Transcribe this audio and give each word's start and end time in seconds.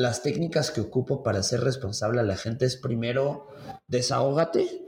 las 0.00 0.22
técnicas 0.22 0.70
que 0.70 0.80
ocupo 0.80 1.22
para 1.22 1.42
ser 1.42 1.60
responsable 1.60 2.20
a 2.20 2.24
la 2.24 2.36
gente 2.36 2.64
es 2.64 2.76
primero, 2.76 3.48
desahógate. 3.88 4.86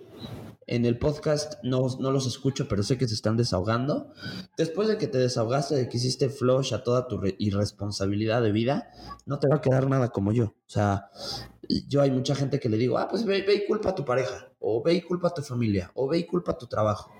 En 0.68 0.86
el 0.86 0.96
podcast 0.96 1.54
no, 1.64 1.86
no 1.98 2.12
los 2.12 2.26
escucho, 2.26 2.68
pero 2.68 2.82
sé 2.82 2.96
que 2.96 3.08
se 3.08 3.14
están 3.14 3.36
desahogando. 3.36 4.12
Después 4.56 4.88
de 4.88 4.96
que 4.96 5.08
te 5.08 5.18
desahogaste, 5.18 5.74
de 5.74 5.88
que 5.88 5.96
hiciste 5.96 6.30
flush 6.30 6.72
a 6.72 6.82
toda 6.82 7.08
tu 7.08 7.20
irresponsabilidad 7.38 8.42
de 8.42 8.52
vida, 8.52 8.88
no 9.26 9.38
te 9.38 9.48
va 9.48 9.56
a 9.56 9.60
quedar 9.60 9.88
nada 9.90 10.10
como 10.10 10.32
yo. 10.32 10.44
O 10.44 10.70
sea, 10.70 11.10
yo 11.88 12.00
hay 12.00 12.10
mucha 12.10 12.34
gente 12.34 12.60
que 12.60 12.68
le 12.68 12.78
digo, 12.78 12.96
ah, 12.98 13.08
pues 13.08 13.24
ve, 13.24 13.42
ve 13.42 13.54
y 13.54 13.66
culpa 13.66 13.90
a 13.90 13.94
tu 13.94 14.04
pareja, 14.04 14.52
o 14.60 14.82
ve 14.82 14.94
y 14.94 15.02
culpa 15.02 15.28
a 15.28 15.34
tu 15.34 15.42
familia, 15.42 15.90
o 15.94 16.08
ve 16.08 16.18
y 16.18 16.24
culpa 16.24 16.52
a 16.52 16.58
tu 16.58 16.66
trabajo. 16.66 17.10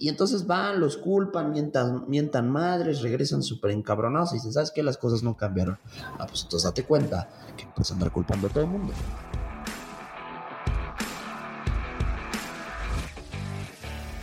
Y 0.00 0.08
entonces 0.08 0.46
van, 0.46 0.78
los 0.78 0.96
culpan, 0.96 1.50
mientan, 1.50 2.04
mientan 2.06 2.48
madres, 2.48 3.02
regresan 3.02 3.42
súper 3.42 3.72
encabronados 3.72 4.30
y 4.30 4.34
dicen, 4.36 4.52
¿sabes 4.52 4.70
qué? 4.70 4.84
Las 4.84 4.96
cosas 4.96 5.24
no 5.24 5.36
cambiaron. 5.36 5.76
Ah, 6.20 6.26
pues 6.28 6.44
entonces 6.44 6.70
date 6.70 6.84
cuenta 6.84 7.28
que 7.56 7.66
puedes 7.74 7.90
andar 7.90 8.12
culpando 8.12 8.46
a 8.46 8.50
todo 8.50 8.62
el 8.62 8.70
mundo. 8.70 8.92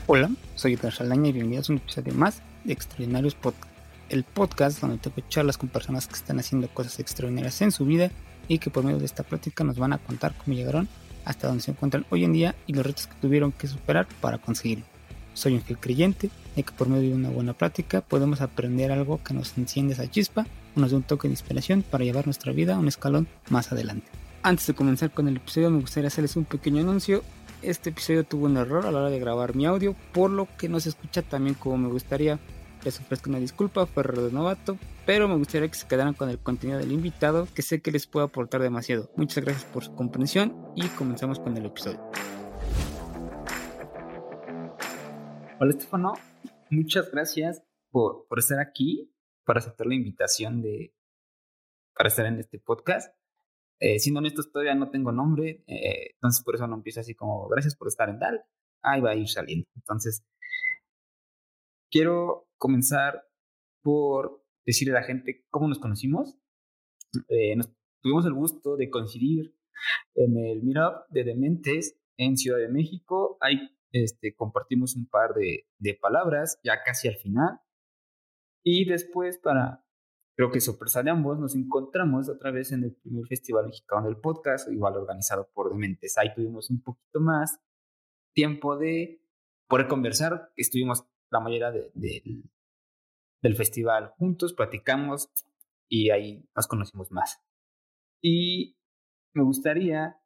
Hola, 0.08 0.32
soy 0.56 0.76
Edgar 0.76 0.94
Saldaña 0.94 1.28
y 1.28 1.34
bienvenidos 1.34 1.70
a 1.70 1.74
un 1.74 1.80
episodio 1.80 2.14
más 2.14 2.42
de 2.64 2.72
Extraordinarios 2.72 3.36
Podcast. 3.36 3.74
El 4.08 4.24
podcast 4.24 4.80
donde 4.80 4.98
tengo 5.00 5.28
charlas 5.28 5.58
con 5.58 5.68
personas 5.68 6.08
que 6.08 6.14
están 6.14 6.40
haciendo 6.40 6.70
cosas 6.70 7.00
extraordinarias 7.00 7.62
en 7.62 7.74
su 7.74 7.84
vida 7.84 8.12
y 8.48 8.60
que 8.60 8.70
por 8.70 8.86
medio 8.86 9.00
de 9.00 9.06
esta 9.06 9.24
práctica 9.24 9.66
nos 9.66 9.78
van 9.78 9.92
a 9.92 9.98
contar 9.98 10.38
cómo 10.38 10.56
llegaron 10.56 10.88
hasta 11.26 11.48
donde 11.48 11.64
se 11.64 11.72
encuentran 11.72 12.06
hoy 12.12 12.24
en 12.24 12.32
día 12.32 12.56
y 12.66 12.72
los 12.72 12.86
retos 12.86 13.08
que 13.08 13.16
tuvieron 13.16 13.52
que 13.52 13.68
superar 13.68 14.08
para 14.22 14.38
conseguirlo. 14.38 14.95
Soy 15.36 15.54
un 15.54 15.62
fiel 15.62 15.78
creyente 15.78 16.30
de 16.56 16.64
que 16.64 16.72
por 16.72 16.88
medio 16.88 17.10
de 17.10 17.16
una 17.16 17.30
buena 17.30 17.52
práctica 17.52 18.00
podemos 18.00 18.40
aprender 18.40 18.92
algo 18.94 19.22
que 19.22 19.34
nos 19.34 19.58
enciende 19.58 19.94
esa 19.94 20.10
chispa 20.10 20.48
o 20.76 20.80
nos 20.80 20.92
dé 20.92 20.98
un 20.98 21.04
toque 21.04 21.28
de 21.28 21.34
inspiración 21.34 21.84
para 21.84 22.06
llevar 22.06 22.26
nuestra 22.26 22.54
vida 22.54 22.76
a 22.76 22.80
un 22.80 22.88
escalón 22.88 23.28
más 23.50 23.72
adelante. 23.74 24.08
Antes 24.44 24.66
de 24.68 24.74
comenzar 24.74 25.12
con 25.12 25.28
el 25.28 25.36
episodio 25.36 25.70
me 25.70 25.82
gustaría 25.82 26.08
hacerles 26.08 26.38
un 26.38 26.46
pequeño 26.46 26.82
anuncio. 26.82 27.22
Este 27.62 27.90
episodio 27.90 28.24
tuvo 28.24 28.46
un 28.46 28.56
error 28.56 28.86
a 28.86 28.92
la 28.92 29.00
hora 29.00 29.10
de 29.10 29.20
grabar 29.20 29.56
mi 29.56 29.66
audio, 29.66 29.94
por 30.14 30.32
lo 30.32 30.48
que 30.58 30.70
no 30.70 30.80
se 30.80 30.90
escucha 30.90 31.22
también 31.22 31.56
como 31.56 31.78
me 31.78 31.90
gustaría. 31.90 32.40
Les 32.86 32.98
ofrezco 33.00 33.30
una 33.30 33.40
disculpa, 33.40 33.88
fue 33.88 34.04
error 34.04 34.22
de 34.22 34.32
novato, 34.32 34.78
pero 35.06 35.28
me 35.28 35.36
gustaría 35.36 35.68
que 35.68 35.76
se 35.76 35.88
quedaran 35.88 36.14
con 36.14 36.30
el 36.30 36.40
contenido 36.40 36.80
del 36.80 36.94
invitado, 36.94 37.48
que 37.54 37.62
sé 37.62 37.82
que 37.82 37.92
les 37.92 38.08
puede 38.08 38.28
aportar 38.28 38.62
demasiado. 38.62 39.10
Muchas 39.18 39.44
gracias 39.44 39.66
por 39.66 39.84
su 39.84 39.94
comprensión 39.96 40.56
y 40.76 40.88
comenzamos 40.90 41.40
con 41.40 41.58
el 41.58 41.66
episodio. 41.66 42.00
Hola 45.58 45.72
Estefano, 45.72 46.14
muchas 46.70 47.10
gracias 47.12 47.64
por, 47.90 48.28
estar 48.38 48.60
aquí, 48.60 49.16
por 49.46 49.58
aceptar 49.58 49.88
la 49.88 49.96
invitación 49.96 50.62
de 50.62 50.94
para 51.96 52.10
estar 52.10 52.26
en 52.26 52.40
este 52.40 52.60
podcast. 52.60 53.16
Eh, 53.80 54.00
siendo 54.00 54.20
honestos, 54.20 54.52
todavía 54.52 54.76
no 54.76 54.92
tengo 54.92 55.14
nombre, 55.14 55.64
eh, 55.68 56.12
entonces 56.16 56.44
por 56.44 56.56
eso 56.56 56.68
no 56.68 56.76
empiezo 56.76 57.00
así 57.00 57.16
como 57.16 57.48
gracias 57.48 57.74
por 57.74 57.88
estar 57.88 58.10
en 58.10 58.20
tal, 58.20 58.44
ahí 58.82 59.00
va 59.00 59.12
a 59.12 59.16
ir 59.16 59.30
saliendo. 59.30 59.66
Entonces, 59.78 60.26
quiero 61.90 62.50
comenzar 62.58 63.24
por 63.82 64.44
decirle 64.66 64.98
a 64.98 65.00
la 65.00 65.08
gente 65.08 65.46
cómo 65.50 65.70
nos 65.70 65.80
conocimos. 65.80 66.38
Eh, 67.30 67.56
nos 67.56 67.72
tuvimos 68.02 68.26
el 68.26 68.34
gusto 68.34 68.76
de 68.76 68.90
coincidir 68.90 69.56
en 70.16 70.38
el 70.38 70.64
Meetup 70.64 71.08
de 71.08 71.24
Dementes 71.24 71.98
en 72.18 72.36
Ciudad 72.36 72.60
de 72.60 72.68
México. 72.68 73.38
Hay 73.40 73.75
este, 73.92 74.36
compartimos 74.36 74.96
un 74.96 75.08
par 75.08 75.34
de, 75.34 75.66
palabras 76.02 76.60
ya 76.64 76.84
casi 76.84 77.08
al 77.08 77.16
final. 77.16 77.60
Y 78.64 78.86
después, 78.86 79.38
para, 79.38 79.86
creo 80.36 80.52
que 80.52 80.60
sorpresa 80.60 81.04
de 81.04 81.12
ambos, 81.12 81.40
nos 81.40 81.56
encontramos 81.56 82.30
otra 82.30 82.52
vez 82.52 82.72
en 82.72 82.84
el 82.84 82.96
primer 82.96 83.26
Festival 83.28 83.68
Mexicano 83.68 84.06
del 84.06 84.18
Podcast, 84.18 84.72
igual 84.72 84.96
organizado 84.96 85.50
por 85.54 85.70
Dementes. 85.72 86.18
Ahí 86.18 86.34
tuvimos 86.34 86.70
un 86.70 86.82
poquito 86.82 87.20
más 87.20 87.60
tiempo 88.34 88.78
de 88.78 89.22
poder 89.68 89.88
conversar. 89.88 90.52
Estuvimos 90.56 91.06
la 91.32 91.40
mayoría 91.40 91.72
del 91.72 93.56
festival 93.56 94.14
juntos, 94.18 94.54
platicamos 94.54 95.30
y 95.88 96.10
ahí 96.10 96.48
nos 96.56 96.68
conocimos 96.68 97.12
más. 97.12 97.42
Y 98.22 98.78
me 99.34 99.44
gustaría 99.44 100.20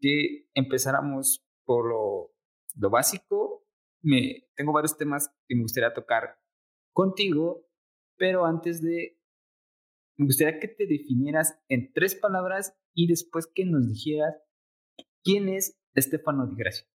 que 0.00 0.48
empezáramos 0.54 1.44
por 1.64 1.88
lo 1.88 2.35
lo 2.76 2.90
básico. 2.90 3.66
Me, 4.02 4.48
tengo 4.54 4.72
varios 4.72 4.96
temas 4.96 5.28
que 5.48 5.56
me 5.56 5.62
gustaría 5.62 5.92
tocar 5.92 6.38
contigo, 6.92 7.66
pero 8.16 8.46
antes 8.46 8.80
de, 8.82 9.18
me 10.16 10.26
gustaría 10.26 10.60
que 10.60 10.68
te 10.68 10.86
definieras 10.86 11.58
en 11.68 11.92
tres 11.92 12.14
palabras 12.14 12.74
y 12.94 13.06
después 13.08 13.48
que 13.52 13.64
nos 13.64 13.88
dijeras 13.88 14.36
quién 15.22 15.48
es 15.48 15.78
Estefano 15.94 16.46
Di 16.46 16.56
Gracia. 16.56 16.86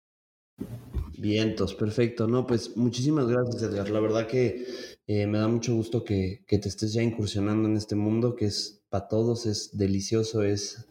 Vientos, 1.18 1.74
perfecto. 1.74 2.26
No, 2.26 2.46
pues 2.46 2.76
muchísimas 2.76 3.26
gracias, 3.26 3.62
Edgar. 3.62 3.90
La 3.90 4.00
verdad 4.00 4.26
que 4.26 4.64
eh, 5.06 5.26
me 5.26 5.38
da 5.38 5.48
mucho 5.48 5.74
gusto 5.74 6.04
que, 6.04 6.44
que, 6.46 6.58
te 6.58 6.68
estés 6.68 6.92
ya 6.94 7.02
incursionando 7.02 7.68
en 7.68 7.76
este 7.76 7.94
mundo 7.94 8.36
que 8.36 8.46
es 8.46 8.82
para 8.88 9.08
todos, 9.08 9.46
es 9.46 9.76
delicioso, 9.76 10.42
es 10.42 10.88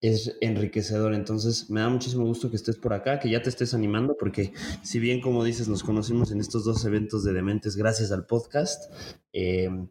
es 0.00 0.36
enriquecedor. 0.40 1.14
Entonces, 1.14 1.68
me 1.70 1.80
da 1.80 1.88
muchísimo 1.88 2.24
gusto 2.24 2.50
que 2.50 2.56
estés 2.56 2.76
por 2.76 2.92
acá, 2.92 3.18
que 3.18 3.30
ya 3.30 3.42
te 3.42 3.50
estés 3.50 3.74
animando, 3.74 4.16
porque 4.18 4.52
si 4.82 4.98
bien, 4.98 5.20
como 5.20 5.44
dices, 5.44 5.68
nos 5.68 5.82
conocimos 5.82 6.32
en 6.32 6.40
estos 6.40 6.64
dos 6.64 6.84
eventos 6.84 7.24
de 7.24 7.32
Dementes 7.32 7.76
gracias 7.76 8.10
al 8.12 8.26
podcast, 8.26 8.92
em, 9.32 9.88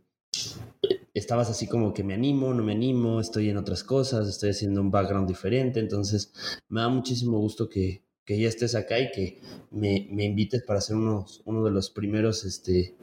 estabas 1.14 1.50
así 1.50 1.68
como 1.68 1.94
que 1.94 2.04
me 2.04 2.14
animo, 2.14 2.54
no 2.54 2.64
me 2.64 2.74
animo, 2.74 3.20
estoy 3.20 3.50
en 3.50 3.58
otras 3.58 3.84
cosas, 3.84 4.28
estoy 4.28 4.52
haciendo 4.52 4.82
un 4.82 4.92
background 4.92 5.28
diferente. 5.28 5.80
Entonces, 5.80 6.34
me 6.70 6.82
da 6.82 6.90
muchísimo 6.90 7.40
gusto 7.40 7.70
que, 7.70 8.04
ya 8.28 8.48
estés 8.48 8.76
acá 8.76 9.00
y 9.00 9.10
que 9.10 9.42
me, 9.72 10.08
invites 10.24 10.62
para 10.62 10.82
ser 10.82 10.96
uno, 10.98 11.26
uno 11.46 11.66
de 11.66 11.72
los 11.72 11.90
primeros 11.90 12.46
este, 12.46 12.96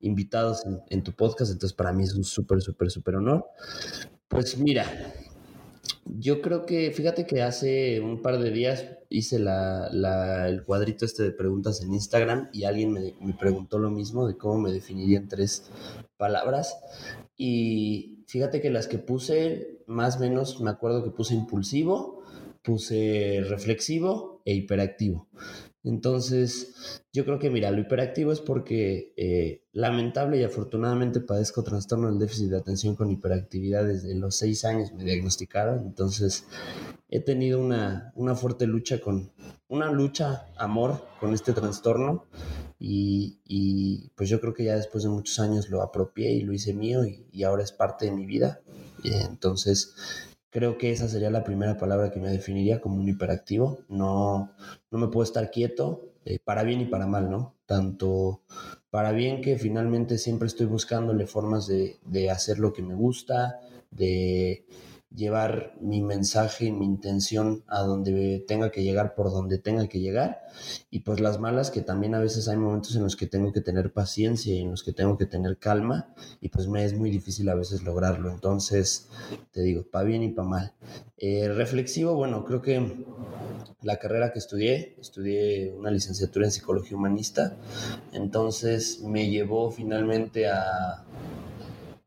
invitados 0.00 0.66
en, 0.66 0.80
en 0.90 1.04
tu 1.04 1.12
podcast. 1.12 1.52
Entonces, 1.52 1.72
para 1.72 1.92
mí 1.92 2.02
es 2.02 2.14
un 2.16 2.24
súper, 2.24 2.60
súper, 2.60 2.90
súper 2.90 3.14
honor. 3.14 3.46
Pues 4.26 4.58
mira, 4.58 4.84
yo 6.04 6.42
creo 6.42 6.66
que, 6.66 6.90
fíjate 6.90 7.26
que 7.26 7.42
hace 7.42 8.00
un 8.00 8.22
par 8.22 8.38
de 8.38 8.50
días 8.50 8.86
hice 9.08 9.38
la, 9.38 9.88
el 10.48 10.62
cuadrito 10.64 11.04
este 11.04 11.22
de 11.22 11.32
preguntas 11.32 11.82
en 11.82 11.94
Instagram 11.94 12.48
y 12.52 12.64
alguien 12.64 12.92
me, 12.92 13.14
me, 13.20 13.34
preguntó 13.34 13.78
lo 13.78 13.90
mismo 13.90 14.26
de 14.26 14.36
cómo 14.36 14.58
me 14.58 14.72
definiría 14.72 15.18
en 15.18 15.28
tres 15.28 15.70
palabras. 16.16 16.76
Y 17.36 18.24
fíjate 18.26 18.60
que 18.60 18.70
las 18.70 18.88
que 18.88 18.98
puse, 18.98 19.82
más 19.86 20.16
o 20.16 20.20
menos, 20.20 20.60
me 20.60 20.70
acuerdo 20.70 21.04
que 21.04 21.10
puse 21.10 21.34
impulsivo, 21.34 22.22
puse 22.62 23.42
reflexivo 23.48 24.42
e 24.44 24.54
hiperactivo. 24.54 25.28
Entonces, 25.84 27.02
yo 27.12 27.24
creo 27.24 27.40
que, 27.40 27.50
mira, 27.50 27.70
lo 27.72 27.80
hiperactivo 27.80 28.30
es 28.30 28.40
porque 28.40 29.12
eh, 29.16 29.64
lamentable 29.72 30.38
y 30.38 30.44
afortunadamente 30.44 31.20
padezco 31.20 31.64
trastorno 31.64 32.08
del 32.08 32.20
déficit 32.20 32.50
de 32.50 32.58
atención 32.58 32.94
con 32.94 33.10
hiperactividad 33.10 33.84
desde 33.84 34.14
los 34.14 34.36
seis 34.36 34.64
años, 34.64 34.92
me 34.92 35.02
diagnosticaron. 35.02 35.80
Entonces, 35.80 36.46
he 37.08 37.18
tenido 37.20 37.60
una, 37.60 38.12
una 38.14 38.36
fuerte 38.36 38.66
lucha 38.66 39.00
con, 39.00 39.32
una 39.68 39.90
lucha, 39.90 40.46
amor 40.56 41.04
con 41.18 41.34
este 41.34 41.52
trastorno 41.52 42.26
y, 42.78 43.40
y, 43.44 44.10
pues 44.14 44.28
yo 44.28 44.40
creo 44.40 44.54
que 44.54 44.64
ya 44.64 44.76
después 44.76 45.02
de 45.02 45.10
muchos 45.10 45.40
años 45.40 45.68
lo 45.68 45.82
apropié 45.82 46.32
y 46.32 46.42
lo 46.42 46.52
hice 46.52 46.74
mío 46.74 47.04
y, 47.04 47.26
y 47.32 47.42
ahora 47.42 47.64
es 47.64 47.72
parte 47.72 48.04
de 48.04 48.12
mi 48.12 48.24
vida. 48.24 48.60
Entonces, 49.04 49.94
Creo 50.52 50.76
que 50.76 50.92
esa 50.92 51.08
sería 51.08 51.30
la 51.30 51.44
primera 51.44 51.78
palabra 51.78 52.10
que 52.10 52.20
me 52.20 52.28
definiría 52.28 52.82
como 52.82 52.96
un 53.00 53.08
hiperactivo. 53.08 53.78
No, 53.88 54.52
no 54.90 54.98
me 54.98 55.08
puedo 55.08 55.24
estar 55.24 55.50
quieto, 55.50 56.12
eh, 56.26 56.38
para 56.44 56.62
bien 56.62 56.82
y 56.82 56.84
para 56.84 57.06
mal, 57.06 57.30
¿no? 57.30 57.54
Tanto 57.64 58.42
para 58.90 59.12
bien 59.12 59.40
que 59.40 59.56
finalmente 59.56 60.18
siempre 60.18 60.48
estoy 60.48 60.66
buscándole 60.66 61.26
formas 61.26 61.66
de, 61.66 61.96
de 62.04 62.30
hacer 62.30 62.58
lo 62.58 62.74
que 62.74 62.82
me 62.82 62.94
gusta, 62.94 63.60
de 63.90 64.66
llevar 65.14 65.74
mi 65.80 66.02
mensaje 66.02 66.66
y 66.66 66.72
mi 66.72 66.84
intención 66.84 67.64
a 67.66 67.80
donde 67.80 68.44
tenga 68.46 68.70
que 68.70 68.82
llegar, 68.82 69.14
por 69.14 69.30
donde 69.30 69.58
tenga 69.58 69.88
que 69.88 70.00
llegar. 70.00 70.42
Y 70.90 71.00
pues 71.00 71.20
las 71.20 71.40
malas, 71.40 71.70
que 71.70 71.80
también 71.80 72.14
a 72.14 72.20
veces 72.20 72.48
hay 72.48 72.56
momentos 72.56 72.94
en 72.96 73.02
los 73.02 73.16
que 73.16 73.26
tengo 73.26 73.52
que 73.52 73.60
tener 73.60 73.92
paciencia 73.92 74.54
y 74.54 74.60
en 74.60 74.70
los 74.70 74.82
que 74.82 74.92
tengo 74.92 75.16
que 75.16 75.26
tener 75.26 75.58
calma 75.58 76.14
y 76.40 76.48
pues 76.48 76.68
me 76.68 76.84
es 76.84 76.94
muy 76.94 77.10
difícil 77.10 77.48
a 77.48 77.54
veces 77.54 77.82
lograrlo. 77.82 78.30
Entonces, 78.30 79.08
te 79.52 79.62
digo, 79.62 79.84
para 79.90 80.04
bien 80.04 80.22
y 80.22 80.28
para 80.28 80.48
mal. 80.48 80.72
Eh, 81.16 81.48
reflexivo, 81.48 82.14
bueno, 82.14 82.44
creo 82.44 82.62
que 82.62 83.04
la 83.82 83.98
carrera 83.98 84.32
que 84.32 84.38
estudié, 84.38 84.96
estudié 85.00 85.72
una 85.72 85.90
licenciatura 85.90 86.46
en 86.46 86.52
psicología 86.52 86.96
humanista, 86.96 87.56
entonces 88.12 89.00
me 89.02 89.28
llevó 89.28 89.70
finalmente 89.70 90.48
a 90.48 91.04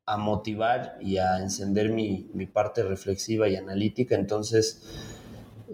a 0.06 0.18
motivar 0.18 0.98
y 1.02 1.18
a 1.18 1.40
encender 1.40 1.90
mi, 1.90 2.30
parte 2.54 2.84
reflexiva 2.84 3.48
y 3.50 3.56
analítica. 3.56 4.16
Entonces, 4.16 4.84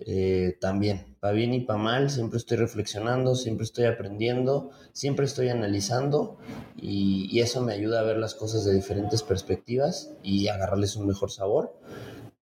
eh, 0.05 0.57
también, 0.59 1.15
para 1.19 1.33
bien 1.33 1.53
y 1.53 1.61
para 1.61 1.79
mal, 1.79 2.09
siempre 2.09 2.37
estoy 2.37 2.57
reflexionando, 2.57 3.35
siempre 3.35 3.65
estoy 3.65 3.85
aprendiendo, 3.85 4.71
siempre 4.93 5.25
estoy 5.25 5.49
analizando 5.49 6.37
y, 6.77 7.39
eso 7.41 7.61
me 7.61 7.73
ayuda 7.73 8.01
a 8.01 8.03
ver 8.03 8.17
las 8.17 8.35
cosas 8.35 8.63
de 8.65 8.73
diferentes 8.73 9.23
perspectivas 9.23 10.11
y 10.23 10.47
agarrarles 10.47 10.95
un 10.95 11.07
mejor 11.07 11.31
sabor. 11.31 11.75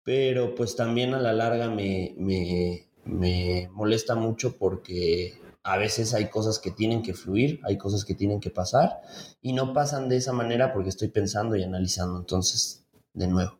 Pero 0.04 0.54
pues 0.54 0.76
también 0.76 1.14
a 1.14 1.20
la 1.20 1.32
larga 1.32 1.68
me, 1.68 2.14
me, 2.16 2.88
me 3.04 3.68
molesta 3.72 4.14
mucho 4.14 4.56
porque 4.56 5.38
a 5.70 5.76
veces 5.76 6.14
hay 6.14 6.30
cosas 6.30 6.58
que 6.58 6.72
tienen 6.72 7.00
que 7.00 7.14
fluir, 7.14 7.60
hay 7.62 7.78
cosas 7.78 8.04
que 8.04 8.16
tienen 8.16 8.40
que 8.40 8.50
pasar 8.50 9.02
y 9.40 9.52
no 9.52 9.72
pasan 9.72 10.08
de 10.08 10.16
esa 10.16 10.32
manera 10.32 10.72
porque 10.72 10.88
estoy 10.88 11.08
pensando 11.08 11.54
y 11.54 11.62
analizando. 11.62 12.18
Entonces, 12.18 12.88
de 13.14 13.28
nuevo, 13.28 13.52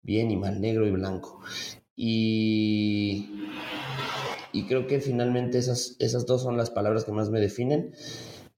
bien 0.00 0.30
y 0.30 0.36
mal, 0.38 0.62
negro 0.62 0.86
y 0.86 0.92
blanco. 0.92 1.40
Y, 1.94 3.34
creo 4.66 4.86
que 4.86 5.00
finalmente 5.00 5.58
esas, 5.58 5.96
esas 5.98 6.24
dos 6.24 6.42
son 6.42 6.56
las 6.56 6.70
palabras 6.70 7.04
que 7.04 7.12
más 7.12 7.28
me 7.28 7.38
definen. 7.38 7.92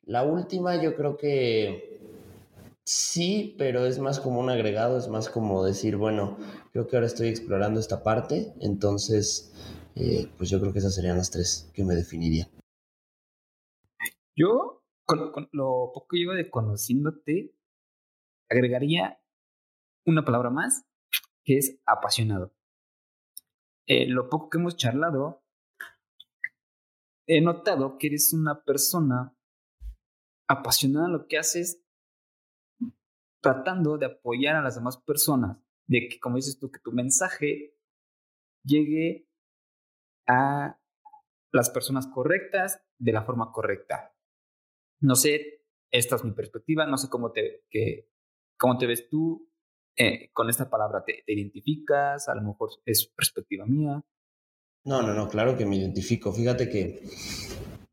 La 0.05 0.23
última 0.23 0.81
yo 0.81 0.95
creo 0.95 1.17
que 1.17 2.01
sí, 2.85 3.57
pero 3.59 3.87
es 3.87 3.99
más 3.99 4.21
como 4.21 4.39
un 4.39 4.51
agregado, 4.51 4.97
es 4.99 5.09
más 5.09 5.29
como 5.29 5.65
decir, 5.65 5.97
bueno, 5.97 6.39
creo 6.73 6.87
que 6.87 6.97
ahora 6.97 7.09
estoy 7.09 7.27
explorando 7.27 7.81
esta 7.81 8.05
parte, 8.05 8.53
entonces, 8.61 9.53
eh, 9.97 10.29
pues 10.39 10.49
yo 10.49 10.61
creo 10.61 10.73
que 10.73 10.79
esas 10.79 10.95
serían 10.95 11.17
las 11.17 11.33
tres 11.33 11.69
que 11.75 11.83
me 11.83 11.97
definirían. 11.97 12.49
Yo, 14.37 14.85
con, 15.05 15.33
con 15.33 15.49
lo 15.53 15.91
poco 15.93 16.09
que 16.11 16.19
llevo 16.19 16.33
de 16.33 16.51
conociéndote, 16.51 17.55
agregaría 18.49 19.21
una 20.07 20.25
palabra 20.25 20.51
más, 20.51 20.87
que 21.45 21.59
es 21.59 21.81
apasionado. 21.87 22.55
Eh, 23.87 24.07
lo 24.07 24.29
poco 24.29 24.51
que 24.51 24.59
hemos 24.59 24.77
charlado, 24.77 25.43
he 27.27 27.41
notado 27.41 27.99
que 27.99 28.09
eres 28.09 28.33
una 28.33 28.63
persona 28.65 29.37
apasionada 30.49 31.07
en 31.07 31.13
lo 31.13 31.27
que 31.27 31.39
haces, 31.39 31.85
tratando 33.41 33.99
de 33.99 34.07
apoyar 34.07 34.57
a 34.57 34.63
las 34.63 34.75
demás 34.75 34.97
personas, 34.99 35.59
de 35.87 36.09
que, 36.09 36.21
como 36.21 36.37
dices 36.37 36.59
tú, 36.59 36.71
que 36.71 36.81
tu 36.81 36.93
mensaje 36.93 37.77
llegue 38.65 39.29
a 40.27 40.79
las 41.53 41.71
personas 41.71 42.07
correctas 42.07 42.83
de 42.99 43.13
la 43.13 43.25
forma 43.25 43.51
correcta. 43.53 44.15
No 45.01 45.15
sé, 45.15 45.63
esta 45.91 46.17
es 46.17 46.25
mi 46.25 46.33
perspectiva, 46.33 46.87
no 46.87 46.97
sé 46.97 47.09
cómo 47.09 47.33
te, 47.33 47.65
que, 47.71 48.09
cómo 48.59 48.79
te 48.79 48.87
ves 48.87 49.09
tú, 49.09 49.51
eh, 49.97 50.31
con 50.33 50.49
esta 50.49 50.71
palabra 50.71 51.05
te, 51.05 51.25
identificas, 51.27 52.29
a 52.29 52.35
lo 52.35 52.43
mejor 52.43 52.71
es 52.85 53.07
perspectiva 53.07 53.67
mía. 53.67 54.03
No, 54.85 55.03
no, 55.03 55.15
no, 55.15 55.29
claro 55.29 55.57
que 55.57 55.67
me 55.67 55.77
identifico. 55.77 56.33
Fíjate 56.33 56.69
que 56.69 57.03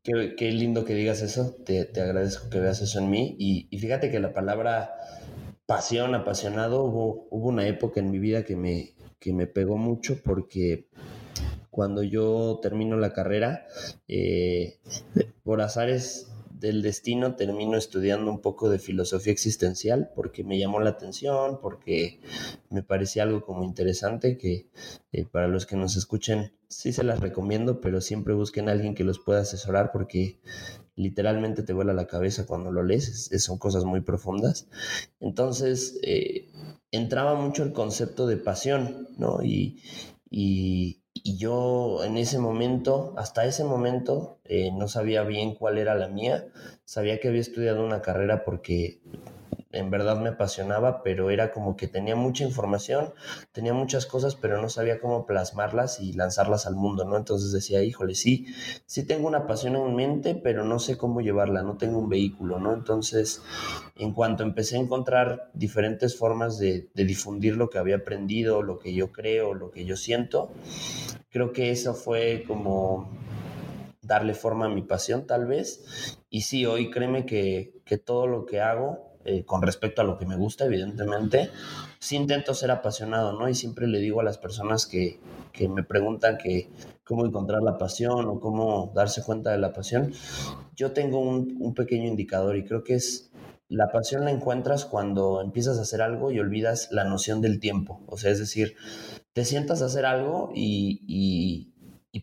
qué 0.02 0.50
lindo 0.52 0.84
que 0.84 0.94
digas 0.94 1.20
eso, 1.20 1.54
te, 1.66 1.84
te, 1.84 2.00
agradezco 2.00 2.48
que 2.48 2.60
veas 2.60 2.80
eso 2.80 2.98
en 2.98 3.10
mí 3.10 3.36
y, 3.38 3.68
y, 3.70 3.78
fíjate 3.78 4.10
que 4.10 4.20
la 4.20 4.32
palabra 4.32 4.94
pasión, 5.66 6.14
apasionado, 6.14 6.84
hubo, 6.84 7.28
hubo 7.30 7.48
una 7.48 7.66
época 7.66 8.00
en 8.00 8.10
mi 8.10 8.18
vida 8.18 8.42
que 8.42 8.56
me, 8.56 8.94
que 9.18 9.34
me 9.34 9.46
pegó 9.46 9.76
mucho 9.76 10.22
porque 10.22 10.88
cuando 11.70 12.02
yo 12.02 12.58
termino 12.62 12.96
la 12.96 13.12
carrera, 13.12 13.66
eh, 14.08 14.78
por 15.44 15.60
azares 15.60 16.32
del 16.60 16.82
destino 16.82 17.36
termino 17.36 17.76
estudiando 17.76 18.30
un 18.30 18.40
poco 18.40 18.68
de 18.68 18.78
filosofía 18.78 19.32
existencial 19.32 20.10
porque 20.14 20.44
me 20.44 20.58
llamó 20.58 20.80
la 20.80 20.90
atención, 20.90 21.60
porque 21.60 22.20
me 22.70 22.82
parecía 22.82 23.22
algo 23.22 23.44
como 23.44 23.64
interesante 23.64 24.38
que 24.38 24.68
eh, 25.12 25.24
para 25.24 25.48
los 25.48 25.66
que 25.66 25.76
nos 25.76 25.96
escuchen 25.96 26.52
sí 26.68 26.92
se 26.92 27.04
las 27.04 27.20
recomiendo, 27.20 27.80
pero 27.80 28.00
siempre 28.00 28.34
busquen 28.34 28.68
a 28.68 28.72
alguien 28.72 28.94
que 28.94 29.04
los 29.04 29.18
pueda 29.18 29.40
asesorar 29.40 29.90
porque 29.92 30.38
literalmente 30.96 31.62
te 31.62 31.72
vuela 31.72 31.92
la 31.94 32.06
cabeza 32.06 32.46
cuando 32.46 32.72
lo 32.72 32.82
lees, 32.82 33.30
son 33.38 33.58
cosas 33.58 33.84
muy 33.84 34.00
profundas. 34.00 34.68
Entonces, 35.20 35.98
eh, 36.02 36.48
entraba 36.90 37.34
mucho 37.34 37.62
el 37.62 37.72
concepto 37.72 38.26
de 38.26 38.36
pasión, 38.36 39.08
¿no? 39.16 39.42
Y, 39.42 39.82
y, 40.30 41.02
y 41.28 41.36
yo 41.36 42.04
en 42.04 42.16
ese 42.16 42.38
momento, 42.38 43.12
hasta 43.18 43.44
ese 43.44 43.62
momento, 43.62 44.38
eh, 44.44 44.70
no 44.72 44.88
sabía 44.88 45.24
bien 45.24 45.54
cuál 45.54 45.76
era 45.76 45.94
la 45.94 46.08
mía. 46.08 46.46
Sabía 46.86 47.20
que 47.20 47.28
había 47.28 47.42
estudiado 47.42 47.84
una 47.84 48.00
carrera 48.00 48.46
porque 48.46 49.02
en 49.70 49.90
verdad 49.90 50.18
me 50.18 50.30
apasionaba, 50.30 51.02
pero 51.02 51.30
era 51.30 51.52
como 51.52 51.76
que 51.76 51.88
tenía 51.88 52.16
mucha 52.16 52.44
información, 52.44 53.12
tenía 53.52 53.74
muchas 53.74 54.06
cosas, 54.06 54.34
pero 54.34 54.62
no 54.62 54.70
sabía 54.70 55.00
cómo 55.00 55.26
plasmarlas 55.26 56.00
y 56.00 56.14
lanzarlas 56.14 56.66
al 56.66 56.74
mundo, 56.74 57.04
¿no? 57.04 57.18
Entonces 57.18 57.52
decía, 57.52 57.82
híjole, 57.82 58.14
sí, 58.14 58.46
sí 58.86 59.04
tengo 59.06 59.28
una 59.28 59.46
pasión 59.46 59.76
en 59.76 59.94
mente, 59.94 60.34
pero 60.34 60.64
no 60.64 60.78
sé 60.78 60.96
cómo 60.96 61.20
llevarla, 61.20 61.62
no 61.62 61.76
tengo 61.76 61.98
un 61.98 62.08
vehículo, 62.08 62.58
¿no? 62.58 62.72
Entonces, 62.72 63.42
en 63.96 64.14
cuanto 64.14 64.42
empecé 64.42 64.76
a 64.76 64.80
encontrar 64.80 65.50
diferentes 65.52 66.16
formas 66.16 66.58
de, 66.58 66.88
de 66.94 67.04
difundir 67.04 67.56
lo 67.56 67.68
que 67.68 67.78
había 67.78 67.96
aprendido, 67.96 68.62
lo 68.62 68.78
que 68.78 68.94
yo 68.94 69.12
creo, 69.12 69.52
lo 69.52 69.70
que 69.70 69.84
yo 69.84 69.96
siento, 69.96 70.50
creo 71.30 71.52
que 71.52 71.70
eso 71.70 71.94
fue 71.94 72.44
como 72.46 73.10
darle 74.02 74.34
forma 74.34 74.66
a 74.66 74.68
mi 74.68 74.82
pasión 74.82 75.26
tal 75.26 75.46
vez. 75.46 76.18
Y 76.30 76.42
sí, 76.42 76.66
hoy 76.66 76.90
créeme 76.90 77.26
que, 77.26 77.80
que 77.84 77.98
todo 77.98 78.26
lo 78.26 78.46
que 78.46 78.60
hago 78.60 79.08
eh, 79.24 79.44
con 79.44 79.60
respecto 79.60 80.00
a 80.00 80.04
lo 80.04 80.16
que 80.16 80.24
me 80.24 80.36
gusta, 80.36 80.64
evidentemente, 80.64 81.50
sí 81.98 82.16
intento 82.16 82.54
ser 82.54 82.70
apasionado, 82.70 83.38
¿no? 83.38 83.48
Y 83.48 83.54
siempre 83.54 83.86
le 83.86 83.98
digo 83.98 84.20
a 84.20 84.24
las 84.24 84.38
personas 84.38 84.86
que, 84.86 85.20
que 85.52 85.68
me 85.68 85.82
preguntan 85.82 86.38
que 86.38 86.70
cómo 87.04 87.26
encontrar 87.26 87.62
la 87.62 87.76
pasión 87.76 88.26
o 88.26 88.40
cómo 88.40 88.90
darse 88.94 89.22
cuenta 89.22 89.50
de 89.50 89.58
la 89.58 89.72
pasión, 89.72 90.12
yo 90.74 90.92
tengo 90.92 91.18
un, 91.18 91.58
un 91.60 91.74
pequeño 91.74 92.06
indicador 92.06 92.56
y 92.56 92.64
creo 92.64 92.84
que 92.84 92.94
es 92.94 93.30
la 93.68 93.90
pasión 93.90 94.24
la 94.24 94.30
encuentras 94.30 94.86
cuando 94.86 95.42
empiezas 95.42 95.78
a 95.78 95.82
hacer 95.82 96.00
algo 96.00 96.30
y 96.30 96.40
olvidas 96.40 96.88
la 96.90 97.04
noción 97.04 97.42
del 97.42 97.60
tiempo. 97.60 98.00
O 98.06 98.16
sea, 98.16 98.30
es 98.30 98.38
decir, 98.38 98.76
te 99.38 99.44
sientas 99.44 99.82
a 99.82 99.84
hacer 99.84 100.04
algo 100.04 100.50
y, 100.52 101.72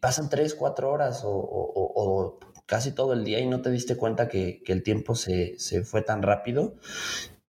pasan 0.02 0.30
tres, 0.30 0.54
cuatro 0.54 0.92
horas 0.92 1.22
o, 1.24 2.38
casi 2.66 2.92
todo 2.92 3.14
el 3.14 3.24
día 3.24 3.40
y 3.40 3.48
no 3.48 3.62
te 3.62 3.72
diste 3.72 3.96
cuenta 3.96 4.28
que, 4.28 4.62
el 4.68 4.84
tiempo 4.84 5.16
se, 5.16 5.58
se, 5.58 5.86
fue 5.86 6.02
tan 6.02 6.22
rápido. 6.22 6.76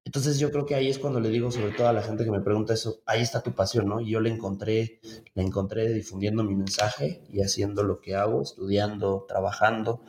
Entonces 0.05 0.39
yo 0.39 0.53
creo 0.53 0.67
que 0.67 0.77
ahí 0.77 0.89
es 0.89 1.01
cuando 1.01 1.19
le 1.19 1.31
digo 1.31 1.51
sobre 1.51 1.73
todo 1.73 1.89
a 1.89 1.93
la 1.93 2.03
gente 2.03 2.25
que 2.25 2.31
me 2.31 2.43
pregunta 2.43 2.75
eso, 2.75 3.03
ahí 3.07 3.23
está 3.23 3.43
tu 3.43 3.57
pasión, 3.57 3.89
¿no? 3.89 4.01
Y 4.01 4.11
yo 4.11 4.21
la 4.21 4.29
encontré, 4.29 5.01
la 5.35 5.43
encontré 5.43 5.93
difundiendo 5.93 6.45
mi 6.45 6.55
mensaje 6.55 7.25
y 7.29 7.41
haciendo 7.41 7.83
lo 7.83 8.01
que 8.01 8.15
hago, 8.15 8.43
estudiando, 8.43 9.25
trabajando. 9.27 10.01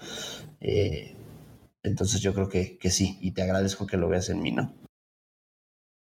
Eh, 0.60 1.16
entonces 1.82 2.22
yo 2.22 2.36
creo 2.36 2.48
que, 2.48 2.78
que 2.78 2.92
sí, 2.92 3.18
y 3.22 3.32
te 3.32 3.42
agradezco 3.42 3.88
que 3.88 3.98
lo 3.98 4.08
veas 4.08 4.30
en 4.30 4.40
mí, 4.44 4.52
¿no? 4.52 4.72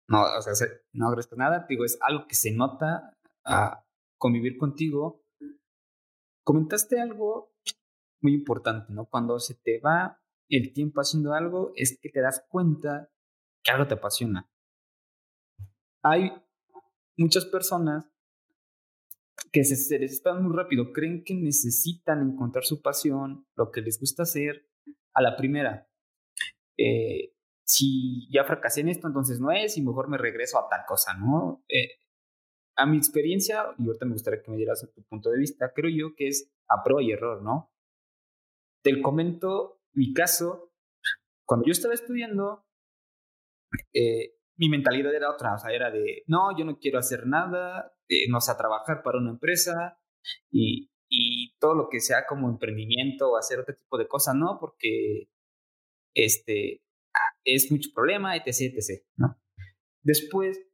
No, 0.09 0.23
o 0.23 0.41
sea, 0.41 0.67
no 0.91 1.07
agradezco 1.07 1.37
nada, 1.37 1.65
digo, 1.69 1.85
es 1.85 1.97
algo 2.01 2.27
que 2.27 2.35
se 2.35 2.51
nota 2.51 3.15
a 3.45 3.85
convivir 4.17 4.57
contigo. 4.57 5.23
Comentaste 6.43 6.99
algo 6.99 7.53
muy 8.21 8.33
importante, 8.33 8.91
¿no? 8.93 9.05
Cuando 9.05 9.39
se 9.39 9.55
te 9.55 9.79
va 9.79 10.21
el 10.49 10.73
tiempo 10.73 11.01
haciendo 11.01 11.33
algo, 11.33 11.71
es 11.75 11.99
que 12.01 12.09
te 12.09 12.21
das 12.21 12.45
cuenta 12.49 13.11
que 13.63 13.71
algo 13.71 13.87
te 13.87 13.93
apasiona. 13.93 14.49
Hay 16.01 16.31
muchas 17.17 17.45
personas 17.45 18.05
que 19.51 19.63
se, 19.63 19.75
se 19.75 19.99
les 19.99 20.21
muy 20.41 20.55
rápido, 20.55 20.91
creen 20.91 21.23
que 21.23 21.33
necesitan 21.33 22.21
encontrar 22.21 22.63
su 22.63 22.81
pasión, 22.81 23.47
lo 23.55 23.71
que 23.71 23.81
les 23.81 23.99
gusta 23.99 24.23
hacer, 24.23 24.67
a 25.13 25.21
la 25.21 25.35
primera. 25.35 25.87
Eh, 26.77 27.33
si 27.63 28.29
ya 28.31 28.43
fracasé 28.43 28.81
en 28.81 28.89
esto, 28.89 29.07
entonces 29.07 29.39
no 29.39 29.51
es, 29.51 29.77
y 29.77 29.81
mejor 29.81 30.09
me 30.09 30.17
regreso 30.17 30.57
a 30.57 30.67
tal 30.69 30.81
cosa, 30.87 31.13
¿no? 31.13 31.63
Eh, 31.67 31.99
a 32.79 32.85
mi 32.85 32.97
experiencia, 32.97 33.65
y 33.77 33.85
ahorita 33.85 34.05
me 34.05 34.13
gustaría 34.13 34.41
que 34.41 34.51
me 34.51 34.57
dieras 34.57 34.89
tu 34.95 35.03
punto 35.03 35.29
de 35.29 35.37
vista, 35.37 35.73
creo 35.73 35.91
yo 35.91 36.15
que 36.15 36.27
es 36.27 36.49
a 36.69 36.81
prueba 36.83 37.03
y 37.03 37.11
error, 37.11 37.43
¿no? 37.43 37.71
Te 38.81 39.01
comento 39.01 39.81
mi 39.93 40.13
caso. 40.13 40.71
Cuando 41.45 41.65
yo 41.65 41.73
estaba 41.73 41.93
estudiando, 41.93 42.65
eh, 43.93 44.35
mi 44.57 44.69
mentalidad 44.69 45.13
era 45.13 45.29
otra, 45.29 45.55
o 45.55 45.57
sea, 45.57 45.71
era 45.71 45.91
de, 45.91 46.23
no, 46.27 46.57
yo 46.57 46.63
no 46.63 46.79
quiero 46.79 46.99
hacer 46.99 47.27
nada, 47.27 47.93
eh, 48.07 48.29
no 48.29 48.39
sé, 48.39 48.53
trabajar 48.55 49.03
para 49.03 49.17
una 49.17 49.31
empresa 49.31 49.99
y, 50.51 50.89
todo 51.59 51.75
lo 51.75 51.89
que 51.89 51.99
sea 51.99 52.25
como 52.27 52.47
emprendimiento 52.49 53.31
o 53.31 53.37
hacer 53.37 53.59
otro 53.59 53.75
tipo 53.75 53.97
de 53.97 54.07
cosas, 54.07 54.35
no, 54.35 54.57
porque 54.61 55.27
este, 56.13 56.83
es 57.43 57.69
mucho 57.71 57.89
problema, 57.93 58.37
etc., 58.37 58.75
etc., 58.75 59.03
¿no? 59.17 59.37
Después, 60.01 60.68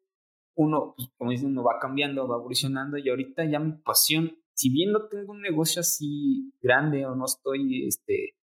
uno, 0.56 0.94
pues, 0.96 1.10
como 1.18 1.32
dicen, 1.32 1.50
uno 1.50 1.64
va 1.64 1.80
cambiando, 1.80 2.28
va 2.28 2.38
evolucionando 2.38 2.98
y 2.98 3.10
ahorita 3.10 3.46
ya 3.46 3.60
mi 3.60 3.74
pasión 3.74 4.38
si 4.56 4.70
bien 4.70 4.92
no 4.92 5.08
tengo 5.08 5.34
un 5.34 5.42
negocio 5.42 5.82
así 5.82 6.54
grande 6.62 7.06
o 7.06 7.14
no 7.14 7.26
estoy, 7.26 7.88
este, 7.88 8.38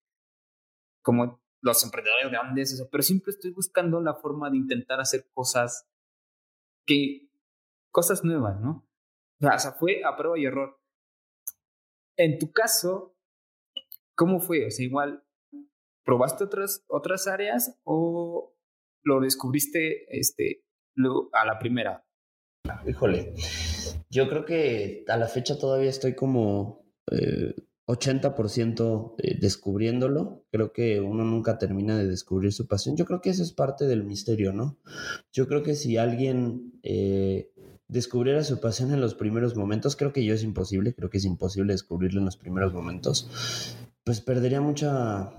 como 1.02 1.42
los 1.62 1.83
emprendedores 1.85 2.31
grandes, 2.31 2.73
eso, 2.73 2.88
pero 2.90 3.02
siempre 3.02 3.31
estoy 3.31 3.52
buscando 3.52 4.00
la 4.00 4.14
forma 4.14 4.50
de 4.50 4.59
intentar 4.59 5.00
hacer 5.00 5.26
cosas 5.33 5.88
que, 6.87 7.31
cosas 7.90 8.25
nuevas, 8.25 8.61
¿no? 8.61 8.87
O 9.40 9.59
sea, 9.59 9.73
fue 9.73 10.02
a 10.04 10.16
prueba 10.16 10.38
y 10.38 10.45
error. 10.45 10.78
en 12.16 12.38
tu 12.38 12.52
caso, 12.52 13.16
¿cómo 14.14 14.38
fue? 14.38 14.66
O 14.66 14.71
sea, 14.71 14.85
igual, 14.85 15.25
¿probaste 16.04 16.45
otras, 16.45 16.85
otras 16.88 17.26
áreas 17.26 17.81
o 17.85 18.54
lo 19.02 19.21
descubriste 19.21 20.04
este, 20.16 20.62
a 21.32 21.44
la 21.44 21.58
primera? 21.58 22.04
Híjole, 22.87 23.34
yo 24.11 24.28
creo 24.28 24.44
que 24.44 25.04
a 25.08 25.16
la 25.16 25.26
fecha 25.26 25.58
todavía 25.58 25.90
estoy 25.90 26.14
como 26.14 26.84
80% 27.87 29.14
eh, 29.18 29.28
eh, 29.28 29.38
descubriéndolo. 29.40 30.44
Creo 30.50 30.72
que 30.72 31.00
uno 31.00 31.25
nunca 31.25 31.58
termina 31.58 31.96
de 31.96 32.06
descubrir 32.06 32.52
su 32.52 32.66
pasión. 32.66 32.96
Yo 32.96 33.04
creo 33.04 33.20
que 33.20 33.30
eso 33.30 33.42
es 33.42 33.52
parte 33.52 33.87
del 33.87 34.04
misterio, 34.04 34.52
¿no? 34.52 34.78
Yo 35.32 35.49
creo 35.49 35.62
que 35.62 35.75
si 35.75 35.96
alguien 35.96 36.78
eh, 36.82 37.50
descubriera 37.88 38.44
su 38.44 38.61
pasión 38.61 38.92
en 38.92 39.00
los 39.00 39.14
primeros 39.14 39.56
momentos, 39.56 39.96
creo 39.96 40.12
que 40.12 40.25
yo 40.25 40.34
es 40.34 40.42
imposible, 40.42 40.94
creo 40.94 41.11
que 41.11 41.18
es 41.18 41.25
imposible 41.25 41.72
descubrirlo 41.72 42.20
en 42.20 42.26
los 42.26 42.37
primeros 42.37 42.72
momentos, 42.72 43.76
pues 44.04 44.20
perdería 44.20 44.61
mucha 44.61 45.30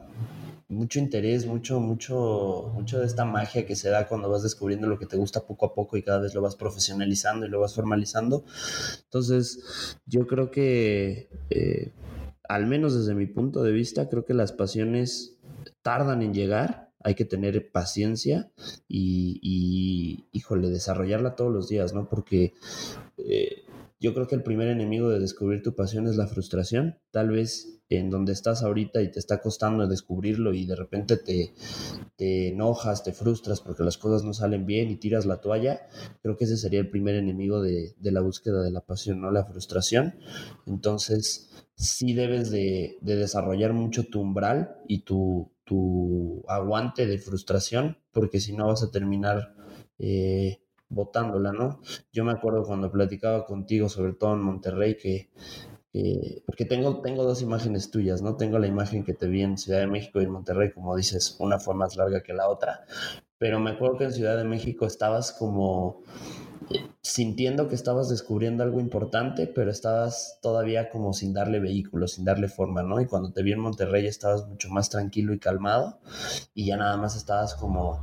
mucho 0.68 1.00
interés, 1.00 1.46
mucho, 1.46 1.80
mucho, 1.80 2.72
mucho 2.74 3.00
de 3.00 3.06
esta 3.06 3.26
magia 3.26 3.66
que 3.66 3.76
se 3.76 3.90
da 3.90 4.08
cuando 4.08 4.30
vas 4.30 4.44
descubriendo 4.44 4.88
lo 4.88 4.98
que 4.98 5.06
te 5.06 5.18
gusta 5.18 5.46
poco 5.46 5.66
a 5.66 5.74
poco 5.74 5.98
y 5.98 6.04
cada 6.04 6.20
vez 6.20 6.34
lo 6.34 6.42
vas 6.42 6.56
profesionalizando 6.56 7.46
y 7.46 7.50
lo 7.50 7.60
vas 7.60 7.76
formalizando. 7.76 8.44
Entonces, 9.04 9.98
yo 10.06 10.28
creo 10.28 10.52
que, 10.52 11.30
eh, 11.50 11.92
al 12.48 12.68
menos 12.68 12.96
desde 12.96 13.16
mi 13.16 13.26
punto 13.26 13.64
de 13.64 13.72
vista, 13.72 14.10
creo 14.10 14.26
que 14.26 14.34
las 14.34 14.52
pasiones 14.52 15.38
tardan 15.82 16.22
en 16.22 16.34
llegar. 16.34 16.92
Hay 17.06 17.16
que 17.16 17.26
tener 17.26 17.70
paciencia 17.72 18.50
y, 18.88 19.40
y 19.42 20.26
híjole, 20.32 20.70
desarrollarla 20.70 21.36
todos 21.36 21.52
los 21.52 21.68
días, 21.68 21.94
¿no? 21.94 22.08
Porque 22.08 22.54
eh, 23.18 23.64
yo 24.00 24.14
creo 24.14 24.28
que 24.28 24.36
el 24.36 24.44
primer 24.44 24.68
enemigo 24.68 25.10
de 25.10 25.20
descubrir 25.20 25.64
tu 25.64 25.76
pasión 25.76 26.08
es 26.08 26.16
la 26.16 26.28
frustración. 26.28 27.00
Tal 27.12 27.30
vez 27.30 27.73
en 27.90 28.10
donde 28.10 28.34
estás 28.34 28.64
ahorita 28.64 29.02
y 29.02 29.12
te 29.12 29.20
está 29.20 29.42
costando 29.42 29.88
descubrirlo 29.88 30.54
y 30.54 30.66
de 30.66 30.76
repente 30.76 31.18
te, 31.18 31.54
te 32.16 32.50
enojas, 32.50 33.04
te 33.04 33.14
frustras 33.14 33.62
porque 33.62 33.84
las 33.84 33.98
cosas 33.98 34.24
no 34.24 34.34
salen 34.34 34.66
bien 34.66 34.90
y 34.90 34.96
tiras 34.96 35.26
la 35.26 35.38
toalla, 35.38 35.88
creo 36.22 36.38
que 36.38 36.46
ese 36.46 36.58
sería 36.58 36.80
el 36.80 36.90
primer 36.90 37.16
enemigo 37.16 37.62
de, 37.62 37.96
la 38.02 38.22
búsqueda 38.22 38.62
de 38.62 38.72
la 38.72 38.82
pasión, 38.82 39.22
¿no? 39.22 39.32
La 39.32 39.46
frustración. 39.46 40.16
Entonces, 40.66 41.50
sí 41.76 42.14
debes 42.14 42.52
de, 42.52 42.98
desarrollar 43.02 43.74
mucho 43.74 44.06
tu 44.06 44.22
umbral 44.22 44.78
y 44.88 45.04
tu, 45.04 45.52
tu, 45.66 46.44
aguante 46.48 47.06
de 47.06 47.18
frustración, 47.18 47.98
porque 48.12 48.40
si 48.40 48.56
no 48.56 48.68
vas 48.68 48.84
a 48.84 48.92
terminar 48.92 49.56
eh, 50.00 50.62
botándola, 50.90 51.52
¿no? 51.52 51.82
Yo 52.12 52.24
me 52.24 52.32
acuerdo 52.32 52.64
cuando 52.64 52.92
platicaba 52.92 53.46
contigo, 53.46 53.90
sobre 53.90 54.14
todo 54.14 54.34
en 54.34 54.42
Monterrey, 54.42 54.96
que 54.98 55.32
eh, 55.94 56.42
porque 56.46 56.66
tengo, 56.66 57.02
tengo 57.02 57.24
dos 57.24 57.42
imágenes 57.42 57.92
tuyas, 57.92 58.22
¿no? 58.22 58.36
Tengo 58.36 58.58
la 58.58 58.68
imagen 58.68 59.04
que 59.04 59.14
te 59.14 59.28
vi 59.28 59.44
en 59.44 59.58
Ciudad 59.58 59.80
de 59.80 59.88
México 59.88 60.20
y 60.20 60.24
en 60.24 60.32
Monterrey, 60.32 60.72
como 60.72 60.96
dices, 60.96 61.36
una 61.40 61.60
fue 61.60 61.76
más 61.76 61.96
larga 61.96 62.24
que 62.24 62.34
la 62.34 62.50
otra, 62.50 62.86
pero 63.38 63.60
me 63.60 63.72
acuerdo 63.72 63.98
que 63.98 64.06
en 64.06 64.14
Ciudad 64.14 64.38
de 64.38 64.44
México 64.44 64.86
estabas 64.86 65.32
como 65.32 66.02
eh, 66.72 66.88
sintiendo 67.02 67.68
que 67.68 67.76
estabas 67.76 68.10
descubriendo 68.10 68.64
algo 68.64 68.80
importante, 68.80 69.48
pero 69.48 69.70
estabas 69.70 70.40
todavía 70.42 70.90
como 70.90 71.14
sin 71.14 71.34
darle 71.34 71.60
vehículo, 71.60 72.08
sin 72.08 72.26
darle 72.26 72.48
forma, 72.48 72.84
¿no? 72.84 73.02
Y 73.02 73.06
cuando 73.06 73.32
te 73.32 73.44
vi 73.44 73.52
en 73.52 73.60
Monterrey 73.60 74.08
estabas 74.08 74.48
mucho 74.48 74.70
más 74.70 74.90
tranquilo 74.90 75.34
y 75.34 75.40
calmado 75.40 76.00
y 76.54 76.68
ya 76.68 76.78
nada 76.78 76.98
más 76.98 77.16
estabas 77.16 77.56
como 77.56 78.02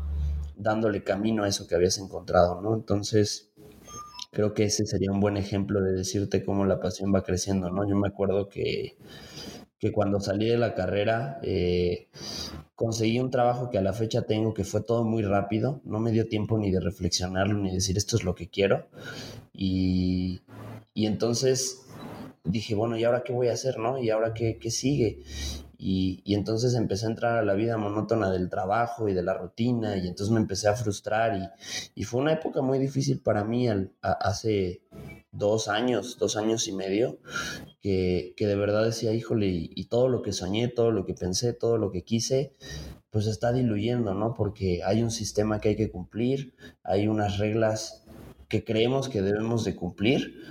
dándole 0.57 1.03
camino 1.03 1.45
a 1.45 1.49
eso 1.49 1.67
que 1.67 1.75
habías 1.75 1.99
encontrado, 1.99 2.61
¿no? 2.61 2.75
Entonces, 2.75 3.50
creo 4.31 4.55
que 4.55 4.65
ese 4.65 4.87
sería 4.87 5.11
un 5.13 5.21
buen 5.21 5.37
ejemplo 5.37 5.81
de 5.83 5.93
decirte 5.93 6.45
cómo 6.45 6.65
la 6.65 6.81
pasión 6.81 7.13
va 7.15 7.23
creciendo, 7.23 7.71
¿no? 7.71 7.89
Yo 7.89 7.97
me 7.97 8.09
acuerdo 8.09 8.49
que, 8.49 8.97
que 9.79 9.93
cuando 9.93 10.21
salí 10.21 10.47
de 10.47 10.59
la 10.59 10.75
carrera 10.75 11.41
eh, 11.43 12.09
conseguí 12.75 13.19
un 13.19 13.31
trabajo 13.31 13.71
que 13.71 13.79
a 13.79 13.83
la 13.83 13.93
fecha 13.93 14.23
tengo 14.23 14.55
que 14.55 14.65
fue 14.65 14.83
todo 14.83 15.05
muy 15.05 15.23
rápido, 15.23 15.81
no 15.85 16.01
me 16.01 16.13
dio 16.13 16.29
tiempo 16.29 16.59
ni 16.59 16.71
de 16.71 16.81
reflexionarlo 16.81 17.59
ni 17.59 17.73
decir 17.73 17.97
esto 17.97 18.17
es 18.17 18.25
lo 18.25 18.35
que 18.35 18.49
quiero 18.49 18.87
y, 19.53 20.41
y 20.95 21.07
entonces 21.07 21.83
dije, 22.45 22.75
bueno, 22.75 22.97
¿y 22.99 23.05
ahora 23.05 23.23
qué 23.25 23.33
voy 23.33 23.49
a 23.49 23.53
hacer, 23.55 23.79
no? 23.79 23.99
¿Y 23.99 24.11
ahora 24.11 24.35
qué, 24.35 24.59
qué 24.59 24.71
sigue? 24.71 25.23
Y, 25.83 26.35
entonces 26.35 26.75
empecé 26.75 27.07
a 27.07 27.09
entrar 27.09 27.39
a 27.39 27.43
la 27.43 27.55
vida 27.55 27.79
monótona 27.79 28.31
del 28.31 28.51
trabajo 28.51 29.09
y 29.09 29.15
de 29.15 29.23
la 29.23 29.33
rutina 29.33 29.97
y 29.97 30.07
entonces 30.09 30.31
me 30.31 30.39
empecé 30.39 30.69
a 30.69 30.75
frustrar 30.75 31.51
y, 31.95 32.05
fue 32.05 32.21
una 32.21 32.35
época 32.35 32.61
muy 32.61 32.79
difícil 32.79 33.21
para 33.21 33.45
mí 33.45 33.67
hace 34.03 34.83
dos 35.33 35.69
años, 35.69 36.19
dos 36.19 36.37
años 36.37 36.69
y 36.69 36.73
medio, 36.73 37.19
que, 37.81 38.35
de 38.37 38.57
verdad 38.57 38.85
decía, 38.85 39.15
híjole, 39.15 39.47
y, 39.49 39.85
todo 39.87 40.09
lo 40.09 40.21
que 40.21 40.33
soñé, 40.33 40.69
todo 40.69 40.91
lo 40.91 41.07
que 41.07 41.15
pensé, 41.15 41.55
todo 41.55 41.79
lo 41.79 41.91
que 41.91 42.03
quise, 42.03 42.53
pues 43.09 43.27
está 43.27 43.51
diluyendo, 43.51 44.13
¿no? 44.13 44.35
Porque 44.35 44.83
hay 44.85 45.03
un 45.03 45.11
sistema 45.11 45.61
que 45.61 45.71
hay 45.71 45.77
que 45.77 45.91
cumplir, 45.91 46.55
hay 46.83 47.09
unas 47.09 47.39
reglas 47.39 48.05
que 48.49 48.65
creemos 48.65 49.09
que 49.09 49.23
debemos 49.23 49.65
de 49.65 49.77
cumplir, 49.77 50.43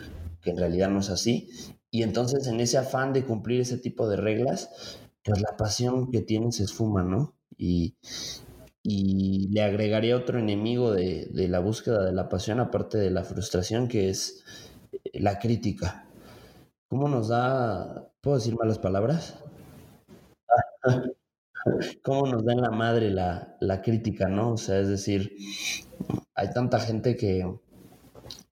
que 0.42 0.50
en 0.50 0.58
realidad 0.58 0.90
no 0.90 1.02
es 1.02 1.10
así. 1.10 1.50
Y 1.92 2.04
entonces 2.04 2.48
en 2.48 2.60
ese 2.60 2.78
afán 2.78 3.14
de 3.14 3.26
cumplir 3.26 3.62
ese 3.62 3.78
tipo 3.78 4.08
de 4.10 4.18
reglas, 4.18 4.99
pues 5.24 5.42
la 5.42 5.58
pasión 5.58 6.12
que 6.12 6.22
tiene 6.22 6.52
se 6.52 6.64
esfuma, 6.64 7.04
¿no? 7.04 7.36
Y, 7.58 7.96
le 8.84 9.62
agregaría 9.62 10.16
otro 10.16 10.40
enemigo 10.40 10.92
de, 10.92 11.30
la 11.50 11.60
búsqueda 11.60 12.04
de 12.06 12.14
la 12.14 12.30
pasión, 12.30 12.60
aparte 12.60 12.98
de 12.98 13.12
la 13.12 13.24
frustración, 13.24 13.88
que 13.88 14.10
es 14.10 14.44
eh, 14.92 15.20
la 15.20 15.38
crítica. 15.38 16.08
¿Cómo 16.88 17.08
nos 17.08 17.28
da, 17.28 18.10
puedo 18.22 18.38
decir 18.38 18.56
malas 18.56 18.80
palabras? 18.80 19.44
¿Cómo 22.04 22.26
nos 22.28 22.46
da 22.46 22.54
en 22.54 22.62
la 22.62 22.72
madre 22.72 23.12
la, 23.12 23.58
la 23.60 23.82
crítica, 23.82 24.28
no? 24.28 24.54
O 24.54 24.58
sea, 24.58 24.80
es 24.80 24.88
decir, 24.88 25.36
hay 26.34 26.52
tanta 26.52 26.80
gente 26.80 27.16
que, 27.16 27.46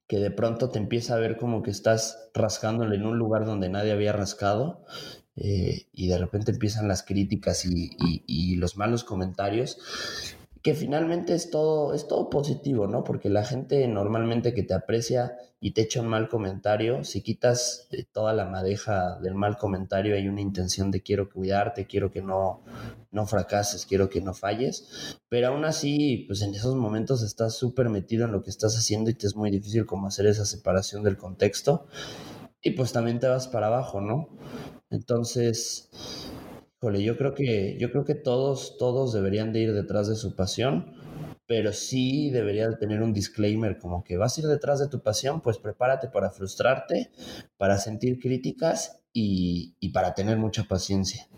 que 0.06 0.18
de 0.18 0.30
pronto 0.30 0.70
te 0.70 0.78
empieza 0.78 1.14
a 1.14 1.18
ver 1.18 1.36
como 1.36 1.62
que 1.62 1.70
estás 1.70 2.30
rascándole 2.34 2.96
en 2.96 3.06
un 3.06 3.18
lugar 3.18 3.44
donde 3.44 3.68
nadie 3.68 3.92
había 3.92 4.12
rascado 4.12 4.84
eh, 5.40 5.86
y 5.92 6.08
de 6.08 6.18
repente 6.18 6.50
empiezan 6.50 6.88
las 6.88 7.02
críticas 7.02 7.64
y, 7.64 8.56
los 8.56 8.76
malos 8.76 9.04
comentarios, 9.04 9.78
que 10.62 10.74
finalmente 10.74 11.34
es 11.34 11.50
todo, 11.50 11.94
es 11.94 12.08
todo 12.08 12.28
positivo, 12.28 12.88
¿no? 12.88 13.04
Porque 13.04 13.28
la 13.28 13.44
gente 13.44 13.86
normalmente 13.86 14.52
que 14.52 14.64
te 14.64 14.74
aprecia 14.74 15.36
y 15.60 15.72
te 15.72 15.82
echa 15.82 16.00
un 16.00 16.08
mal 16.08 16.28
comentario, 16.28 17.04
si 17.04 17.22
quitas 17.22 17.88
toda 18.12 18.32
la 18.32 18.46
madeja 18.46 19.18
del 19.20 19.34
mal 19.34 19.56
comentario, 19.56 20.16
hay 20.16 20.26
una 20.26 20.40
intención 20.40 20.90
de 20.90 21.02
quiero 21.02 21.30
cuidarte, 21.30 21.86
quiero 21.86 22.10
que 22.10 22.20
no, 22.20 22.62
no 23.12 23.26
fracases, 23.26 23.86
quiero 23.86 24.10
que 24.10 24.20
no 24.20 24.34
falles, 24.34 25.18
pero 25.28 25.48
aún 25.48 25.64
así, 25.64 26.24
pues 26.26 26.42
en 26.42 26.54
esos 26.54 26.74
momentos 26.74 27.22
estás 27.22 27.56
súper 27.56 27.88
metido 27.90 28.24
en 28.24 28.32
lo 28.32 28.42
que 28.42 28.50
estás 28.50 28.76
haciendo 28.76 29.10
y 29.10 29.14
te 29.14 29.28
es 29.28 29.36
muy 29.36 29.50
difícil 29.50 29.86
como 29.86 30.08
hacer 30.08 30.26
esa 30.26 30.44
separación 30.44 31.04
del 31.04 31.16
contexto 31.16 31.86
y 32.62 32.72
pues 32.72 32.92
también 32.92 33.20
te 33.20 33.28
vas 33.28 33.46
para 33.48 33.68
abajo, 33.68 34.00
¿no? 34.00 34.28
Entonces, 34.90 35.90
híjole, 36.76 37.02
yo 37.02 37.16
creo 37.16 37.34
que, 37.34 37.76
yo 37.78 37.90
creo 37.90 38.04
que 38.04 38.14
todos, 38.14 38.76
todos 38.78 39.12
deberían 39.12 39.52
de 39.52 39.60
ir 39.60 39.74
detrás 39.74 40.08
de 40.08 40.16
su 40.16 40.34
pasión, 40.34 40.94
pero 41.46 41.72
sí 41.72 42.30
debería 42.30 42.68
de 42.68 42.76
tener 42.76 43.02
un 43.02 43.12
disclaimer 43.12 43.78
como 43.78 44.04
que 44.04 44.16
vas 44.16 44.36
a 44.36 44.40
ir 44.42 44.46
detrás 44.46 44.78
de 44.80 44.88
tu 44.88 45.02
pasión, 45.02 45.40
pues 45.40 45.58
prepárate 45.58 46.08
para 46.08 46.30
frustrarte, 46.30 47.10
para 47.56 47.78
sentir 47.78 48.18
críticas 48.18 49.00
y, 49.12 49.74
y 49.80 49.90
para 49.90 50.14
tener 50.14 50.36
mucha 50.36 50.64
paciencia. 50.64 51.28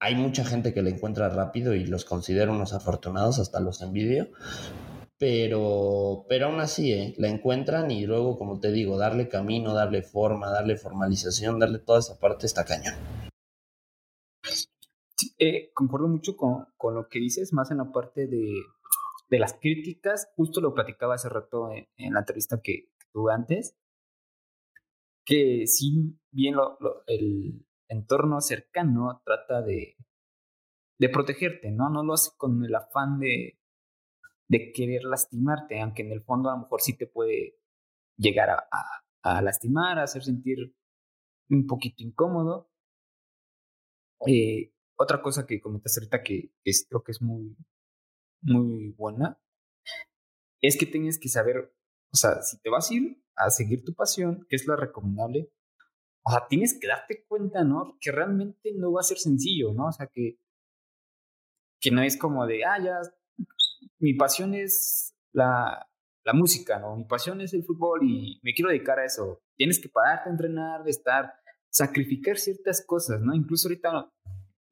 Hay 0.00 0.16
mucha 0.16 0.44
gente 0.44 0.74
que 0.74 0.82
la 0.82 0.90
encuentra 0.90 1.28
rápido 1.28 1.74
y 1.74 1.86
los 1.86 2.04
considero 2.04 2.52
unos 2.52 2.74
afortunados, 2.74 3.38
hasta 3.38 3.60
los 3.60 3.80
envidio, 3.80 4.28
pero, 5.24 6.26
pero 6.28 6.48
aún 6.48 6.60
así, 6.60 6.92
¿eh? 6.92 7.14
la 7.16 7.28
encuentran 7.28 7.90
y 7.90 8.04
luego, 8.04 8.36
como 8.36 8.60
te 8.60 8.70
digo, 8.70 8.98
darle 8.98 9.26
camino, 9.26 9.72
darle 9.72 10.02
forma, 10.02 10.50
darle 10.50 10.76
formalización, 10.76 11.58
darle 11.58 11.78
toda 11.78 12.00
esa 12.00 12.20
parte 12.20 12.44
está 12.44 12.66
cañón. 12.66 12.92
Eh, 15.38 15.72
concuerdo 15.72 16.08
mucho 16.08 16.36
con, 16.36 16.66
con, 16.76 16.94
lo 16.94 17.08
que 17.08 17.20
dices, 17.20 17.54
más 17.54 17.70
en 17.70 17.78
la 17.78 17.90
parte 17.90 18.26
de, 18.26 18.52
de, 19.30 19.38
las 19.38 19.54
críticas. 19.54 20.30
Justo 20.36 20.60
lo 20.60 20.74
platicaba 20.74 21.14
hace 21.14 21.30
rato 21.30 21.70
en, 21.72 22.12
la 22.12 22.18
entrevista 22.20 22.60
que, 22.62 22.90
tuve 23.10 23.32
antes, 23.32 23.78
que 25.24 25.66
si 25.66 26.18
bien 26.32 26.56
el 27.06 27.64
entorno 27.88 28.42
cercano 28.42 29.22
trata 29.24 29.62
de, 29.62 29.96
de 30.98 31.08
protegerte, 31.08 31.70
¿no? 31.70 31.88
No 31.88 32.02
lo 32.04 32.12
hace 32.12 32.32
con 32.36 32.62
el 32.62 32.74
afán 32.74 33.18
de, 33.20 33.58
de 34.48 34.72
querer 34.72 35.04
lastimarte, 35.04 35.80
aunque 35.80 36.02
en 36.02 36.12
el 36.12 36.22
fondo 36.22 36.50
a 36.50 36.54
lo 36.54 36.62
mejor 36.62 36.80
sí 36.80 36.96
te 36.96 37.06
puede 37.06 37.56
llegar 38.16 38.50
a, 38.50 38.66
a, 39.22 39.42
lastimar, 39.42 39.98
a 39.98 40.04
hacer 40.04 40.22
sentir 40.22 40.74
un 41.50 41.66
poquito 41.66 42.02
incómodo. 42.02 42.70
Eh, 44.26 44.72
otra 44.96 45.20
cosa 45.22 45.46
que 45.46 45.60
comentaste 45.60 46.00
ahorita 46.00 46.22
que 46.22 46.52
es, 46.64 46.86
creo 46.88 47.02
que 47.02 47.12
es 47.12 47.20
muy, 47.20 47.56
muy 48.42 48.90
buena, 48.90 49.40
es 50.60 50.78
que 50.78 50.86
tienes 50.86 51.18
que 51.18 51.28
saber, 51.28 51.74
o 52.12 52.16
sea, 52.16 52.42
si 52.42 52.58
te 52.60 52.70
vas 52.70 52.90
a 52.90 52.94
ir 52.94 53.22
a 53.36 53.50
seguir 53.50 53.84
tu 53.84 53.94
pasión, 53.94 54.46
que 54.48 54.56
es 54.56 54.66
la 54.66 54.76
recomendable, 54.76 55.50
o 56.26 56.30
sea, 56.30 56.46
tienes 56.48 56.78
que 56.78 56.86
darte 56.86 57.24
cuenta, 57.26 57.64
¿no? 57.64 57.98
Que 58.00 58.10
realmente 58.10 58.72
no 58.74 58.92
va 58.92 59.00
a 59.00 59.04
ser 59.04 59.18
sencillo, 59.18 59.74
¿no? 59.74 59.88
O 59.88 59.92
sea, 59.92 60.06
que, 60.06 60.38
que 61.80 61.90
no 61.90 62.02
es 62.02 62.16
como 62.16 62.46
de, 62.46 62.64
ah, 62.64 62.82
ya, 62.82 63.00
mi 63.98 64.14
pasión 64.14 64.54
es 64.54 65.14
la, 65.32 65.88
la 66.24 66.32
música, 66.32 66.78
¿no? 66.78 66.96
Mi 66.96 67.04
pasión 67.04 67.40
es 67.40 67.52
el 67.54 67.64
fútbol 67.64 68.00
y 68.02 68.40
me 68.42 68.54
quiero 68.54 68.70
dedicar 68.70 68.98
a 68.98 69.04
eso. 69.04 69.42
Tienes 69.56 69.80
que 69.80 69.88
pararte 69.88 70.28
a 70.28 70.32
entrenar, 70.32 70.88
estar, 70.88 71.34
sacrificar 71.70 72.38
ciertas 72.38 72.84
cosas, 72.86 73.20
¿no? 73.20 73.34
Incluso 73.34 73.68
ahorita 73.68 74.10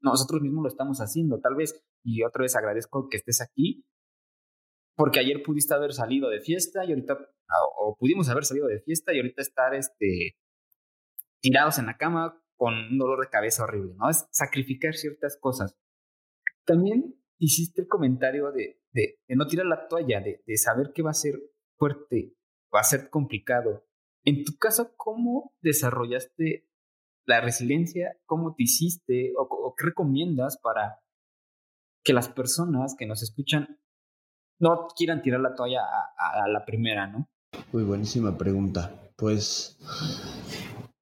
nosotros 0.01 0.41
mismos 0.41 0.63
lo 0.63 0.69
estamos 0.69 0.99
haciendo, 0.99 1.39
tal 1.39 1.55
vez, 1.55 1.81
y 2.03 2.23
otra 2.23 2.41
vez 2.41 2.55
agradezco 2.55 3.07
que 3.09 3.17
estés 3.17 3.41
aquí, 3.41 3.85
porque 4.95 5.19
ayer 5.19 5.41
pudiste 5.43 5.73
haber 5.73 5.93
salido 5.93 6.29
de 6.29 6.41
fiesta 6.41 6.83
y 6.85 6.89
ahorita, 6.89 7.17
o 7.79 7.95
pudimos 7.97 8.29
haber 8.29 8.45
salido 8.45 8.67
de 8.67 8.81
fiesta 8.81 9.13
y 9.13 9.17
ahorita 9.17 9.41
estar 9.41 9.73
este, 9.73 10.37
tirados 11.39 11.79
en 11.79 11.85
la 11.85 11.97
cama 11.97 12.41
con 12.57 12.73
un 12.73 12.97
dolor 12.97 13.21
de 13.21 13.29
cabeza 13.29 13.63
horrible, 13.63 13.93
¿no? 13.95 14.09
Es 14.09 14.27
sacrificar 14.31 14.93
ciertas 14.95 15.37
cosas. 15.39 15.75
También 16.65 17.15
hiciste 17.37 17.81
el 17.81 17.87
comentario 17.87 18.51
de, 18.51 18.82
de, 18.93 19.19
no 19.29 19.47
tirar 19.47 19.65
la 19.65 19.87
toalla, 19.87 20.21
de, 20.21 20.43
de, 20.45 20.57
saber 20.57 20.93
que 20.93 21.01
va 21.01 21.11
a 21.11 21.15
ser 21.15 21.39
fuerte, 21.77 22.35
va 22.73 22.79
a 22.79 22.83
ser 22.83 23.09
complicado. 23.09 23.85
En 24.23 24.45
tu 24.45 24.57
caso, 24.57 24.93
¿cómo 24.95 25.53
desarrollaste 25.61 26.69
la 27.25 27.41
resiliencia? 27.41 28.17
¿Cómo 28.25 28.55
te 28.55 28.63
hiciste 28.63 29.33
o, 29.37 29.75
qué 29.75 29.87
recomiendas 29.87 30.57
para 30.57 30.99
que 32.03 32.13
las 32.13 32.29
personas 32.29 32.95
que 32.97 33.05
nos 33.05 33.23
escuchan 33.23 33.79
no 34.59 34.87
quieran 34.95 35.21
tirar 35.21 35.41
la 35.41 35.55
toalla 35.55 35.81
a, 35.81 36.43
a 36.43 36.47
la 36.47 36.63
primera, 36.63 37.07
¿no? 37.07 37.29
Muy 37.71 37.83
buenísima 37.83 38.37
pregunta. 38.37 39.11
Pues 39.15 39.77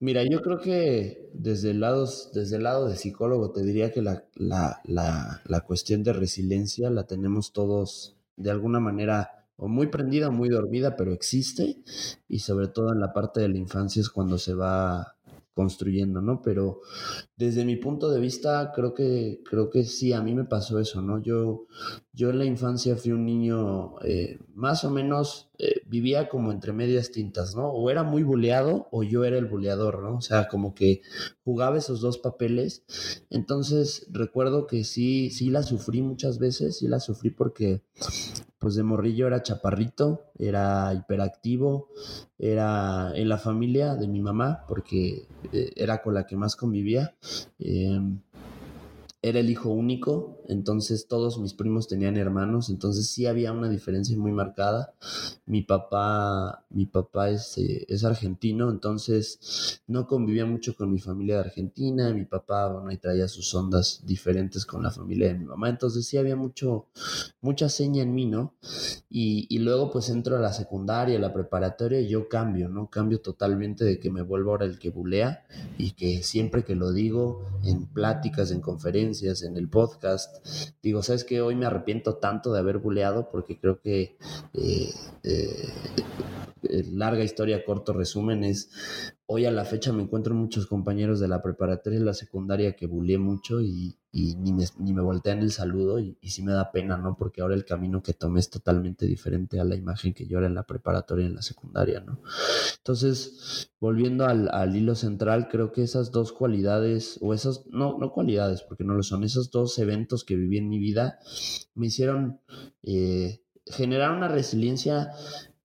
Mira, 0.02 0.24
yo 0.24 0.42
creo 0.42 0.60
que 0.60 1.30
desde 1.32 1.70
el 1.70 1.80
lado, 1.80 2.10
desde 2.34 2.58
el 2.58 2.64
lado 2.64 2.88
de 2.90 2.98
psicólogo 2.98 3.52
te 3.52 3.62
diría 3.62 3.92
que 3.92 4.02
la, 4.02 4.26
la, 4.34 4.82
la, 4.84 5.42
la 5.46 5.62
cuestión 5.62 6.02
de 6.02 6.12
resiliencia 6.12 6.90
la 6.90 7.06
tenemos 7.06 7.54
todos 7.54 8.18
de 8.36 8.50
alguna 8.50 8.80
manera 8.80 9.46
o 9.58 9.68
muy 9.68 9.88
prendida 9.88 10.30
o 10.30 10.32
muy 10.32 10.50
dormida, 10.50 10.96
pero 10.96 11.14
existe 11.14 11.84
y 12.28 12.40
sobre 12.40 12.68
todo 12.68 12.92
en 12.92 13.00
la 13.00 13.14
parte 13.14 13.42
de 13.42 13.50
la 13.50 13.60
infancia 13.60 14.00
es 14.00 14.10
cuando 14.10 14.40
se 14.40 14.56
va 14.56 15.18
construyendo, 15.54 16.20
¿no? 16.20 16.42
Pero 16.42 16.82
desde 17.36 17.64
mi 17.64 17.76
punto 17.76 18.10
de 18.10 18.20
vista, 18.20 18.72
creo 18.74 18.96
que, 18.96 19.44
creo 19.48 19.70
que 19.70 19.84
sí, 19.84 20.14
a 20.14 20.22
mí 20.24 20.34
me 20.34 20.46
pasó 20.46 20.80
eso, 20.80 21.04
¿no? 21.04 21.22
Yo, 21.22 21.68
yo 22.14 22.30
en 22.30 22.40
la 22.40 22.46
infancia 22.46 22.98
fui 22.98 23.12
un 23.12 23.26
niño 23.26 23.96
eh, 24.04 24.40
más 24.54 24.84
o 24.84 24.90
menos, 24.90 25.50
eh, 25.58 25.82
vivía 25.86 26.28
como 26.28 26.52
entre 26.52 26.74
medias 26.74 27.12
tintas, 27.12 27.56
¿no? 27.56 27.70
O 27.70 27.90
era 27.90 28.04
muy 28.04 28.24
buleado 28.24 28.88
o 28.92 29.04
yo 29.04 29.24
era 29.24 29.38
el 29.38 29.46
buleador, 29.46 30.04
¿no? 30.04 30.18
O 30.18 30.22
sea, 30.22 30.50
como 30.50 30.76
que 30.76 31.02
jugaba 31.46 31.78
esos 31.78 32.02
dos 32.02 32.18
papeles. 32.18 32.84
Entonces, 33.30 34.08
recuerdo 34.12 34.68
que 34.68 34.84
sí, 34.84 35.30
sí 35.30 35.50
la 35.50 35.64
sufrí 35.64 36.02
muchas 36.02 36.38
veces, 36.38 36.80
sí 36.80 36.88
la 36.88 37.00
sufrí 37.00 37.30
porque 37.30 37.82
pues 38.60 38.76
de 38.76 38.84
morrillo 38.84 39.26
era 39.26 39.42
chaparrito, 39.42 40.26
era 40.38 40.94
hiperactivo, 40.94 41.90
era 42.38 43.12
en 43.16 43.28
la 43.28 43.40
familia 43.40 43.96
de 43.96 44.08
mi 44.08 44.22
mamá, 44.22 44.66
porque 44.68 45.28
eh, 45.52 45.72
era 45.76 46.02
con 46.04 46.14
la 46.14 46.28
que 46.28 46.36
más 46.36 46.56
convivía. 46.56 47.16
Era 49.24 49.40
el 49.40 49.52
hijo 49.52 49.70
único, 49.70 50.42
entonces 50.48 51.08
todos 51.08 51.38
mis 51.38 51.54
primos 51.54 51.88
tenían 51.88 52.18
hermanos, 52.18 52.72
entonces 52.72 53.08
sí 53.08 53.28
había 53.28 53.52
una 53.52 53.70
diferencia 53.70 54.18
muy 54.18 54.32
marcada. 54.32 54.96
Mi 55.46 55.62
papá, 55.62 56.66
mi 56.72 56.88
papá 56.88 57.30
es, 57.30 57.56
eh, 57.60 57.86
es 57.88 58.04
argentino, 58.04 58.72
entonces 58.72 59.84
no 59.86 60.08
convivía 60.08 60.48
mucho 60.48 60.76
con 60.76 60.92
mi 60.92 60.98
familia 60.98 61.36
de 61.36 61.42
Argentina. 61.42 62.12
Mi 62.12 62.26
papá, 62.26 62.68
bueno, 62.68 62.90
ahí 62.90 62.98
traía 62.98 63.28
sus 63.28 63.54
ondas 63.54 64.02
diferentes 64.08 64.66
con 64.66 64.82
la 64.82 64.90
familia 64.90 65.28
de 65.28 65.36
mi 65.36 65.46
mamá, 65.46 65.70
entonces 65.70 66.08
sí 66.08 66.18
había 66.18 66.36
mucho, 66.36 66.88
mucha 67.42 67.70
seña 67.70 68.02
en 68.02 68.16
mí, 68.16 68.26
¿no? 68.26 68.56
Y, 69.08 69.46
y 69.50 69.60
luego 69.60 69.92
pues 69.92 70.10
entro 70.10 70.38
a 70.38 70.40
la 70.40 70.52
secundaria, 70.54 71.18
a 71.18 71.22
la 71.22 71.32
preparatoria 71.32 72.02
y 72.02 72.08
yo 72.10 72.28
cambio, 72.28 72.70
¿no? 72.70 72.90
Cambio 72.90 73.22
totalmente 73.22 73.86
de 73.86 74.00
que 74.00 74.10
me 74.10 74.24
vuelvo 74.24 74.50
ahora 74.52 74.66
el 74.66 74.80
que 74.80 74.90
bulea 74.90 75.46
y 75.78 75.92
que 75.92 76.24
siempre 76.24 76.64
que 76.64 76.76
lo 76.76 76.92
digo 76.92 77.46
en 77.64 77.86
pláticas, 77.86 78.50
en 78.52 78.62
conferencias, 78.62 79.11
en 79.12 79.58
el 79.58 79.68
podcast. 79.70 80.46
Digo, 80.82 81.04
¿sabes 81.04 81.26
que 81.26 81.42
Hoy 81.42 81.56
me 81.56 81.66
arrepiento 81.66 82.16
tanto 82.16 82.54
de 82.54 82.60
haber 82.60 82.78
buleado 82.78 83.30
porque 83.30 83.60
creo 83.60 83.82
que 83.82 84.18
eh, 84.54 84.90
eh, 85.24 85.70
eh, 86.64 86.84
larga 86.94 87.24
historia, 87.24 87.66
corto 87.66 87.92
resumen 87.92 88.46
es 88.46 88.70
hoy 89.34 89.46
a 89.46 89.52
la 89.52 89.64
fecha 89.64 89.94
me 89.94 90.04
encuentro 90.04 90.36
muchos 90.36 90.68
compañeros 90.68 91.22
de 91.22 91.30
la 91.30 91.42
preparatoria 91.42 92.00
y 92.00 92.04
la 92.04 92.14
secundaria 92.14 92.76
que 92.76 92.86
bullié 92.86 93.18
mucho 93.18 93.62
y, 93.62 93.98
ni, 94.12 94.52
me, 94.52 94.66
ni, 94.78 94.92
me, 94.92 95.02
voltean 95.02 95.40
el 95.40 95.54
saludo 95.54 96.00
y, 96.00 96.18
y, 96.20 96.32
sí 96.32 96.44
me 96.44 96.52
da 96.52 96.74
pena, 96.74 96.98
¿no? 96.98 97.16
Porque 97.18 97.42
ahora 97.42 97.56
el 97.56 97.64
camino 97.64 98.04
que 98.04 98.14
tomé 98.14 98.42
es 98.42 98.50
totalmente 98.50 99.06
diferente 99.06 99.62
a 99.62 99.64
la 99.64 99.78
imagen 99.78 100.14
que 100.14 100.28
yo 100.28 100.40
era 100.40 100.48
en 100.48 100.54
la 100.54 100.68
preparatoria 100.68 101.24
y 101.24 101.30
en 101.30 101.36
la 101.36 101.42
secundaria, 101.42 102.02
¿no? 102.02 102.20
Entonces, 102.80 103.72
volviendo 103.80 104.26
al, 104.26 104.50
al 104.52 104.76
hilo 104.76 104.96
central, 104.96 105.48
creo 105.50 105.72
que 105.72 105.84
esas 105.84 106.12
dos 106.12 106.34
cualidades, 106.34 107.18
o 107.22 107.34
esas, 107.34 107.66
no, 107.68 107.98
no 107.98 108.12
cualidades, 108.12 108.64
porque 108.64 108.84
no 108.84 108.96
lo 108.96 109.04
son, 109.04 109.24
esos 109.24 109.50
dos 109.50 109.80
eventos 109.80 110.26
que 110.26 110.36
viví 110.36 110.58
en 110.58 110.68
mi 110.68 110.78
vida 110.78 111.20
me 111.74 111.88
hicieron 111.88 112.42
eh, 112.84 113.42
generar 113.66 114.12
una 114.12 114.28
resiliencia 114.28 115.12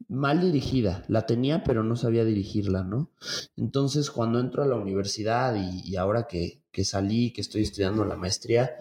mal 0.09 0.40
dirigida. 0.40 1.05
La 1.09 1.27
tenía, 1.27 1.64
pero 1.64 1.83
no 1.83 1.97
sabía 1.97 2.25
dirigirla, 2.25 2.83
¿no? 2.83 3.11
Entonces, 3.57 4.11
cuando 4.11 4.40
entro 4.40 4.62
a 4.62 4.66
la 4.66 4.77
universidad 4.77 5.57
y, 5.57 5.97
ahora 5.97 6.27
que, 6.27 6.61
que, 6.71 6.85
salí, 6.85 7.33
que 7.33 7.40
estoy 7.40 7.62
estudiando 7.62 8.05
la 8.05 8.16
maestría, 8.16 8.77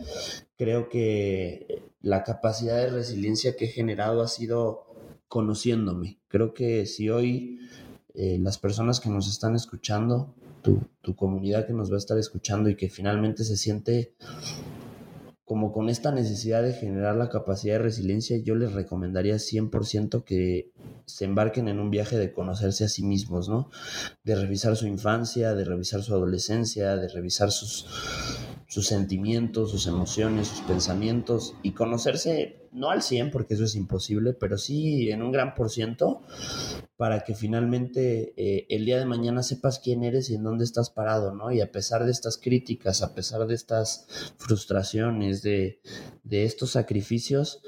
creo 0.58 0.90
que 0.90 1.84
la 2.02 2.24
capacidad 2.24 2.78
de 2.78 2.90
resiliencia 2.90 3.56
que 3.56 3.66
he 3.66 3.70
generado 3.70 4.22
ha 4.22 4.28
sido 4.28 4.86
conociéndome. 5.28 6.20
Creo 6.28 6.54
que 6.54 6.86
si 6.86 7.10
hoy 7.10 7.60
eh, 8.14 8.38
las 8.40 8.58
personas 8.58 9.00
que 9.00 9.10
nos 9.10 9.28
están 9.28 9.56
escuchando, 9.56 10.34
tu, 10.62 10.82
tu 11.02 11.16
comunidad 11.16 11.68
que 11.68 11.74
nos 11.74 11.92
va 11.92 11.96
a 11.96 12.00
estar 12.00 12.18
escuchando 12.18 12.70
y 12.70 12.76
que 12.76 12.90
finalmente 12.90 13.44
se 13.44 13.58
siente 13.58 14.14
como 15.46 15.72
con 15.72 15.90
esta 15.90 16.12
necesidad 16.12 16.64
de 16.64 16.74
generar 16.74 17.16
la 17.16 17.30
capacidad 17.30 17.76
de 17.76 17.84
resiliencia, 17.84 18.38
yo 18.38 18.56
les 18.56 18.74
recomendaría 18.74 19.36
100% 19.36 20.24
que 20.24 20.72
se 21.06 21.26
embarquen 21.26 21.68
en 21.68 21.80
un 21.80 21.92
viaje 21.92 22.18
de 22.18 22.34
conocerse 22.34 22.84
a 22.84 22.90
sí 22.90 23.04
mismos, 23.04 23.48
¿no? 23.48 23.70
De 24.24 24.36
revisar 24.36 24.76
su 24.76 24.88
infancia, 24.88 25.54
de 25.54 25.64
revisar 25.64 26.02
su 26.02 26.16
adolescencia, 26.16 26.98
de 26.98 27.08
revisar 27.10 27.52
sus, 27.52 27.86
sus 28.68 28.88
sentimientos, 28.88 29.72
sus 29.72 29.88
emociones, 29.88 30.48
sus 30.48 30.62
pensamientos 30.62 31.56
y 31.64 31.72
conocerse 31.72 32.68
no 32.72 32.90
al 32.90 33.02
100 33.02 33.32
porque 33.32 33.54
eso 33.54 33.64
es 33.64 33.76
imposible, 33.76 34.34
pero 34.34 34.58
sí 34.58 35.10
en 35.10 35.22
un 35.22 35.32
gran 35.32 35.56
por 35.56 35.70
ciento 35.70 36.22
para 36.98 37.24
que 37.24 37.36
finalmente 37.36 38.34
eh, 38.38 38.66
el 38.70 38.86
día 38.86 39.00
de 39.00 39.06
mañana 39.06 39.44
sepas 39.44 39.80
quién 39.80 40.04
eres 40.04 40.30
y 40.30 40.36
en 40.36 40.44
dónde 40.44 40.66
estás 40.66 40.90
parado, 40.90 41.34
¿no? 41.34 41.52
Y 41.52 41.62
a 41.62 41.72
pesar 41.72 42.06
de 42.06 42.12
estas 42.12 42.38
críticas, 42.38 43.02
a 43.02 43.14
pesar 43.14 43.48
de 43.48 43.56
estas 43.56 44.34
frustraciones, 44.38 45.42
de, 45.42 45.80
de 46.24 46.46
estos 46.46 46.72
sacrificios, 46.72 47.62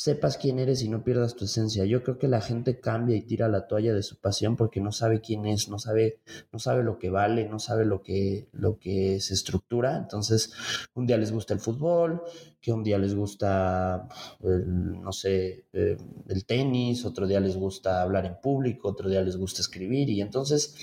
sepas 0.00 0.38
quién 0.38 0.58
eres 0.58 0.82
y 0.82 0.88
no 0.88 1.04
pierdas 1.04 1.36
tu 1.36 1.44
esencia. 1.44 1.84
Yo 1.84 2.02
creo 2.02 2.16
que 2.16 2.26
la 2.26 2.40
gente 2.40 2.80
cambia 2.80 3.16
y 3.16 3.20
tira 3.20 3.48
la 3.48 3.66
toalla 3.66 3.92
de 3.92 4.02
su 4.02 4.18
pasión 4.18 4.56
porque 4.56 4.80
no 4.80 4.92
sabe 4.92 5.20
quién 5.20 5.44
es, 5.44 5.68
no 5.68 5.78
sabe, 5.78 6.20
no 6.52 6.58
sabe 6.58 6.82
lo 6.82 6.98
que 6.98 7.10
vale, 7.10 7.46
no 7.50 7.58
sabe 7.58 7.84
lo 7.84 8.00
que, 8.00 8.48
lo 8.52 8.78
que 8.78 9.20
se 9.20 9.34
estructura. 9.34 9.98
Entonces, 9.98 10.54
un 10.94 11.06
día 11.06 11.18
les 11.18 11.32
gusta 11.32 11.52
el 11.52 11.60
fútbol, 11.60 12.22
que 12.60 12.72
un 12.72 12.82
día 12.82 12.98
les 12.98 13.14
gusta, 13.14 14.08
no 14.40 15.12
sé, 15.12 15.66
eh, 15.72 15.96
el 16.28 16.44
tenis, 16.44 17.04
otro 17.04 17.26
día 17.26 17.40
les 17.40 17.56
gusta 17.56 18.02
hablar 18.02 18.26
en 18.26 18.40
público, 18.40 18.88
otro 18.88 19.08
día 19.08 19.22
les 19.22 19.36
gusta 19.36 19.62
escribir 19.62 20.10
y 20.10 20.20
entonces 20.20 20.74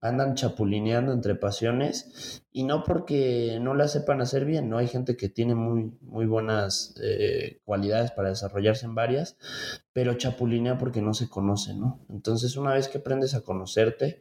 andan 0.00 0.34
chapulineando 0.34 1.12
entre 1.12 1.34
pasiones 1.34 2.42
y 2.52 2.64
no 2.64 2.84
porque 2.84 3.58
no 3.60 3.74
la 3.74 3.88
sepan 3.88 4.20
hacer 4.20 4.44
bien, 4.44 4.68
¿no? 4.68 4.78
Hay 4.78 4.86
gente 4.86 5.16
que 5.16 5.28
tiene 5.28 5.54
muy, 5.54 5.92
muy 6.02 6.26
buenas 6.26 6.94
eh, 7.02 7.60
cualidades 7.64 8.12
para 8.12 8.28
desarrollarse 8.28 8.86
en 8.86 8.94
varias, 8.94 9.36
pero 9.92 10.14
chapulinea 10.14 10.78
porque 10.78 11.02
no 11.02 11.14
se 11.14 11.28
conoce, 11.28 11.74
¿no? 11.74 12.04
Entonces 12.08 12.56
una 12.56 12.72
vez 12.72 12.88
que 12.88 12.98
aprendes 12.98 13.34
a 13.34 13.40
conocerte, 13.40 14.20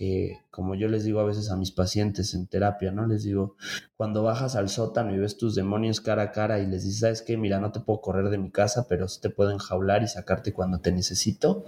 eh, 0.00 0.38
como 0.50 0.76
yo 0.76 0.86
les 0.86 1.02
digo 1.02 1.18
a 1.18 1.24
veces 1.24 1.50
a 1.50 1.56
mis 1.56 1.72
pacientes 1.72 2.32
en 2.32 2.46
terapia, 2.46 2.92
¿no? 2.92 3.04
Les 3.06 3.24
digo, 3.24 3.56
cuando 3.96 4.22
bajas 4.22 4.54
al 4.54 4.68
sótano 4.68 5.12
y 5.12 5.18
ves 5.18 5.36
tus 5.36 5.56
demonios 5.56 6.00
cara 6.00 6.22
a 6.22 6.30
cara 6.30 6.60
y 6.60 6.66
les 6.66 6.84
dices, 6.84 7.00
¿sabes 7.00 7.22
qué? 7.22 7.36
Mira, 7.36 7.58
no 7.58 7.72
te 7.72 7.80
puedo 7.80 8.00
correr 8.00 8.28
de 8.30 8.38
mi 8.38 8.52
casa, 8.52 8.86
pero 8.88 9.08
sí 9.08 9.20
te 9.20 9.28
puedo 9.28 9.50
enjaular 9.50 10.04
y 10.04 10.06
sacarte 10.06 10.52
cuando 10.52 10.78
te 10.80 10.92
necesito, 10.92 11.64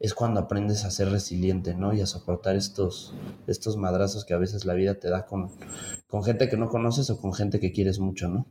es 0.00 0.14
cuando 0.14 0.40
aprendes 0.40 0.84
a 0.84 0.90
ser 0.90 1.10
resiliente, 1.10 1.76
¿no? 1.76 1.94
Y 1.94 2.00
a 2.00 2.06
soportar 2.06 2.56
estos, 2.56 3.14
estos 3.46 3.76
madrazos 3.76 4.24
que 4.24 4.34
a 4.34 4.38
veces 4.38 4.64
la 4.64 4.74
vida 4.74 4.98
te 4.98 5.08
da 5.08 5.26
con, 5.26 5.50
con 6.08 6.24
gente 6.24 6.48
que 6.48 6.56
no 6.56 6.68
conoces 6.68 7.08
o 7.10 7.20
con 7.20 7.34
gente 7.34 7.60
que 7.60 7.70
quieres 7.70 8.00
mucho, 8.00 8.28
¿no? 8.28 8.46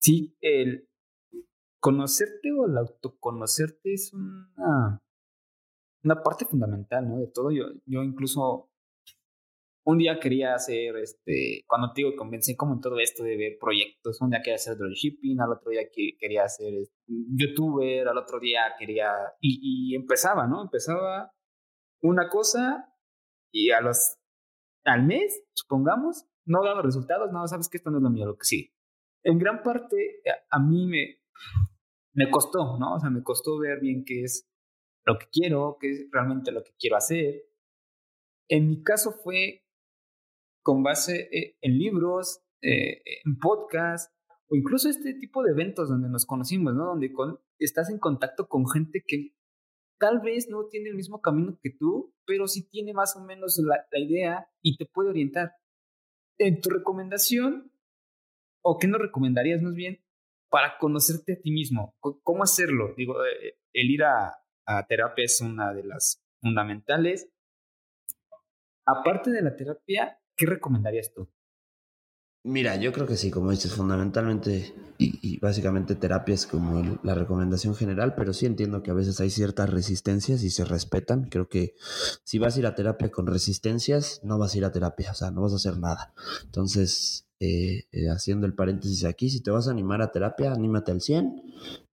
Sí, 0.00 0.34
el 0.40 0.88
conocerte 1.78 2.52
o 2.58 2.66
el 2.66 2.78
autoconocerte 2.78 3.92
es 3.92 4.14
una 4.14 5.02
una 6.02 6.22
parte 6.22 6.44
fundamental, 6.44 7.08
¿no? 7.08 7.18
De 7.18 7.26
todo. 7.28 7.50
Yo, 7.50 7.64
yo 7.86 8.02
incluso 8.02 8.70
un 9.84 9.98
día 9.98 10.18
quería 10.20 10.54
hacer, 10.54 10.96
este, 10.96 11.64
cuando 11.66 11.92
te 11.92 12.02
digo, 12.02 12.16
convencí 12.16 12.54
como 12.54 12.74
en 12.74 12.80
todo 12.80 12.98
esto 12.98 13.24
de 13.24 13.36
ver 13.36 13.58
proyectos, 13.58 14.20
un 14.20 14.30
día 14.30 14.40
quería 14.42 14.56
hacer 14.56 14.76
dropshipping, 14.76 15.40
al 15.40 15.52
otro 15.52 15.70
día 15.70 15.82
que 15.92 16.16
quería 16.18 16.46
ser 16.48 16.74
este, 16.74 16.94
youtuber, 17.34 18.06
al 18.08 18.18
otro 18.18 18.38
día 18.38 18.60
quería, 18.78 19.10
y, 19.40 19.94
empezaba, 19.94 20.46
¿no? 20.46 20.62
Empezaba 20.62 21.32
una 22.02 22.28
cosa 22.28 22.94
y 23.52 23.70
a 23.70 23.80
los, 23.80 24.18
al 24.84 25.04
mes, 25.06 25.42
supongamos, 25.54 26.26
no 26.44 26.62
daba 26.62 26.82
resultados, 26.82 27.32
no, 27.32 27.46
sabes 27.48 27.68
que 27.68 27.78
esto 27.78 27.90
no 27.90 27.98
es 27.98 28.02
lo 28.02 28.10
mío, 28.10 28.26
lo 28.26 28.36
que 28.36 28.44
sí. 28.44 28.74
En 29.22 29.38
gran 29.38 29.62
parte, 29.62 30.22
a 30.50 30.58
mí 30.58 30.86
me, 30.86 31.20
me 32.12 32.30
costó, 32.30 32.78
¿no? 32.78 32.94
O 32.94 33.00
sea, 33.00 33.10
me 33.10 33.22
costó 33.22 33.58
ver 33.58 33.80
bien 33.80 34.04
qué 34.04 34.22
es 34.22 34.49
lo 35.10 35.18
que 35.18 35.26
quiero, 35.30 35.76
qué 35.80 35.90
es 35.90 36.06
realmente 36.10 36.52
lo 36.52 36.62
que 36.62 36.72
quiero 36.78 36.96
hacer. 36.96 37.44
En 38.48 38.68
mi 38.68 38.82
caso 38.82 39.12
fue 39.12 39.64
con 40.62 40.82
base 40.82 41.28
eh, 41.32 41.56
en 41.60 41.78
libros, 41.78 42.42
eh, 42.62 43.02
en 43.24 43.38
podcasts, 43.38 44.14
o 44.48 44.56
incluso 44.56 44.88
este 44.88 45.14
tipo 45.14 45.42
de 45.42 45.52
eventos 45.52 45.88
donde 45.88 46.08
nos 46.08 46.26
conocimos, 46.26 46.74
¿no? 46.74 46.86
Donde 46.86 47.12
estás 47.58 47.88
en 47.90 47.98
contacto 47.98 48.48
con 48.48 48.68
gente 48.68 49.04
que 49.06 49.34
tal 49.98 50.20
vez 50.20 50.48
no 50.48 50.66
tiene 50.66 50.90
el 50.90 50.96
mismo 50.96 51.20
camino 51.20 51.58
que 51.62 51.70
tú, 51.70 52.14
pero 52.26 52.48
sí 52.48 52.68
tiene 52.68 52.92
más 52.92 53.16
o 53.16 53.24
menos 53.24 53.58
la, 53.58 53.86
idea 53.98 54.48
y 54.62 54.76
te 54.76 54.86
puede 54.86 55.10
orientar. 55.10 55.52
En 56.38 56.60
tu 56.60 56.70
recomendación, 56.70 57.70
o 58.62 58.78
qué 58.78 58.88
nos 58.88 59.00
recomendarías 59.00 59.62
más 59.62 59.74
bien, 59.74 60.02
para 60.50 60.78
conocerte 60.78 61.34
a 61.34 61.40
ti 61.40 61.52
mismo, 61.52 61.94
¿cómo 62.00 62.42
hacerlo? 62.42 62.94
Digo, 62.96 63.24
eh, 63.24 63.58
el 63.72 63.90
ir 63.90 64.02
a, 64.02 64.40
a 64.66 64.86
terapia 64.86 65.24
es 65.24 65.40
una 65.40 65.72
de 65.72 65.84
las 65.84 66.22
fundamentales. 66.40 67.28
Aparte 68.86 69.30
de 69.30 69.42
la 69.42 69.56
terapia, 69.56 70.20
¿qué 70.36 70.46
recomendarías 70.46 71.12
tú? 71.12 71.28
Mira, 72.42 72.76
yo 72.76 72.92
creo 72.92 73.06
que 73.06 73.16
sí, 73.16 73.30
como 73.30 73.50
dices, 73.50 73.74
fundamentalmente 73.74 74.74
y, 74.96 75.38
básicamente 75.40 75.94
terapia 75.94 76.34
es 76.34 76.46
como 76.46 76.98
la 77.02 77.14
recomendación 77.14 77.74
general, 77.74 78.14
pero 78.14 78.32
sí 78.32 78.46
entiendo 78.46 78.82
que 78.82 78.90
a 78.90 78.94
veces 78.94 79.20
hay 79.20 79.30
ciertas 79.30 79.68
resistencias 79.68 80.42
y 80.42 80.50
se 80.50 80.64
respetan. 80.64 81.28
Creo 81.28 81.48
que 81.48 81.74
si 82.24 82.38
vas 82.38 82.56
a 82.56 82.60
ir 82.60 82.66
a 82.66 82.74
terapia 82.74 83.10
con 83.10 83.26
resistencias, 83.26 84.20
no 84.24 84.38
vas 84.38 84.54
a 84.54 84.58
ir 84.58 84.64
a 84.64 84.72
terapia, 84.72 85.10
o 85.10 85.14
sea, 85.14 85.30
no 85.30 85.42
vas 85.42 85.52
a 85.52 85.56
hacer 85.56 85.78
nada. 85.78 86.14
Entonces, 86.44 87.26
eh, 87.42 87.86
eh, 87.92 88.10
haciendo 88.10 88.46
el 88.46 88.52
paréntesis 88.52 89.04
aquí, 89.06 89.30
si 89.30 89.40
te 89.40 89.50
vas 89.50 89.66
a 89.66 89.70
animar 89.70 90.02
a 90.02 90.12
terapia, 90.12 90.52
anímate 90.52 90.92
al 90.92 91.00
100, 91.00 91.42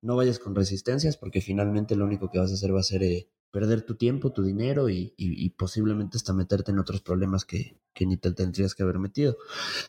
no 0.02 0.18
vayas 0.18 0.40
con 0.40 0.54
resistencias 0.54 1.16
porque 1.16 1.40
finalmente 1.40 1.96
lo 1.96 2.04
único 2.04 2.30
que 2.30 2.38
vas 2.38 2.52
a 2.52 2.56
hacer 2.56 2.76
va 2.76 2.82
a 2.82 2.84
ser 2.84 3.02
eh, 3.04 3.30
perder 3.50 3.84
tu 3.84 3.96
tiempo, 3.96 4.34
tu 4.34 4.44
dinero 4.44 4.90
y, 4.90 5.56
posiblemente 5.58 6.18
hasta 6.18 6.34
meterte 6.34 6.72
en 6.72 6.80
otros 6.80 7.02
problemas 7.02 7.46
que, 7.46 7.78
ni 8.02 8.18
te 8.18 8.34
tendrías 8.34 8.76
que 8.76 8.84
haber 8.84 9.00
metido. 9.00 9.38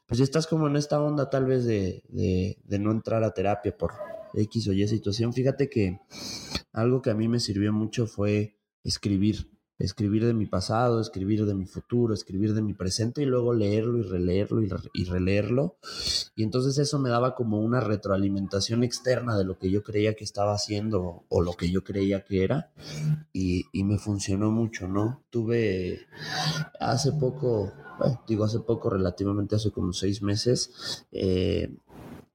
Pues 0.06 0.18
si 0.18 0.22
estás 0.22 0.46
como 0.46 0.68
en 0.68 0.76
esta 0.76 1.02
onda 1.02 1.28
tal 1.28 1.46
vez 1.46 1.64
de, 1.64 2.04
de, 2.08 2.78
no 2.78 2.92
entrar 2.92 3.24
a 3.24 3.34
terapia 3.34 3.76
por 3.76 3.94
X 4.34 4.68
o 4.68 4.72
Y 4.72 4.86
situación, 4.86 5.32
fíjate 5.32 5.68
que 5.68 5.98
algo 6.72 7.02
que 7.02 7.10
a 7.10 7.14
mí 7.14 7.26
me 7.26 7.40
sirvió 7.40 7.72
mucho 7.72 8.06
fue 8.06 8.60
escribir 8.84 9.57
escribir 9.78 10.26
de 10.26 10.34
mi 10.34 10.46
pasado, 10.46 11.00
escribir 11.00 11.46
de 11.46 11.54
mi 11.54 11.64
futuro, 11.64 12.12
escribir 12.12 12.52
de 12.54 12.62
mi 12.62 12.74
presente 12.74 13.22
y 13.22 13.26
luego 13.26 13.54
leerlo 13.54 13.98
y 13.98 14.02
releerlo 14.02 14.60
y, 14.92 15.04
releerlo. 15.04 15.76
Y 16.34 16.42
entonces 16.42 16.78
eso 16.78 16.98
me 16.98 17.10
daba 17.10 17.34
como 17.34 17.60
una 17.60 17.80
retroalimentación 17.80 18.82
externa 18.82 19.38
de 19.38 19.44
lo 19.44 19.58
que 19.58 19.70
yo 19.70 19.82
creía 19.82 20.14
que 20.14 20.24
estaba 20.24 20.52
haciendo 20.52 21.24
o 21.28 21.42
lo 21.42 21.52
que 21.52 21.70
yo 21.70 21.84
creía 21.84 22.24
que 22.24 22.42
era 22.42 22.70
y, 23.32 23.66
me 23.88 23.98
funcionó 23.98 24.50
mucho, 24.50 24.86
¿no? 24.86 25.22
Tuve 25.30 26.00
hace 26.78 27.12
poco, 27.12 27.72
digo 28.26 28.44
hace 28.44 28.60
poco, 28.60 28.90
relativamente 28.90 29.56
hace 29.56 29.70
como 29.70 29.94
seis 29.94 30.20
meses, 30.20 31.06
eh, 31.10 31.74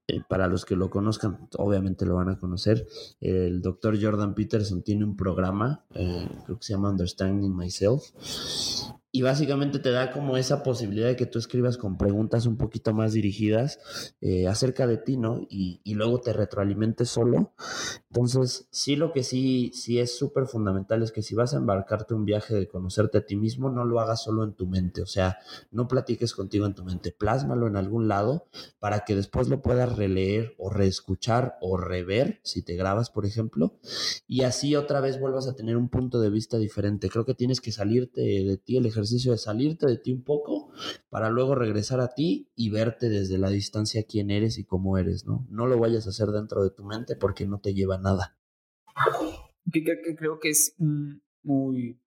eh, 0.06 0.20
para 0.28 0.48
los 0.48 0.64
que 0.64 0.76
lo 0.76 0.90
conozcan, 0.90 1.48
obviamente 1.56 2.04
lo 2.04 2.16
van 2.16 2.28
a 2.28 2.38
conocer. 2.38 2.86
El 3.20 3.62
doctor 3.62 4.00
Jordan 4.00 4.34
Peterson 4.34 4.82
tiene 4.82 5.04
un 5.04 5.16
programa, 5.16 5.84
eh, 5.94 6.28
creo 6.44 6.58
que 6.58 6.64
se 6.64 6.74
llama 6.74 6.90
Understanding 6.90 7.56
Myself, 7.56 8.02
y 9.16 9.22
básicamente 9.22 9.78
te 9.78 9.92
da 9.92 10.10
como 10.10 10.36
esa 10.36 10.64
posibilidad 10.64 11.06
de 11.06 11.14
que 11.14 11.24
tú 11.24 11.38
escribas 11.38 11.76
con 11.76 11.96
preguntas 11.96 12.46
un 12.46 12.56
poquito 12.56 12.92
más 12.92 13.12
dirigidas 13.12 13.78
eh, 14.20 14.48
acerca 14.48 14.88
de 14.88 14.96
ti, 14.96 15.16
¿no? 15.16 15.46
Y, 15.48 15.80
y, 15.84 15.94
luego 15.94 16.20
te 16.20 16.32
retroalimentes 16.32 17.10
solo. 17.10 17.52
Entonces, 18.10 18.66
sí, 18.72 18.96
lo 18.96 19.12
que 19.12 19.22
sí, 19.22 19.70
sí 19.72 20.00
es 20.00 20.18
súper 20.18 20.46
fundamental 20.46 21.00
es 21.04 21.12
que 21.12 21.22
si 21.22 21.36
vas 21.36 21.54
a 21.54 21.58
embarcarte 21.58 22.12
un 22.12 22.24
viaje 22.24 22.56
de 22.56 22.66
conocerte 22.66 23.18
a 23.18 23.24
ti 23.24 23.36
mismo, 23.36 23.70
no 23.70 23.84
lo 23.84 24.00
hagas 24.00 24.20
solo 24.20 24.42
en 24.42 24.54
tu 24.54 24.66
mente, 24.66 25.00
o 25.00 25.06
sea, 25.06 25.38
no 25.70 25.86
platiques 25.86 26.34
contigo 26.34 26.66
en 26.66 26.74
tu 26.74 26.84
mente, 26.84 27.12
plásmalo 27.12 27.68
en 27.68 27.76
algún 27.76 28.08
lado 28.08 28.48
para 28.80 29.04
que 29.04 29.14
después 29.14 29.48
lo 29.48 29.62
puedas 29.62 29.96
releer 29.96 30.56
o 30.58 30.70
reescuchar 30.70 31.56
o 31.60 31.76
rever, 31.76 32.40
si 32.42 32.62
te 32.62 32.74
grabas, 32.74 33.10
por 33.10 33.26
ejemplo, 33.26 33.78
y 34.26 34.42
así 34.42 34.74
otra 34.74 35.00
vez 35.00 35.20
vuelvas 35.20 35.46
a 35.46 35.54
tener 35.54 35.76
un 35.76 35.88
punto 35.88 36.20
de 36.20 36.30
vista 36.30 36.58
diferente. 36.58 37.08
Creo 37.08 37.24
que 37.24 37.34
tienes 37.34 37.60
que 37.60 37.70
salirte 37.70 38.20
de 38.20 38.56
ti 38.56 38.76
el 38.76 38.86
ejercicio 38.86 39.03
ejercicio 39.04 39.32
de 39.32 39.38
salirte 39.38 39.86
de 39.86 39.98
ti 39.98 40.12
un 40.12 40.24
poco 40.24 40.72
para 41.10 41.30
luego 41.30 41.54
regresar 41.54 42.00
a 42.00 42.14
ti 42.14 42.50
y 42.56 42.70
verte 42.70 43.08
desde 43.08 43.38
la 43.38 43.50
distancia 43.50 44.04
quién 44.08 44.30
eres 44.30 44.58
y 44.58 44.64
cómo 44.64 44.98
eres, 44.98 45.26
¿no? 45.26 45.46
No 45.50 45.66
lo 45.66 45.78
vayas 45.78 46.06
a 46.06 46.10
hacer 46.10 46.28
dentro 46.28 46.62
de 46.62 46.70
tu 46.70 46.84
mente 46.84 47.16
porque 47.16 47.46
no 47.46 47.60
te 47.60 47.74
lleva 47.74 47.98
nada. 47.98 48.38
creo 49.70 50.38
que 50.40 50.48
es 50.50 50.74
un 50.78 51.22
muy 51.42 52.00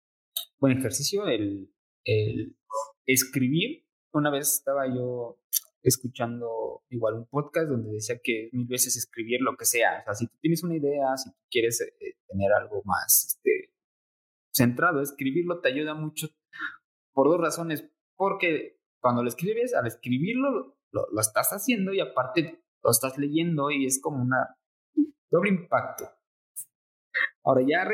buen 0.59 0.77
ejercicio 0.77 1.27
el, 1.27 1.71
el 2.03 2.57
escribir. 3.05 3.85
Una 4.11 4.31
vez 4.31 4.55
estaba 4.55 4.87
yo 4.87 5.39
escuchando 5.83 6.83
igual 6.89 7.15
un 7.15 7.27
podcast 7.27 7.69
donde 7.69 7.93
decía 7.93 8.19
que 8.21 8.49
mil 8.51 8.67
veces 8.67 8.97
escribir 8.97 9.41
lo 9.41 9.55
que 9.55 9.65
sea. 9.65 9.99
O 10.01 10.03
sea, 10.05 10.13
si 10.15 10.27
tú 10.27 10.33
tienes 10.41 10.63
una 10.63 10.75
idea, 10.75 11.15
si 11.15 11.29
tú 11.29 11.37
quieres 11.49 11.79
eh, 11.81 12.17
tener 12.27 12.51
algo 12.51 12.81
más 12.83 13.25
este, 13.27 13.73
centrado, 14.57 15.01
escribirlo 15.01 15.61
te 15.61 15.69
ayuda 15.69 15.93
mucho 15.93 16.29
por 17.17 17.29
dos 17.29 17.41
razones. 17.41 17.83
Porque 18.15 18.79
cuando 19.01 19.23
lo 19.23 19.27
escribes, 19.27 19.73
al 19.73 19.87
escribirlo, 19.87 20.77
lo, 20.91 21.07
lo, 21.11 21.19
estás 21.19 21.49
haciendo 21.49 21.91
y 21.91 21.99
aparte 21.99 22.63
lo 22.83 22.91
estás 22.91 23.17
leyendo 23.17 23.71
y 23.71 23.87
es 23.87 23.99
como 23.99 24.21
una 24.21 24.55
doble 25.31 25.49
impacto. 25.49 26.07
Ahora 27.43 27.65
ya 27.67 27.87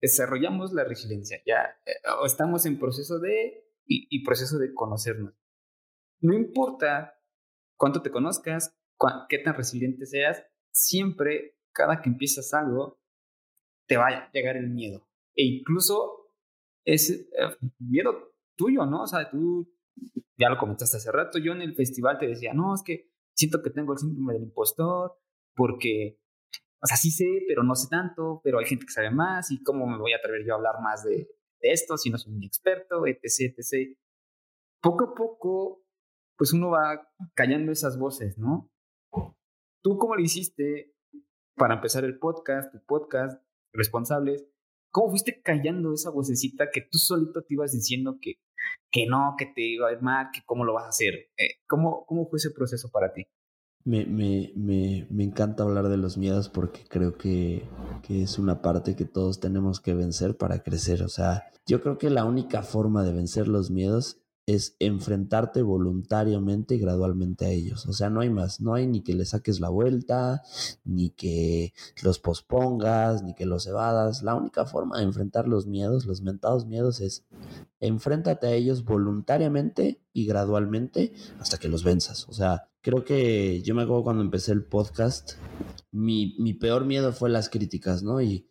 desarrollamos 0.00 0.72
la 0.72 0.84
resiliencia, 0.84 1.42
ya 1.44 1.80
eh, 1.84 1.94
estamos 2.24 2.64
en 2.64 2.78
proceso 2.78 3.18
de 3.18 3.64
y, 3.84 4.24
proceso 4.24 4.56
de 4.58 4.72
conocernos. 4.72 5.34
No 6.20 6.32
importa 6.32 7.18
cuánto 7.76 8.02
te 8.02 8.12
conozcas, 8.12 8.78
qué 9.28 9.38
tan 9.38 9.54
resiliente 9.54 10.06
seas, 10.06 10.46
siempre, 10.70 11.56
cada 11.72 12.00
que 12.00 12.08
empiezas 12.08 12.54
algo, 12.54 13.00
te 13.88 13.96
va 13.96 14.06
a 14.06 14.30
llegar 14.30 14.56
el 14.56 14.70
miedo. 14.70 15.08
E 15.34 15.42
incluso 15.42 16.32
ese 16.84 17.28
eh, 17.36 17.56
miedo 17.80 18.30
tuyo, 18.60 18.84
¿no? 18.84 19.02
O 19.02 19.06
sea, 19.06 19.30
tú 19.30 19.66
ya 20.38 20.50
lo 20.50 20.58
comentaste 20.58 20.98
hace 20.98 21.10
rato, 21.10 21.38
yo 21.38 21.52
en 21.52 21.62
el 21.62 21.74
festival 21.74 22.18
te 22.18 22.26
decía, 22.26 22.52
no, 22.52 22.74
es 22.74 22.82
que 22.82 23.10
siento 23.34 23.62
que 23.62 23.70
tengo 23.70 23.94
el 23.94 23.98
síndrome 23.98 24.34
del 24.34 24.44
impostor, 24.44 25.18
porque, 25.54 26.18
o 26.82 26.86
sea, 26.86 26.96
sí 26.96 27.10
sé, 27.10 27.42
pero 27.48 27.62
no 27.62 27.74
sé 27.74 27.88
tanto, 27.90 28.40
pero 28.44 28.58
hay 28.58 28.66
gente 28.66 28.84
que 28.84 28.92
sabe 28.92 29.10
más, 29.10 29.50
y 29.50 29.62
cómo 29.62 29.86
me 29.86 29.98
voy 29.98 30.12
a 30.12 30.16
atrever 30.16 30.44
yo 30.46 30.52
a 30.52 30.56
hablar 30.56 30.74
más 30.82 31.04
de, 31.04 31.28
esto 31.60 31.96
si 31.96 32.10
no 32.10 32.18
soy 32.18 32.34
un 32.34 32.44
experto, 32.44 33.06
etc., 33.06 33.54
etc. 33.56 33.98
Poco 34.82 35.04
a 35.04 35.14
poco, 35.14 35.84
pues 36.36 36.52
uno 36.52 36.70
va 36.70 37.06
callando 37.34 37.72
esas 37.72 37.98
voces, 37.98 38.38
¿no? 38.38 38.70
¿Tú 39.82 39.96
cómo 39.98 40.16
lo 40.16 40.22
hiciste 40.22 40.94
para 41.54 41.74
empezar 41.74 42.04
el 42.04 42.18
podcast, 42.18 42.72
tu 42.72 42.84
podcast, 42.84 43.42
responsables? 43.72 44.49
¿Cómo 44.90 45.10
fuiste 45.10 45.40
callando 45.42 45.92
esa 45.94 46.10
vocecita 46.10 46.70
que 46.72 46.82
tú 46.82 46.98
solito 46.98 47.42
te 47.42 47.54
ibas 47.54 47.72
diciendo 47.72 48.18
que 48.20 48.34
que 48.90 49.06
no, 49.06 49.34
que 49.38 49.46
te 49.46 49.62
iba 49.62 49.88
a 49.88 49.92
ir 49.92 50.02
mal, 50.02 50.28
que 50.32 50.40
cómo 50.44 50.64
lo 50.64 50.74
vas 50.74 50.84
a 50.84 50.88
hacer. 50.88 51.14
Eh, 51.36 51.60
¿cómo, 51.66 52.04
¿Cómo 52.06 52.26
fue 52.28 52.38
ese 52.38 52.50
proceso 52.50 52.90
para 52.90 53.12
ti? 53.12 53.26
Me, 53.84 54.04
me, 54.04 54.52
me, 54.56 55.06
me, 55.10 55.24
encanta 55.24 55.62
hablar 55.62 55.88
de 55.88 55.96
los 55.96 56.18
miedos 56.18 56.50
porque 56.50 56.84
creo 56.86 57.16
que, 57.16 57.66
que, 58.02 58.22
es 58.22 58.38
una 58.38 58.60
parte 58.60 58.94
que 58.94 59.06
todos 59.06 59.40
tenemos 59.40 59.80
que 59.80 59.94
vencer 59.94 60.36
para 60.36 60.62
crecer. 60.62 61.02
O 61.02 61.08
sea, 61.08 61.50
yo 61.66 61.80
creo 61.80 61.96
que 61.96 62.10
la 62.10 62.26
única 62.26 62.62
forma 62.62 63.02
de 63.04 63.14
vencer 63.14 63.48
los 63.48 63.70
miedos 63.70 64.19
es 64.46 64.76
enfrentarte 64.78 65.62
voluntariamente 65.62 66.74
y 66.74 66.78
gradualmente 66.78 67.46
a 67.46 67.50
ellos. 67.50 67.86
O 67.86 67.92
sea, 67.92 68.10
no 68.10 68.20
hay 68.20 68.30
más, 68.30 68.60
no 68.60 68.74
hay 68.74 68.86
ni 68.86 69.02
que 69.02 69.14
le 69.14 69.24
saques 69.24 69.60
la 69.60 69.68
vuelta, 69.68 70.42
ni 70.84 71.10
que 71.10 71.72
los 72.02 72.18
pospongas, 72.18 73.22
ni 73.22 73.34
que 73.34 73.46
los 73.46 73.66
evadas. 73.66 74.22
La 74.22 74.34
única 74.34 74.64
forma 74.64 74.98
de 74.98 75.04
enfrentar 75.04 75.46
los 75.46 75.66
miedos, 75.66 76.06
los 76.06 76.22
mentados 76.22 76.66
miedos, 76.66 77.00
es 77.00 77.24
enfréntate 77.80 78.46
a 78.46 78.52
ellos 78.52 78.84
voluntariamente 78.84 80.00
y 80.12 80.26
gradualmente 80.26 81.12
hasta 81.38 81.58
que 81.58 81.68
los 81.68 81.84
venzas. 81.84 82.28
O 82.28 82.32
sea, 82.32 82.68
creo 82.82 83.04
que 83.04 83.62
yo 83.62 83.74
me 83.74 83.82
acuerdo 83.82 84.04
cuando 84.04 84.22
empecé 84.22 84.52
el 84.52 84.64
podcast, 84.64 85.32
mi, 85.92 86.36
mi 86.38 86.54
peor 86.54 86.84
miedo 86.84 87.12
fue 87.12 87.30
las 87.30 87.48
críticas, 87.48 88.02
¿no? 88.02 88.20
Y, 88.20 88.48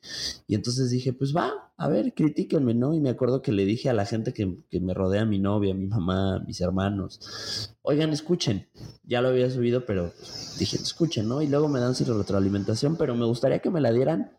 y 0.47 0.55
entonces 0.55 0.89
dije, 0.89 1.13
pues 1.13 1.35
va, 1.35 1.68
a 1.79 1.87
ver, 1.87 2.13
critíquenme, 2.13 2.73
¿no? 2.73 2.93
Y 2.93 2.99
me 2.99 3.09
acuerdo 3.09 3.41
que 3.41 3.53
le 3.53 3.63
dije 3.63 3.89
a 3.89 3.93
la 3.93 4.05
gente 4.05 4.33
que, 4.33 4.57
que 4.69 4.81
me 4.81 4.93
rodea, 4.93 5.23
mi 5.25 5.39
novia, 5.39 5.73
mi 5.73 5.87
mamá, 5.87 6.43
mis 6.45 6.59
hermanos, 6.59 7.73
oigan, 7.81 8.09
escuchen, 8.11 8.67
ya 9.03 9.21
lo 9.21 9.29
había 9.29 9.49
subido, 9.49 9.85
pero 9.85 10.11
dije, 10.59 10.75
escuchen, 10.75 11.29
¿no? 11.29 11.41
Y 11.41 11.47
luego 11.47 11.69
me 11.69 11.79
dan 11.79 11.95
su 11.95 12.03
retroalimentación, 12.03 12.97
pero 12.97 13.15
me 13.15 13.25
gustaría 13.25 13.59
que 13.59 13.69
me 13.69 13.79
la 13.79 13.93
dieran 13.93 14.31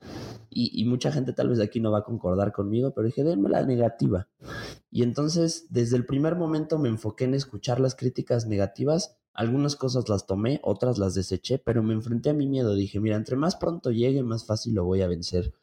y, 0.53 0.85
mucha 0.85 1.13
gente 1.13 1.33
tal 1.33 1.49
vez 1.49 1.59
de 1.59 1.65
aquí 1.65 1.81
no 1.81 1.93
va 1.93 2.01
a 2.01 2.05
concordar 2.05 2.53
conmigo, 2.53 2.93
pero 2.93 3.07
dije, 3.07 3.23
denme 3.23 3.49
la 3.49 3.65
negativa. 3.65 4.29
Y 4.91 5.03
entonces, 5.03 5.67
desde 5.71 5.97
el 5.97 6.05
primer 6.05 6.35
momento 6.37 6.79
me 6.79 6.89
enfoqué 6.89 7.25
en 7.25 7.35
escuchar 7.35 7.81
las 7.81 7.95
críticas 7.95 8.47
negativas. 8.47 9.17
Algunas 9.41 9.75
cosas 9.75 10.07
las 10.11 10.27
tomé, 10.27 10.61
otras 10.63 10.99
las 10.99 11.15
deseché, 11.15 11.57
pero 11.57 11.83
me 11.83 11.95
enfrenté 11.95 12.29
a 12.29 12.35
mi 12.35 12.47
miedo. 12.47 12.75
Dije, 12.75 13.01
mira, 13.01 13.17
entre 13.17 13.37
más 13.37 13.57
pronto 13.57 13.91
llegue, 13.91 14.23
más 14.23 14.45
fácil 14.45 14.75
lo 14.75 14.85
voy 14.85 15.01
a 15.01 15.09
vencer. 15.09 15.55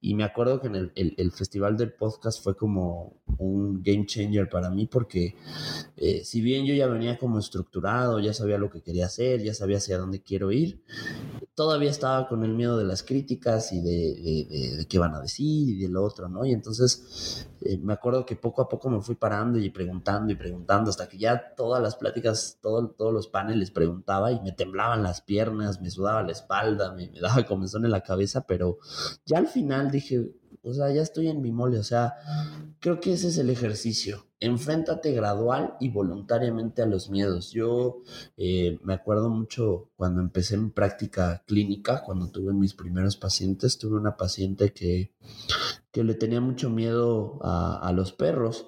Y 0.00 0.16
me 0.16 0.24
acuerdo 0.24 0.60
que 0.60 0.66
en 0.66 0.74
el, 0.74 0.92
el, 0.96 1.30
festival 1.30 1.76
del 1.76 1.92
podcast 1.92 2.42
fue 2.42 2.56
como 2.56 3.22
un 3.38 3.84
game 3.84 4.04
changer 4.04 4.48
para 4.48 4.68
mí, 4.68 4.86
porque 4.86 5.36
eh, 5.96 6.24
si 6.24 6.40
bien 6.40 6.66
yo 6.66 6.74
ya 6.74 6.88
venía 6.88 7.18
como 7.18 7.38
estructurado, 7.38 8.18
ya 8.18 8.34
sabía 8.34 8.58
lo 8.58 8.68
que 8.68 8.82
quería 8.82 9.06
hacer, 9.06 9.44
ya 9.44 9.54
sabía 9.54 9.76
hacia 9.76 9.96
dónde 9.96 10.22
quiero 10.22 10.50
ir, 10.50 10.82
todavía 11.60 11.90
estaba 11.90 12.26
con 12.26 12.42
el 12.42 12.54
miedo 12.54 12.78
de 12.78 12.86
las 12.86 13.02
críticas 13.02 13.70
y 13.74 13.82
de, 13.82 14.78
de, 14.78 14.86
qué 14.88 14.98
van 14.98 15.14
a 15.14 15.20
decir 15.20 15.68
y 15.68 15.86
de 15.86 15.94
otro, 15.94 16.26
¿no? 16.26 16.46
Y 16.46 16.52
entonces 16.52 17.46
eh, 17.60 17.76
me 17.76 17.92
acuerdo 17.92 18.24
que 18.24 18.34
poco 18.34 18.62
a 18.62 18.68
poco 18.70 18.88
me 18.88 19.02
fui 19.02 19.14
parando 19.14 19.58
y 19.58 19.68
preguntando 19.68 20.32
y 20.32 20.36
preguntando 20.36 20.88
hasta 20.88 21.06
que 21.06 21.18
ya 21.18 21.54
todas 21.54 21.82
las 21.82 21.96
pláticas, 21.96 22.56
todo, 22.62 22.88
todos 22.92 23.12
los 23.12 23.28
paneles 23.28 23.70
preguntaba 23.70 24.32
y 24.32 24.40
me 24.40 24.52
temblaban 24.52 25.02
las 25.02 25.20
piernas, 25.20 25.82
me 25.82 25.90
sudaba 25.90 26.22
la 26.22 26.32
espalda, 26.32 26.94
me, 26.94 27.10
me 27.10 27.20
daba 27.20 27.44
comezón 27.44 27.84
en 27.84 27.90
la 27.90 28.00
cabeza, 28.00 28.46
pero 28.46 28.78
ya 29.26 29.36
al 29.36 29.46
final 29.46 29.90
dije, 29.90 30.39
o 30.62 30.74
sea, 30.74 30.92
ya 30.92 31.00
estoy 31.00 31.28
en 31.28 31.40
mi 31.40 31.52
mole, 31.52 31.78
o 31.78 31.82
sea, 31.82 32.14
creo 32.80 33.00
que 33.00 33.14
ese 33.14 33.28
es 33.28 33.38
el 33.38 33.48
ejercicio. 33.48 34.26
Enfréntate 34.40 35.12
gradual 35.12 35.74
y 35.80 35.90
voluntariamente 35.90 36.82
a 36.82 36.86
los 36.86 37.08
miedos. 37.08 37.50
Yo 37.52 38.02
eh, 38.36 38.78
me 38.82 38.94
acuerdo 38.94 39.30
mucho 39.30 39.90
cuando 39.96 40.20
empecé 40.20 40.58
mi 40.58 40.70
práctica 40.70 41.42
clínica, 41.46 42.02
cuando 42.02 42.28
tuve 42.28 42.52
mis 42.52 42.74
primeros 42.74 43.16
pacientes, 43.16 43.78
tuve 43.78 43.96
una 43.96 44.16
paciente 44.16 44.72
que, 44.72 45.12
que 45.92 46.04
le 46.04 46.14
tenía 46.14 46.40
mucho 46.40 46.68
miedo 46.68 47.38
a, 47.42 47.90
los 47.94 48.12
perros. 48.12 48.66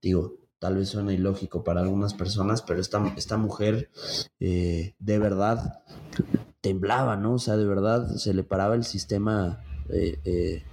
Digo, 0.00 0.38
tal 0.58 0.76
vez 0.76 0.88
suena 0.88 1.12
ilógico 1.12 1.62
para 1.62 1.82
algunas 1.82 2.14
personas, 2.14 2.62
pero 2.62 2.80
esta, 2.80 3.14
esta 3.16 3.36
mujer 3.36 3.90
eh, 4.40 4.94
de 4.98 5.18
verdad 5.18 5.82
temblaba, 6.60 7.16
¿no? 7.16 7.34
O 7.34 7.38
sea, 7.38 7.56
de 7.56 7.66
verdad 7.66 8.08
se 8.16 8.34
le 8.34 8.42
paraba 8.42 8.74
el 8.74 8.84
sistema 8.84 9.64
eh, 9.88 10.64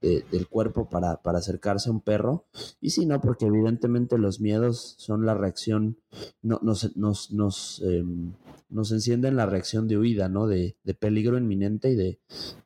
del 0.00 0.48
cuerpo 0.48 0.88
para, 0.88 1.22
para, 1.22 1.38
acercarse 1.38 1.88
a 1.88 1.92
un 1.92 2.00
perro. 2.00 2.46
Y 2.80 2.90
si 2.90 3.06
no, 3.06 3.20
porque 3.20 3.46
evidentemente 3.46 4.18
los 4.18 4.40
miedos 4.40 4.94
son 4.98 5.26
la 5.26 5.34
reacción, 5.34 5.98
no, 6.42 6.58
nos, 6.62 6.96
nos, 6.96 7.32
nos, 7.32 7.82
em, 7.84 8.32
nos 8.68 8.92
encienden 8.92 9.36
la 9.36 9.46
reacción 9.46 9.88
de 9.88 9.98
huida, 9.98 10.28
¿no? 10.28 10.46
De, 10.46 10.76
de 10.84 10.94
peligro 10.94 11.36
inminente 11.36 11.90
y 11.90 11.96
de, 11.96 12.20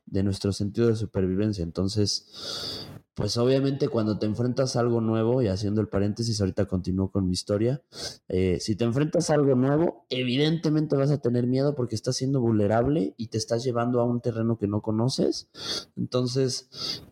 de 0.05 0.23
nuestro 0.23 0.53
sentido 0.53 0.87
de 0.87 0.95
supervivencia. 0.95 1.63
Entonces, 1.63 2.87
pues 3.15 3.37
obviamente 3.37 3.87
cuando 3.87 4.19
te 4.19 4.25
enfrentas 4.25 4.75
a 4.75 4.81
algo 4.81 4.99
nuevo, 4.99 5.41
y 5.41 5.47
haciendo 5.47 5.79
el 5.79 5.87
paréntesis, 5.87 6.39
ahorita 6.41 6.65
continúo 6.65 7.09
con 7.09 7.25
mi 7.25 7.33
historia, 7.33 7.81
eh, 8.27 8.57
si 8.59 8.75
te 8.75 8.83
enfrentas 8.83 9.29
a 9.29 9.35
algo 9.35 9.55
nuevo, 9.55 10.05
evidentemente 10.09 10.97
vas 10.97 11.11
a 11.11 11.21
tener 11.21 11.47
miedo 11.47 11.75
porque 11.75 11.95
estás 11.95 12.17
siendo 12.17 12.41
vulnerable 12.41 13.13
y 13.17 13.27
te 13.27 13.37
estás 13.37 13.63
llevando 13.63 14.01
a 14.01 14.03
un 14.03 14.19
terreno 14.19 14.57
que 14.57 14.67
no 14.67 14.81
conoces, 14.81 15.49
entonces 15.95 16.69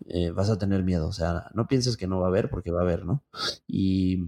eh, 0.07 0.31
vas 0.31 0.49
a 0.49 0.57
tener 0.57 0.83
miedo, 0.83 1.07
o 1.07 1.13
sea, 1.13 1.49
no 1.53 1.67
pienses 1.67 1.95
que 1.95 2.07
no 2.07 2.19
va 2.19 2.25
a 2.25 2.29
haber 2.29 2.49
porque 2.49 2.71
va 2.71 2.81
a 2.81 2.83
haber, 2.83 3.05
¿no? 3.05 3.23
Y, 3.65 4.25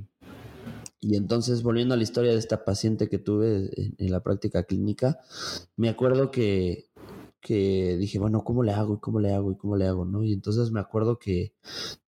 y 1.02 1.18
entonces, 1.18 1.62
volviendo 1.62 1.94
a 1.94 1.98
la 1.98 2.04
historia 2.04 2.32
de 2.32 2.40
esta 2.40 2.64
paciente 2.64 3.10
que 3.10 3.20
tuve 3.20 3.70
en 3.98 4.12
la 4.12 4.24
práctica 4.24 4.64
clínica, 4.64 5.20
me 5.76 5.90
acuerdo 5.90 6.32
que 6.32 6.90
que 7.46 7.96
dije, 7.98 8.18
bueno, 8.18 8.44
¿cómo 8.44 8.64
le 8.64 8.72
hago? 8.72 8.96
¿Y 8.96 9.00
cómo 9.00 9.20
le 9.20 9.32
hago? 9.32 9.52
¿Y 9.52 9.56
cómo 9.56 9.78
le 9.78 9.86
hago? 9.88 10.04
¿No? 10.04 10.24
Y 10.24 10.34
entonces 10.34 10.72
me 10.72 10.80
acuerdo 10.80 11.20
que, 11.20 11.54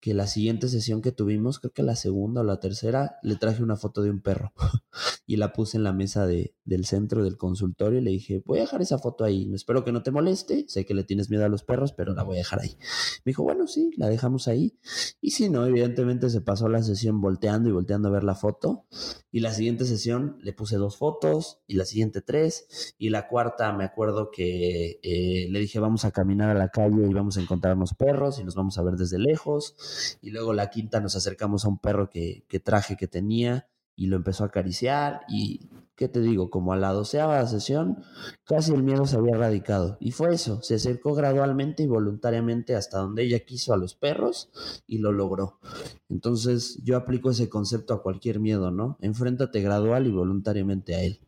que 0.07 0.15
la 0.15 0.29
siguiente 0.29 0.69
sesión 0.69 1.03
que 1.03 1.11
tuvimos, 1.11 1.59
creo 1.59 1.73
que 1.73 1.83
la 1.83 1.97
segunda 1.97 2.43
o 2.43 2.45
la 2.45 2.61
tercera, 2.61 3.19
le 3.25 3.35
traje 3.35 3.65
una 3.65 3.75
foto 3.75 4.03
de 4.03 4.11
un 4.11 4.21
perro 4.21 4.53
y 5.27 5.35
la 5.35 5.53
puse 5.53 5.79
en 5.79 5.83
la 5.83 5.93
mesa 5.93 6.29
de, 6.29 6.55
del 6.65 6.85
centro 6.85 7.25
del 7.25 7.37
consultorio 7.37 7.99
y 7.99 8.03
le 8.05 8.13
dije, 8.13 8.41
voy 8.47 8.59
a 8.59 8.61
dejar 8.61 8.83
esa 8.83 8.99
foto 8.99 9.25
ahí, 9.25 9.51
espero 9.53 9.83
que 9.83 9.91
no 9.91 10.05
te 10.05 10.13
moleste, 10.13 10.65
sé 10.69 10.87
que 10.87 10.95
le 10.95 11.03
tienes 11.03 11.29
miedo 11.29 11.45
a 11.45 11.49
los 11.49 11.65
perros, 11.65 11.93
pero 11.93 12.15
la 12.15 12.23
voy 12.23 12.37
a 12.37 12.39
dejar 12.39 12.61
ahí. 12.61 12.77
Me 13.25 13.31
dijo, 13.31 13.43
bueno, 13.43 13.67
sí, 13.67 13.91
la 13.97 14.09
dejamos 14.09 14.47
ahí. 14.47 14.79
Y 15.21 15.33
si 15.33 15.49
no, 15.49 15.67
evidentemente 15.67 16.31
se 16.31 16.41
pasó 16.41 16.69
la 16.69 16.85
sesión 16.85 17.21
volteando 17.21 17.69
y 17.69 17.73
volteando 17.73 18.07
a 18.07 18.13
ver 18.13 18.23
la 18.23 18.37
foto. 18.37 18.87
Y 19.33 19.41
la 19.41 19.53
siguiente 19.53 19.87
sesión 19.87 20.39
le 20.41 20.53
puse 20.53 20.77
dos 20.77 20.99
fotos 20.99 21.59
y 21.67 21.75
la 21.75 21.85
siguiente 21.85 22.23
tres. 22.23 22.95
Y 22.97 23.11
la 23.11 23.27
cuarta 23.27 23.73
me 23.73 23.83
acuerdo 23.83 24.31
que... 24.31 25.01
Eh, 25.03 25.49
le 25.51 25.59
dije, 25.59 25.81
vamos 25.81 26.05
a 26.05 26.13
caminar 26.13 26.51
a 26.51 26.55
la 26.55 26.69
calle 26.69 27.07
y 27.09 27.13
vamos 27.13 27.37
a 27.37 27.41
encontrarnos 27.41 27.95
perros 27.95 28.39
y 28.39 28.45
nos 28.45 28.55
vamos 28.55 28.79
a 28.79 28.83
ver 28.83 28.95
desde 28.95 29.19
lejos. 29.19 29.75
Y 30.21 30.31
luego 30.31 30.53
la 30.53 30.71
quinta 30.71 31.01
nos 31.01 31.17
acercamos 31.17 31.65
a 31.65 31.69
un 31.69 31.79
perro 31.79 32.11
que, 32.11 32.45
traje 32.65 32.97
que 32.97 33.07
tenía 33.07 33.69
y 33.95 34.07
lo 34.07 34.17
empezó 34.17 34.45
a 34.45 34.49
acariciar 34.49 35.23
y, 35.29 35.71
¿qué 35.95 36.09
te 36.09 36.21
digo? 36.21 36.51
Como 36.51 36.73
a 36.73 36.77
la 36.77 36.93
doceava 36.93 37.47
sesión, 37.47 38.05
casi 38.45 38.73
el 38.75 38.83
miedo 38.83 39.07
se 39.07 39.17
había 39.17 39.35
erradicado. 39.35 39.97
Y 40.01 40.13
fue 40.13 40.35
eso, 40.35 40.61
se 40.63 40.75
acercó 40.75 41.15
gradualmente 41.15 41.83
y 41.83 41.87
voluntariamente 41.87 42.75
hasta 42.75 42.99
donde 42.99 43.25
ella 43.25 43.41
quiso 43.41 43.73
a 43.73 43.79
los 43.79 43.95
perros 43.95 44.51
y 44.87 44.99
lo 44.99 45.13
logró. 45.13 45.61
Entonces 46.09 46.79
yo 46.85 46.97
aplico 46.97 47.31
ese 47.31 47.49
concepto 47.49 47.95
a 47.95 48.03
cualquier 48.03 48.41
miedo, 48.41 48.71
¿no? 48.71 48.99
Enfréntate 49.01 49.63
gradual 49.63 50.07
y 50.07 50.13
voluntariamente 50.13 50.95
a 50.95 51.03
él. 51.03 51.21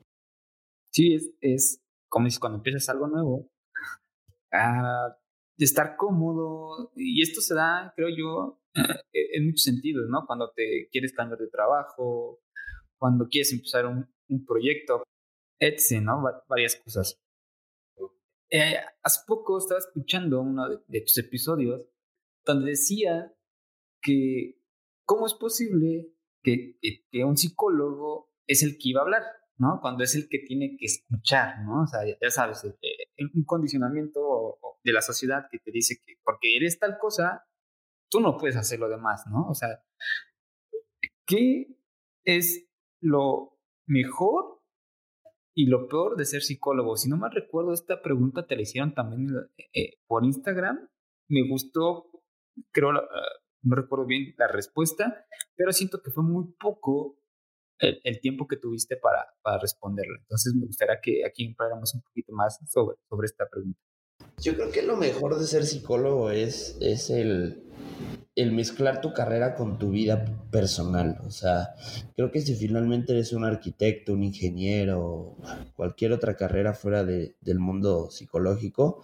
Sí, 0.91 1.15
es, 1.15 1.31
es 1.41 1.81
como 2.09 2.27
dices, 2.27 2.41
cuando 2.41 2.59
empiezas 2.59 2.89
algo 2.89 3.07
nuevo, 3.07 3.51
de 5.59 5.65
estar 5.65 5.97
cómodo. 5.97 6.93
Y 6.97 7.23
esto 7.23 7.41
se 7.41 7.55
da, 7.55 7.93
creo 7.95 8.09
yo, 8.09 8.63
e-, 9.13 9.37
en 9.37 9.47
muchos 9.47 9.65
sentidos, 9.65 10.07
¿no? 10.09 10.25
Cuando 10.27 10.51
te 10.55 10.89
quieres 10.91 11.13
cambiar 11.13 11.39
de 11.41 11.49
trabajo, 11.49 12.41
cuando 12.97 13.29
quieres 13.29 13.53
empezar 13.53 13.87
un, 13.87 14.09
un 14.29 14.47
proyecto, 14.47 15.03
etc., 15.59 16.01
¿no? 16.03 16.23
varias 16.49 16.77
cosas. 16.77 17.21
Eh, 18.51 18.77
hace 19.03 19.21
poco 19.27 19.59
estaba 19.59 19.79
escuchando 19.79 20.41
uno 20.41 20.83
de, 20.87 21.01
tus 21.03 21.19
episodios 21.19 21.83
donde 22.47 22.71
decía 22.71 23.35
que 24.01 24.59
cómo 25.05 25.27
es 25.27 25.35
posible 25.35 26.15
que, 26.43 26.79
que 27.11 27.25
un 27.25 27.37
psicólogo 27.37 28.33
es 28.47 28.63
el 28.63 28.79
que 28.79 28.89
iba 28.89 29.01
a 29.01 29.05
hablar, 29.05 29.23
¿no? 29.59 29.81
Cuando 29.81 30.05
es 30.05 30.15
el 30.15 30.29
que 30.29 30.39
tiene 30.39 30.77
que 30.79 30.87
escuchar, 30.87 31.63
¿no? 31.65 31.83
O 31.83 31.87
sea, 31.87 32.01
ya, 32.07 32.31
sabes, 32.31 32.65
eh, 32.65 32.77
eh, 32.81 33.25
un 33.35 33.45
condicionamiento 33.45 34.59
de 34.85 34.93
la 34.93 35.03
sociedad 35.03 35.49
que 35.51 35.59
te 35.59 35.71
dice 35.73 35.97
que 36.05 36.15
porque 36.25 36.57
eres 36.57 36.79
tal 36.79 36.99
cosa, 36.99 37.45
tú 38.09 38.21
no 38.21 38.37
puedes 38.37 38.57
hacer 38.57 38.79
lo 38.79 38.89
demás, 38.89 39.25
¿no? 39.31 39.49
O 39.49 39.55
sea, 39.55 39.83
¿qué 41.27 41.67
es 42.25 42.69
lo 43.01 43.59
mejor 43.87 44.63
y 45.55 45.67
lo 45.67 45.89
peor 45.89 46.17
de 46.17 46.25
ser 46.25 46.43
psicólogo? 46.43 46.97
Si 46.97 47.09
no 47.09 47.17
mal 47.17 47.33
recuerdo, 47.33 47.73
esta 47.73 48.01
pregunta 48.01 48.47
te 48.47 48.55
la 48.55 48.63
hicieron 48.63 48.95
también 48.95 49.29
eh, 49.75 49.99
por 50.07 50.25
Instagram. 50.25 50.89
Me 51.29 51.49
gustó, 51.49 52.11
creo, 52.71 52.93
no 52.93 53.77
recuerdo 53.77 54.07
bien 54.07 54.35
la 54.39 54.47
respuesta, 54.47 55.27
pero 55.57 55.73
siento 55.73 56.01
que 56.01 56.13
fue 56.13 56.23
muy 56.23 56.55
poco 56.59 57.19
el, 57.79 58.21
tiempo 58.21 58.47
que 58.47 58.57
tuviste 58.57 58.97
para, 58.97 59.27
para 59.43 59.59
responderlo. 59.59 60.17
Entonces 60.21 60.55
me 60.55 60.67
gustaría 60.67 61.01
que 61.01 61.25
aquí 61.25 61.45
entráramos 61.45 61.95
un 61.95 62.03
poquito 62.03 62.33
más 62.33 62.59
sobre, 62.69 62.97
sobre 63.09 63.27
esta 63.27 63.49
pregunta. 63.49 63.81
Yo 64.41 64.55
creo 64.55 64.71
que 64.71 64.83
lo 64.83 64.97
mejor 64.97 65.39
de 65.39 65.47
ser 65.47 65.65
psicólogo 65.65 66.31
es, 66.31 66.77
es 66.81 67.11
el, 67.11 67.63
el 68.39 68.53
mezclar 68.53 69.01
tu 69.01 69.13
carrera 69.13 69.57
con 69.57 69.79
tu 69.79 69.91
vida 69.91 70.25
personal. 70.53 71.19
O 71.27 71.31
sea, 71.31 71.75
creo 72.15 72.31
que 72.31 72.41
si 72.41 72.55
finalmente 72.55 73.13
eres 73.13 73.33
un 73.33 73.45
arquitecto, 73.45 74.13
un 74.13 74.23
ingeniero, 74.23 75.37
cualquier 75.75 76.13
otra 76.13 76.37
carrera 76.37 76.73
fuera 76.73 77.05
de, 77.05 77.35
del 77.41 77.59
mundo 77.59 78.11
psicológico, 78.11 79.03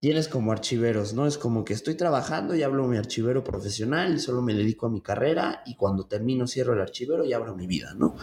tienes 0.00 0.28
como 0.28 0.52
archiveros, 0.52 1.12
¿no? 1.12 1.26
Es 1.26 1.38
como 1.38 1.64
que 1.64 1.74
estoy 1.74 1.96
trabajando 1.96 2.54
y 2.54 2.62
hablo 2.62 2.86
mi 2.86 2.96
archivero 2.96 3.42
profesional 3.42 4.14
y 4.14 4.18
solo 4.20 4.42
me 4.42 4.54
dedico 4.54 4.86
a 4.86 4.90
mi 4.90 5.00
carrera 5.00 5.62
y 5.66 5.74
cuando 5.74 6.06
termino 6.06 6.46
cierro 6.46 6.74
el 6.74 6.80
archivero 6.80 7.24
y 7.24 7.32
abro 7.32 7.56
mi 7.56 7.66
vida, 7.66 7.94
¿no? 7.94 8.16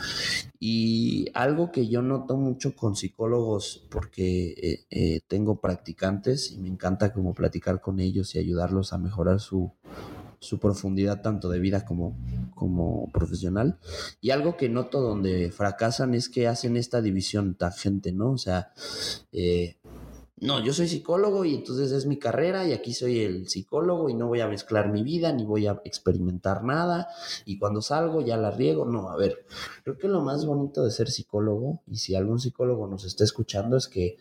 Y 0.60 1.28
algo 1.34 1.72
que 1.72 1.88
yo 1.88 2.02
noto 2.02 2.38
mucho 2.38 2.76
con 2.76 2.96
psicólogos 2.96 3.86
porque 3.90 4.52
eh, 4.52 4.86
eh, 4.90 5.22
tengo 5.28 5.60
practicantes 5.60 6.52
y 6.52 6.60
me 6.60 6.70
encanta 6.70 7.12
como 7.12 7.34
platicar 7.34 7.82
con 7.82 8.00
ellos 8.00 8.36
y 8.36 8.40
ayudarlos 8.40 8.94
a 8.94 8.98
mejorar 8.98 9.42
su, 9.42 9.74
su 10.40 10.60
profundidad 10.60 11.22
tanto 11.22 11.50
de 11.50 11.60
vida 11.60 11.84
como, 11.84 12.18
como 12.54 13.12
profesional. 13.12 13.80
Y 14.22 14.30
algo 14.30 14.56
que 14.56 14.70
noto 14.70 15.02
donde 15.02 15.52
fracasan 15.52 16.14
es 16.14 16.30
que 16.30 16.48
hacen 16.48 16.78
esta 16.78 17.02
división 17.02 17.56
tangente, 17.56 18.14
¿no? 18.14 18.32
O 18.32 18.38
sea, 18.38 18.72
eh, 19.34 19.76
no, 20.38 20.60
yo 20.60 20.74
soy 20.74 20.90
psicólogo 20.90 21.46
y 21.46 21.56
entonces 21.56 21.94
es 21.94 22.06
mi 22.06 22.20
carrera 22.20 22.68
y 22.68 22.74
aquí 22.74 22.94
soy 22.94 23.22
el 23.22 23.48
psicólogo 23.48 24.10
y 24.10 24.14
no 24.16 24.28
voy 24.28 24.42
a 24.42 24.48
mezclar 24.50 24.92
mi 24.92 25.02
vida 25.02 25.32
ni 25.32 25.46
voy 25.46 25.66
a 25.66 25.82
experimentar 25.86 26.62
nada 26.62 27.08
y 27.46 27.58
cuando 27.58 27.82
salgo 27.82 28.20
ya 28.20 28.36
la 28.36 28.52
riego. 28.52 28.86
No, 28.86 29.10
a 29.10 29.16
ver, 29.16 29.46
creo 29.84 29.98
que 29.98 30.10
lo 30.10 30.22
más 30.22 30.46
bonito 30.46 30.84
de 30.84 30.92
ser 30.92 31.10
psicólogo 31.10 31.82
y 31.88 31.98
si 31.98 32.16
algún 32.16 32.40
psicólogo 32.40 32.86
nos 32.86 33.06
está 33.06 33.24
escuchando 33.24 33.78
es 33.78 33.88
que 33.88 34.18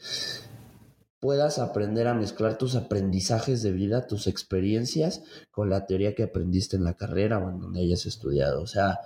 puedas 1.25 1.59
aprender 1.59 2.07
a 2.07 2.13
mezclar 2.13 2.59
tus 2.59 2.75
aprendizajes 2.77 3.63
de 3.63 3.73
vida, 3.73 4.07
tus 4.07 4.27
experiencias 4.27 5.23
con 5.51 5.71
la 5.71 5.87
teoría 5.87 6.15
que 6.15 6.25
aprendiste 6.25 6.77
en 6.77 6.85
la 6.85 6.99
carrera 6.99 7.39
o 7.39 7.49
en 7.49 7.61
donde 7.61 7.81
hayas 7.81 8.05
estudiado. 8.05 8.61
O 8.61 8.67
sea, 8.67 8.99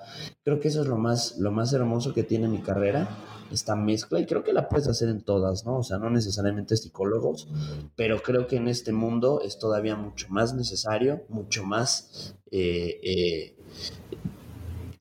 creo 0.43 0.59
que 0.59 0.67
eso 0.67 0.83
es 0.83 0.89
lo 0.89 0.97
más, 0.97 1.39
lo 1.39 1.53
más 1.53 1.73
hermoso 1.73 2.13
que 2.13 2.25
tiene 2.25 2.49
mi 2.49 2.59
carrera, 2.59 3.09
esta 3.53 3.77
mezcla, 3.77 4.19
y 4.19 4.27
creo 4.27 4.43
que 4.43 4.53
la 4.53 4.69
puedes 4.69 4.89
hacer 4.89 5.11
en 5.11 5.21
todas, 5.21 5.65
¿no? 5.65 5.79
O 5.79 5.85
sea, 5.85 5.99
no 5.99 6.11
necesariamente 6.11 6.77
psicólogos, 6.77 7.47
pero 7.95 8.21
creo 8.21 8.49
que 8.49 8.57
en 8.57 8.67
este 8.67 8.93
mundo 8.93 9.41
es 9.45 9.61
todavía 9.61 9.95
mucho 9.95 10.27
más 10.29 10.55
necesario, 10.55 11.23
mucho 11.29 11.63
más... 11.63 12.35
Eh, 12.51 12.99
eh, 13.01 13.57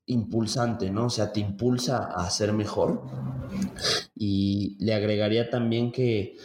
impulsante, 0.07 0.89
¿no? 0.89 1.07
O 1.07 1.09
sea, 1.09 1.33
te 1.33 1.41
impulsa 1.41 1.97
a 1.97 2.29
ser 2.29 2.53
mejor. 2.53 3.01
Y 4.15 4.77
le 4.79 4.93
agregaría 4.93 5.49
también 5.49 5.91
que 5.91 6.35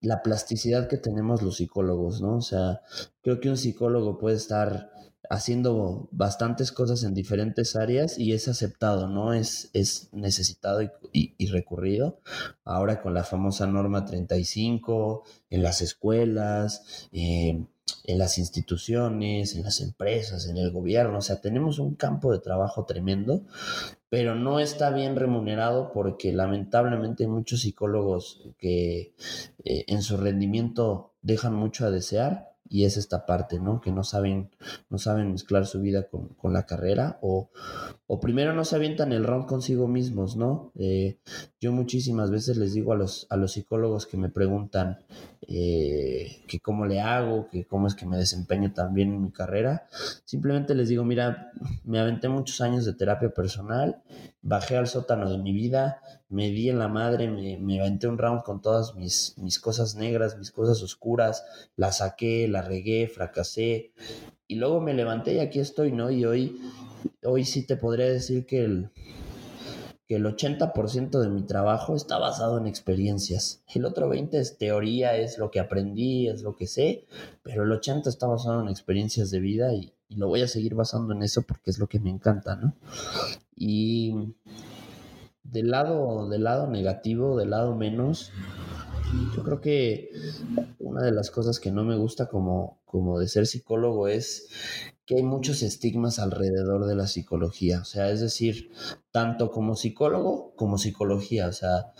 la 0.00 0.22
plasticidad 0.22 0.88
que 0.88 0.96
tenemos 0.96 1.42
los 1.42 1.56
psicólogos, 1.56 2.20
¿no? 2.20 2.36
O 2.36 2.42
sea, 2.42 2.82
creo 3.22 3.40
que 3.40 3.48
un 3.48 3.56
psicólogo 3.56 4.18
puede 4.18 4.36
estar 4.36 4.90
haciendo 5.30 6.08
bastantes 6.10 6.72
cosas 6.72 7.04
en 7.04 7.14
diferentes 7.14 7.76
áreas 7.76 8.18
y 8.18 8.32
es 8.32 8.48
aceptado, 8.48 9.08
¿no? 9.08 9.32
Es, 9.32 9.70
es 9.72 10.08
necesitado 10.12 10.82
y, 11.12 11.46
recurrido. 11.46 12.20
Ahora 12.64 13.00
con 13.00 13.14
la 13.14 13.24
famosa 13.24 13.66
norma 13.66 14.04
35, 14.04 15.22
en 15.50 15.62
las 15.62 15.80
escuelas, 15.80 17.08
eh, 17.12 17.64
en 18.04 18.18
las 18.18 18.38
instituciones, 18.38 19.54
en 19.54 19.62
las 19.62 19.80
empresas, 19.80 20.46
en 20.48 20.56
el 20.56 20.70
gobierno, 20.70 21.18
o 21.18 21.22
sea, 21.22 21.40
tenemos 21.40 21.78
un 21.78 21.94
campo 21.94 22.32
de 22.32 22.38
trabajo 22.40 22.84
tremendo 22.84 23.44
pero 24.12 24.34
no 24.34 24.60
está 24.60 24.90
bien 24.90 25.16
remunerado 25.16 25.90
porque 25.90 26.34
lamentablemente 26.34 27.26
muchos 27.26 27.62
psicólogos 27.62 28.42
que 28.58 29.14
eh, 29.64 29.84
en 29.86 30.02
su 30.02 30.18
rendimiento 30.18 31.14
dejan 31.22 31.54
mucho 31.54 31.86
a 31.86 31.90
desear 31.90 32.51
y 32.68 32.84
es 32.84 32.96
esta 32.96 33.26
parte, 33.26 33.60
¿no? 33.60 33.80
Que 33.80 33.92
no 33.92 34.04
saben, 34.04 34.50
no 34.88 34.98
saben 34.98 35.32
mezclar 35.32 35.66
su 35.66 35.80
vida 35.80 36.08
con, 36.08 36.28
con 36.28 36.52
la 36.52 36.64
carrera 36.64 37.18
o, 37.20 37.50
o, 38.06 38.20
primero 38.20 38.54
no 38.54 38.64
se 38.64 38.76
avientan 38.76 39.12
el 39.12 39.24
round 39.24 39.46
consigo 39.46 39.88
mismos, 39.88 40.36
¿no? 40.36 40.72
Eh, 40.76 41.18
yo 41.60 41.72
muchísimas 41.72 42.30
veces 42.30 42.56
les 42.56 42.72
digo 42.72 42.92
a 42.92 42.96
los, 42.96 43.26
a 43.30 43.36
los 43.36 43.52
psicólogos 43.52 44.06
que 44.06 44.16
me 44.16 44.30
preguntan 44.30 44.98
eh, 45.48 46.42
que 46.46 46.60
cómo 46.60 46.86
le 46.86 47.00
hago, 47.00 47.48
que 47.48 47.66
cómo 47.66 47.86
es 47.86 47.94
que 47.94 48.06
me 48.06 48.16
desempeño 48.16 48.72
también 48.72 49.12
en 49.12 49.22
mi 49.22 49.32
carrera, 49.32 49.86
simplemente 50.24 50.74
les 50.74 50.88
digo, 50.88 51.04
mira, 51.04 51.52
me 51.84 51.98
aventé 51.98 52.28
muchos 52.28 52.60
años 52.60 52.84
de 52.84 52.94
terapia 52.94 53.30
personal, 53.30 54.02
bajé 54.42 54.76
al 54.76 54.88
sótano 54.88 55.30
de 55.30 55.38
mi 55.38 55.52
vida, 55.52 56.02
me 56.28 56.50
di 56.50 56.68
en 56.68 56.78
la 56.78 56.88
madre, 56.88 57.30
me, 57.30 57.56
me 57.58 57.80
aventé 57.80 58.08
un 58.08 58.18
round 58.18 58.42
con 58.42 58.60
todas 58.60 58.94
mis, 58.96 59.36
mis 59.38 59.58
cosas 59.60 59.94
negras, 59.94 60.36
mis 60.36 60.50
cosas 60.50 60.82
oscuras, 60.82 61.44
la 61.76 61.92
saqué, 61.92 62.48
la 62.48 62.62
regué, 62.62 63.08
fracasé, 63.08 63.92
y 64.48 64.56
luego 64.56 64.80
me 64.80 64.94
levanté 64.94 65.34
y 65.34 65.38
aquí 65.38 65.60
estoy, 65.60 65.92
¿no? 65.92 66.10
Y 66.10 66.24
hoy, 66.24 66.60
hoy 67.24 67.44
sí 67.44 67.64
te 67.64 67.76
podría 67.76 68.06
decir 68.06 68.44
que 68.44 68.64
el, 68.64 68.90
que 70.06 70.16
el 70.16 70.26
80% 70.26 71.20
de 71.20 71.28
mi 71.28 71.42
trabajo 71.42 71.94
está 71.94 72.18
basado 72.18 72.58
en 72.58 72.66
experiencias. 72.66 73.62
El 73.72 73.86
otro 73.86 74.12
20% 74.12 74.34
es 74.34 74.58
teoría, 74.58 75.16
es 75.16 75.38
lo 75.38 75.50
que 75.50 75.60
aprendí, 75.60 76.28
es 76.28 76.42
lo 76.42 76.56
que 76.56 76.66
sé, 76.66 77.06
pero 77.42 77.62
el 77.62 77.70
80% 77.70 78.08
está 78.08 78.26
basado 78.26 78.60
en 78.60 78.68
experiencias 78.68 79.30
de 79.30 79.40
vida 79.40 79.72
y, 79.72 79.94
y 80.12 80.16
lo 80.16 80.28
voy 80.28 80.42
a 80.42 80.48
seguir 80.48 80.74
basando 80.74 81.14
en 81.14 81.22
eso 81.22 81.42
porque 81.42 81.70
es 81.70 81.78
lo 81.78 81.86
que 81.86 82.00
me 82.00 82.10
encanta, 82.10 82.56
¿no? 82.56 82.74
Y 83.56 84.34
del 85.42 85.70
lado, 85.70 86.28
del 86.28 86.44
lado 86.44 86.66
negativo, 86.66 87.36
del 87.36 87.50
lado 87.50 87.74
menos, 87.74 88.30
yo 89.34 89.42
creo 89.42 89.60
que 89.60 90.10
una 90.78 91.02
de 91.02 91.12
las 91.12 91.30
cosas 91.30 91.60
que 91.60 91.70
no 91.70 91.84
me 91.84 91.96
gusta 91.96 92.28
como, 92.28 92.80
como 92.84 93.18
de 93.18 93.28
ser 93.28 93.46
psicólogo 93.46 94.08
es 94.08 94.48
que 95.04 95.16
hay 95.16 95.22
muchos 95.22 95.62
estigmas 95.62 96.18
alrededor 96.18 96.86
de 96.86 96.94
la 96.94 97.06
psicología. 97.06 97.80
O 97.80 97.84
sea, 97.84 98.10
es 98.10 98.20
decir, 98.20 98.70
tanto 99.10 99.50
como 99.50 99.76
psicólogo 99.76 100.54
como 100.56 100.78
psicología. 100.78 101.48
O 101.48 101.52
sea, 101.52 101.92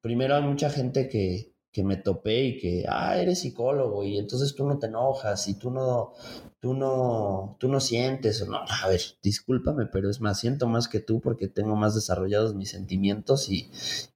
primero 0.00 0.34
hay 0.34 0.42
mucha 0.42 0.70
gente 0.70 1.08
que, 1.08 1.54
que 1.72 1.84
me 1.84 1.96
topé 1.96 2.44
y 2.44 2.58
que, 2.58 2.84
ah, 2.88 3.18
eres 3.18 3.40
psicólogo 3.40 4.04
y 4.04 4.18
entonces 4.18 4.54
tú 4.54 4.66
no 4.66 4.78
te 4.78 4.86
enojas 4.86 5.48
y 5.48 5.54
tú 5.54 5.70
no, 5.70 6.12
tú 6.60 6.74
no, 6.74 7.56
tú 7.60 7.68
no 7.68 7.80
sientes 7.80 8.42
o 8.42 8.46
no. 8.46 8.58
A 8.58 8.88
ver, 8.88 9.00
discúlpame, 9.22 9.86
pero 9.86 10.10
es 10.10 10.20
más, 10.20 10.40
siento 10.40 10.66
más 10.66 10.88
que 10.88 11.00
tú 11.00 11.20
porque 11.20 11.48
tengo 11.48 11.76
más 11.76 11.94
desarrollados 11.94 12.54
mis 12.54 12.70
sentimientos 12.70 13.48
y, 13.48 13.70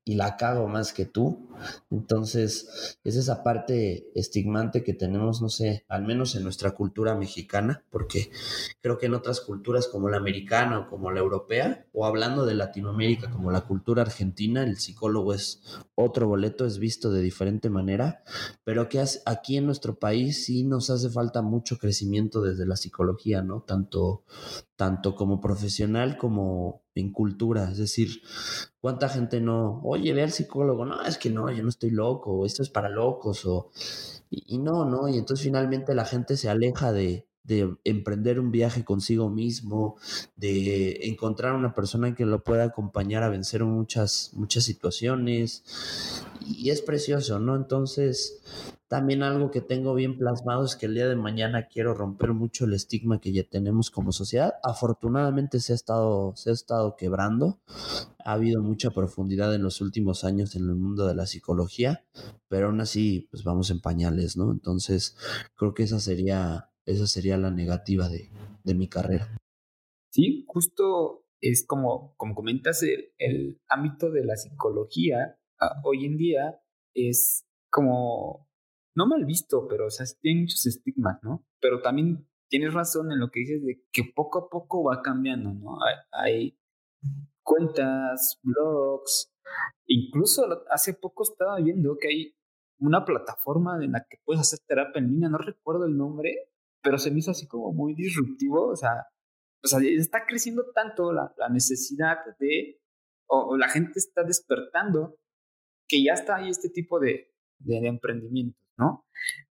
y 0.04 0.14
la 0.14 0.36
cago 0.36 0.66
más 0.68 0.92
que 0.92 1.04
tú. 1.04 1.48
Entonces, 1.90 2.98
es 3.04 3.16
esa 3.16 3.42
parte 3.42 4.10
estigmante 4.14 4.82
que 4.82 4.94
tenemos, 4.94 5.42
no 5.42 5.48
sé, 5.48 5.84
al 5.88 6.04
menos 6.04 6.34
en 6.34 6.42
nuestra 6.42 6.72
cultura 6.72 7.14
mexicana, 7.14 7.84
porque 7.90 8.30
creo 8.80 8.98
que 8.98 9.06
en 9.06 9.14
otras 9.14 9.40
culturas 9.40 9.88
como 9.88 10.08
la 10.08 10.16
americana 10.16 10.80
o 10.80 10.86
como 10.86 11.10
la 11.10 11.20
europea, 11.20 11.86
o 11.92 12.06
hablando 12.06 12.46
de 12.46 12.54
Latinoamérica 12.54 13.30
como 13.30 13.50
la 13.50 13.62
cultura 13.62 14.02
argentina, 14.02 14.62
el 14.62 14.78
psicólogo 14.78 15.34
es 15.34 15.62
otro 15.94 16.28
boleto, 16.28 16.66
es 16.66 16.78
visto 16.78 17.10
de 17.10 17.20
diferente 17.20 17.70
manera, 17.70 18.22
pero 18.64 18.88
que 18.88 19.02
aquí 19.26 19.56
en 19.56 19.66
nuestro 19.66 19.98
país 19.98 20.44
sí 20.44 20.64
nos 20.64 20.90
hace 20.90 21.10
falta 21.10 21.42
mucho 21.42 21.78
crecimiento 21.78 22.42
desde 22.42 22.66
la 22.66 22.76
psicología, 22.76 23.42
¿no? 23.42 23.62
Tanto, 23.62 24.24
tanto 24.76 25.14
como 25.14 25.40
profesional 25.40 26.16
como 26.16 26.81
en 26.94 27.12
cultura, 27.12 27.70
es 27.70 27.78
decir, 27.78 28.22
¿Cuánta 28.82 29.08
gente 29.08 29.40
no, 29.40 29.80
oye, 29.84 30.12
ve 30.12 30.24
al 30.24 30.32
psicólogo? 30.32 30.84
No, 30.84 31.04
es 31.04 31.16
que 31.16 31.30
no, 31.30 31.48
yo 31.52 31.62
no 31.62 31.68
estoy 31.68 31.90
loco, 31.90 32.44
esto 32.44 32.64
es 32.64 32.68
para 32.68 32.88
locos, 32.88 33.46
o, 33.46 33.70
y, 34.28 34.58
no, 34.58 34.84
¿no? 34.84 35.08
Y 35.08 35.18
entonces 35.18 35.44
finalmente 35.44 35.94
la 35.94 36.04
gente 36.04 36.36
se 36.36 36.48
aleja 36.48 36.92
de, 36.92 37.28
de 37.44 37.76
emprender 37.84 38.40
un 38.40 38.50
viaje 38.50 38.84
consigo 38.84 39.30
mismo, 39.30 39.94
de 40.34 40.98
encontrar 41.06 41.54
una 41.54 41.74
persona 41.74 42.16
que 42.16 42.26
lo 42.26 42.42
pueda 42.42 42.64
acompañar 42.64 43.22
a 43.22 43.28
vencer 43.28 43.62
muchas, 43.62 44.30
muchas 44.32 44.64
situaciones. 44.64 45.62
Y 46.44 46.70
es 46.70 46.82
precioso, 46.82 47.38
¿no? 47.38 47.54
Entonces, 47.54 48.42
también 48.92 49.22
algo 49.22 49.50
que 49.50 49.62
tengo 49.62 49.94
bien 49.94 50.18
plasmado 50.18 50.66
es 50.66 50.76
que 50.76 50.84
el 50.84 50.92
día 50.92 51.08
de 51.08 51.16
mañana 51.16 51.66
quiero 51.66 51.94
romper 51.94 52.34
mucho 52.34 52.66
el 52.66 52.74
estigma 52.74 53.22
que 53.22 53.32
ya 53.32 53.42
tenemos 53.42 53.90
como 53.90 54.12
sociedad. 54.12 54.56
Afortunadamente 54.62 55.60
se 55.60 55.72
ha 55.72 55.76
estado, 55.76 56.36
se 56.36 56.50
ha 56.50 56.52
estado 56.52 56.94
quebrando. 56.94 57.58
Ha 58.22 58.34
habido 58.34 58.60
mucha 58.60 58.90
profundidad 58.90 59.54
en 59.54 59.62
los 59.62 59.80
últimos 59.80 60.24
años 60.24 60.56
en 60.56 60.64
el 60.64 60.74
mundo 60.74 61.06
de 61.06 61.14
la 61.14 61.24
psicología, 61.24 62.04
pero 62.48 62.66
aún 62.66 62.82
así, 62.82 63.28
pues 63.30 63.44
vamos 63.44 63.70
en 63.70 63.80
pañales, 63.80 64.36
¿no? 64.36 64.52
Entonces, 64.52 65.16
creo 65.56 65.72
que 65.72 65.84
esa 65.84 65.98
sería, 65.98 66.68
esa 66.84 67.06
sería 67.06 67.38
la 67.38 67.50
negativa 67.50 68.10
de, 68.10 68.28
de 68.62 68.74
mi 68.74 68.88
carrera. 68.88 69.26
Sí, 70.10 70.44
justo 70.46 71.24
es 71.40 71.64
como, 71.66 72.12
como 72.18 72.34
comentas, 72.34 72.82
el, 72.82 73.14
el 73.16 73.58
ámbito 73.68 74.10
de 74.10 74.26
la 74.26 74.36
psicología 74.36 75.38
ah, 75.58 75.80
hoy 75.82 76.04
en 76.04 76.18
día 76.18 76.60
es 76.92 77.46
como 77.70 78.51
no 78.94 79.06
mal 79.06 79.24
visto, 79.24 79.66
pero 79.68 79.86
o 79.86 79.90
sea, 79.90 80.06
tiene 80.20 80.42
muchos 80.42 80.66
estigmas, 80.66 81.18
¿no? 81.22 81.46
Pero 81.60 81.80
también 81.80 82.28
tienes 82.48 82.74
razón 82.74 83.10
en 83.10 83.18
lo 83.18 83.30
que 83.30 83.40
dices 83.40 83.64
de 83.64 83.82
que 83.90 84.04
poco 84.14 84.38
a 84.38 84.48
poco 84.50 84.84
va 84.84 85.00
cambiando, 85.00 85.54
¿no? 85.54 85.78
Hay, 86.12 86.58
cuentas, 87.42 88.38
blogs, 88.42 89.32
incluso 89.86 90.46
hace 90.70 90.94
poco 90.94 91.24
estaba 91.24 91.56
viendo 91.56 91.96
que 91.98 92.08
hay 92.08 92.36
una 92.78 93.04
plataforma 93.04 93.82
en 93.82 93.92
la 93.92 94.06
que 94.08 94.18
puedes 94.24 94.42
hacer 94.42 94.60
terapia 94.66 95.00
en 95.00 95.08
línea, 95.08 95.28
no 95.28 95.38
recuerdo 95.38 95.86
el 95.86 95.96
nombre, 95.96 96.50
pero 96.82 96.98
se 96.98 97.10
me 97.10 97.18
hizo 97.18 97.30
así 97.30 97.46
como 97.46 97.72
muy 97.72 97.94
disruptivo, 97.94 98.68
o 98.68 98.76
sea, 98.76 99.06
o 99.64 99.66
sea 99.66 99.80
está 99.82 100.26
creciendo 100.26 100.64
tanto 100.74 101.12
la, 101.12 101.32
la 101.38 101.48
necesidad 101.48 102.18
de, 102.38 102.80
o, 103.28 103.56
la 103.56 103.68
gente 103.68 103.98
está 103.98 104.24
despertando, 104.24 105.16
que 105.88 106.04
ya 106.04 106.12
está 106.12 106.36
ahí 106.36 106.50
este 106.50 106.68
tipo 106.68 107.00
de, 107.00 107.32
de, 107.58 107.80
de 107.80 107.88
emprendimiento. 107.88 108.58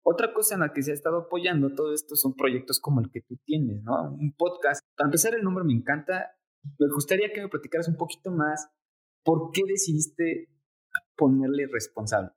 Otra 0.03 0.33
cosa 0.33 0.55
en 0.55 0.61
la 0.61 0.73
que 0.73 0.83
se 0.83 0.93
ha 0.93 0.95
estado 0.95 1.23
apoyando 1.23 1.75
todo 1.75 1.93
esto 1.93 2.15
son 2.15 2.35
proyectos 2.35 2.81
como 2.81 3.01
el 3.01 3.11
que 3.11 3.23
tú 3.23 3.37
tienes, 3.45 3.83
¿no? 3.83 4.13
Un 4.13 4.35
podcast. 4.37 4.81
Para 4.97 5.09
empezar, 5.09 5.35
el 5.35 5.43
nombre 5.43 5.65
me 5.65 5.73
encanta. 5.73 6.31
Me 6.79 6.87
gustaría 6.95 7.33
que 7.33 7.43
me 7.43 7.49
platicaras 7.49 7.89
un 7.89 7.97
poquito 7.97 8.31
más 8.31 8.69
por 9.25 9.51
qué 9.53 9.63
decidiste 9.67 10.49
ponerle 11.17 11.67
responsable. 11.73 12.31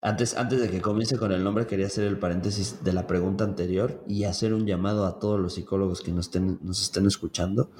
Antes, 0.00 0.36
antes 0.36 0.60
de 0.60 0.70
que 0.70 0.80
comience 0.80 1.16
con 1.16 1.32
el 1.32 1.42
nombre, 1.44 1.66
quería 1.66 1.86
hacer 1.86 2.04
el 2.04 2.18
paréntesis 2.18 2.82
de 2.84 2.92
la 2.92 3.06
pregunta 3.06 3.44
anterior 3.44 4.02
y 4.06 4.24
hacer 4.24 4.52
un 4.54 4.66
llamado 4.66 5.06
a 5.06 5.18
todos 5.18 5.40
los 5.40 5.54
psicólogos 5.54 6.02
que 6.02 6.12
nos 6.12 6.26
estén, 6.26 6.58
nos 6.62 6.82
estén 6.82 7.06
escuchando. 7.06 7.70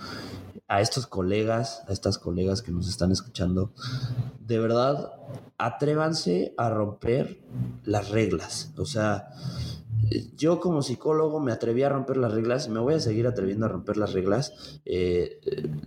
a 0.69 0.83
estos 0.83 1.07
colegas, 1.07 1.83
a 1.89 1.93
estas 1.93 2.19
colegas 2.19 2.61
que 2.61 2.73
nos 2.73 2.89
están 2.89 3.11
escuchando, 3.11 3.73
de 4.39 4.59
verdad, 4.59 5.13
atrévanse 5.57 6.55
a 6.59 6.69
romper 6.69 7.41
las 7.85 8.11
reglas. 8.11 8.73
O 8.77 8.85
sea, 8.85 9.31
yo 10.37 10.61
como 10.61 10.83
psicólogo 10.83 11.41
me 11.41 11.53
atreví 11.53 11.83
a 11.83 11.89
romper 11.89 12.17
las 12.17 12.33
reglas 12.33 12.67
y 12.67 12.71
me 12.71 12.81
voy 12.81 12.95
a 12.95 13.01
seguir 13.01 13.27
atreviendo 13.27 13.67
a 13.67 13.69
romper 13.69 13.97
las 13.97 14.13
reglas. 14.13 14.81
Eh, 14.85 15.41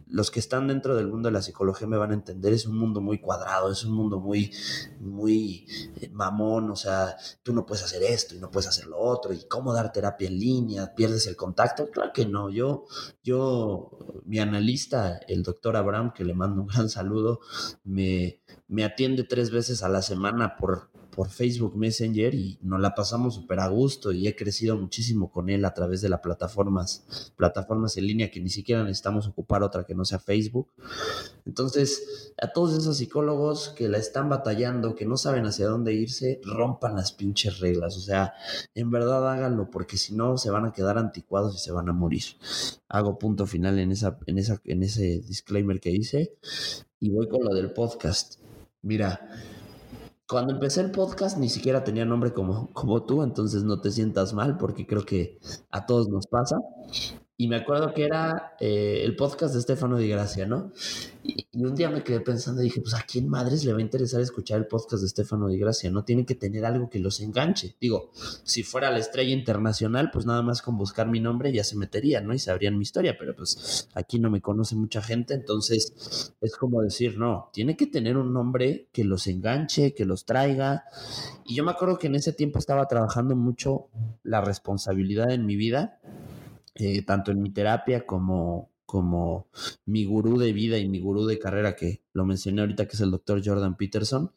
los 0.07 0.31
que 0.31 0.39
están 0.39 0.67
dentro 0.67 0.95
del 0.95 1.07
mundo 1.07 1.29
de 1.29 1.33
la 1.33 1.41
psicología 1.41 1.87
me 1.87 1.97
van 1.97 2.11
a 2.11 2.15
entender, 2.15 2.53
es 2.53 2.65
un 2.65 2.77
mundo 2.77 3.01
muy 3.01 3.19
cuadrado, 3.19 3.71
es 3.71 3.83
un 3.85 3.93
mundo 3.93 4.19
muy, 4.19 4.51
muy 4.99 5.65
eh, 6.01 6.09
mamón, 6.11 6.69
o 6.69 6.75
sea, 6.75 7.15
tú 7.43 7.53
no 7.53 7.65
puedes 7.65 7.83
hacer 7.83 8.03
esto 8.03 8.35
y 8.35 8.39
no 8.39 8.51
puedes 8.51 8.67
hacer 8.67 8.87
lo 8.87 8.99
otro, 8.99 9.33
y 9.33 9.47
cómo 9.47 9.73
dar 9.73 9.91
terapia 9.91 10.27
en 10.27 10.39
línea, 10.39 10.93
pierdes 10.95 11.27
el 11.27 11.35
contacto. 11.35 11.89
Claro 11.89 12.11
que 12.13 12.25
no, 12.25 12.49
yo, 12.49 12.85
yo, 13.23 13.97
mi 14.25 14.39
analista, 14.39 15.19
el 15.27 15.43
doctor 15.43 15.75
Abraham, 15.75 16.13
que 16.13 16.23
le 16.23 16.33
mando 16.33 16.61
un 16.61 16.67
gran 16.67 16.89
saludo, 16.89 17.39
me, 17.83 18.41
me 18.67 18.83
atiende 18.83 19.23
tres 19.23 19.51
veces 19.51 19.83
a 19.83 19.89
la 19.89 20.01
semana 20.01 20.55
por 20.57 20.90
por 21.11 21.29
Facebook 21.29 21.75
Messenger 21.75 22.33
y 22.33 22.57
nos 22.61 22.79
la 22.79 22.95
pasamos 22.95 23.35
súper 23.35 23.59
a 23.59 23.67
gusto 23.67 24.11
y 24.11 24.27
he 24.27 24.35
crecido 24.35 24.77
muchísimo 24.77 25.31
con 25.31 25.49
él 25.49 25.65
a 25.65 25.73
través 25.73 26.01
de 26.01 26.09
las 26.09 26.21
plataformas, 26.21 27.31
plataformas 27.35 27.97
en 27.97 28.07
línea 28.07 28.31
que 28.31 28.39
ni 28.39 28.49
siquiera 28.49 28.83
necesitamos 28.83 29.27
ocupar 29.27 29.61
otra 29.61 29.83
que 29.83 29.93
no 29.93 30.05
sea 30.05 30.19
Facebook. 30.19 30.71
Entonces, 31.45 32.33
a 32.41 32.51
todos 32.51 32.77
esos 32.77 32.97
psicólogos 32.97 33.69
que 33.69 33.89
la 33.89 33.97
están 33.97 34.29
batallando, 34.29 34.95
que 34.95 35.05
no 35.05 35.17
saben 35.17 35.45
hacia 35.45 35.67
dónde 35.67 35.93
irse, 35.93 36.39
rompan 36.43 36.95
las 36.95 37.11
pinches 37.11 37.59
reglas. 37.59 37.97
O 37.97 38.01
sea, 38.01 38.33
en 38.73 38.89
verdad 38.89 39.29
háganlo 39.31 39.69
porque 39.69 39.97
si 39.97 40.15
no 40.15 40.37
se 40.37 40.49
van 40.49 40.65
a 40.65 40.71
quedar 40.71 40.97
anticuados 40.97 41.55
y 41.55 41.59
se 41.59 41.71
van 41.71 41.89
a 41.89 41.93
morir. 41.93 42.23
Hago 42.87 43.19
punto 43.19 43.45
final 43.45 43.79
en, 43.79 43.91
esa, 43.91 44.17
en, 44.25 44.37
esa, 44.37 44.61
en 44.65 44.83
ese 44.83 45.21
disclaimer 45.21 45.79
que 45.79 45.91
hice 45.91 46.35
y 46.99 47.09
voy 47.09 47.27
con 47.27 47.43
lo 47.43 47.53
del 47.53 47.71
podcast. 47.71 48.39
Mira, 48.81 49.29
cuando 50.31 50.53
empecé 50.53 50.79
el 50.79 50.91
podcast 50.91 51.37
ni 51.37 51.49
siquiera 51.49 51.83
tenía 51.83 52.05
nombre 52.05 52.31
como, 52.31 52.71
como 52.71 53.03
tú, 53.03 53.21
entonces 53.21 53.63
no 53.63 53.81
te 53.81 53.91
sientas 53.91 54.33
mal 54.33 54.57
porque 54.57 54.87
creo 54.87 55.03
que 55.03 55.37
a 55.71 55.85
todos 55.85 56.07
nos 56.07 56.25
pasa. 56.25 56.55
Y 57.41 57.47
me 57.47 57.55
acuerdo 57.55 57.91
que 57.91 58.05
era 58.05 58.53
eh, 58.59 59.01
el 59.03 59.15
podcast 59.15 59.55
de 59.55 59.61
Estefano 59.61 59.97
Di 59.97 60.07
Gracia, 60.07 60.45
¿no? 60.45 60.71
Y, 61.23 61.47
un 61.53 61.73
día 61.73 61.89
me 61.89 62.03
quedé 62.03 62.19
pensando 62.19 62.61
y 62.61 62.65
dije, 62.65 62.81
pues 62.81 62.93
a 62.93 63.01
quién 63.01 63.27
madres 63.27 63.65
le 63.65 63.73
va 63.73 63.79
a 63.79 63.81
interesar 63.81 64.21
escuchar 64.21 64.59
el 64.59 64.67
podcast 64.67 65.01
de 65.01 65.07
Estefano 65.07 65.47
Di 65.47 65.57
Gracia, 65.57 65.89
¿no? 65.89 66.03
Tienen 66.03 66.27
que 66.27 66.35
tener 66.35 66.65
algo 66.65 66.87
que 66.87 66.99
los 66.99 67.19
enganche. 67.19 67.75
Digo, 67.81 68.11
si 68.43 68.61
fuera 68.61 68.91
la 68.91 68.99
estrella 68.99 69.33
internacional, 69.33 70.11
pues 70.11 70.27
nada 70.27 70.43
más 70.43 70.61
con 70.61 70.77
buscar 70.77 71.07
mi 71.07 71.19
nombre 71.19 71.51
ya 71.51 71.63
se 71.63 71.75
meterían, 71.77 72.27
¿no? 72.27 72.35
Y 72.35 72.37
sabrían 72.37 72.77
mi 72.77 72.83
historia, 72.83 73.15
pero 73.17 73.35
pues 73.35 73.89
aquí 73.95 74.19
no 74.19 74.29
me 74.29 74.39
conoce 74.39 74.75
mucha 74.75 75.01
gente, 75.01 75.33
entonces 75.33 76.35
es 76.41 76.55
como 76.55 76.83
decir, 76.83 77.17
no, 77.17 77.49
tiene 77.53 77.75
que 77.75 77.87
tener 77.87 78.17
un 78.17 78.33
nombre 78.33 78.87
que 78.91 79.03
los 79.03 79.25
enganche, 79.25 79.95
que 79.95 80.05
los 80.05 80.25
traiga. 80.25 80.83
Y 81.47 81.55
yo 81.55 81.63
me 81.63 81.71
acuerdo 81.71 81.97
que 81.97 82.05
en 82.05 82.13
ese 82.13 82.33
tiempo 82.33 82.59
estaba 82.59 82.87
trabajando 82.87 83.35
mucho 83.35 83.87
la 84.21 84.41
responsabilidad 84.41 85.31
en 85.31 85.47
mi 85.47 85.55
vida 85.55 85.97
eh, 86.75 87.03
tanto 87.03 87.31
en 87.31 87.41
mi 87.41 87.51
terapia 87.51 88.05
como, 88.05 88.71
como 88.85 89.47
mi 89.85 90.05
gurú 90.05 90.37
de 90.37 90.53
vida 90.53 90.77
y 90.77 90.89
mi 90.89 90.99
gurú 90.99 91.25
de 91.25 91.39
carrera, 91.39 91.75
que 91.75 92.03
lo 92.13 92.25
mencioné 92.25 92.61
ahorita, 92.61 92.87
que 92.87 92.95
es 92.95 93.01
el 93.01 93.11
doctor 93.11 93.41
Jordan 93.43 93.77
Peterson, 93.77 94.33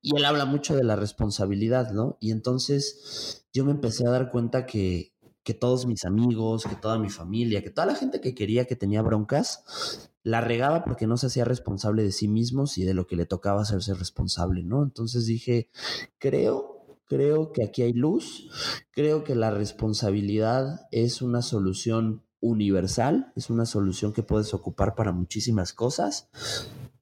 y 0.00 0.16
él 0.16 0.24
habla 0.24 0.44
mucho 0.44 0.74
de 0.74 0.84
la 0.84 0.96
responsabilidad, 0.96 1.92
¿no? 1.92 2.16
Y 2.20 2.30
entonces 2.30 3.46
yo 3.52 3.64
me 3.64 3.72
empecé 3.72 4.06
a 4.06 4.10
dar 4.10 4.30
cuenta 4.30 4.66
que, 4.66 5.12
que 5.42 5.54
todos 5.54 5.86
mis 5.86 6.04
amigos, 6.04 6.64
que 6.64 6.76
toda 6.76 6.98
mi 6.98 7.10
familia, 7.10 7.62
que 7.62 7.70
toda 7.70 7.86
la 7.86 7.94
gente 7.94 8.20
que 8.20 8.34
quería 8.34 8.66
que 8.66 8.76
tenía 8.76 9.02
broncas, 9.02 10.10
la 10.22 10.40
regaba 10.40 10.84
porque 10.84 11.06
no 11.06 11.16
se 11.16 11.26
hacía 11.26 11.44
responsable 11.44 12.02
de 12.02 12.12
sí 12.12 12.28
mismos 12.28 12.78
y 12.78 12.84
de 12.84 12.94
lo 12.94 13.06
que 13.06 13.16
le 13.16 13.26
tocaba 13.26 13.62
hacerse 13.62 13.94
responsable, 13.94 14.62
¿no? 14.62 14.82
Entonces 14.82 15.26
dije, 15.26 15.70
creo 16.18 16.79
Creo 17.10 17.50
que 17.50 17.64
aquí 17.64 17.82
hay 17.82 17.92
luz, 17.92 18.48
creo 18.92 19.24
que 19.24 19.34
la 19.34 19.50
responsabilidad 19.50 20.86
es 20.92 21.22
una 21.22 21.42
solución 21.42 22.22
universal, 22.38 23.32
es 23.34 23.50
una 23.50 23.66
solución 23.66 24.12
que 24.12 24.22
puedes 24.22 24.54
ocupar 24.54 24.94
para 24.94 25.10
muchísimas 25.10 25.72
cosas 25.72 26.30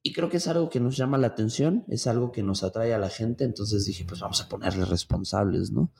y 0.03 0.15
creo 0.15 0.31
que 0.31 0.39
es 0.39 0.49
algo 0.49 0.71
que 0.71 0.81
nos 0.81 0.97
llama 0.97 1.19
la 1.19 1.27
atención, 1.27 1.85
es 1.89 2.07
algo 2.07 2.33
que 2.33 2.43
nos 2.43 2.65
atrae 2.65 2.95
a 2.95 2.99
la 2.99 3.11
gente, 3.11 3.45
entonces 3.45 3.85
dije, 3.85 4.07
pues 4.09 4.21
vamos 4.21 4.41
a 4.41 4.49
ponerle 4.49 4.87
responsables, 4.87 5.73
¿no? 5.73 5.93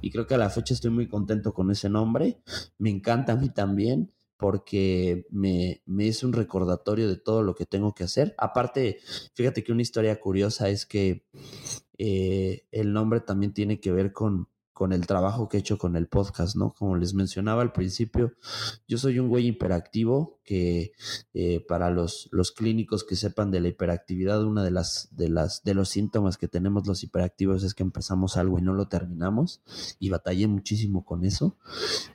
Y 0.00 0.10
creo 0.10 0.26
que 0.26 0.34
a 0.34 0.38
la 0.38 0.50
fecha 0.50 0.74
estoy 0.74 0.90
muy 0.90 1.06
contento 1.06 1.54
con 1.54 1.70
ese 1.70 1.88
nombre, 1.88 2.42
me 2.78 2.90
encanta 2.90 3.34
a 3.34 3.36
mí 3.36 3.48
también 3.48 4.12
porque 4.38 5.24
me, 5.30 5.84
me 5.86 6.08
es 6.08 6.24
un 6.24 6.32
recordatorio 6.32 7.08
de 7.08 7.16
todo 7.16 7.44
lo 7.44 7.54
que 7.54 7.64
tengo 7.64 7.94
que 7.94 8.02
hacer. 8.02 8.34
Aparte, 8.38 8.98
fíjate 9.34 9.62
que 9.62 9.70
una 9.70 9.82
historia 9.82 10.18
curiosa 10.18 10.68
es 10.68 10.84
que 10.84 11.28
eh, 11.98 12.66
el 12.70 12.92
nombre 12.92 13.20
también 13.20 13.52
tiene 13.52 13.80
que 13.80 13.92
ver 13.92 14.12
con, 14.12 14.48
con 14.72 14.92
el 14.92 15.06
trabajo 15.06 15.48
que 15.48 15.58
he 15.58 15.60
hecho 15.60 15.78
con 15.78 15.96
el 15.96 16.08
podcast, 16.08 16.56
¿no? 16.56 16.72
Como 16.72 16.96
les 16.96 17.14
mencionaba 17.14 17.62
al 17.62 17.72
principio, 17.72 18.32
yo 18.88 18.98
soy 18.98 19.18
un 19.18 19.28
güey 19.28 19.46
hiperactivo 19.46 20.40
que 20.44 20.92
eh, 21.34 21.64
para 21.68 21.90
los, 21.90 22.28
los 22.32 22.52
clínicos 22.52 23.04
que 23.04 23.14
sepan 23.14 23.50
de 23.50 23.60
la 23.60 23.68
hiperactividad, 23.68 24.42
una 24.42 24.64
de 24.64 24.70
las, 24.70 25.08
de 25.12 25.28
las, 25.28 25.62
de 25.62 25.74
los 25.74 25.90
síntomas 25.90 26.36
que 26.36 26.48
tenemos 26.48 26.86
los 26.86 27.04
hiperactivos 27.04 27.62
es 27.64 27.74
que 27.74 27.82
empezamos 27.82 28.36
algo 28.36 28.58
y 28.58 28.62
no 28.62 28.72
lo 28.72 28.88
terminamos 28.88 29.60
y 29.98 30.08
batallé 30.08 30.48
muchísimo 30.48 31.04
con 31.04 31.24
eso. 31.24 31.56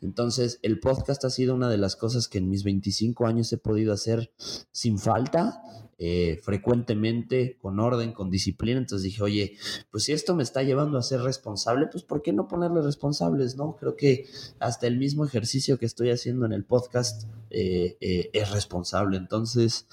Entonces, 0.02 0.60
el 0.64 0.80
podcast 0.80 1.24
ha 1.26 1.30
sido 1.30 1.56
una 1.56 1.70
de 1.70 1.78
las 1.78 1.96
cosas 1.96 2.28
que 2.28 2.40
en 2.40 2.50
mis 2.50 2.64
25 2.64 3.28
años 3.28 3.54
he 3.54 3.58
podido 3.58 3.94
hacer 3.94 4.34
sin 4.72 4.98
falta 4.98 5.62
eh, 6.00 6.39
frecuentemente, 6.43 7.58
con 7.60 7.80
orden, 7.80 8.12
con 8.12 8.30
disciplina. 8.30 8.78
Entonces 8.78 9.04
dije, 9.04 9.24
oye, 9.24 9.58
pues 9.89 10.04
si 10.04 10.14
esto 10.14 10.36
me 10.36 10.43
está 10.43 10.62
llevando 10.62 11.00
a 11.00 11.02
ser 11.02 11.22
responsable, 11.22 11.88
pues 11.88 12.04
¿por 12.04 12.22
qué 12.22 12.34
no 12.34 12.48
ponerle 12.48 12.84
responsables? 12.84 13.58
No, 13.58 13.76
creo 13.78 13.95
que 13.95 14.28
hasta 14.60 14.86
el 14.86 14.98
mismo 14.98 15.26
ejercicio 15.26 15.80
que 15.80 15.88
estoy 15.88 16.12
haciendo 16.12 16.45
en 16.45 16.54
el 16.54 16.66
podcast 16.66 17.28
eh, 17.50 17.98
eh, 18.00 18.30
es 18.32 18.52
responsable. 18.52 19.18
Entonces, 19.18 19.88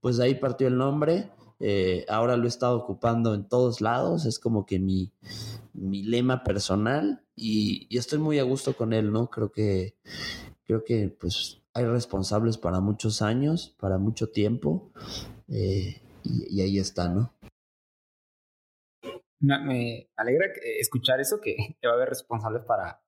pues 0.00 0.16
de 0.16 0.24
ahí 0.24 0.34
partió 0.36 0.66
el 0.66 0.78
nombre. 0.78 1.30
ahora 2.08 2.38
lo 2.38 2.44
he 2.44 2.48
estado 2.48 2.78
ocupando 2.78 3.34
en 3.34 3.46
todos 3.46 3.82
lados, 3.82 4.24
es 4.24 4.38
como 4.38 4.64
que 4.64 4.78
mi, 4.78 5.12
mi 5.74 6.02
lema 6.02 6.42
personal 6.42 7.22
y, 7.36 7.86
y, 7.90 7.98
estoy 7.98 8.18
muy 8.18 8.38
a 8.38 8.44
gusto 8.44 8.74
con 8.74 8.94
él, 8.94 9.12
¿no? 9.12 9.28
Creo 9.28 9.52
que, 9.52 9.94
creo 10.64 10.84
que 10.84 11.10
pues 11.10 11.60
hay 11.74 11.84
responsables 11.84 12.56
para 12.56 12.80
muchos 12.80 13.20
años, 13.20 13.74
para 13.78 13.98
mucho 13.98 14.30
tiempo 14.30 14.90
eh, 15.50 16.00
y, 16.22 16.60
ahí 16.60 16.78
está, 16.78 17.08
¿no? 17.08 17.34
Me, 19.40 20.08
alegra 20.16 20.46
escuchar 20.78 21.20
eso, 21.20 21.40
que, 21.40 21.56
va 21.84 21.90
a 21.90 21.94
haber 21.94 22.08
responsables 22.10 22.62
para, 22.64 23.02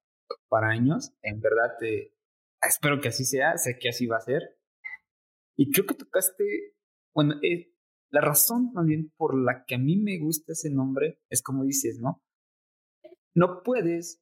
para 0.49 0.69
años. 0.69 1.13
En 1.23 1.41
verdad, 1.41 1.77
te, 1.79 2.15
espero 2.61 3.01
que 3.01 3.09
así 3.09 3.25
sea, 3.25 3.57
sé 3.57 3.79
que 3.79 3.89
así 3.89 4.07
va 4.07 4.17
a 4.17 4.21
ser. 4.21 4.59
Y 5.57 5.71
creo 5.71 5.87
que 5.87 5.95
tocaste, 5.95 6.75
bueno, 7.15 7.35
eh, 7.43 7.73
la 8.11 8.21
razón 8.21 8.73
más 8.73 8.87
bien 8.87 9.13
por 9.17 9.39
la 9.39 9.65
que 9.65 9.77
a 9.77 9.79
mí 9.79 9.97
me 9.97 10.19
gusta 10.19 10.53
ese 10.53 10.71
nombre 10.71 11.21
es 11.31 11.43
como 11.43 11.65
dices, 11.65 11.99
¿no? 12.01 12.23
No 13.35 13.63
puedes 13.63 14.21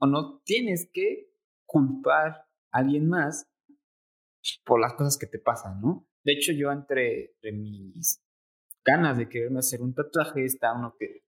o 0.00 0.06
no 0.06 0.40
tienes 0.44 0.90
que 0.92 1.30
culpar 1.66 2.48
a 2.72 2.78
alguien 2.78 3.08
más 3.08 3.46
por 4.64 4.80
las 4.80 4.94
cosas 4.94 5.18
que 5.18 5.26
te 5.26 5.38
pasan, 5.38 5.80
¿no? 5.80 6.09
De 6.24 6.32
hecho, 6.32 6.52
yo 6.52 6.70
entre, 6.70 7.34
mis 7.52 8.22
ganas 8.84 9.18
de 9.18 9.28
quererme 9.28 9.60
hacer 9.60 9.80
un 9.80 9.94
tatuaje 9.94 10.44
está 10.44 10.72
uno 10.72 10.94
que, 10.98 11.24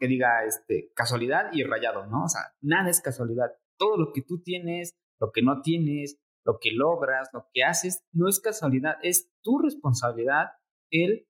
diga 0.00 0.44
este, 0.46 0.92
casualidad 0.94 1.50
y 1.52 1.62
rayado, 1.62 2.06
¿no? 2.06 2.24
O 2.24 2.28
sea, 2.28 2.42
nada 2.60 2.90
es 2.90 3.00
casualidad. 3.00 3.52
Todo 3.78 3.96
lo 3.96 4.12
que 4.12 4.22
tú 4.22 4.42
tienes, 4.42 4.94
lo 5.20 5.30
que 5.32 5.42
no 5.42 5.62
tienes, 5.62 6.18
lo 6.44 6.58
que 6.60 6.70
logras, 6.72 7.28
lo 7.32 7.48
que 7.52 7.64
haces, 7.64 8.04
no 8.12 8.28
es 8.28 8.40
casualidad, 8.40 8.96
es 9.02 9.30
tu 9.42 9.58
responsabilidad 9.58 10.52
el 10.90 11.26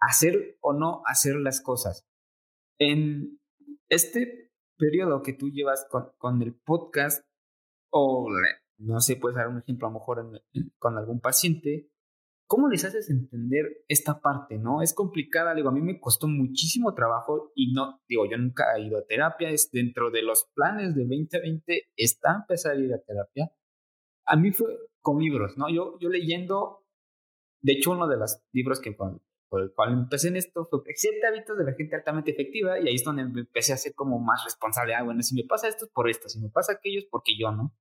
hacer 0.00 0.56
o 0.60 0.72
no 0.72 1.02
hacer 1.04 1.36
las 1.36 1.60
cosas. 1.60 2.06
En 2.78 3.38
este 3.88 4.50
periodo 4.78 5.22
que 5.22 5.34
tú 5.34 5.50
llevas 5.50 5.86
con 6.18 6.42
el 6.42 6.54
podcast, 6.54 7.24
o 7.92 8.28
no 8.78 9.00
sé, 9.00 9.16
puedes 9.16 9.36
dar 9.36 9.48
un 9.48 9.58
ejemplo 9.58 9.86
a 9.86 9.90
lo 9.90 9.98
mejor 9.98 10.42
con 10.78 10.96
algún 10.96 11.20
paciente, 11.20 11.90
¿Cómo 12.50 12.68
les 12.68 12.84
haces 12.84 13.08
entender 13.10 13.84
esta 13.86 14.20
parte, 14.20 14.58
no? 14.58 14.82
Es 14.82 14.92
complicada, 14.92 15.54
digo, 15.54 15.68
a 15.68 15.72
mí 15.72 15.80
me 15.80 16.00
costó 16.00 16.26
muchísimo 16.26 16.94
trabajo 16.94 17.52
y 17.54 17.72
no, 17.72 18.00
digo, 18.08 18.28
yo 18.28 18.36
nunca 18.38 18.64
he 18.76 18.82
ido 18.82 18.98
a 18.98 19.06
terapia, 19.06 19.50
es 19.50 19.70
dentro 19.70 20.10
de 20.10 20.22
los 20.22 20.50
planes 20.52 20.96
de 20.96 21.02
2020 21.02 21.90
está 21.94 22.34
empezar 22.40 22.72
a 22.72 22.80
ir 22.80 22.92
a 22.92 22.98
terapia. 22.98 23.52
A 24.26 24.34
mí 24.34 24.50
fue 24.50 24.66
con 25.00 25.20
libros, 25.20 25.56
¿no? 25.58 25.68
Yo, 25.72 25.96
yo 26.00 26.08
leyendo, 26.08 26.84
de 27.62 27.74
hecho, 27.74 27.92
uno 27.92 28.08
de 28.08 28.16
los 28.16 28.42
libros 28.50 28.80
que 28.80 28.90
por 28.94 29.62
el 29.62 29.72
cual 29.72 29.92
empecé 29.92 30.26
en 30.26 30.36
esto 30.36 30.66
fue 30.68 30.80
Siete 30.96 31.24
hábitos 31.28 31.56
de 31.56 31.62
la 31.62 31.74
gente 31.74 31.94
altamente 31.94 32.32
efectiva 32.32 32.80
y 32.80 32.88
ahí 32.88 32.96
es 32.96 33.04
donde 33.04 33.22
empecé 33.22 33.74
a 33.74 33.76
ser 33.76 33.94
como 33.94 34.18
más 34.18 34.42
responsable. 34.42 34.96
Ah, 34.96 35.04
bueno, 35.04 35.22
si 35.22 35.36
me 35.36 35.44
pasa 35.44 35.68
esto 35.68 35.84
es 35.84 35.92
por 35.92 36.10
esto, 36.10 36.28
si 36.28 36.40
me 36.40 36.48
pasa 36.48 36.72
aquello 36.72 36.98
es 36.98 37.06
porque 37.08 37.38
yo, 37.38 37.52
¿no? 37.52 37.76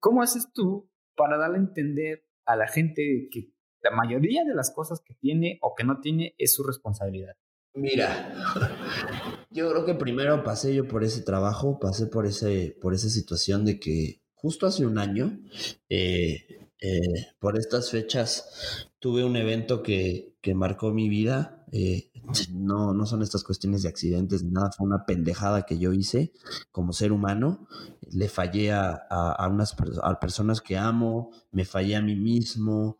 ¿Cómo 0.00 0.20
haces 0.20 0.52
tú 0.52 0.90
para 1.16 1.38
darle 1.38 1.56
a 1.56 1.60
entender 1.60 2.26
a 2.44 2.56
la 2.56 2.68
gente 2.68 3.28
que 3.30 3.53
la 3.84 3.90
mayoría 3.90 4.44
de 4.44 4.54
las 4.54 4.70
cosas 4.70 5.00
que 5.00 5.14
tiene 5.14 5.58
o 5.60 5.74
que 5.74 5.84
no 5.84 6.00
tiene 6.00 6.34
es 6.38 6.54
su 6.54 6.62
responsabilidad? 6.64 7.36
Mira, 7.74 8.34
yo 9.50 9.70
creo 9.70 9.84
que 9.84 9.94
primero 9.94 10.42
pasé 10.42 10.74
yo 10.74 10.88
por 10.88 11.04
ese 11.04 11.22
trabajo, 11.22 11.78
pasé 11.78 12.06
por, 12.06 12.26
ese, 12.26 12.76
por 12.80 12.94
esa 12.94 13.08
situación 13.08 13.64
de 13.64 13.78
que 13.78 14.22
justo 14.32 14.66
hace 14.66 14.86
un 14.86 14.98
año, 14.98 15.40
eh, 15.88 16.68
eh, 16.80 17.26
por 17.38 17.58
estas 17.58 17.90
fechas, 17.90 18.88
tuve 18.98 19.24
un 19.24 19.36
evento 19.36 19.82
que, 19.82 20.36
que 20.40 20.54
marcó 20.54 20.92
mi 20.92 21.08
vida. 21.08 21.66
Eh, 21.72 22.10
no, 22.52 22.94
no 22.94 23.06
son 23.06 23.22
estas 23.22 23.44
cuestiones 23.44 23.82
de 23.82 23.88
accidentes 23.88 24.42
nada, 24.42 24.70
fue 24.72 24.86
una 24.86 25.04
pendejada 25.04 25.62
que 25.62 25.78
yo 25.78 25.92
hice 25.92 26.32
como 26.72 26.92
ser 26.92 27.12
humano. 27.12 27.66
Le 28.10 28.28
fallé 28.28 28.72
a, 28.72 28.92
a, 28.92 29.48
unas 29.48 29.74
a 30.02 30.20
personas 30.20 30.60
que 30.60 30.76
amo, 30.76 31.30
me 31.52 31.64
fallé 31.64 31.96
a 31.96 32.02
mí 32.02 32.16
mismo. 32.16 32.98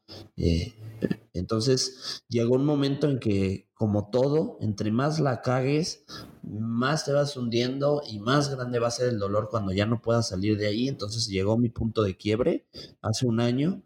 entonces 1.32 2.22
llegó 2.28 2.54
un 2.56 2.64
momento 2.64 3.08
en 3.08 3.18
que 3.18 3.68
como 3.74 4.08
todo, 4.08 4.56
entre 4.60 4.92
más 4.92 5.18
la 5.18 5.42
cagues, 5.42 6.04
más 6.42 7.04
te 7.04 7.12
vas 7.12 7.36
hundiendo 7.36 8.02
y 8.08 8.20
más 8.20 8.48
grande 8.54 8.78
va 8.78 8.88
a 8.88 8.92
ser 8.92 9.08
el 9.08 9.18
dolor 9.18 9.48
cuando 9.50 9.72
ya 9.72 9.84
no 9.84 10.00
puedas 10.00 10.28
salir 10.28 10.56
de 10.56 10.68
ahí. 10.68 10.88
Entonces 10.88 11.26
llegó 11.26 11.58
mi 11.58 11.70
punto 11.70 12.02
de 12.02 12.16
quiebre 12.16 12.66
hace 13.02 13.26
un 13.26 13.40
año. 13.40 13.82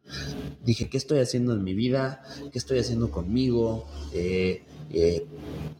Dije, 0.63 0.91
¿qué 0.91 0.99
estoy 0.99 1.21
haciendo 1.21 1.55
en 1.55 1.65
mi 1.65 1.75
vida? 1.75 2.23
¿Qué 2.53 2.59
estoy 2.59 2.79
haciendo 2.79 3.11
conmigo? 3.11 3.87
Eh, 4.13 4.65
eh, 4.91 5.27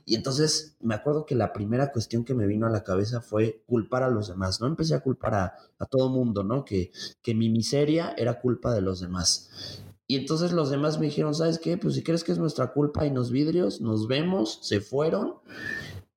y 0.05 0.15
entonces 0.15 0.77
me 0.81 0.95
acuerdo 0.95 1.27
que 1.27 1.35
la 1.35 1.53
primera 1.53 1.93
cuestión 1.93 2.25
que 2.25 2.35
me 2.35 2.47
vino 2.47 2.67
a 2.67 2.71
la 2.71 2.85
cabeza 2.85 3.21
fue 3.21 3.63
culpar 3.67 4.03
a 4.03 4.09
los 4.09 4.29
demás, 4.29 4.61
¿no? 4.61 4.67
Empecé 4.67 4.95
a 4.95 5.01
culpar 5.01 5.35
a, 5.35 5.55
a 5.79 5.87
todo 5.87 6.09
mundo, 6.09 6.45
¿no? 6.45 6.65
Que, 6.65 6.93
que 7.23 7.35
mi 7.35 7.51
miseria 7.51 8.15
era 8.17 8.41
culpa 8.41 8.73
de 8.73 8.81
los 8.81 9.01
demás. 9.01 9.83
Y 10.07 10.17
entonces 10.17 10.53
los 10.53 10.71
demás 10.71 10.99
me 10.99 11.07
dijeron, 11.07 11.35
¿sabes 11.35 11.59
qué? 11.59 11.77
Pues 11.77 11.95
si 11.95 12.03
crees 12.03 12.25
que 12.25 12.33
es 12.33 12.39
nuestra 12.39 12.73
culpa 12.73 13.05
y 13.05 13.11
nos 13.11 13.31
vidrios, 13.31 13.83
nos 13.83 14.09
vemos, 14.09 14.59
se 14.63 14.81
fueron 14.81 15.35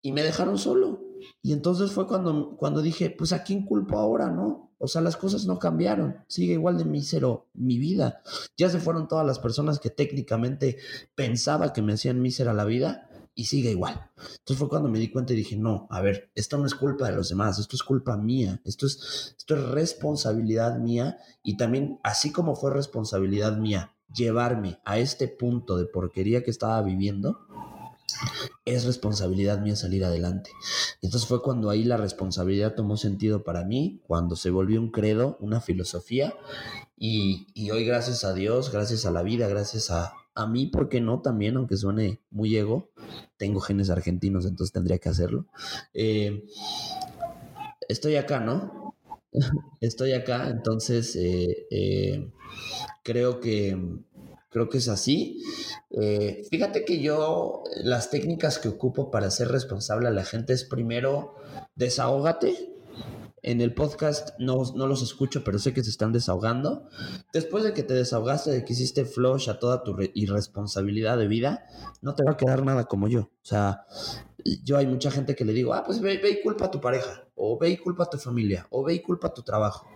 y 0.01 0.13
me 0.13 0.23
dejaron 0.23 0.57
solo. 0.57 1.00
Y 1.41 1.53
entonces 1.53 1.91
fue 1.91 2.07
cuando, 2.07 2.55
cuando 2.55 2.81
dije, 2.81 3.09
pues 3.09 3.33
a 3.33 3.43
quién 3.43 3.65
culpo 3.65 3.97
ahora, 3.97 4.29
¿no? 4.29 4.71
O 4.77 4.87
sea, 4.87 5.01
las 5.01 5.17
cosas 5.17 5.45
no 5.45 5.59
cambiaron, 5.59 6.23
sigue 6.27 6.53
igual 6.53 6.77
de 6.77 6.85
mísero 6.85 7.47
mi 7.53 7.77
vida. 7.77 8.21
Ya 8.57 8.69
se 8.69 8.79
fueron 8.79 9.07
todas 9.07 9.25
las 9.25 9.39
personas 9.39 9.79
que 9.79 9.89
técnicamente 9.89 10.77
pensaba 11.15 11.73
que 11.73 11.81
me 11.81 11.93
hacían 11.93 12.21
mísera 12.21 12.53
la 12.53 12.65
vida 12.65 13.07
y 13.35 13.45
sigue 13.45 13.71
igual. 13.71 14.09
Entonces 14.17 14.57
fue 14.57 14.69
cuando 14.69 14.89
me 14.89 14.99
di 14.99 15.09
cuenta 15.09 15.33
y 15.33 15.37
dije, 15.37 15.55
no, 15.55 15.87
a 15.89 16.01
ver, 16.01 16.31
esto 16.35 16.57
no 16.57 16.65
es 16.65 16.75
culpa 16.75 17.07
de 17.07 17.15
los 17.15 17.29
demás, 17.29 17.59
esto 17.59 17.75
es 17.75 17.83
culpa 17.83 18.17
mía, 18.17 18.61
esto 18.65 18.85
es, 18.85 19.35
esto 19.37 19.55
es 19.55 19.69
responsabilidad 19.69 20.79
mía 20.79 21.17
y 21.43 21.57
también, 21.57 21.99
así 22.03 22.31
como 22.31 22.55
fue 22.55 22.71
responsabilidad 22.71 23.57
mía 23.57 23.95
llevarme 24.13 24.79
a 24.83 24.97
este 24.97 25.27
punto 25.27 25.77
de 25.77 25.85
porquería 25.85 26.43
que 26.43 26.51
estaba 26.51 26.81
viviendo, 26.81 27.39
es 28.65 28.85
responsabilidad 28.85 29.59
mía 29.61 29.75
salir 29.75 30.05
adelante. 30.05 30.51
Entonces 31.01 31.27
fue 31.27 31.41
cuando 31.41 31.69
ahí 31.69 31.83
la 31.83 31.97
responsabilidad 31.97 32.75
tomó 32.75 32.97
sentido 32.97 33.43
para 33.43 33.63
mí, 33.63 34.01
cuando 34.07 34.35
se 34.35 34.49
volvió 34.49 34.79
un 34.79 34.91
credo, 34.91 35.37
una 35.39 35.61
filosofía, 35.61 36.33
y, 36.97 37.47
y 37.53 37.71
hoy 37.71 37.85
gracias 37.85 38.23
a 38.23 38.33
Dios, 38.33 38.71
gracias 38.71 39.05
a 39.05 39.11
la 39.11 39.23
vida, 39.23 39.47
gracias 39.47 39.89
a, 39.89 40.13
a 40.35 40.47
mí, 40.47 40.67
¿por 40.67 40.89
qué 40.89 41.01
no? 41.01 41.21
También, 41.21 41.57
aunque 41.57 41.77
suene 41.77 42.21
muy 42.29 42.55
ego, 42.55 42.89
tengo 43.37 43.59
genes 43.59 43.89
argentinos, 43.89 44.45
entonces 44.45 44.71
tendría 44.71 44.97
que 44.97 45.09
hacerlo. 45.09 45.47
Eh, 45.93 46.45
estoy 47.87 48.15
acá, 48.15 48.39
¿no? 48.39 48.95
estoy 49.81 50.13
acá, 50.13 50.49
entonces 50.49 51.15
eh, 51.15 51.67
eh, 51.69 52.31
creo 53.03 53.39
que 53.39 53.77
creo 54.51 54.69
que 54.69 54.77
es 54.77 54.87
así. 54.87 55.41
fíjate 56.51 56.85
que 56.85 57.01
yo 57.01 57.63
las 57.83 58.09
técnicas 58.11 58.59
que 58.59 58.69
ocupo 58.69 59.09
para 59.09 59.31
ser 59.31 59.47
responsable 59.47 60.07
a 60.07 60.11
la 60.11 60.25
gente 60.25 60.53
es 60.53 60.63
primero 60.63 61.35
desahógate 61.75 62.71
en 63.43 63.61
el 63.61 63.73
podcast 63.73 64.37
no, 64.39 64.61
no, 64.75 64.87
los 64.87 65.01
escucho, 65.01 65.43
pero 65.43 65.57
sé 65.57 65.73
que 65.73 65.83
se 65.83 65.89
están 65.89 66.11
desahogando. 66.11 66.87
Después 67.33 67.63
de 67.63 67.73
que 67.73 67.83
te 67.83 67.93
desahogaste, 67.93 68.51
de 68.51 68.65
que 68.65 68.73
hiciste 68.73 69.05
flush 69.05 69.49
a 69.49 69.59
toda 69.59 69.83
tu 69.83 69.95
irresponsabilidad 70.13 71.17
de 71.17 71.27
vida, 71.27 71.65
no 72.01 72.13
te 72.13 72.23
va 72.23 72.33
a 72.33 72.37
quedar 72.37 72.63
nada 72.63 72.85
como 72.85 73.07
yo. 73.07 73.21
O 73.21 73.45
sea, 73.45 73.85
yo 74.63 74.77
hay 74.77 74.85
mucha 74.85 75.09
gente 75.11 75.35
que 75.35 75.45
le 75.45 75.53
digo, 75.53 75.73
ah, 75.73 75.83
pues 75.83 76.01
ve, 76.01 76.17
ve 76.17 76.31
y 76.31 76.41
culpa 76.41 76.65
a 76.65 76.71
tu 76.71 76.79
pareja, 76.79 77.23
o 77.35 77.57
ve 77.57 77.69
y 77.69 77.77
culpa 77.77 78.03
a 78.03 78.09
tu 78.09 78.17
familia, 78.17 78.67
o 78.69 78.83
ve 78.83 78.93
y 78.93 79.01
culpa 79.01 79.29
a 79.29 79.33
tu 79.33 79.41
trabajo. 79.41 79.87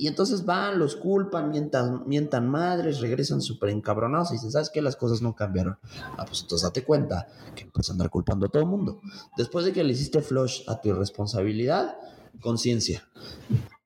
Y 0.00 0.06
entonces 0.06 0.46
van, 0.46 0.78
los 0.78 0.96
culpan, 0.96 1.50
mientan, 1.50 2.04
mientan 2.06 2.48
madres, 2.48 3.00
regresan 3.00 3.42
súper 3.42 3.68
encabronados 3.68 4.30
y 4.30 4.36
dicen, 4.36 4.50
¿sabes 4.50 4.70
qué? 4.70 4.80
Las 4.80 4.96
cosas 4.96 5.20
no 5.20 5.36
cambiaron. 5.36 5.76
Ah, 6.16 6.24
pues 6.24 6.40
entonces 6.40 6.66
date 6.66 6.84
cuenta 6.84 7.28
que 7.54 7.64
empiezas 7.64 7.90
a 7.90 7.92
andar 7.92 8.08
culpando 8.08 8.46
a 8.46 8.48
todo 8.48 8.62
el 8.62 8.68
mundo. 8.70 9.02
Después 9.36 9.66
de 9.66 9.74
que 9.74 9.84
le 9.84 9.92
hiciste 9.92 10.22
flush 10.22 10.62
a 10.68 10.80
tu 10.80 10.88
irresponsabilidad, 10.88 11.98
conciencia. 12.40 13.06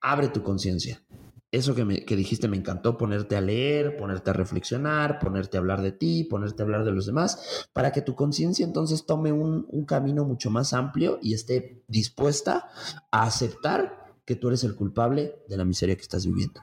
Abre 0.00 0.28
tu 0.28 0.44
conciencia. 0.44 1.02
Eso 1.50 1.74
que, 1.74 1.84
me, 1.84 2.04
que 2.04 2.14
dijiste 2.14 2.46
me 2.46 2.58
encantó, 2.58 2.96
ponerte 2.96 3.34
a 3.34 3.40
leer, 3.40 3.96
ponerte 3.96 4.30
a 4.30 4.34
reflexionar, 4.34 5.18
ponerte 5.18 5.56
a 5.56 5.60
hablar 5.60 5.82
de 5.82 5.90
ti, 5.90 6.22
ponerte 6.22 6.62
a 6.62 6.64
hablar 6.64 6.84
de 6.84 6.92
los 6.92 7.06
demás, 7.06 7.66
para 7.72 7.90
que 7.90 8.02
tu 8.02 8.14
conciencia 8.14 8.64
entonces 8.64 9.04
tome 9.04 9.32
un, 9.32 9.66
un 9.68 9.84
camino 9.84 10.24
mucho 10.24 10.48
más 10.48 10.74
amplio 10.74 11.18
y 11.20 11.34
esté 11.34 11.82
dispuesta 11.88 12.68
a 13.10 13.24
aceptar 13.24 14.03
que 14.24 14.36
tú 14.36 14.48
eres 14.48 14.64
el 14.64 14.74
culpable 14.74 15.36
de 15.48 15.56
la 15.56 15.64
miseria 15.64 15.96
que 15.96 16.02
estás 16.02 16.26
viviendo. 16.26 16.60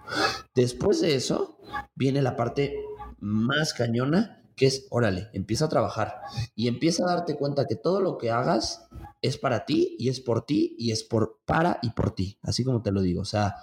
Después 0.55 1.01
de 1.01 1.15
eso, 1.15 1.59
viene 1.95 2.21
la 2.21 2.35
parte 2.35 2.75
más 3.19 3.73
cañona, 3.73 4.43
que 4.55 4.67
es, 4.67 4.87
órale, 4.89 5.29
empieza 5.33 5.65
a 5.65 5.69
trabajar 5.69 6.21
y 6.55 6.67
empieza 6.67 7.03
a 7.03 7.15
darte 7.15 7.35
cuenta 7.35 7.65
que 7.65 7.75
todo 7.75 8.01
lo 8.01 8.17
que 8.17 8.31
hagas 8.31 8.87
es 9.21 9.37
para 9.37 9.65
ti 9.65 9.95
y 9.97 10.09
es 10.09 10.19
por 10.19 10.45
ti 10.45 10.75
y 10.77 10.91
es 10.91 11.03
por 11.03 11.39
para 11.45 11.79
y 11.81 11.91
por 11.91 12.13
ti, 12.13 12.37
así 12.41 12.63
como 12.63 12.81
te 12.81 12.91
lo 12.91 13.01
digo. 13.01 13.21
O 13.21 13.25
sea, 13.25 13.55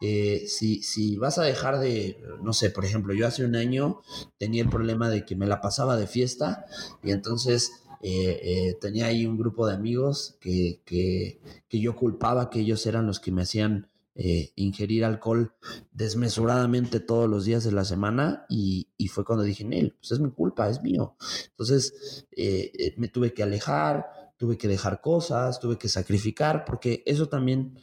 eh, 0.00 0.44
si, 0.46 0.82
si 0.82 1.16
vas 1.16 1.38
a 1.38 1.42
dejar 1.42 1.78
de, 1.78 2.22
no 2.42 2.52
sé, 2.52 2.70
por 2.70 2.84
ejemplo, 2.84 3.12
yo 3.14 3.26
hace 3.26 3.44
un 3.44 3.56
año 3.56 4.00
tenía 4.38 4.62
el 4.62 4.70
problema 4.70 5.08
de 5.10 5.24
que 5.24 5.36
me 5.36 5.46
la 5.46 5.60
pasaba 5.60 5.96
de 5.96 6.06
fiesta 6.06 6.64
y 7.02 7.10
entonces 7.10 7.72
eh, 8.02 8.40
eh, 8.42 8.78
tenía 8.80 9.06
ahí 9.06 9.26
un 9.26 9.36
grupo 9.36 9.66
de 9.66 9.74
amigos 9.74 10.36
que, 10.40 10.82
que, 10.84 11.40
que, 11.68 11.80
yo 11.80 11.96
culpaba 11.96 12.50
que 12.50 12.60
ellos 12.60 12.86
eran 12.86 13.06
los 13.06 13.20
que 13.20 13.32
me 13.32 13.42
hacían 13.42 13.90
eh, 14.22 14.52
ingerir 14.56 15.04
alcohol 15.04 15.54
desmesuradamente 15.92 17.00
todos 17.00 17.30
los 17.30 17.46
días 17.46 17.64
de 17.64 17.72
la 17.72 17.86
semana 17.86 18.44
y, 18.50 18.88
fue 19.08 19.24
cuando 19.24 19.44
dije, 19.44 19.64
Nel, 19.64 19.92
pues 19.92 20.12
es 20.12 20.20
mi 20.20 20.30
culpa, 20.30 20.68
es 20.68 20.82
mío. 20.82 21.16
Entonces 21.50 22.26
eh, 22.36 22.70
eh, 22.78 22.94
me 22.98 23.08
tuve 23.08 23.32
que 23.32 23.42
alejar, 23.42 24.19
tuve 24.40 24.56
que 24.56 24.68
dejar 24.68 25.02
cosas, 25.02 25.60
tuve 25.60 25.76
que 25.76 25.90
sacrificar, 25.90 26.64
porque 26.64 27.02
eso 27.04 27.28
también 27.28 27.78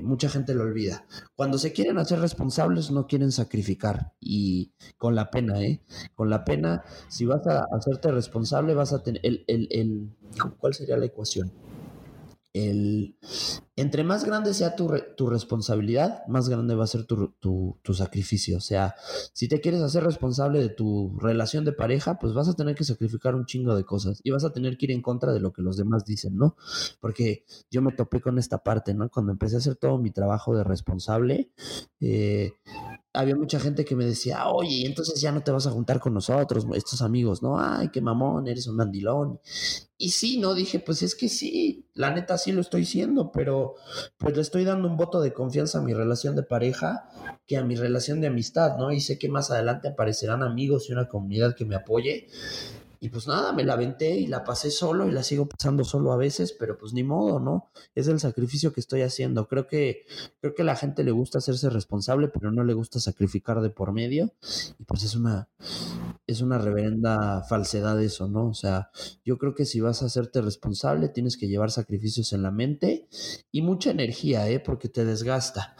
mucha 0.00 0.28
gente 0.28 0.54
lo 0.54 0.62
olvida. 0.62 1.06
Cuando 1.34 1.58
se 1.58 1.72
quieren 1.72 1.98
hacer 1.98 2.20
responsables 2.20 2.92
no 2.92 3.08
quieren 3.08 3.32
sacrificar 3.32 4.12
y 4.20 4.70
con 4.96 5.16
la 5.16 5.28
pena, 5.28 5.60
¿eh? 5.60 5.82
Con 6.14 6.30
la 6.30 6.44
pena, 6.44 6.84
si 7.08 7.26
vas 7.26 7.44
a 7.48 7.64
hacerte 7.76 8.12
responsable 8.12 8.74
vas 8.74 8.92
a 8.92 9.02
tener 9.02 9.22
el, 9.24 9.44
el, 9.48 9.66
el 9.72 10.10
¿cuál 10.58 10.72
sería 10.72 10.96
la 10.96 11.06
ecuación? 11.06 11.52
el, 12.52 13.16
entre 13.74 14.04
más 14.04 14.24
grande 14.24 14.52
sea 14.52 14.76
tu, 14.76 14.92
tu 15.16 15.28
responsabilidad, 15.28 16.26
más 16.28 16.48
grande 16.48 16.74
va 16.74 16.84
a 16.84 16.86
ser 16.88 17.04
tu, 17.04 17.34
tu, 17.40 17.94
sacrificio. 17.94 18.58
O 18.58 18.60
sea, 18.60 18.94
si 19.32 19.48
te 19.48 19.60
quieres 19.60 19.80
hacer 19.80 20.04
responsable 20.04 20.60
de 20.60 20.68
tu 20.68 21.16
relación 21.18 21.64
de 21.64 21.72
pareja, 21.72 22.18
pues 22.18 22.34
vas 22.34 22.48
a 22.48 22.54
tener 22.54 22.74
que 22.74 22.84
sacrificar 22.84 23.34
un 23.34 23.46
chingo 23.46 23.74
de 23.74 23.84
cosas 23.84 24.20
y 24.24 24.30
vas 24.30 24.44
a 24.44 24.52
tener 24.52 24.76
que 24.76 24.86
ir 24.86 24.92
en 24.92 25.00
contra 25.00 25.32
de 25.32 25.40
lo 25.40 25.52
que 25.52 25.62
los 25.62 25.78
demás 25.78 26.04
dicen, 26.04 26.36
¿no? 26.36 26.56
Porque 27.00 27.44
yo 27.70 27.80
me 27.80 27.92
topé 27.92 28.20
con 28.20 28.38
esta 28.38 28.58
parte, 28.58 28.92
¿no? 28.92 29.08
Cuando 29.08 29.32
empecé 29.32 29.56
a 29.56 29.58
hacer 29.58 29.76
todo 29.76 29.98
mi 29.98 30.10
trabajo 30.10 30.54
de 30.54 30.64
responsable, 30.64 31.50
eh, 32.00 32.52
había 33.14 33.36
mucha 33.36 33.60
gente 33.60 33.84
que 33.84 33.94
me 33.94 34.06
decía, 34.06 34.48
oye, 34.48 34.86
entonces 34.86 35.20
ya 35.20 35.32
no 35.32 35.42
te 35.42 35.50
vas 35.50 35.66
a 35.66 35.70
juntar 35.70 36.00
con 36.00 36.14
nosotros, 36.14 36.66
estos 36.74 37.02
amigos, 37.02 37.42
¿no? 37.42 37.60
Ay, 37.60 37.90
qué 37.90 38.00
mamón, 38.00 38.48
eres 38.48 38.66
un 38.66 38.76
mandilón. 38.76 39.40
Y 39.98 40.10
sí, 40.10 40.38
no, 40.38 40.54
dije, 40.54 40.80
pues 40.80 41.02
es 41.02 41.14
que 41.14 41.28
sí, 41.28 41.86
la 41.94 42.12
neta 42.12 42.38
sí 42.38 42.52
lo 42.52 42.60
estoy 42.60 42.86
siendo, 42.86 43.30
pero 43.30 43.71
pues 44.18 44.36
le 44.36 44.42
estoy 44.42 44.64
dando 44.64 44.88
un 44.88 44.96
voto 44.96 45.20
de 45.20 45.32
confianza 45.32 45.78
a 45.78 45.82
mi 45.82 45.94
relación 45.94 46.36
de 46.36 46.42
pareja 46.42 47.08
que 47.46 47.56
a 47.56 47.64
mi 47.64 47.74
relación 47.76 48.20
de 48.20 48.28
amistad, 48.28 48.76
¿no? 48.76 48.92
Y 48.92 49.00
sé 49.00 49.18
que 49.18 49.28
más 49.28 49.50
adelante 49.50 49.88
aparecerán 49.88 50.42
amigos 50.42 50.88
y 50.88 50.92
una 50.92 51.08
comunidad 51.08 51.54
que 51.54 51.64
me 51.64 51.74
apoye. 51.74 52.28
Y 53.02 53.08
pues 53.08 53.26
nada, 53.26 53.52
me 53.52 53.64
la 53.64 53.72
aventé 53.72 54.16
y 54.16 54.28
la 54.28 54.44
pasé 54.44 54.70
solo 54.70 55.08
y 55.08 55.10
la 55.10 55.24
sigo 55.24 55.48
pasando 55.48 55.82
solo 55.82 56.12
a 56.12 56.16
veces, 56.16 56.52
pero 56.52 56.78
pues 56.78 56.92
ni 56.92 57.02
modo, 57.02 57.40
¿no? 57.40 57.72
Es 57.96 58.06
el 58.06 58.20
sacrificio 58.20 58.72
que 58.72 58.78
estoy 58.78 59.02
haciendo. 59.02 59.48
Creo 59.48 59.66
que, 59.66 60.06
creo 60.40 60.54
que 60.54 60.62
a 60.62 60.64
la 60.64 60.76
gente 60.76 61.02
le 61.02 61.10
gusta 61.10 61.38
hacerse 61.38 61.68
responsable, 61.68 62.28
pero 62.28 62.52
no 62.52 62.62
le 62.62 62.74
gusta 62.74 63.00
sacrificar 63.00 63.60
de 63.60 63.70
por 63.70 63.92
medio. 63.92 64.32
Y 64.78 64.84
pues 64.84 65.02
es 65.02 65.16
una, 65.16 65.48
es 66.28 66.42
una 66.42 66.58
reverenda 66.58 67.42
falsedad 67.42 68.00
eso, 68.00 68.28
¿no? 68.28 68.46
O 68.46 68.54
sea, 68.54 68.92
yo 69.24 69.36
creo 69.36 69.56
que 69.56 69.64
si 69.64 69.80
vas 69.80 70.04
a 70.04 70.06
hacerte 70.06 70.40
responsable, 70.40 71.08
tienes 71.08 71.36
que 71.36 71.48
llevar 71.48 71.72
sacrificios 71.72 72.32
en 72.32 72.42
la 72.42 72.52
mente 72.52 73.08
y 73.50 73.62
mucha 73.62 73.90
energía, 73.90 74.48
¿eh? 74.48 74.60
Porque 74.60 74.88
te 74.88 75.04
desgasta. 75.04 75.74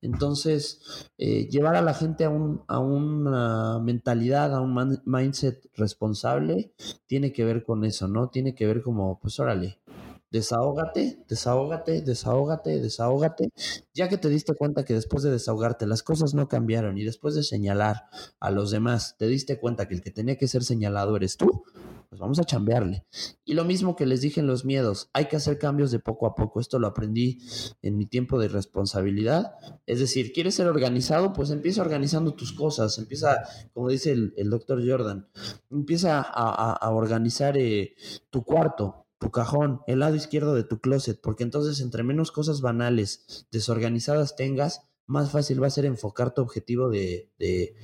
Entonces, 0.00 1.08
eh, 1.18 1.48
llevar 1.48 1.74
a 1.74 1.82
la 1.82 1.94
gente 1.94 2.24
a, 2.24 2.30
un, 2.30 2.62
a 2.68 2.78
una 2.78 3.80
mentalidad, 3.80 4.54
a 4.54 4.60
un 4.60 5.00
mindset 5.06 5.68
responsable, 5.74 6.67
tiene 7.06 7.32
que 7.32 7.44
ver 7.44 7.64
con 7.64 7.84
eso, 7.84 8.08
¿no? 8.08 8.28
Tiene 8.28 8.54
que 8.54 8.66
ver 8.66 8.82
como, 8.82 9.18
pues 9.20 9.38
órale, 9.40 9.78
desahógate, 10.30 11.24
desahógate, 11.28 12.02
desahógate, 12.02 12.80
desahógate, 12.80 13.50
ya 13.94 14.08
que 14.08 14.18
te 14.18 14.28
diste 14.28 14.54
cuenta 14.54 14.84
que 14.84 14.94
después 14.94 15.22
de 15.22 15.30
desahogarte 15.30 15.86
las 15.86 16.02
cosas 16.02 16.34
no 16.34 16.48
cambiaron 16.48 16.98
y 16.98 17.04
después 17.04 17.34
de 17.34 17.42
señalar 17.42 18.04
a 18.40 18.50
los 18.50 18.70
demás 18.70 19.16
te 19.18 19.26
diste 19.26 19.58
cuenta 19.58 19.88
que 19.88 19.94
el 19.94 20.02
que 20.02 20.10
tenía 20.10 20.36
que 20.36 20.48
ser 20.48 20.64
señalado 20.64 21.16
eres 21.16 21.36
tú, 21.36 21.64
pues 22.08 22.20
vamos 22.20 22.38
a 22.38 22.44
chambearle. 22.44 23.04
Y 23.44 23.54
lo 23.54 23.64
mismo 23.64 23.94
que 23.94 24.06
les 24.06 24.22
dije 24.22 24.40
en 24.40 24.46
los 24.46 24.64
miedos, 24.64 25.10
hay 25.12 25.26
que 25.26 25.36
hacer 25.36 25.58
cambios 25.58 25.90
de 25.90 25.98
poco 25.98 26.26
a 26.26 26.34
poco. 26.34 26.60
Esto 26.60 26.78
lo 26.78 26.86
aprendí 26.86 27.38
en 27.82 27.98
mi 27.98 28.06
tiempo 28.06 28.38
de 28.38 28.48
responsabilidad. 28.48 29.52
Es 29.86 30.00
decir, 30.00 30.32
¿quieres 30.32 30.54
ser 30.54 30.68
organizado? 30.68 31.34
Pues 31.34 31.50
empieza 31.50 31.82
organizando 31.82 32.34
tus 32.34 32.52
cosas. 32.52 32.96
Empieza, 32.98 33.42
como 33.74 33.90
dice 33.90 34.12
el, 34.12 34.50
doctor 34.50 34.82
Jordan, 34.86 35.28
empieza 35.70 36.20
a, 36.20 36.90
organizar 36.90 37.58
eh, 37.58 37.94
tu 38.30 38.42
cuarto 38.42 39.07
tu 39.18 39.30
cajón, 39.30 39.80
el 39.86 40.00
lado 40.00 40.14
izquierdo 40.14 40.54
de 40.54 40.64
tu 40.64 40.80
closet, 40.80 41.20
porque 41.20 41.42
entonces 41.42 41.80
entre 41.80 42.02
menos 42.02 42.30
cosas 42.32 42.60
banales, 42.60 43.46
desorganizadas 43.50 44.36
tengas, 44.36 44.88
más 45.08 45.32
fácil 45.32 45.60
va 45.62 45.66
a 45.66 45.70
ser 45.70 45.86
enfocar 45.86 46.34
tu 46.34 46.42
objetivo 46.42 46.90
de, 46.90 47.32
de, 47.38 47.74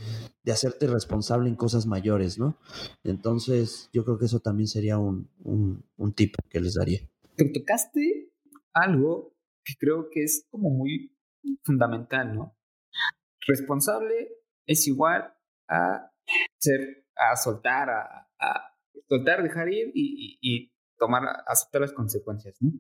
de, 0.43 0.53
hacerte 0.53 0.87
responsable 0.87 1.49
en 1.49 1.57
cosas 1.57 1.87
mayores, 1.87 2.39
¿no? 2.39 2.59
Entonces, 3.03 3.89
yo 3.95 4.05
creo 4.05 4.19
que 4.19 4.27
eso 4.27 4.41
también 4.41 4.69
sería 4.69 4.99
un, 4.99 5.31
un, 5.43 6.13
tip 6.15 6.35
que 6.51 6.61
les 6.61 6.75
daría. 6.75 7.01
Te 7.35 7.49
tocaste 7.49 8.31
algo 8.75 9.35
que 9.65 9.73
creo 9.79 10.11
que 10.11 10.23
es 10.23 10.47
como 10.51 10.69
muy 10.69 11.17
fundamental, 11.65 12.35
¿no? 12.35 12.59
Responsable 13.47 14.29
es 14.67 14.87
igual 14.87 15.33
a 15.69 16.11
ser, 16.59 17.07
a 17.17 17.37
soltar, 17.37 17.89
a, 17.89 18.29
a 18.39 18.77
soltar, 19.09 19.43
dejar 19.43 19.71
ir 19.71 19.91
y 19.95 20.74
tomar, 20.99 21.23
aceptar 21.47 21.83
las 21.83 21.93
consecuencias, 21.93 22.57
¿no? 22.61 22.73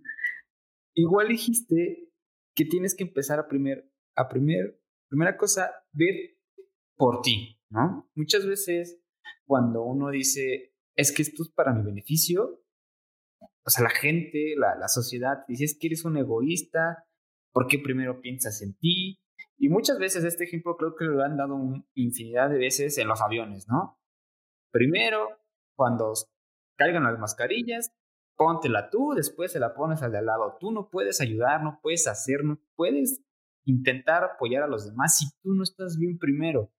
Igual 0.94 1.28
dijiste 1.28 2.10
que 2.54 2.64
tienes 2.64 2.94
que 2.94 3.04
empezar 3.04 3.38
a 3.38 3.48
primer, 3.48 3.90
a 4.16 4.28
primer, 4.28 4.80
primera 5.08 5.36
cosa, 5.36 5.70
ver 5.92 6.38
por 6.96 7.22
ti, 7.22 7.60
¿no? 7.70 8.10
Muchas 8.14 8.46
veces 8.46 9.00
cuando 9.44 9.82
uno 9.82 10.10
dice, 10.10 10.74
es 10.96 11.12
que 11.12 11.22
esto 11.22 11.42
es 11.42 11.50
para 11.50 11.72
mi 11.72 11.82
beneficio, 11.82 12.62
o 13.66 13.70
sea, 13.70 13.84
la 13.84 13.90
gente, 13.90 14.54
la, 14.56 14.76
la 14.76 14.88
sociedad, 14.88 15.44
dice, 15.48 15.66
que 15.80 15.88
eres 15.88 16.04
un 16.04 16.16
egoísta, 16.16 17.06
¿por 17.52 17.66
qué 17.66 17.78
primero 17.78 18.20
piensas 18.20 18.60
en 18.62 18.74
ti? 18.74 19.20
Y 19.56 19.68
muchas 19.68 19.98
veces 19.98 20.24
este 20.24 20.44
ejemplo 20.44 20.76
creo 20.76 20.94
que 20.96 21.04
lo 21.04 21.22
han 21.22 21.36
dado 21.36 21.56
infinidad 21.94 22.50
de 22.50 22.58
veces 22.58 22.98
en 22.98 23.08
los 23.08 23.20
aviones, 23.22 23.66
¿no? 23.68 23.98
Primero, 24.70 25.28
cuando 25.76 26.12
caigan 26.76 27.04
las 27.04 27.18
mascarillas, 27.18 27.92
póntela 28.36 28.90
tú, 28.90 29.12
después 29.14 29.52
se 29.52 29.60
la 29.60 29.74
pones 29.74 30.02
al 30.02 30.12
de 30.12 30.18
al 30.18 30.26
lado. 30.26 30.56
Tú 30.60 30.72
no 30.72 30.88
puedes 30.90 31.20
ayudar, 31.20 31.62
no 31.62 31.80
puedes 31.82 32.06
hacer, 32.06 32.44
no 32.44 32.60
puedes 32.76 33.22
intentar 33.64 34.24
apoyar 34.24 34.62
a 34.62 34.68
los 34.68 34.86
demás 34.86 35.18
si 35.18 35.26
tú 35.42 35.54
no 35.54 35.62
estás 35.62 35.98
bien 35.98 36.18
primero. 36.18 36.72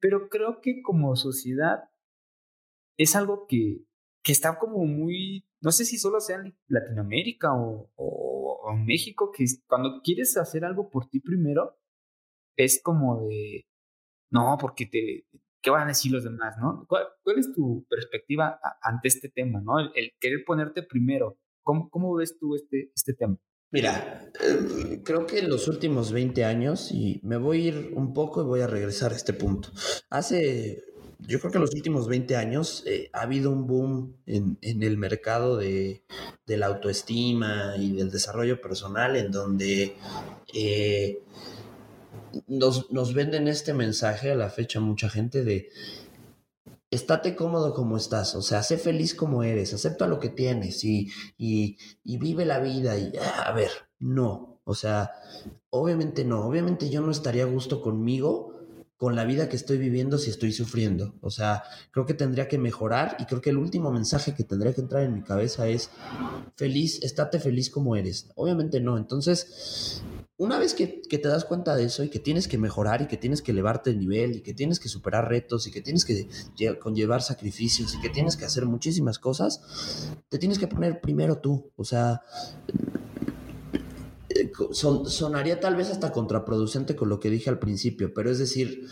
Pero 0.00 0.28
creo 0.28 0.60
que 0.60 0.82
como 0.82 1.16
sociedad 1.16 1.90
es 2.96 3.16
algo 3.16 3.46
que, 3.46 3.84
que 4.22 4.32
está 4.32 4.58
como 4.58 4.84
muy, 4.84 5.46
no 5.60 5.72
sé 5.72 5.84
si 5.84 5.98
solo 5.98 6.20
sea 6.20 6.36
en 6.36 6.56
Latinoamérica 6.68 7.54
o, 7.54 7.90
o 7.96 8.72
en 8.72 8.84
México, 8.84 9.30
que 9.30 9.44
cuando 9.66 10.00
quieres 10.02 10.36
hacer 10.36 10.64
algo 10.64 10.90
por 10.90 11.08
ti 11.08 11.20
primero, 11.20 11.78
es 12.56 12.82
como 12.82 13.26
de, 13.26 13.66
no, 14.30 14.56
porque 14.60 14.86
te, 14.86 15.26
¿qué 15.62 15.70
van 15.70 15.84
a 15.84 15.88
decir 15.88 16.12
los 16.12 16.24
demás, 16.24 16.56
no? 16.60 16.86
¿Cuál, 16.88 17.06
es 17.36 17.52
tu 17.52 17.86
perspectiva 17.88 18.58
ante 18.82 19.08
este 19.08 19.28
tema, 19.28 19.60
no? 19.60 19.78
El, 19.78 20.12
querer 20.18 20.44
ponerte 20.44 20.82
primero. 20.82 21.38
¿Cómo, 21.62 21.90
¿Cómo, 21.90 22.14
ves 22.14 22.38
tú 22.38 22.56
este, 22.56 22.90
este 22.94 23.14
tema? 23.14 23.36
Mira, 23.72 24.30
eh, 24.42 25.00
creo 25.04 25.26
que 25.26 25.38
en 25.38 25.48
los 25.48 25.68
últimos 25.68 26.10
20 26.10 26.44
años, 26.44 26.90
y 26.90 27.20
me 27.22 27.36
voy 27.36 27.58
a 27.58 27.68
ir 27.68 27.92
un 27.94 28.12
poco 28.12 28.42
y 28.42 28.44
voy 28.44 28.60
a 28.60 28.66
regresar 28.66 29.12
a 29.12 29.16
este 29.16 29.32
punto. 29.32 29.70
Hace, 30.08 30.82
yo 31.20 31.38
creo 31.38 31.52
que 31.52 31.58
en 31.58 31.62
los 31.62 31.74
últimos 31.74 32.08
20 32.08 32.34
años 32.34 32.82
eh, 32.86 33.10
ha 33.12 33.22
habido 33.22 33.52
un 33.52 33.68
boom 33.68 34.16
en, 34.26 34.58
en 34.62 34.82
el 34.82 34.96
mercado 34.96 35.56
de, 35.56 36.02
de, 36.46 36.56
la 36.56 36.66
autoestima 36.66 37.74
y 37.78 37.92
del 37.92 38.10
desarrollo 38.10 38.60
personal, 38.60 39.14
en 39.14 39.30
donde 39.30 39.94
eh, 40.52 41.22
nos, 42.46 42.90
nos 42.90 43.14
venden 43.14 43.48
este 43.48 43.74
mensaje 43.74 44.30
a 44.30 44.34
la 44.34 44.50
fecha 44.50 44.80
mucha 44.80 45.08
gente 45.08 45.44
de 45.44 45.68
estate 46.90 47.36
cómodo 47.36 47.72
como 47.72 47.96
estás, 47.96 48.34
o 48.34 48.42
sea, 48.42 48.62
sé 48.62 48.76
feliz 48.76 49.14
como 49.14 49.44
eres, 49.44 49.72
acepta 49.74 50.08
lo 50.08 50.18
que 50.18 50.28
tienes 50.28 50.82
y, 50.84 51.08
y, 51.38 51.78
y 52.02 52.18
vive 52.18 52.44
la 52.44 52.58
vida 52.58 52.98
y 52.98 53.12
ah, 53.16 53.42
a 53.46 53.52
ver, 53.52 53.70
no, 54.00 54.60
o 54.64 54.74
sea, 54.74 55.12
obviamente 55.70 56.24
no, 56.24 56.44
obviamente 56.46 56.90
yo 56.90 57.00
no 57.00 57.12
estaría 57.12 57.44
a 57.44 57.46
gusto 57.46 57.80
conmigo 57.80 58.60
con 59.00 59.16
la 59.16 59.24
vida 59.24 59.48
que 59.48 59.56
estoy 59.56 59.78
viviendo 59.78 60.18
si 60.18 60.28
estoy 60.28 60.52
sufriendo. 60.52 61.14
O 61.22 61.30
sea, 61.30 61.62
creo 61.90 62.04
que 62.04 62.12
tendría 62.12 62.48
que 62.48 62.58
mejorar 62.58 63.16
y 63.18 63.24
creo 63.24 63.40
que 63.40 63.48
el 63.48 63.56
último 63.56 63.90
mensaje 63.90 64.34
que 64.34 64.44
tendría 64.44 64.74
que 64.74 64.82
entrar 64.82 65.04
en 65.04 65.14
mi 65.14 65.22
cabeza 65.22 65.66
es 65.68 65.88
feliz, 66.54 67.02
estate 67.02 67.40
feliz 67.40 67.70
como 67.70 67.96
eres. 67.96 68.28
Obviamente 68.34 68.78
no. 68.78 68.98
Entonces, 68.98 70.02
una 70.40 70.58
vez 70.58 70.72
que, 70.72 70.86
te 70.86 71.28
das 71.28 71.44
cuenta 71.44 71.76
de 71.76 71.84
eso 71.84 72.02
y 72.02 72.08
que 72.08 72.18
tienes 72.18 72.48
que 72.48 72.56
mejorar 72.56 73.02
y 73.02 73.08
que 73.08 73.18
tienes 73.18 73.42
que 73.42 73.52
elevarte 73.52 73.90
el 73.90 73.98
nivel 73.98 74.36
y 74.36 74.40
que 74.40 74.54
tienes 74.54 74.80
que 74.80 74.88
superar 74.88 75.28
retos 75.28 75.66
y 75.66 75.70
que 75.70 75.82
tienes 75.82 76.06
que 76.06 76.30
conllevar 76.78 77.20
sacrificios 77.20 77.94
y 77.94 78.00
que 78.00 78.08
tienes 78.08 78.38
que 78.38 78.46
hacer 78.46 78.64
muchísimas 78.64 79.18
cosas, 79.18 79.60
te 80.30 80.38
tienes 80.38 80.58
que 80.58 80.66
poner 80.66 81.02
primero 81.02 81.36
tú. 81.40 81.70
O 81.76 81.84
sea, 81.84 82.22
eh, 84.30 84.50
sonaría 84.72 85.60
tal 85.60 85.76
vez 85.76 85.90
hasta 85.90 86.10
contraproducente 86.10 86.96
con 86.96 87.10
lo 87.10 87.20
que 87.20 87.28
dije 87.28 87.50
al 87.50 87.58
principio, 87.58 88.14
pero 88.14 88.30
es 88.30 88.38
decir, 88.38 88.86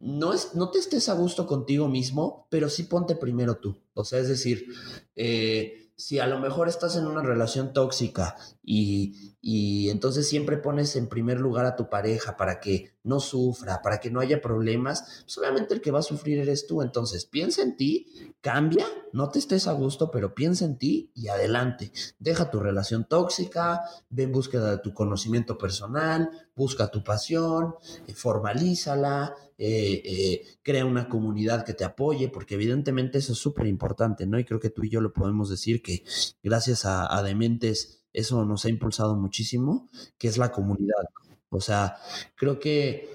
no, 0.00 0.32
es, 0.32 0.56
no 0.56 0.70
te 0.70 0.80
estés 0.80 1.08
a 1.08 1.14
gusto 1.14 1.46
contigo 1.46 1.86
mismo, 1.86 2.48
pero 2.50 2.68
sí 2.68 2.82
ponte 2.82 3.14
primero 3.14 3.58
tú. 3.58 3.78
O 3.94 4.04
sea, 4.04 4.18
es 4.18 4.26
decir, 4.26 4.66
eh, 5.14 5.86
si 5.96 6.18
a 6.18 6.26
lo 6.26 6.38
mejor 6.38 6.68
estás 6.68 6.96
en 6.96 7.06
una 7.06 7.22
relación 7.22 7.72
tóxica 7.72 8.36
y, 8.62 9.35
y, 9.48 9.90
entonces 9.90 10.28
siempre 10.28 10.56
pones 10.56 10.96
en 10.96 11.08
primer 11.08 11.38
lugar 11.38 11.66
a 11.66 11.76
tu 11.76 11.88
pareja 11.88 12.36
para 12.36 12.58
que 12.58 12.90
no 13.04 13.20
sufra, 13.20 13.80
para 13.80 14.00
que 14.00 14.10
no 14.10 14.18
haya 14.18 14.40
problemas, 14.40 15.22
solamente 15.26 15.72
el 15.72 15.80
que 15.80 15.92
va 15.92 16.00
a 16.00 16.02
sufrir 16.02 16.40
eres 16.40 16.66
tú. 16.66 16.82
Entonces 16.82 17.26
piensa 17.26 17.62
en 17.62 17.76
ti, 17.76 18.34
cambia, 18.40 18.86
no 19.12 19.30
te 19.30 19.38
estés 19.38 19.68
a 19.68 19.72
gusto, 19.72 20.10
pero 20.10 20.34
piensa 20.34 20.64
en 20.64 20.78
ti 20.78 21.12
y 21.14 21.28
adelante. 21.28 21.92
Deja 22.18 22.50
tu 22.50 22.58
relación 22.58 23.04
tóxica, 23.04 23.82
ve 24.10 24.24
en 24.24 24.32
búsqueda 24.32 24.72
de 24.72 24.78
tu 24.78 24.92
conocimiento 24.92 25.56
personal, 25.56 26.28
busca 26.56 26.90
tu 26.90 27.04
pasión, 27.04 27.76
eh, 28.08 28.14
formalízala, 28.14 29.36
eh, 29.58 30.02
eh, 30.04 30.58
crea 30.62 30.84
una 30.84 31.08
comunidad 31.08 31.64
que 31.64 31.72
te 31.72 31.84
apoye, 31.84 32.28
porque 32.28 32.56
evidentemente 32.56 33.18
eso 33.18 33.32
es 33.32 33.38
súper 33.38 33.66
importante, 33.66 34.26
¿no? 34.26 34.38
Y 34.38 34.44
creo 34.44 34.60
que 34.60 34.68
tú 34.68 34.84
y 34.84 34.90
yo 34.90 35.00
lo 35.00 35.14
podemos 35.14 35.48
decir 35.48 35.82
que 35.82 36.04
gracias 36.42 36.84
a, 36.84 37.22
Dementes 37.22 38.04
eso 38.16 38.44
nos 38.44 38.64
ha 38.64 38.68
impulsado 38.68 39.14
muchísimo, 39.14 39.88
que 40.18 40.28
es 40.28 40.38
la 40.38 40.50
comunidad. 40.50 41.04
O 41.50 41.60
sea, 41.60 41.96
creo 42.34 42.58
que 42.58 43.08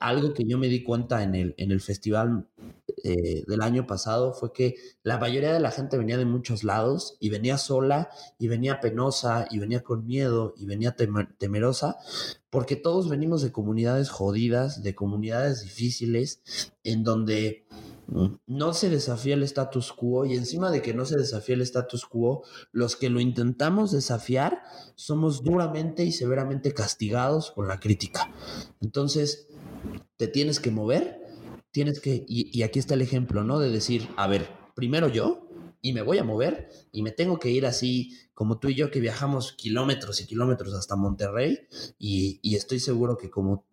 algo 0.00 0.32
que 0.32 0.44
yo 0.44 0.58
me 0.58 0.68
di 0.68 0.82
cuenta 0.82 1.22
en 1.22 1.34
el, 1.34 1.54
en 1.58 1.70
el 1.70 1.80
festival 1.80 2.46
del 3.04 3.62
año 3.62 3.86
pasado 3.86 4.32
fue 4.32 4.52
que 4.52 4.74
la 5.04 5.18
mayoría 5.18 5.52
de 5.52 5.60
la 5.60 5.70
gente 5.70 5.96
venía 5.96 6.16
de 6.16 6.24
muchos 6.24 6.64
lados 6.64 7.16
y 7.20 7.28
venía 7.28 7.56
sola 7.56 8.10
y 8.38 8.48
venía 8.48 8.80
penosa 8.80 9.46
y 9.50 9.58
venía 9.58 9.84
con 9.84 10.06
miedo 10.06 10.54
y 10.56 10.66
venía 10.66 10.96
temerosa 11.38 11.98
porque 12.50 12.74
todos 12.74 13.08
venimos 13.08 13.42
de 13.42 13.52
comunidades 13.52 14.08
jodidas, 14.08 14.82
de 14.82 14.94
comunidades 14.94 15.62
difíciles, 15.62 16.40
en 16.84 17.04
donde 17.04 17.66
no 18.46 18.72
se 18.72 18.90
desafía 18.90 19.34
el 19.34 19.42
status 19.42 19.92
quo 19.92 20.24
y 20.24 20.34
encima 20.34 20.70
de 20.70 20.82
que 20.82 20.94
no 20.94 21.04
se 21.04 21.16
desafía 21.16 21.54
el 21.54 21.62
status 21.62 22.06
quo, 22.06 22.44
los 22.72 22.96
que 22.96 23.10
lo 23.10 23.20
intentamos 23.20 23.92
desafiar 23.92 24.62
somos 24.94 25.42
duramente 25.42 26.04
y 26.04 26.12
severamente 26.12 26.72
castigados 26.72 27.50
con 27.50 27.68
la 27.68 27.80
crítica. 27.80 28.32
Entonces, 28.80 29.48
te 30.16 30.28
tienes 30.28 30.60
que 30.60 30.70
mover, 30.70 31.20
tienes 31.70 32.00
que, 32.00 32.24
y, 32.28 32.56
y 32.56 32.62
aquí 32.62 32.78
está 32.78 32.94
el 32.94 33.02
ejemplo, 33.02 33.44
¿no? 33.44 33.58
De 33.58 33.70
decir, 33.70 34.08
a 34.16 34.26
ver, 34.26 34.48
primero 34.74 35.08
yo, 35.08 35.46
y 35.86 35.92
me 35.92 36.02
voy 36.02 36.18
a 36.18 36.24
mover 36.24 36.68
y 36.90 37.02
me 37.02 37.12
tengo 37.12 37.38
que 37.38 37.50
ir 37.50 37.64
así 37.64 38.12
como 38.34 38.58
tú 38.58 38.68
y 38.68 38.74
yo 38.74 38.90
que 38.90 38.98
viajamos 38.98 39.52
kilómetros 39.52 40.20
y 40.20 40.26
kilómetros 40.26 40.74
hasta 40.74 40.96
Monterrey 40.96 41.60
y, 41.98 42.56
estoy 42.56 42.80
seguro 42.80 43.16
que 43.16 43.30
como 43.30 43.64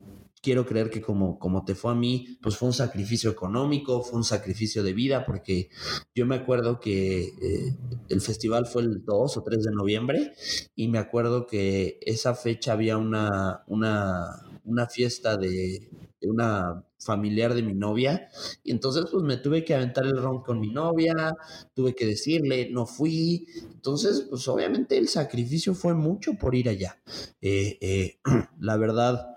quiero 0.44 0.66
creer 0.66 0.90
que 0.90 1.02
como, 1.02 1.40
como 1.40 1.64
te 1.64 1.74
fue 1.74 1.94
a 1.94 1.96
mí, 1.96 2.38
pues 2.42 2.58
fue 2.58 2.68
un 2.68 2.74
sacrificio 2.74 3.32
económico, 3.32 4.04
fue 4.04 4.18
un 4.18 4.26
sacrificio 4.26 4.84
de 4.84 4.94
vida, 4.94 5.26
porque 5.26 5.70
yo 6.14 6.26
me 6.26 6.36
acuerdo 6.36 6.82
que 6.82 7.24
eh, 7.24 7.78
el 8.10 8.20
festival 8.20 8.68
fue 8.68 8.82
el 8.82 9.06
2 9.06 9.38
o 9.38 9.42
3 9.44 9.64
de 9.64 9.72
noviembre 9.72 10.34
y 10.76 10.90
me 10.90 11.00
acuerdo 11.00 11.48
que 11.48 11.98
esa 12.02 12.36
fecha 12.36 12.74
había 12.74 12.98
una, 12.98 13.64
una, 13.68 14.46
una 14.66 14.88
fiesta 14.88 15.38
de, 15.38 15.90
una 16.22 16.86
familiar 17.00 17.54
de 17.54 17.64
mi 17.64 17.74
novia 17.74 18.30
y 18.64 18.72
entonces 18.72 19.06
pues 19.12 19.24
me 19.24 19.38
tuve 19.38 19.64
que 19.64 19.76
aventar 19.76 20.06
el 20.06 20.18
ron 20.18 20.42
con 20.42 20.60
mi 20.60 20.70
novia, 20.70 21.36
tuve 21.74 21.96
que 21.96 22.06
decirle, 22.06 22.70
no 22.70 22.86
fui, 22.86 23.48
entonces 23.74 24.26
pues 24.30 24.48
obviamente 24.48 24.98
el 24.98 25.08
sacrificio 25.08 25.74
fue 25.74 25.94
mucho 25.94 26.34
por 26.34 26.56
ir 26.56 26.70
allá. 26.70 27.02
Eh, 27.42 27.78
eh, 27.82 28.20
la 28.60 28.78
verdad, 28.78 29.33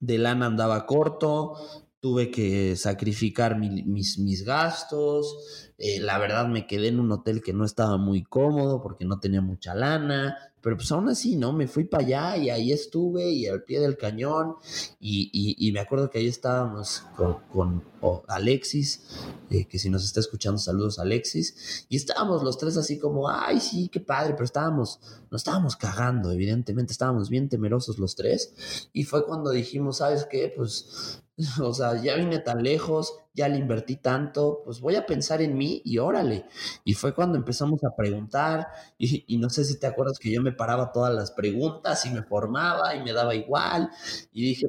de 0.00 0.18
lana 0.18 0.46
andaba 0.46 0.86
corto, 0.86 1.54
tuve 2.00 2.30
que 2.30 2.76
sacrificar 2.76 3.58
mis, 3.58 4.18
mis, 4.18 4.44
gastos, 4.44 5.63
eh, 5.78 6.00
la 6.00 6.18
verdad 6.18 6.46
me 6.46 6.66
quedé 6.66 6.88
en 6.88 7.00
un 7.00 7.10
hotel 7.10 7.42
que 7.42 7.52
no 7.52 7.64
estaba 7.64 7.96
muy 7.96 8.22
cómodo 8.22 8.82
porque 8.82 9.04
no 9.04 9.18
tenía 9.18 9.40
mucha 9.40 9.74
lana, 9.74 10.36
pero 10.64 10.76
pues 10.76 10.90
aún 10.92 11.10
así, 11.10 11.36
¿no? 11.36 11.52
Me 11.52 11.66
fui 11.66 11.84
para 11.84 12.04
allá 12.04 12.36
y 12.38 12.48
ahí 12.48 12.72
estuve 12.72 13.30
y 13.30 13.46
al 13.46 13.64
pie 13.64 13.80
del 13.80 13.98
cañón 13.98 14.54
y, 14.98 15.70
me 15.74 15.80
acuerdo 15.80 16.08
que 16.08 16.20
ahí 16.20 16.26
estábamos 16.26 17.04
con, 17.52 17.82
Alexis, 18.28 19.02
eh, 19.50 19.66
que 19.66 19.78
si 19.78 19.90
nos 19.90 20.04
está 20.04 20.20
escuchando, 20.20 20.58
saludos 20.58 20.98
Alexis, 20.98 21.86
y 21.90 21.96
estábamos 21.96 22.42
los 22.42 22.56
tres 22.56 22.78
así 22.78 22.98
como, 22.98 23.28
ay, 23.28 23.60
sí, 23.60 23.88
qué 23.88 24.00
padre, 24.00 24.32
pero 24.32 24.44
estábamos, 24.44 25.00
nos 25.30 25.40
estábamos 25.40 25.76
cagando, 25.76 26.30
evidentemente, 26.32 26.92
estábamos 26.92 27.28
bien 27.28 27.50
temerosos 27.50 27.98
los 27.98 28.16
tres 28.16 28.88
y 28.92 29.04
fue 29.04 29.26
cuando 29.26 29.50
dijimos, 29.50 29.98
¿sabes 29.98 30.26
qué? 30.30 30.52
Pues 30.56 31.22
O 31.60 31.72
sea, 31.72 32.00
ya 32.00 32.16
vine 32.16 32.38
tan 32.38 32.62
lejos, 32.62 33.14
ya 33.34 33.48
le 33.48 33.58
invertí 33.58 33.96
tanto, 33.96 34.62
pues 34.64 34.80
voy 34.80 34.96
a 34.96 35.06
pensar 35.06 35.42
en 35.42 35.56
mí 35.56 35.82
y 35.84 35.98
órale. 35.98 36.46
Y 36.84 36.94
fue 36.94 37.14
cuando 37.14 37.36
empezamos 37.38 37.82
a 37.84 37.94
preguntar 37.96 38.68
y, 38.98 39.36
no 39.38 39.50
sé 39.50 39.64
si 39.64 39.78
te 39.78 39.86
acuerdas 39.86 40.18
que 40.18 40.32
yo 40.32 40.42
me 40.42 40.52
paraba 40.52 40.92
todas 40.92 41.14
las 41.14 41.30
preguntas 41.32 42.04
y 42.06 42.10
me 42.10 42.22
formaba 42.22 42.94
y 42.94 43.02
me 43.02 43.12
daba 43.12 43.34
igual. 43.34 43.90
Y 44.32 44.44
dije, 44.44 44.68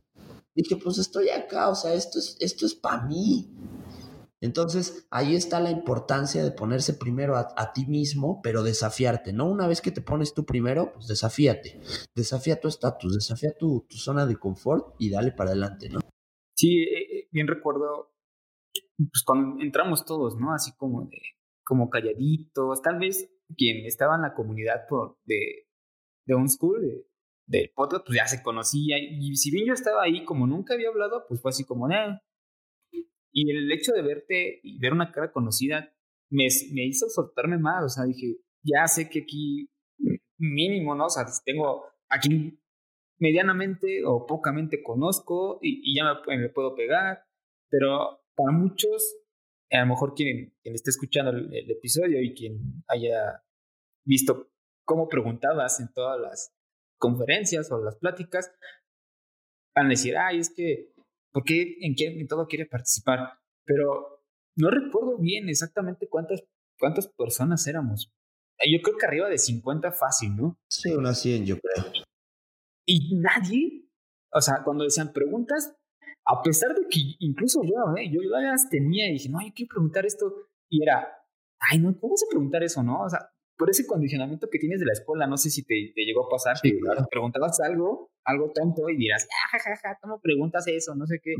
dije, 0.55 0.77
pues 0.77 0.97
estoy 0.97 1.29
acá, 1.29 1.69
o 1.69 1.75
sea, 1.75 1.93
esto 1.93 2.19
es, 2.19 2.37
esto 2.39 2.65
es 2.65 2.73
para 2.75 3.03
mí. 3.03 3.49
Entonces, 4.41 5.07
ahí 5.09 5.35
está 5.35 5.59
la 5.59 5.71
importancia 5.71 6.43
de 6.43 6.51
ponerse 6.51 6.93
primero 6.93 7.35
a, 7.37 7.73
ti 7.73 7.85
mismo, 7.87 8.41
pero 8.43 8.63
desafiarte, 8.63 9.33
¿no? 9.33 9.49
Una 9.49 9.65
vez 9.67 9.81
que 9.81 9.91
te 9.91 10.01
pones 10.01 10.33
tú 10.33 10.45
primero, 10.45 10.93
pues 10.93 11.07
desafíate. 11.07 11.79
Desafía 12.13 12.59
tu 12.59 12.67
estatus, 12.67 13.15
desafía 13.15 13.53
tu, 13.57 13.85
tu 13.89 13.97
zona 13.97 14.25
de 14.27 14.35
confort 14.35 14.93
y 14.99 15.09
dale 15.09 15.31
para 15.31 15.51
adelante, 15.51 15.89
¿no? 15.89 15.99
Sí, 16.55 16.83
eh, 16.83 17.17
eh, 17.19 17.27
bien 17.31 17.47
recuerdo, 17.47 18.13
pues 18.97 19.23
cuando 19.25 19.61
entramos 19.61 20.05
todos, 20.05 20.37
¿no? 20.39 20.53
Así 20.53 20.71
como 20.77 21.05
de, 21.05 21.21
como 21.65 21.89
calladitos, 21.89 22.81
tal 22.81 22.99
vez 22.99 23.29
quien 23.57 23.85
estaba 23.85 24.15
en 24.15 24.21
la 24.23 24.33
comunidad 24.33 24.87
por, 24.87 25.17
de, 25.25 25.67
de 26.25 26.35
un 26.35 26.49
school, 26.49 26.81
de, 26.81 27.07
de 27.47 27.71
podcast, 27.75 28.05
pues 28.05 28.17
ya 28.17 28.27
se 28.27 28.41
conocía, 28.41 28.97
y 28.99 29.35
si 29.35 29.51
bien 29.51 29.67
yo 29.67 29.73
estaba 29.73 30.03
ahí, 30.03 30.23
como 30.23 30.47
nunca 30.47 30.73
había 30.73 30.89
hablado, 30.89 31.25
pues 31.27 31.41
fue 31.41 31.49
así 31.49 31.65
como, 31.65 31.91
eh. 31.91 32.19
Y 33.31 33.51
el 33.51 33.69
hecho 33.71 33.91
de 33.91 34.01
verte 34.01 34.61
y 34.63 34.79
ver 34.79 34.93
una 34.93 35.11
cara 35.11 35.31
conocida 35.31 35.93
me, 36.29 36.47
me 36.73 36.85
hizo 36.85 37.09
soltarme 37.09 37.57
más, 37.57 37.83
o 37.83 37.89
sea, 37.89 38.05
dije, 38.05 38.37
ya 38.63 38.87
sé 38.87 39.09
que 39.09 39.23
aquí 39.23 39.69
mínimo, 40.37 40.95
¿no? 40.95 41.07
O 41.07 41.09
sea, 41.09 41.25
tengo 41.43 41.83
aquí 42.09 42.57
medianamente 43.19 44.03
o 44.05 44.25
pocamente 44.25 44.83
conozco 44.83 45.59
y, 45.61 45.95
ya 45.95 46.21
me, 46.27 46.49
puedo 46.49 46.75
pegar, 46.75 47.25
pero 47.69 48.21
para 48.35 48.51
muchos, 48.51 49.17
a 49.71 49.81
lo 49.81 49.87
mejor 49.87 50.13
quien, 50.13 50.53
quien 50.61 50.75
esté 50.75 50.89
escuchando 50.89 51.31
el, 51.31 51.71
episodio 51.71 52.21
y 52.21 52.33
quien 52.33 52.83
haya 52.87 53.43
visto 54.05 54.51
cómo 54.85 55.07
preguntabas 55.07 55.79
en 55.79 55.91
todas 55.93 56.19
las 56.19 56.53
conferencias 56.99 57.71
o 57.71 57.83
las 57.83 57.95
pláticas, 57.97 58.53
van 59.75 59.87
a 59.87 59.89
decir, 59.89 60.17
ay, 60.17 60.39
es 60.39 60.53
que, 60.53 60.93
¿por 61.31 61.43
qué 61.43 61.77
en, 61.81 61.95
qué, 61.95 62.07
en 62.07 62.27
todo 62.27 62.47
quiere 62.47 62.65
participar? 62.65 63.39
Pero 63.65 64.23
no 64.57 64.69
recuerdo 64.69 65.17
bien 65.17 65.49
exactamente 65.49 66.07
cuántas, 66.07 66.43
cuántas 66.79 67.07
personas 67.07 67.65
éramos. 67.67 68.11
Yo 68.71 68.81
creo 68.81 68.97
que 68.97 69.05
arriba 69.05 69.29
de 69.29 69.37
50 69.37 69.91
fácil, 69.91 70.35
¿no? 70.35 70.57
Sí, 70.69 70.93
unas 70.93 71.19
100, 71.21 71.45
yo 71.45 71.57
creo. 71.59 72.04
Y 72.85 73.15
nadie, 73.15 73.89
o 74.31 74.41
sea, 74.41 74.61
cuando 74.63 74.83
decían 74.83 75.11
preguntas, 75.11 75.75
a 76.25 76.41
pesar 76.41 76.73
de 76.75 76.87
que 76.89 76.99
incluso 77.19 77.61
yo, 77.63 77.95
¿eh? 77.97 78.09
yo, 78.11 78.21
las 78.21 78.69
tenía 78.69 79.09
y 79.09 79.13
dije, 79.13 79.29
no, 79.29 79.39
yo 79.41 79.53
quiero 79.55 79.69
preguntar 79.69 80.05
esto, 80.05 80.49
y 80.69 80.83
era, 80.83 81.07
ay, 81.71 81.79
no, 81.79 81.97
¿cómo 81.99 82.15
se 82.17 82.25
preguntar 82.29 82.63
eso, 82.63 82.81
no? 82.83 83.03
O 83.03 83.09
sea, 83.09 83.29
por 83.57 83.69
ese 83.69 83.85
condicionamiento 83.85 84.49
que 84.49 84.59
tienes 84.59 84.79
de 84.79 84.85
la 84.85 84.93
escuela, 84.93 85.27
no 85.27 85.37
sé 85.37 85.49
si 85.49 85.63
te, 85.63 85.75
te 85.93 86.01
llegó 86.03 86.25
a 86.25 86.29
pasar, 86.29 86.57
que 86.61 86.77
preguntabas 87.09 87.59
algo, 87.61 88.11
algo 88.23 88.51
tonto, 88.53 88.89
y 88.89 88.97
dirás, 88.97 89.27
ja, 89.51 89.59
ja, 89.59 89.75
ja, 89.75 89.97
¿cómo 90.01 90.19
preguntas 90.19 90.67
eso? 90.67 90.95
No 90.95 91.05
sé 91.05 91.19
qué. 91.23 91.35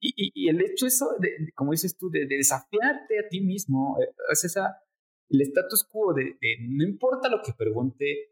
y, 0.00 0.32
y, 0.34 0.48
el 0.48 0.60
hecho 0.60 0.86
eso, 0.86 1.16
de, 1.18 1.52
como 1.54 1.72
dices 1.72 1.96
tú, 1.96 2.08
de, 2.08 2.26
desafiarte 2.26 3.18
a 3.18 3.28
ti 3.28 3.40
mismo, 3.40 3.98
eh, 4.00 4.14
es 4.30 4.44
esa, 4.44 4.80
el 5.28 5.40
status 5.42 5.84
quo 5.84 6.14
de, 6.14 6.24
de 6.40 6.56
no 6.68 6.84
importa 6.84 7.28
lo 7.28 7.42
que 7.42 7.52
pregunte, 7.52 8.31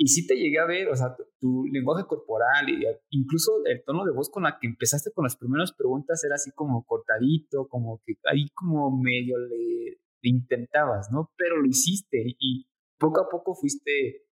y 0.00 0.06
sí 0.06 0.28
te 0.28 0.36
llegué 0.36 0.60
a 0.60 0.64
ver, 0.64 0.88
o 0.88 0.94
sea, 0.94 1.16
tu, 1.40 1.66
lenguaje 1.66 2.06
corporal 2.06 2.66
incluso 3.10 3.64
el 3.66 3.82
tono 3.84 4.04
de 4.04 4.12
voz 4.12 4.30
con 4.30 4.44
la 4.44 4.56
que 4.60 4.68
empezaste 4.68 5.10
con 5.12 5.24
las 5.24 5.36
primeras 5.36 5.72
preguntas 5.72 6.22
era 6.24 6.36
así 6.36 6.52
como 6.52 6.86
cortadito, 6.86 7.66
como 7.66 8.00
que 8.06 8.14
ahí 8.30 8.48
como 8.54 8.96
medio 8.96 9.36
le, 9.38 10.00
intentabas, 10.22 11.10
¿no? 11.10 11.32
Pero 11.36 11.56
lo 11.56 11.66
hiciste 11.66 12.22
y 12.38 12.68
poco 12.98 13.22
a 13.22 13.28
poco 13.28 13.54
fuiste 13.54 14.26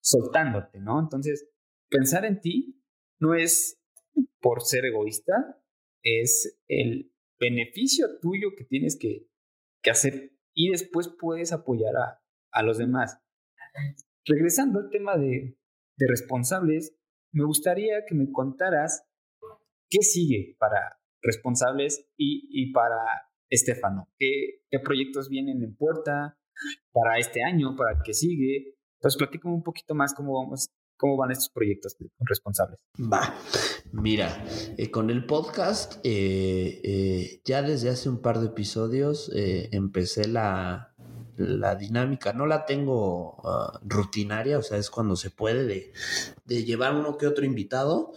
soltándote, 0.00 0.80
¿no? 0.80 0.98
Entonces, 0.98 1.48
pensar 1.88 2.24
en 2.24 2.40
ti 2.40 2.82
no 3.20 3.34
es 3.34 3.80
por 4.40 4.62
ser 4.62 4.86
egoísta, 4.86 5.62
es 6.02 6.58
el 6.68 7.12
beneficio 7.38 8.06
tuyo 8.20 8.50
que 8.56 8.64
tienes 8.64 8.98
que, 8.98 9.28
hacer 9.88 10.32
y 10.54 10.70
después 10.70 11.08
puedes 11.08 11.52
apoyar 11.52 11.92
a 12.50 12.62
los 12.62 12.78
demás. 12.78 13.20
Regresando 14.26 14.78
al 14.78 14.90
tema 14.90 15.16
de, 15.16 15.58
responsables, 15.98 16.96
me 17.32 17.44
gustaría 17.44 18.04
que 18.06 18.14
me 18.14 18.30
contaras 18.32 19.04
qué 19.90 20.02
sigue 20.02 20.56
para 20.58 20.98
responsables 21.22 22.06
y, 22.16 22.72
para 22.72 22.96
Estefano. 23.50 24.08
¿Qué, 24.18 24.62
¿Qué, 24.70 24.78
proyectos 24.80 25.28
vienen 25.28 25.62
en 25.62 25.76
puerta 25.76 26.38
para 26.92 27.18
este 27.18 27.42
año, 27.42 27.76
para 27.76 27.98
el 27.98 28.02
que 28.02 28.14
sigue? 28.14 28.76
Entonces, 28.98 29.18
platícame 29.18 29.54
un 29.54 29.62
poquito 29.62 29.94
más 29.94 30.14
cómo, 30.14 30.34
vamos, 30.42 30.70
cómo 30.96 31.16
van 31.16 31.30
estos 31.30 31.50
proyectos 31.50 31.96
responsables. 32.20 32.80
Va, 32.98 33.34
mira, 33.92 34.44
eh, 34.78 34.90
con 34.90 35.10
el 35.10 35.26
podcast, 35.26 36.00
eh, 36.04 36.80
eh, 36.82 37.42
ya 37.44 37.62
desde 37.62 37.90
hace 37.90 38.08
un 38.08 38.22
par 38.22 38.40
de 38.40 38.46
episodios 38.46 39.30
empecé 39.34 40.28
la, 40.28 40.93
la 41.36 41.74
dinámica, 41.74 42.32
no 42.32 42.46
la 42.46 42.66
tengo 42.66 43.40
ah, 43.44 43.80
rutinaria, 43.84 44.58
o 44.58 44.62
sea, 44.62 44.78
es 44.78 44.90
cuando 44.90 45.16
se 45.16 45.30
puede 45.30 45.64
de, 45.64 45.92
de, 46.44 46.64
llevar 46.64 46.94
uno 46.94 47.16
que 47.16 47.26
otro 47.26 47.44
invitado. 47.44 48.12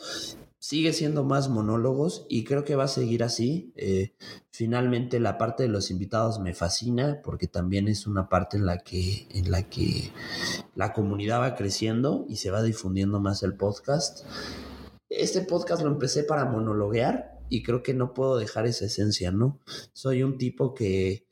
Sigue 0.60 0.92
siendo 0.92 1.24
más 1.24 1.48
monólogos 1.48 2.26
y 2.30 2.44
creo 2.44 2.66
que 2.66 2.76
va 2.76 2.86
a 2.86 2.90
seguir 2.90 3.24
así. 3.24 3.72
Eh, 3.78 4.16
finalmente 4.52 5.20
la 5.20 5.38
parte 5.38 5.64
de 5.64 5.70
los 5.70 5.92
invitados 5.92 6.40
me 6.40 6.54
fascina 6.54 7.22
porque 7.24 7.48
también 7.48 7.88
es 7.88 8.06
una 8.06 8.28
parte 8.28 8.58
en 8.58 8.66
la 8.66 8.80
que, 8.80 9.28
en 9.30 9.50
la 9.50 9.70
que 9.70 10.12
la 10.76 10.92
comunidad 10.92 11.40
va 11.40 11.56
creciendo 11.56 12.26
y 12.28 12.38
se 12.38 12.52
va 12.52 12.64
difundiendo 12.64 13.22
más 13.22 13.44
el 13.44 13.56
podcast. 13.56 14.26
Este 15.10 15.42
podcast 15.42 15.84
lo 15.84 15.90
empecé 15.90 16.24
para 16.24 16.46
monologuear 16.46 17.38
y 17.50 17.64
creo 17.64 17.82
que 17.82 17.94
no 17.94 18.14
puedo 18.14 18.38
dejar 18.38 18.66
esa 18.66 18.86
esencia, 18.86 19.32
¿no? 19.32 19.60
Soy 19.94 20.24
un 20.24 20.38
tipo 20.38 20.74
que 20.74 21.28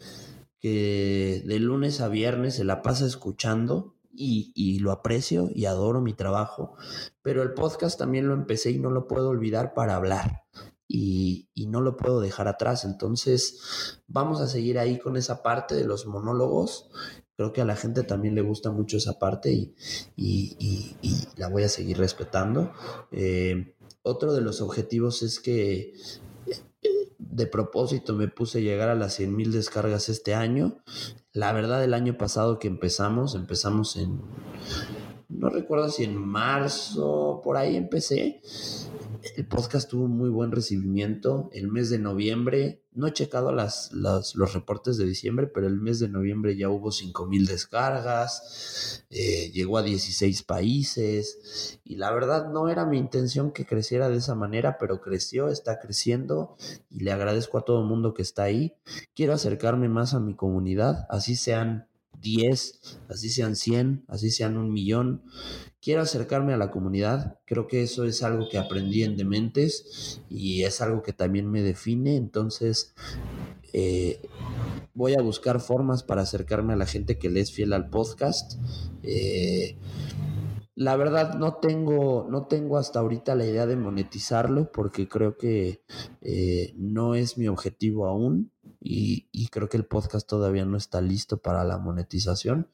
de 0.70 1.60
lunes 1.60 2.02
a 2.02 2.08
viernes 2.08 2.56
se 2.56 2.64
la 2.64 2.82
pasa 2.82 3.06
escuchando 3.06 3.96
y, 4.18 4.80
lo 4.80 4.92
aprecio 4.92 5.50
y 5.54 5.66
adoro 5.66 6.02
mi 6.02 6.14
trabajo, 6.14 6.76
pero 7.22 7.44
el 7.44 7.54
podcast 7.54 7.98
también 8.00 8.28
lo 8.28 8.34
empecé 8.34 8.72
y 8.72 8.80
no 8.80 8.90
lo 8.90 9.08
puedo 9.08 9.30
olvidar 9.30 9.74
para 9.74 9.96
hablar. 9.96 10.44
Y, 10.88 11.50
no 11.68 11.82
lo 11.82 11.98
puedo 11.98 12.22
dejar 12.22 12.48
atrás. 12.48 12.86
Entonces, 12.86 14.00
vamos 14.08 14.40
a 14.40 14.48
seguir 14.48 14.78
ahí 14.78 15.00
con 15.00 15.18
esa 15.18 15.42
parte 15.42 15.76
de 15.76 15.86
los 15.86 16.06
monólogos. 16.06 16.90
Creo 17.36 17.52
que 17.52 17.62
a 17.62 17.66
la 17.66 17.76
gente 17.76 18.04
también 18.04 18.36
le 18.36 18.42
gusta 18.42 18.72
mucho 18.72 18.98
esa 18.98 19.18
parte 19.20 19.52
y, 19.52 19.76
y 20.16 21.28
la 21.38 21.50
voy 21.50 21.64
a 21.64 21.70
seguir 21.70 21.98
respetando. 21.98 22.72
Eh, 23.12 23.76
otro 24.04 24.34
de 24.34 24.42
los 24.42 24.62
objetivos 24.62 25.24
es 25.24 25.40
que 25.40 25.94
de 27.36 27.48
propósito 27.48 28.14
me 28.14 28.28
puse 28.28 28.60
a 28.60 28.62
llegar 28.62 28.90
a 28.90 28.96
las 28.96 29.16
100 29.16 29.36
mil 29.36 29.52
descargas 29.52 30.10
este 30.10 30.34
año. 30.34 30.78
La 31.34 31.52
verdad, 31.52 31.84
el 31.84 31.94
año 31.94 32.18
pasado 32.18 32.60
que 32.60 32.68
empezamos, 32.68 33.36
empezamos 33.36 33.98
en, 33.98 34.22
no 35.30 35.50
recuerdo 35.50 35.90
si 35.90 36.04
en 36.04 36.18
marzo, 36.18 37.42
por 37.44 37.58
ahí 37.58 37.76
empecé. 37.76 38.42
El 39.36 39.48
podcast 39.48 39.90
tuvo 39.90 40.08
muy 40.08 40.30
buen 40.30 40.52
recibimiento. 40.52 41.50
El 41.52 41.68
mes 41.68 41.90
de 41.90 41.98
noviembre, 41.98 42.84
no 42.94 43.08
he 43.08 43.14
checado 43.14 43.52
las, 43.52 43.92
los 43.92 44.54
reportes 44.54 44.98
de 44.98 45.06
diciembre, 45.06 45.48
pero 45.48 45.68
el 45.68 45.80
mes 45.80 46.00
de 46.00 46.10
noviembre 46.10 46.56
ya 46.56 46.70
hubo 46.70 46.92
5 46.92 47.26
mil 47.26 47.48
descargas, 47.48 49.04
eh, 49.10 49.52
llegó 49.52 49.80
a 49.80 49.84
16 49.84 50.44
países 50.44 51.80
y 51.84 51.96
la 51.96 52.12
verdad 52.12 52.52
no 52.52 52.70
era 52.70 52.86
mi 52.86 52.98
intención 52.98 53.52
que 53.52 53.66
creciera 53.66 54.10
de 54.10 54.18
esa 54.18 54.36
manera, 54.36 54.78
pero 54.80 55.02
creció, 55.02 55.50
está 55.50 55.80
creciendo 55.80 56.56
y 56.90 57.00
le 57.00 57.12
agradezco 57.12 57.58
a 57.58 57.66
todo 57.66 57.82
el 57.82 57.88
mundo 57.88 58.14
que 58.14 58.22
está 58.22 58.44
ahí. 58.44 58.76
Quiero 59.16 59.34
acercarme 59.34 59.90
más 59.90 60.14
a 60.14 60.20
mi 60.20 60.36
comunidad, 60.36 61.08
así 61.10 61.36
sean 61.36 61.88
10, 62.26 62.82
así 63.08 63.30
sean 63.30 63.56
100, 63.56 64.04
así 64.08 64.32
sean 64.32 64.58
un 64.58 64.74
millón. 64.74 65.22
Quiero 65.80 66.02
acercarme 66.02 66.54
a 66.54 66.58
la 66.58 66.72
comunidad. 66.72 67.40
Creo 67.46 67.68
que 67.68 67.84
eso 67.84 68.06
es 68.06 68.24
algo 68.24 68.50
que 68.50 68.58
aprendí 68.58 69.04
en 69.04 69.16
Dementes 69.16 70.20
y 70.28 70.64
es 70.64 70.82
algo 70.82 71.04
que 71.04 71.14
también 71.14 71.50
me 71.50 71.62
define. 71.62 72.16
Entonces, 72.16 72.96
eh, 73.72 74.20
voy 74.96 75.14
a 75.14 75.22
buscar 75.22 75.60
formas 75.60 76.02
para 76.02 76.24
acercarme 76.24 76.74
a 76.74 76.78
la 76.78 76.88
gente 76.88 77.20
que 77.20 77.30
le 77.30 77.42
es 77.42 77.52
fiel 77.52 77.72
al 77.72 77.90
podcast. 77.92 78.60
Eh, 79.04 79.78
la 80.74 80.98
verdad 80.98 81.36
no 81.36 81.56
tengo, 81.58 82.28
no 82.30 82.48
tengo 82.48 82.78
hasta 82.78 83.00
ahorita 83.00 83.36
la 83.36 83.46
idea 83.46 83.68
de 83.68 83.78
monetizarlo 83.78 84.72
porque 84.72 85.08
creo 85.08 85.38
que 85.38 85.84
eh, 86.22 86.74
no 86.76 87.14
es 87.14 87.38
mi 87.38 87.48
objetivo 87.48 88.08
aún 88.08 88.52
y, 88.88 89.48
creo 89.48 89.68
que 89.68 89.78
el 89.78 89.86
podcast 89.86 90.28
todavía 90.28 90.64
no 90.66 90.78
está 90.78 91.02
listo 91.02 91.38
para 91.38 91.64
la 91.64 91.80
monetización. 91.80 92.68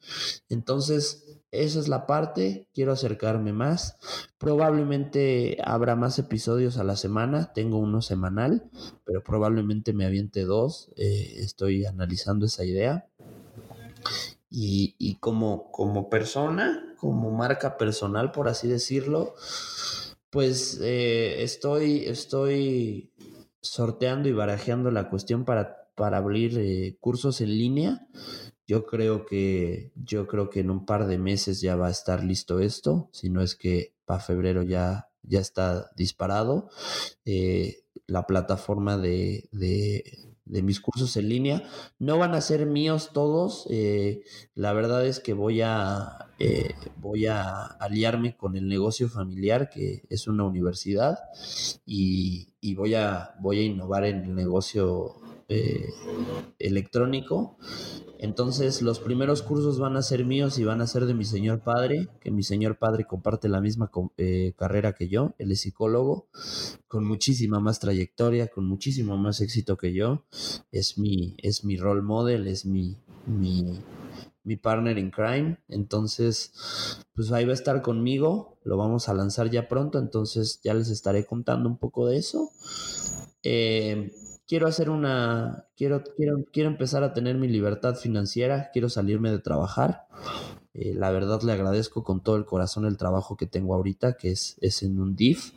Entonces, 0.50 1.40
esa 1.50 1.78
es 1.78 1.88
la 1.88 2.06
parte, 2.06 2.68
quiero 2.74 2.92
acercarme 2.92 3.52
más. 3.52 3.96
Probablemente 4.36 5.56
habrá 5.64 5.96
más 5.96 6.18
episodios 6.18 6.76
a 6.76 6.84
la 6.84 6.96
semana, 6.96 7.52
tengo 7.54 7.78
uno 7.78 8.02
semanal, 8.02 8.68
pero 9.04 9.24
probablemente 9.24 9.94
me 9.94 10.04
aviente 10.04 10.44
dos, 10.44 10.90
eh, 10.96 11.36
estoy 11.38 11.86
analizando 11.86 12.44
esa 12.44 12.64
idea. 12.64 13.08
Y, 14.50 14.96
y 14.98 15.14
como, 15.14 15.70
como 15.70 16.10
persona, 16.10 16.94
como 16.98 17.30
marca 17.30 17.78
personal, 17.78 18.32
por 18.32 18.48
así 18.48 18.68
decirlo, 18.68 19.34
pues 20.28 20.78
eh, 20.82 21.42
estoy, 21.42 22.04
estoy 22.04 23.12
sorteando 23.62 24.28
y 24.28 24.32
barajeando 24.32 24.90
la 24.90 25.08
cuestión 25.08 25.46
para, 25.46 25.81
para 26.02 26.16
abrir 26.16 26.58
eh, 26.58 26.96
cursos 26.98 27.40
en 27.42 27.50
línea. 27.50 28.08
Yo 28.66 28.86
creo 28.86 29.24
que 29.24 29.92
yo 29.94 30.26
creo 30.26 30.50
que 30.50 30.58
en 30.58 30.70
un 30.72 30.84
par 30.84 31.06
de 31.06 31.16
meses 31.16 31.60
ya 31.60 31.76
va 31.76 31.86
a 31.86 31.92
estar 31.92 32.24
listo 32.24 32.58
esto, 32.58 33.08
si 33.12 33.30
no 33.30 33.40
es 33.40 33.54
que 33.54 33.94
para 34.04 34.18
febrero 34.18 34.64
ya, 34.64 35.10
ya 35.22 35.38
está 35.38 35.92
disparado. 35.94 36.70
Eh, 37.24 37.84
la 38.08 38.26
plataforma 38.26 38.98
de, 38.98 39.48
de 39.52 40.62
mis 40.62 40.80
cursos 40.80 41.16
en 41.16 41.28
línea. 41.28 41.62
No 42.00 42.18
van 42.18 42.34
a 42.34 42.40
ser 42.40 42.66
míos 42.66 43.10
todos. 43.12 43.68
Eh, 43.70 44.24
la 44.56 44.72
verdad 44.72 45.06
es 45.06 45.20
que 45.20 45.34
voy 45.34 45.60
a, 45.60 46.30
voy 46.96 47.26
a 47.26 47.62
aliarme 47.62 48.36
con 48.36 48.56
el 48.56 48.66
negocio 48.66 49.08
familiar, 49.08 49.70
que 49.70 50.02
es 50.10 50.26
una 50.26 50.42
universidad, 50.42 51.20
y, 51.86 52.74
voy, 52.74 52.96
a, 52.96 53.36
voy 53.38 53.60
a 53.60 53.62
innovar 53.62 54.04
en 54.04 54.24
el 54.24 54.34
negocio 54.34 55.22
eh, 55.52 55.92
electrónico. 56.58 57.58
Entonces 58.18 58.82
los 58.82 59.00
primeros 59.00 59.42
cursos 59.42 59.78
van 59.78 59.96
a 59.96 60.02
ser 60.02 60.24
míos 60.24 60.58
y 60.58 60.64
van 60.64 60.80
a 60.80 60.86
ser 60.86 61.06
de 61.06 61.14
mi 61.14 61.24
señor 61.24 61.62
padre, 61.62 62.08
que 62.20 62.30
mi 62.30 62.42
señor 62.42 62.78
padre 62.78 63.04
comparte 63.04 63.48
la 63.48 63.60
misma 63.60 63.90
eh, 64.16 64.54
carrera 64.56 64.94
que 64.94 65.08
yo, 65.08 65.34
él 65.38 65.50
es 65.50 65.62
psicólogo, 65.62 66.28
con 66.86 67.04
muchísima 67.04 67.58
más 67.58 67.80
trayectoria, 67.80 68.46
con 68.46 68.66
muchísimo 68.66 69.18
más 69.18 69.40
éxito 69.40 69.76
que 69.76 69.92
yo, 69.92 70.24
es 70.70 70.98
mi, 70.98 71.34
es 71.38 71.64
mi 71.64 71.76
role 71.76 72.02
model, 72.02 72.46
es 72.46 72.64
mi, 72.64 72.96
mi, 73.26 73.80
mi 74.44 74.56
partner 74.56 74.98
in 74.98 75.10
crime, 75.10 75.58
entonces 75.68 76.52
pues 77.14 77.32
ahí 77.32 77.44
va 77.44 77.50
a 77.50 77.54
estar 77.54 77.82
conmigo, 77.82 78.56
lo 78.64 78.76
vamos 78.76 79.08
a 79.08 79.14
lanzar 79.14 79.50
ya 79.50 79.68
pronto, 79.68 79.98
entonces 79.98 80.60
ya 80.62 80.74
les 80.74 80.88
estaré 80.90 81.26
contando 81.26 81.68
un 81.68 81.76
poco 81.76 82.06
de 82.06 82.18
eso. 82.18 82.50
Eh, 83.42 84.12
quiero 84.46 84.66
hacer 84.66 84.90
una, 84.90 85.66
quiero, 85.76 86.02
quiero, 86.16 86.44
quiero 86.52 86.68
empezar 86.70 87.02
a 87.02 87.14
tener 87.14 87.36
mi 87.36 87.48
libertad 87.48 87.96
financiera, 87.96 88.70
quiero 88.72 88.88
salirme 88.88 89.30
de 89.30 89.38
trabajar. 89.38 90.06
Eh, 90.74 90.94
la 90.94 91.10
verdad 91.10 91.42
le 91.42 91.52
agradezco 91.52 92.02
con 92.02 92.22
todo 92.22 92.36
el 92.36 92.46
corazón 92.46 92.86
el 92.86 92.96
trabajo 92.96 93.36
que 93.36 93.46
tengo 93.46 93.74
ahorita, 93.74 94.14
que 94.14 94.30
es, 94.30 94.56
es 94.60 94.82
en 94.82 95.00
un 95.00 95.16
DIF, 95.16 95.52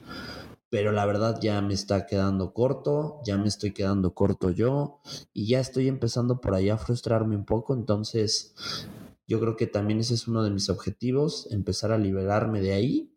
pero 0.69 0.91
la 0.91 1.05
verdad 1.05 1.39
ya 1.41 1.61
me 1.61 1.73
está 1.73 2.05
quedando 2.05 2.53
corto, 2.53 3.21
ya 3.23 3.37
me 3.37 3.47
estoy 3.47 3.71
quedando 3.71 4.13
corto 4.13 4.49
yo 4.49 4.99
y 5.33 5.47
ya 5.47 5.59
estoy 5.59 5.87
empezando 5.87 6.41
por 6.41 6.53
ahí 6.53 6.69
a 6.69 6.77
frustrarme 6.77 7.35
un 7.35 7.45
poco, 7.45 7.73
entonces 7.73 8.53
yo 9.27 9.39
creo 9.39 9.55
que 9.55 9.67
también 9.67 9.99
ese 9.99 10.13
es 10.13 10.27
uno 10.27 10.43
de 10.43 10.51
mis 10.51 10.69
objetivos, 10.69 11.47
empezar 11.49 11.91
a 11.91 11.97
liberarme 11.97 12.61
de 12.61 12.73
ahí. 12.73 13.13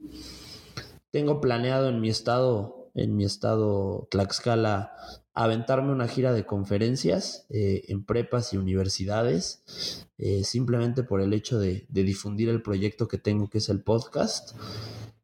Tengo 1.10 1.40
planeado 1.40 1.88
en 1.88 2.00
mi 2.00 2.08
estado, 2.08 2.90
en 2.94 3.16
mi 3.16 3.24
estado 3.24 4.08
Tlaxcala, 4.10 4.92
aventarme 5.38 5.92
una 5.92 6.08
gira 6.08 6.32
de 6.32 6.44
conferencias 6.44 7.46
eh, 7.48 7.84
en 7.86 8.04
prepas 8.04 8.52
y 8.52 8.56
universidades, 8.56 10.04
eh, 10.18 10.42
simplemente 10.42 11.04
por 11.04 11.20
el 11.20 11.32
hecho 11.32 11.60
de, 11.60 11.86
difundir 11.90 12.48
el 12.48 12.60
proyecto 12.60 13.06
que 13.06 13.18
tengo, 13.18 13.48
que 13.48 13.58
es 13.58 13.68
el 13.68 13.80
podcast. 13.80 14.56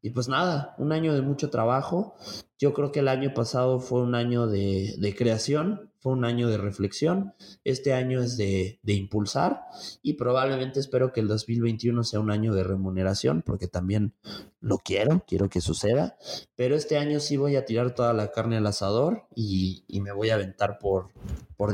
Y 0.02 0.10
pues 0.10 0.28
nada, 0.28 0.76
un 0.78 0.92
año 0.92 1.14
de 1.14 1.22
mucho 1.22 1.50
trabajo. 1.50 2.14
Yo 2.60 2.74
creo 2.74 2.92
que 2.92 3.00
el 3.00 3.08
año 3.08 3.34
pasado 3.34 3.80
fue 3.80 4.02
un 4.02 4.14
año 4.14 4.46
de 4.46 5.14
creación, 5.18 5.90
fue 6.04 6.12
un 6.12 6.26
año 6.26 6.50
de 6.50 6.58
reflexión. 6.58 7.32
Este 7.64 7.94
año 7.94 8.20
es 8.20 8.36
de, 8.36 8.78
de, 8.82 8.92
impulsar 8.92 9.62
y 10.02 10.12
probablemente 10.12 10.78
espero 10.78 11.14
que 11.14 11.20
el 11.20 11.28
2021 11.28 12.04
sea 12.04 12.20
un 12.20 12.30
año 12.30 12.52
de 12.52 12.62
remuneración, 12.62 13.40
porque 13.40 13.68
también 13.68 14.12
lo 14.60 14.76
quiero, 14.76 15.24
quiero 15.26 15.48
que 15.48 15.62
suceda. 15.62 16.18
Pero 16.56 16.76
este 16.76 16.98
año 16.98 17.20
sí 17.20 17.38
voy 17.38 17.56
a 17.56 17.64
tirar 17.64 17.94
toda 17.94 18.12
la 18.12 18.32
carne 18.32 18.58
al 18.58 18.66
asador 18.66 19.22
y, 19.34 19.86
me 20.02 20.12
voy 20.12 20.28
a 20.28 20.34
aventar 20.34 20.78
por, 20.78 21.08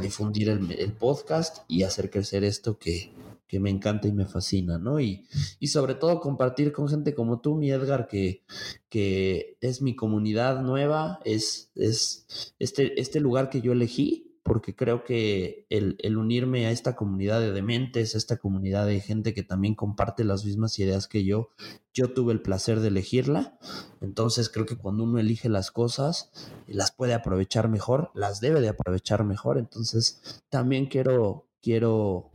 difundir 0.01 0.49
el 0.49 0.93
podcast 0.93 1.65
y 1.67 1.83
hacer 1.83 2.09
crecer 2.09 2.45
esto 2.45 2.79
que, 2.79 3.13
que 3.51 3.59
me 3.59 3.69
encanta 3.69 4.07
y 4.07 4.13
me 4.13 4.27
fascina, 4.27 4.79
¿no? 4.79 5.01
Y, 5.01 5.27
y 5.59 5.67
sobre 5.67 5.97
todo 5.97 6.21
compartir 6.21 6.71
con 6.71 6.89
gente 6.89 7.17
como 7.17 7.41
tú, 7.41 7.57
mi 7.57 7.73
Edgar, 7.73 8.07
que, 8.07 8.45
que 8.89 9.57
es 9.61 9.83
mi 9.83 9.97
comunidad 9.97 10.63
nueva, 10.63 11.19
es, 11.25 11.73
es 11.75 12.55
este, 12.61 13.01
este 13.01 13.19
lugar 13.19 13.51
que 13.51 13.61
yo 13.61 13.73
elegí, 13.73 14.37
porque 14.45 14.77
creo 14.77 15.03
que 15.03 15.67
el, 15.69 15.97
el, 15.99 16.17
unirme 16.17 16.67
a 16.67 16.71
esta 16.71 16.95
comunidad 16.95 17.41
de 17.41 17.51
dementes, 17.51 18.15
a 18.15 18.19
esta 18.19 18.37
comunidad 18.37 18.87
de 18.87 19.01
gente 19.01 19.35
que 19.35 19.43
también 19.43 19.75
comparte 19.75 20.23
las 20.23 20.45
mismas 20.45 20.79
ideas 20.79 21.09
que 21.09 21.25
yo, 21.25 21.51
yo 21.93 22.13
tuve 22.13 22.33
el 22.33 22.43
placer 22.43 22.79
de 22.79 22.87
elegirla. 22.89 23.59
Entonces 24.01 24.49
creo 24.49 24.65
que 24.65 24.77
cuando 24.77 25.03
uno 25.03 25.19
elige 25.19 25.49
las 25.49 25.73
cosas, 25.73 26.31
las 26.69 26.93
puede 26.93 27.15
aprovechar 27.15 27.69
mejor, 27.69 28.13
las 28.15 28.41
debe 28.41 28.61
de 28.61 28.69
aprovechar 28.69 29.25
mejor. 29.25 29.59
Entonces 29.59 30.41
también 30.51 30.87
quiero, 30.87 31.49
quiero 31.61 32.31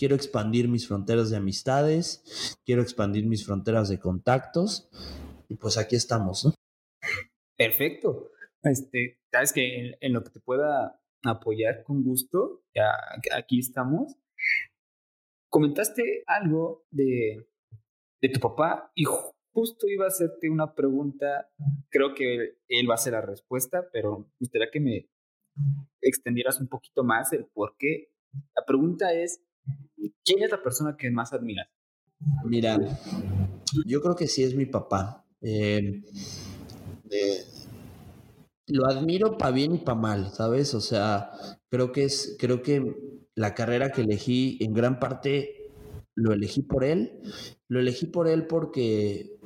quiero 0.00 0.14
expandir 0.14 0.66
mis 0.66 0.88
fronteras 0.88 1.28
de 1.28 1.36
amistades, 1.36 2.56
quiero 2.64 2.80
expandir 2.80 3.26
mis 3.26 3.44
fronteras 3.44 3.90
de 3.90 3.98
contactos 3.98 4.88
y 5.46 5.56
pues 5.56 5.76
aquí 5.76 5.94
estamos, 5.94 6.46
¿no? 6.46 6.54
Perfecto. 7.54 8.30
Este, 8.62 9.20
sabes 9.30 9.52
que 9.52 9.92
en, 10.00 10.12
lo 10.14 10.24
que 10.24 10.30
te 10.30 10.40
pueda 10.40 10.98
apoyar 11.22 11.82
con 11.84 12.02
gusto, 12.02 12.64
ya 12.74 12.90
aquí 13.36 13.58
estamos. 13.58 14.16
Comentaste 15.50 16.24
algo 16.26 16.86
de, 16.90 17.46
de 18.22 18.28
tu 18.30 18.40
papá 18.40 18.90
y 18.94 19.04
justo 19.04 19.86
iba 19.86 20.06
a 20.06 20.08
hacerte 20.08 20.48
una 20.48 20.74
pregunta, 20.74 21.50
creo 21.90 22.14
que 22.14 22.56
él 22.68 22.88
va 22.88 22.94
a 22.94 23.04
ser 23.04 23.12
la 23.12 23.20
respuesta, 23.20 23.90
pero 23.92 24.20
me 24.20 24.36
gustaría 24.40 24.70
que 24.70 24.80
me 24.80 25.10
extendieras 26.00 26.58
un 26.58 26.68
poquito 26.68 27.04
más 27.04 27.34
el 27.34 27.44
por 27.44 27.76
qué. 27.76 28.14
La 28.56 28.64
pregunta 28.64 29.12
es, 29.12 29.44
¿Quién 30.24 30.42
es 30.42 30.50
la 30.50 30.62
persona 30.62 30.96
que 30.96 31.10
más 31.10 31.32
admiras? 31.32 31.68
Mira, 32.44 32.78
yo 33.86 34.00
creo 34.00 34.14
que 34.14 34.26
sí 34.26 34.42
es 34.42 34.54
mi 34.54 34.66
papá. 34.66 35.24
Eh, 35.40 36.02
lo 38.66 38.86
admiro 38.86 39.36
para 39.36 39.52
bien 39.52 39.74
y 39.74 39.78
para 39.78 39.98
mal, 39.98 40.30
¿sabes? 40.30 40.74
O 40.74 40.80
sea, 40.80 41.30
creo 41.68 41.92
que 41.92 42.04
es, 42.04 42.36
creo 42.38 42.62
que 42.62 42.94
la 43.34 43.54
carrera 43.54 43.90
que 43.90 44.02
elegí 44.02 44.58
en 44.60 44.72
gran 44.72 45.00
parte 45.00 45.70
lo 46.14 46.32
elegí 46.32 46.62
por 46.62 46.84
él. 46.84 47.20
Lo 47.68 47.80
elegí 47.80 48.06
por 48.06 48.28
él 48.28 48.46
porque 48.46 49.38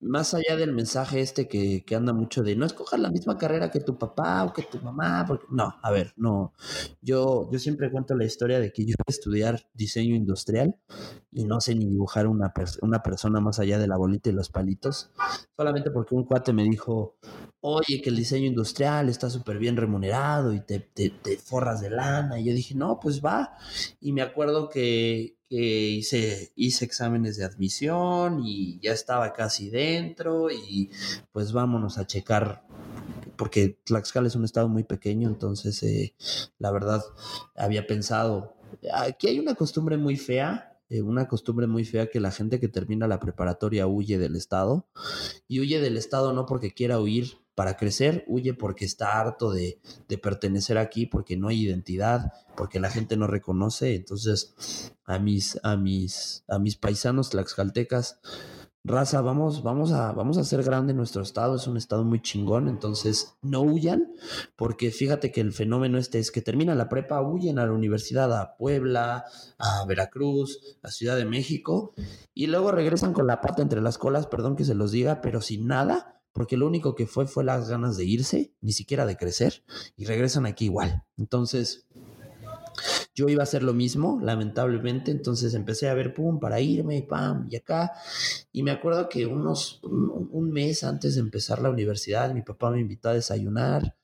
más 0.00 0.32
allá 0.34 0.56
del 0.56 0.72
mensaje 0.72 1.20
este 1.20 1.46
que, 1.46 1.84
que, 1.84 1.94
anda 1.94 2.12
mucho 2.12 2.42
de 2.42 2.56
no 2.56 2.64
escojas 2.64 2.98
la 2.98 3.10
misma 3.10 3.36
carrera 3.36 3.70
que 3.70 3.80
tu 3.80 3.98
papá 3.98 4.44
o 4.44 4.52
que 4.52 4.62
tu 4.62 4.78
mamá, 4.78 5.26
no, 5.50 5.74
a 5.82 5.90
ver, 5.90 6.14
no. 6.16 6.54
Yo, 7.02 7.48
yo 7.50 7.58
siempre 7.58 7.90
cuento 7.90 8.14
la 8.14 8.24
historia 8.24 8.60
de 8.60 8.72
que 8.72 8.84
yo 8.84 8.90
iba 8.90 9.04
a 9.06 9.10
estudiar 9.10 9.66
diseño 9.74 10.14
industrial 10.14 10.76
y 11.30 11.44
no 11.44 11.60
sé 11.60 11.74
ni 11.74 11.86
dibujar 11.86 12.26
una, 12.26 12.52
una 12.80 13.02
persona 13.02 13.40
más 13.40 13.58
allá 13.58 13.78
de 13.78 13.88
la 13.88 13.98
bolita 13.98 14.30
y 14.30 14.32
los 14.32 14.48
palitos, 14.48 15.10
solamente 15.56 15.90
porque 15.90 16.14
un 16.14 16.24
cuate 16.24 16.52
me 16.52 16.64
dijo, 16.64 17.16
oye, 17.60 18.00
que 18.02 18.08
el 18.08 18.16
diseño 18.16 18.46
industrial 18.46 19.08
está 19.08 19.28
súper 19.28 19.58
bien 19.58 19.76
remunerado 19.76 20.54
y 20.54 20.60
te, 20.60 20.80
te 20.80 21.10
forras 21.36 21.80
de 21.82 21.90
lana. 21.90 22.40
Y 22.40 22.44
yo 22.44 22.54
dije, 22.54 22.74
no, 22.74 22.98
pues 23.00 23.22
va. 23.22 23.56
Y 24.00 24.12
me 24.12 24.22
acuerdo 24.22 24.70
que, 24.70 25.39
que 25.50 25.88
hice, 25.88 26.52
hice 26.54 26.84
exámenes 26.84 27.36
de 27.36 27.44
admisión 27.44 28.40
y 28.44 28.78
ya 28.80 28.92
estaba 28.92 29.32
casi 29.32 29.68
dentro 29.68 30.48
y 30.48 30.90
pues 31.32 31.52
vámonos 31.52 31.98
a 31.98 32.06
checar 32.06 32.64
porque 33.36 33.80
Tlaxcala 33.84 34.28
es 34.28 34.36
un 34.36 34.44
estado 34.44 34.68
muy 34.68 34.84
pequeño, 34.84 35.26
entonces 35.26 35.82
eh, 35.82 36.14
la 36.58 36.70
verdad 36.70 37.02
había 37.56 37.86
pensado, 37.86 38.54
aquí 38.94 39.26
hay 39.26 39.40
una 39.40 39.56
costumbre 39.56 39.96
muy 39.96 40.16
fea, 40.16 40.78
eh, 40.88 41.02
una 41.02 41.26
costumbre 41.26 41.66
muy 41.66 41.84
fea 41.84 42.10
que 42.10 42.20
la 42.20 42.30
gente 42.30 42.60
que 42.60 42.68
termina 42.68 43.08
la 43.08 43.18
preparatoria 43.18 43.88
huye 43.88 44.18
del 44.18 44.36
estado 44.36 44.86
y 45.48 45.58
huye 45.58 45.80
del 45.80 45.96
estado 45.96 46.32
no 46.32 46.46
porque 46.46 46.74
quiera 46.74 47.00
huir 47.00 47.38
para 47.60 47.76
crecer, 47.76 48.24
huye 48.26 48.54
porque 48.54 48.86
está 48.86 49.20
harto 49.20 49.50
de, 49.52 49.82
de, 50.08 50.16
pertenecer 50.16 50.78
aquí, 50.78 51.04
porque 51.04 51.36
no 51.36 51.48
hay 51.48 51.60
identidad, 51.60 52.32
porque 52.56 52.80
la 52.80 52.88
gente 52.88 53.18
no 53.18 53.26
reconoce. 53.26 53.96
Entonces, 53.96 54.54
a 55.04 55.18
mis, 55.18 55.60
a 55.62 55.76
mis, 55.76 56.42
a 56.48 56.58
mis 56.58 56.76
paisanos 56.76 57.28
tlaxcaltecas, 57.28 58.18
raza, 58.82 59.20
vamos, 59.20 59.62
vamos 59.62 59.92
a, 59.92 60.12
vamos 60.12 60.38
a 60.38 60.40
hacer 60.40 60.62
grande 60.62 60.94
nuestro 60.94 61.20
estado, 61.20 61.56
es 61.56 61.66
un 61.66 61.76
estado 61.76 62.02
muy 62.02 62.22
chingón, 62.22 62.66
entonces 62.66 63.36
no 63.42 63.60
huyan, 63.60 64.10
porque 64.56 64.90
fíjate 64.90 65.30
que 65.30 65.42
el 65.42 65.52
fenómeno 65.52 65.98
este 65.98 66.18
es 66.18 66.30
que 66.30 66.40
termina 66.40 66.74
la 66.74 66.88
prepa, 66.88 67.20
huyen 67.20 67.58
a 67.58 67.66
la 67.66 67.72
universidad 67.72 68.32
a 68.40 68.56
Puebla, 68.56 69.26
a 69.58 69.84
Veracruz, 69.84 70.78
a 70.82 70.90
Ciudad 70.90 71.18
de 71.18 71.26
México, 71.26 71.92
y 72.32 72.46
luego 72.46 72.72
regresan 72.72 73.12
con 73.12 73.26
la 73.26 73.42
pata 73.42 73.60
entre 73.60 73.82
las 73.82 73.98
colas, 73.98 74.28
perdón 74.28 74.56
que 74.56 74.64
se 74.64 74.74
los 74.74 74.92
diga, 74.92 75.20
pero 75.20 75.42
sin 75.42 75.66
nada, 75.66 76.19
porque 76.32 76.56
lo 76.56 76.66
único 76.66 76.94
que 76.94 77.06
fue 77.06 77.26
fue 77.26 77.44
las 77.44 77.68
ganas 77.68 77.96
de 77.96 78.04
irse, 78.04 78.54
ni 78.60 78.72
siquiera 78.72 79.06
de 79.06 79.16
crecer, 79.16 79.64
y 79.96 80.04
regresan 80.04 80.46
aquí 80.46 80.66
igual. 80.66 81.04
Entonces, 81.16 81.86
yo 83.14 83.28
iba 83.28 83.42
a 83.42 83.44
hacer 83.44 83.62
lo 83.62 83.74
mismo, 83.74 84.18
lamentablemente, 84.22 85.10
entonces 85.10 85.54
empecé 85.54 85.88
a 85.88 85.94
ver, 85.94 86.14
pum, 86.14 86.40
para 86.40 86.60
irme, 86.60 87.02
pam, 87.02 87.46
y 87.50 87.56
acá. 87.56 87.92
Y 88.52 88.62
me 88.62 88.70
acuerdo 88.70 89.08
que 89.08 89.26
unos, 89.26 89.80
un, 89.82 90.50
mes 90.50 90.84
antes 90.84 91.14
de 91.14 91.20
empezar 91.20 91.60
la 91.60 91.70
universidad, 91.70 92.32
mi 92.32 92.42
papá 92.42 92.70
me 92.70 92.80
invitó 92.80 93.08
a 93.10 93.14
desayunar 93.14 93.96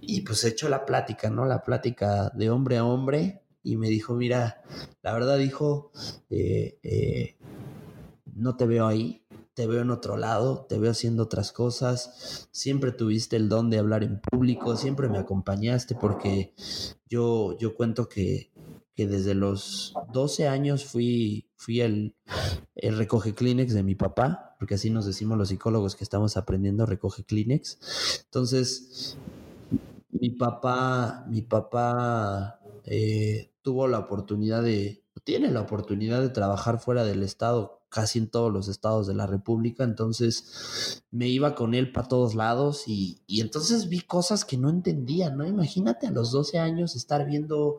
y 0.00 0.22
pues 0.22 0.44
echó 0.44 0.68
la 0.68 0.84
plática, 0.86 1.30
¿no? 1.30 1.44
La 1.46 1.62
plática 1.62 2.30
de 2.34 2.50
hombre 2.50 2.78
a 2.78 2.84
hombre 2.84 3.42
y 3.62 3.76
me 3.76 3.88
dijo, 3.88 4.14
mira, 4.14 4.62
la 5.02 5.12
verdad 5.12 5.38
dijo, 5.38 5.90
eh, 6.30 6.78
eh, 6.82 7.36
no 8.34 8.56
te 8.56 8.66
veo 8.66 8.86
ahí, 8.86 9.23
te 9.54 9.66
veo 9.66 9.82
en 9.82 9.90
otro 9.90 10.16
lado, 10.16 10.66
te 10.68 10.78
veo 10.78 10.90
haciendo 10.90 11.22
otras 11.22 11.52
cosas, 11.52 12.48
siempre 12.50 12.92
tuviste 12.92 13.36
el 13.36 13.48
don 13.48 13.70
de 13.70 13.78
hablar 13.78 14.02
en 14.02 14.20
público, 14.20 14.76
siempre 14.76 15.08
me 15.08 15.18
acompañaste 15.18 15.94
porque 15.94 16.54
yo, 17.08 17.56
yo 17.58 17.74
cuento 17.74 18.08
que, 18.08 18.50
que 18.94 19.06
desde 19.06 19.34
los 19.34 19.94
12 20.12 20.48
años 20.48 20.84
fui, 20.84 21.48
fui 21.56 21.80
el, 21.80 22.16
el, 22.74 22.96
recoge 22.96 23.34
Kleenex 23.34 23.72
de 23.74 23.84
mi 23.84 23.94
papá, 23.94 24.56
porque 24.58 24.74
así 24.74 24.90
nos 24.90 25.06
decimos 25.06 25.38
los 25.38 25.48
psicólogos 25.48 25.94
que 25.94 26.04
estamos 26.04 26.36
aprendiendo 26.36 26.84
recoge 26.84 27.24
Kleenex. 27.24 28.24
Entonces, 28.24 29.16
mi 30.10 30.30
papá, 30.30 31.24
mi 31.28 31.42
papá 31.42 32.60
eh, 32.84 33.52
tuvo 33.62 33.86
la 33.86 34.00
oportunidad 34.00 34.62
de, 34.62 35.04
tiene 35.22 35.50
la 35.50 35.60
oportunidad 35.60 36.20
de 36.20 36.28
trabajar 36.28 36.80
fuera 36.80 37.04
del 37.04 37.22
estado 37.22 37.83
casi 37.94 38.18
en 38.18 38.26
todos 38.26 38.52
los 38.52 38.66
estados 38.66 39.06
de 39.06 39.14
la 39.14 39.28
República, 39.28 39.84
entonces 39.84 41.04
me 41.12 41.28
iba 41.28 41.54
con 41.54 41.74
él 41.74 41.92
para 41.92 42.08
todos 42.08 42.34
lados 42.34 42.88
y, 42.88 43.22
y, 43.28 43.40
entonces 43.40 43.88
vi 43.88 44.00
cosas 44.00 44.44
que 44.44 44.56
no 44.58 44.68
entendía, 44.68 45.30
¿no? 45.30 45.46
Imagínate 45.46 46.08
a 46.08 46.10
los 46.10 46.32
12 46.32 46.58
años 46.58 46.96
estar 46.96 47.24
viendo 47.24 47.78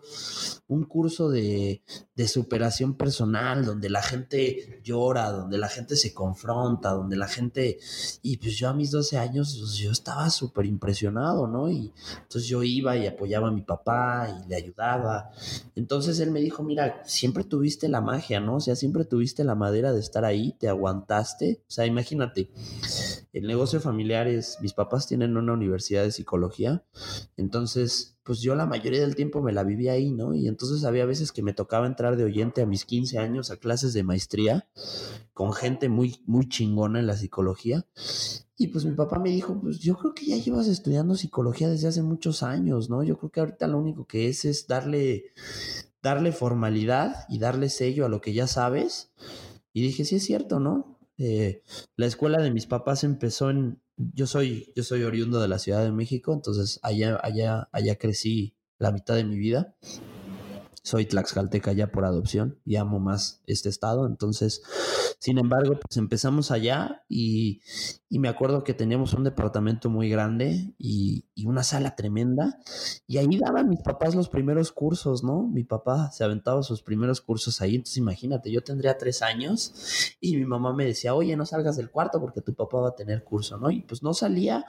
un 0.68 0.86
curso 0.86 1.30
de, 1.30 1.84
de 2.16 2.28
superación 2.30 2.96
personal, 2.96 3.66
donde 3.66 3.90
la 3.90 4.02
gente 4.02 4.80
llora, 4.86 5.32
donde 5.32 5.58
la 5.58 5.68
gente 5.68 5.98
se 5.98 6.14
confronta, 6.14 6.92
donde 6.92 7.18
la 7.18 7.28
gente... 7.28 7.78
Y 8.22 8.38
pues 8.38 8.56
yo 8.56 8.70
a 8.70 8.74
mis 8.74 8.92
12 8.92 9.18
años, 9.18 9.58
pues 9.60 9.74
yo 9.74 9.92
estaba 9.92 10.30
súper 10.30 10.66
impresionado, 10.66 11.46
¿no? 11.48 11.70
Y 11.70 11.92
entonces 12.22 12.48
yo 12.48 12.64
iba 12.64 12.96
y 12.96 13.06
apoyaba 13.06 13.50
a 13.50 13.52
mi 13.52 13.64
papá 13.64 14.30
y 14.30 14.48
le 14.48 14.56
ayudaba. 14.56 15.30
Entonces 15.76 16.20
él 16.20 16.32
me 16.32 16.40
dijo, 16.40 16.64
mira, 16.64 17.02
siempre 17.04 17.44
tuviste 17.44 17.90
la 17.90 18.00
magia, 18.00 18.40
¿no? 18.40 18.56
O 18.56 18.60
sea, 18.62 18.78
siempre 18.78 19.04
tuviste 19.04 19.44
la 19.44 19.56
madera 19.56 19.92
de 19.92 20.05
estar 20.06 20.26
ahí, 20.26 20.56
te 20.60 20.68
aguantaste. 20.68 21.62
O 21.68 21.72
sea, 21.72 21.86
imagínate, 21.86 22.52
el 23.34 23.48
negocio 23.48 23.80
familiar 23.82 24.28
es, 24.28 24.58
mis 24.62 24.74
papás 24.74 25.08
tienen 25.08 25.38
una 25.38 25.54
universidad 25.54 26.04
de 26.04 26.12
psicología, 26.12 26.84
entonces 27.38 28.16
pues 28.26 28.42
yo 28.42 28.56
la 28.56 28.66
mayoría 28.66 29.02
del 29.02 29.16
tiempo 29.16 29.44
me 29.44 29.54
la 29.54 29.64
vivía 29.64 29.92
ahí, 29.92 30.12
¿no? 30.12 30.34
Y 30.34 30.48
entonces 30.48 30.84
había 30.84 31.06
veces 31.06 31.32
que 31.32 31.44
me 31.44 31.54
tocaba 31.54 31.86
entrar 31.86 32.18
de 32.18 32.24
oyente 32.24 32.64
a 32.64 32.66
mis 32.66 32.84
15 32.84 33.20
años 33.20 33.52
a 33.52 33.58
clases 33.58 33.94
de 33.94 34.02
maestría 34.02 34.68
con 35.32 35.54
gente 35.54 35.90
muy, 35.90 36.24
muy 36.26 36.50
chingona 36.50 37.00
en 37.00 37.06
la 37.06 37.16
psicología. 37.16 37.86
Y 38.58 38.68
pues 38.68 38.84
mi 38.84 38.94
papá 38.96 39.20
me 39.20 39.30
dijo, 39.30 39.62
pues 39.62 39.78
yo 39.78 39.96
creo 39.96 40.16
que 40.16 40.26
ya 40.26 40.38
llevas 40.38 40.68
estudiando 40.68 41.14
psicología 41.14 41.70
desde 41.70 41.88
hace 41.88 42.02
muchos 42.02 42.42
años, 42.42 42.90
¿no? 42.90 43.04
Yo 43.04 43.16
creo 43.20 43.30
que 43.30 43.40
ahorita 43.42 43.68
lo 43.68 43.78
único 43.78 44.08
que 44.08 44.28
es 44.28 44.44
es 44.44 44.66
darle, 44.66 45.26
darle 46.02 46.32
formalidad 46.32 47.26
y 47.30 47.38
darle 47.38 47.70
sello 47.70 48.08
a 48.08 48.10
lo 48.10 48.22
que 48.22 48.34
ya 48.34 48.48
sabes. 48.48 49.12
Y 49.76 49.82
dije, 49.82 50.06
sí 50.06 50.16
es 50.16 50.24
cierto, 50.24 50.62
¿no? 50.62 50.98
Eh, 51.18 51.62
la 51.98 52.06
escuela 52.06 52.42
de 52.42 52.50
mis 52.50 52.66
papás 52.66 53.04
empezó 53.04 53.50
en, 53.50 53.82
yo 53.98 54.26
soy, 54.26 54.72
yo 54.74 54.84
soy 54.84 55.04
oriundo 55.04 55.42
de 55.42 55.50
la 55.50 55.60
Ciudad 55.60 55.84
de 55.84 55.92
México, 55.92 56.32
entonces 56.34 56.80
allá, 56.82 57.20
allá, 57.22 57.68
allá 57.74 57.98
crecí 57.98 58.56
la 58.80 58.94
mitad 58.94 59.16
de 59.16 59.26
mi 59.26 59.36
vida. 59.38 59.76
Soy 60.86 61.08
tlaxcalteca 61.08 61.74
ya 61.74 61.92
por 61.92 62.06
adopción 62.06 62.60
y 62.64 62.76
amo 62.76 63.00
más 63.00 63.42
este 63.48 63.70
estado, 63.70 64.06
entonces 64.06 64.62
sin 65.26 65.40
embargo, 65.40 65.80
pues 65.82 65.98
empezamos 65.98 66.52
allá 66.52 67.04
y, 67.10 67.62
y 68.10 68.20
me 68.20 68.28
acuerdo 68.28 68.64
que 68.64 68.76
teníamos 68.76 69.14
un 69.14 69.24
departamento 69.24 69.90
muy 69.90 70.08
grande 70.08 70.76
y, 70.78 71.26
y, 71.34 71.48
una 71.48 71.64
sala 71.64 71.96
tremenda 71.96 72.60
y 73.08 73.18
ahí 73.18 73.40
daban 73.40 73.70
mis 73.70 73.82
papás 73.82 74.14
los 74.14 74.30
primeros 74.30 74.72
cursos, 74.72 75.24
¿no? 75.24 75.42
Mi 75.48 75.64
papá 75.64 76.12
se 76.12 76.24
aventaba 76.24 76.62
sus 76.62 76.84
primeros 76.84 77.22
cursos 77.22 77.60
ahí, 77.62 77.74
entonces 77.74 77.98
imagínate, 77.98 78.52
yo 78.52 78.62
tendría 78.62 79.00
tres 79.00 79.24
años 79.24 80.16
y 80.22 80.38
mi 80.38 80.46
mamá 80.46 80.74
me 80.74 80.86
decía, 80.86 81.16
oye, 81.16 81.36
no 81.36 81.48
salgas 81.48 81.78
del 81.78 81.90
cuarto 81.90 82.20
porque 82.20 82.42
tu 82.42 82.54
papá 82.54 82.82
va 82.82 82.90
a 82.90 82.96
tener 82.96 83.24
curso, 83.24 83.58
¿no? 83.58 83.72
Y 83.72 83.82
pues 83.82 84.04
no 84.04 84.14
salía, 84.14 84.66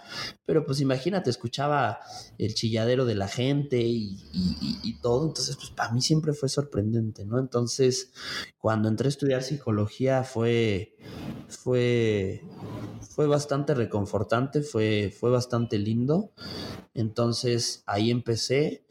pero 0.46 0.64
pues 0.64 0.80
imagínate, 0.80 1.28
escuchaba 1.28 1.98
el 2.38 2.54
chilladero 2.54 3.04
de 3.04 3.14
la 3.14 3.28
gente 3.28 3.78
y, 3.78 4.16
y 4.82 5.00
todo, 5.02 5.26
entonces 5.26 5.54
pues 5.56 5.70
para 5.70 5.92
mí 5.92 6.00
siempre 6.06 6.32
fue 6.32 6.48
sorprendente, 6.48 7.24
¿no? 7.24 7.38
Entonces, 7.38 8.12
cuando 8.58 8.88
entré 8.88 9.06
a 9.06 9.08
estudiar 9.08 9.42
psicología 9.42 10.22
fue, 10.24 10.96
fue, 11.48 12.42
fue 13.10 13.26
bastante 13.26 13.74
reconfortante, 13.74 14.62
fue, 14.62 15.14
fue 15.18 15.30
bastante 15.30 15.78
lindo. 15.78 16.32
Entonces 16.94 17.82
ahí 17.86 18.10
empecé. 18.10 18.86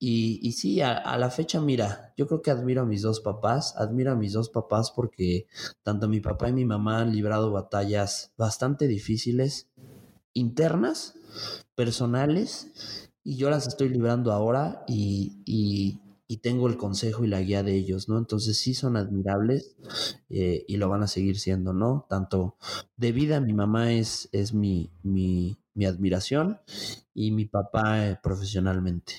Y, 0.00 0.38
y 0.42 0.52
sí, 0.52 0.80
a, 0.80 1.16
la 1.18 1.30
fecha, 1.30 1.60
mira, 1.60 2.14
yo 2.16 2.28
creo 2.28 2.40
que 2.40 2.52
admiro 2.52 2.82
a 2.82 2.86
mis 2.86 3.02
dos 3.02 3.20
papás, 3.20 3.74
admiro 3.76 4.12
a 4.12 4.16
mis 4.16 4.32
dos 4.32 4.48
papás 4.48 4.92
porque 4.92 5.48
tanto 5.82 6.08
mi 6.08 6.20
papá 6.20 6.48
y 6.48 6.52
mi 6.52 6.64
mamá 6.64 7.00
han 7.00 7.12
librado 7.12 7.50
batallas 7.50 8.32
bastante 8.36 8.86
difíciles, 8.86 9.68
internas, 10.34 11.14
personales, 11.74 12.68
y 13.28 13.36
yo 13.36 13.50
las 13.50 13.66
estoy 13.66 13.90
librando 13.90 14.32
ahora 14.32 14.84
y, 14.88 16.00
y 16.30 16.38
tengo 16.38 16.68
el 16.68 16.76
consejo 16.76 17.24
y 17.24 17.28
la 17.28 17.40
guía 17.40 17.62
de 17.62 17.74
ellos, 17.74 18.08
¿no? 18.08 18.18
Entonces 18.18 18.58
sí 18.58 18.74
son 18.74 18.96
admirables 18.96 19.76
eh, 20.28 20.64
y 20.68 20.76
lo 20.76 20.90
van 20.90 21.02
a 21.02 21.06
seguir 21.06 21.38
siendo, 21.38 21.72
¿no? 21.72 22.06
Tanto 22.08 22.58
de 22.96 23.12
vida, 23.12 23.40
mi 23.40 23.54
mamá 23.54 23.92
es, 23.94 24.28
es 24.32 24.52
mi, 24.52 24.92
mi, 25.02 25.58
mi 25.74 25.86
admiración 25.86 26.60
y 27.14 27.32
mi 27.32 27.46
papá 27.46 28.06
eh, 28.06 28.18
profesionalmente. 28.22 29.14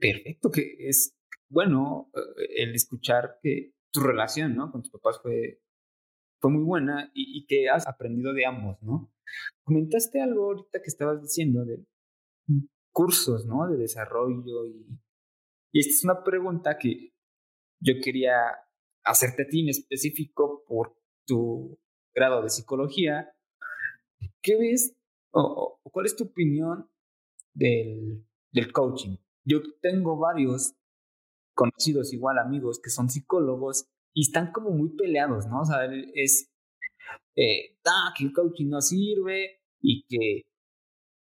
Perfecto, 0.00 0.50
que 0.50 0.76
es 0.78 1.14
bueno 1.50 2.10
eh, 2.14 2.62
el 2.62 2.74
escuchar 2.74 3.38
que 3.42 3.74
tu 3.92 4.00
relación, 4.00 4.56
¿no? 4.56 4.72
Con 4.72 4.82
tus 4.82 4.92
papás 4.92 5.20
fue, 5.22 5.60
fue 6.40 6.50
muy 6.50 6.64
buena 6.64 7.10
y, 7.12 7.38
y 7.38 7.46
que 7.46 7.68
has 7.68 7.86
aprendido 7.86 8.32
de 8.32 8.46
ambos, 8.46 8.82
¿no? 8.82 9.12
Comentaste 9.62 10.22
algo 10.22 10.44
ahorita 10.44 10.80
que 10.80 10.88
estabas 10.88 11.20
diciendo 11.20 11.66
de 11.66 11.84
cursos, 12.92 13.44
¿no? 13.44 13.68
De 13.68 13.76
desarrollo 13.76 14.66
y 14.66 14.86
y 15.72 15.80
esta 15.80 15.92
es 15.92 16.04
una 16.04 16.22
pregunta 16.22 16.78
que 16.78 17.12
yo 17.80 17.94
quería 18.02 18.34
hacerte 19.04 19.42
a 19.42 19.46
ti 19.48 19.60
en 19.60 19.70
específico 19.70 20.64
por 20.66 20.96
tu 21.26 21.78
grado 22.14 22.42
de 22.42 22.50
psicología, 22.50 23.34
¿qué 24.42 24.56
ves 24.56 24.96
o, 25.32 25.80
cuál 25.84 26.06
es 26.06 26.14
tu 26.14 26.24
opinión 26.24 26.88
del, 27.54 28.24
del 28.52 28.72
coaching? 28.72 29.16
Yo 29.44 29.60
tengo 29.80 30.18
varios 30.18 30.74
conocidos, 31.54 32.12
igual 32.12 32.38
amigos, 32.38 32.80
que 32.82 32.90
son 32.90 33.08
psicólogos 33.10 33.86
y 34.14 34.22
están 34.22 34.52
como 34.52 34.70
muy 34.70 34.90
peleados, 34.90 35.46
¿no? 35.46 35.60
O 35.60 35.64
sea, 35.64 35.88
es 36.14 36.50
eh, 37.36 37.78
ah, 37.86 38.12
que 38.16 38.24
el 38.24 38.32
coaching 38.32 38.68
no 38.68 38.80
sirve 38.80 39.62
y 39.80 40.04
que, 40.06 40.42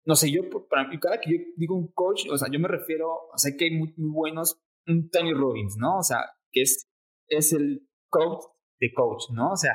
no 0.05 0.15
sé, 0.15 0.31
yo, 0.31 0.41
para 0.69 0.87
mí, 0.87 0.99
cada 0.99 1.19
que 1.19 1.31
yo 1.31 1.37
digo 1.55 1.75
un 1.75 1.91
coach, 1.93 2.27
o 2.29 2.37
sea, 2.37 2.49
yo 2.51 2.59
me 2.59 2.67
refiero, 2.67 3.09
o 3.09 3.37
sea, 3.37 3.53
que 3.57 3.65
hay 3.65 3.71
muy, 3.71 3.93
muy 3.97 4.11
buenos, 4.11 4.61
un 4.87 5.09
Tony 5.09 5.33
Robbins, 5.33 5.77
¿no? 5.77 5.99
O 5.99 6.03
sea, 6.03 6.19
que 6.51 6.61
es, 6.61 6.89
es 7.27 7.53
el 7.53 7.87
coach 8.09 8.43
de 8.79 8.93
coach, 8.93 9.23
¿no? 9.31 9.51
O 9.51 9.55
sea, 9.55 9.73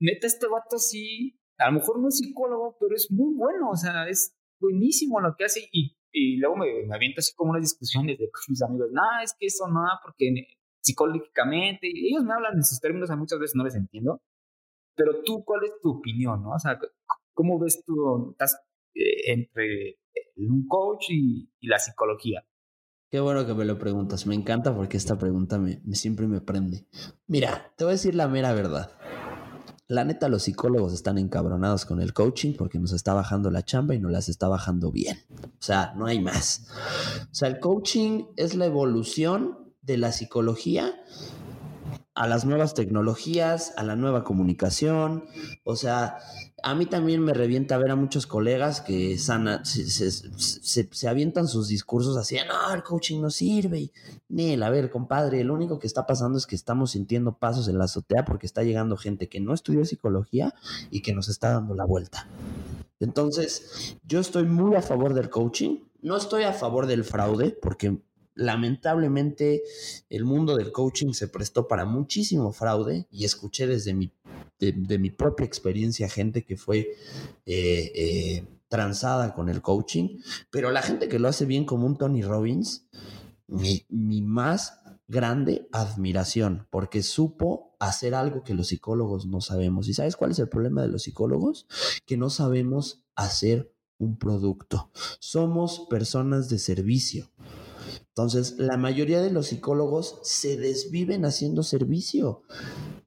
neta, 0.00 0.26
este 0.26 0.46
vato 0.46 0.78
sí, 0.78 1.40
a 1.58 1.70
lo 1.70 1.78
mejor 1.78 2.00
no 2.00 2.08
es 2.08 2.18
psicólogo, 2.18 2.76
pero 2.78 2.94
es 2.94 3.10
muy 3.10 3.34
bueno, 3.34 3.70
o 3.70 3.76
sea, 3.76 4.08
es 4.08 4.36
buenísimo 4.60 5.20
lo 5.20 5.34
que 5.36 5.44
hace 5.44 5.68
y, 5.72 5.96
y 6.12 6.36
luego 6.36 6.56
me, 6.56 6.86
me 6.86 6.94
aviento 6.94 7.18
así 7.18 7.34
como 7.34 7.50
unas 7.50 7.62
discusiones 7.62 8.18
de 8.18 8.30
mis 8.48 8.62
amigos, 8.62 8.88
no, 8.92 9.02
es 9.22 9.34
que 9.38 9.46
eso 9.46 9.66
no, 9.68 9.82
porque 10.02 10.32
psicológicamente, 10.82 11.88
ellos 11.88 12.24
me 12.24 12.34
hablan 12.34 12.54
en 12.54 12.64
sus 12.64 12.78
términos, 12.80 13.10
a 13.10 13.16
muchas 13.16 13.38
veces 13.38 13.56
no 13.56 13.64
les 13.64 13.74
entiendo, 13.74 14.20
pero 14.94 15.22
tú, 15.24 15.44
¿cuál 15.44 15.64
es 15.64 15.72
tu 15.82 15.98
opinión? 15.98 16.42
¿no? 16.42 16.50
O 16.50 16.58
sea, 16.58 16.78
¿cómo 17.32 17.58
ves 17.58 17.82
tú 17.84 18.30
estás, 18.32 18.56
entre 18.94 19.98
un 20.36 20.66
coach 20.66 21.06
y, 21.10 21.50
la 21.60 21.78
psicología? 21.78 22.46
Qué 23.10 23.20
bueno 23.20 23.46
que 23.46 23.54
me 23.54 23.64
lo 23.64 23.78
preguntas. 23.78 24.26
Me 24.26 24.34
encanta 24.34 24.74
porque 24.74 24.96
esta 24.96 25.16
pregunta 25.18 25.58
me, 25.58 25.80
siempre 25.92 26.26
me 26.26 26.40
prende. 26.40 26.86
Mira, 27.26 27.72
te 27.76 27.84
voy 27.84 27.92
a 27.92 27.96
decir 27.96 28.14
la 28.14 28.28
mera 28.28 28.52
verdad. 28.52 28.90
La 29.86 30.04
neta, 30.04 30.28
los 30.28 30.44
psicólogos 30.44 30.94
están 30.94 31.18
encabronados 31.18 31.84
con 31.84 32.00
el 32.00 32.14
coaching 32.14 32.54
porque 32.54 32.78
nos 32.78 32.92
está 32.92 33.12
bajando 33.12 33.50
la 33.50 33.64
chamba 33.64 33.94
y 33.94 34.00
nos 34.00 34.10
las 34.10 34.28
está 34.28 34.48
bajando 34.48 34.90
bien. 34.90 35.18
O 35.30 35.62
sea, 35.62 35.92
no 35.96 36.06
hay 36.06 36.20
más. 36.20 36.68
O 37.30 37.34
sea, 37.34 37.48
el 37.48 37.60
coaching 37.60 38.24
es 38.36 38.54
la 38.54 38.66
evolución 38.66 39.74
de 39.82 39.98
la 39.98 40.10
psicología 40.10 40.94
a 42.14 42.28
las 42.28 42.44
nuevas 42.44 42.74
tecnologías, 42.74 43.74
a 43.76 43.82
la 43.82 43.96
nueva 43.96 44.24
comunicación. 44.24 45.24
O 45.64 45.76
sea, 45.76 46.18
a 46.64 46.74
mí 46.74 46.86
también 46.86 47.22
me 47.22 47.34
revienta 47.34 47.76
ver 47.76 47.90
a 47.90 47.96
muchos 47.96 48.26
colegas 48.26 48.80
que 48.80 49.18
sana, 49.18 49.62
se, 49.66 51.06
avientan 51.06 51.46
sus 51.46 51.68
discursos 51.68 52.16
así, 52.16 52.38
no, 52.48 52.74
el 52.74 52.82
coaching 52.82 53.20
no 53.20 53.28
sirve. 53.28 53.92
Nel, 54.30 54.62
a 54.62 54.70
ver, 54.70 54.90
compadre, 54.90 55.44
lo 55.44 55.52
único 55.52 55.78
que 55.78 55.86
está 55.86 56.06
pasando 56.06 56.38
es 56.38 56.46
que 56.46 56.56
estamos 56.56 56.92
sintiendo 56.92 57.36
pasos 57.36 57.68
en 57.68 57.76
la 57.76 57.84
azotea 57.84 58.24
porque 58.24 58.46
está 58.46 58.62
llegando 58.62 58.96
gente 58.96 59.28
que 59.28 59.40
no 59.40 59.52
estudió 59.52 59.84
psicología 59.84 60.54
y 60.90 61.02
que 61.02 61.12
nos 61.12 61.28
está 61.28 61.50
dando 61.50 61.74
la 61.74 61.84
vuelta. 61.84 62.26
Entonces, 62.98 63.98
yo 64.02 64.20
estoy 64.20 64.44
muy 64.44 64.74
a 64.74 64.80
favor 64.80 65.12
del 65.12 65.28
coaching. 65.28 65.80
No 66.00 66.16
estoy 66.16 66.44
a 66.44 66.54
favor 66.54 66.86
del 66.86 67.04
fraude 67.04 67.50
porque 67.60 68.00
lamentablemente 68.34 69.62
el 70.08 70.24
mundo 70.24 70.56
del 70.56 70.72
coaching 70.72 71.12
se 71.12 71.28
prestó 71.28 71.68
para 71.68 71.84
muchísimo 71.84 72.52
fraude 72.52 73.06
y 73.10 73.26
escuché 73.26 73.66
desde 73.66 73.92
mi, 73.92 74.10
de, 74.58 74.98
mi 74.98 75.10
propia 75.10 75.44
experiencia 75.44 76.08
gente 76.08 76.44
que 76.44 76.56
fue 76.56 76.96
eh, 77.46 77.92
eh, 77.94 78.46
transada 78.68 79.34
con 79.34 79.48
el 79.48 79.62
coaching, 79.62 80.20
pero 80.50 80.70
la 80.70 80.82
gente 80.82 81.08
que 81.08 81.18
lo 81.18 81.28
hace 81.28 81.44
bien 81.44 81.64
como 81.64 81.86
un 81.86 81.96
Tony 81.96 82.22
Robbins, 82.22 82.86
mi, 83.46 83.84
mi 83.88 84.22
más 84.22 84.80
grande 85.06 85.68
admiración, 85.72 86.66
porque 86.70 87.02
supo 87.02 87.76
hacer 87.78 88.14
algo 88.14 88.42
que 88.42 88.54
los 88.54 88.68
psicólogos 88.68 89.26
no 89.26 89.40
sabemos. 89.40 89.88
¿Y 89.88 89.94
sabes 89.94 90.16
cuál 90.16 90.30
es 90.30 90.38
el 90.38 90.48
problema 90.48 90.82
de 90.82 90.88
los 90.88 91.02
psicólogos? 91.02 91.66
Que 92.06 92.16
no 92.16 92.30
sabemos 92.30 93.04
hacer 93.14 93.74
un 93.98 94.18
producto. 94.18 94.90
Somos 95.20 95.86
personas 95.90 96.48
de 96.48 96.58
servicio. 96.58 97.30
Entonces, 98.08 98.56
la 98.58 98.76
mayoría 98.76 99.20
de 99.20 99.30
los 99.30 99.48
psicólogos 99.48 100.18
se 100.22 100.56
desviven 100.56 101.24
haciendo 101.24 101.62
servicio. 101.62 102.42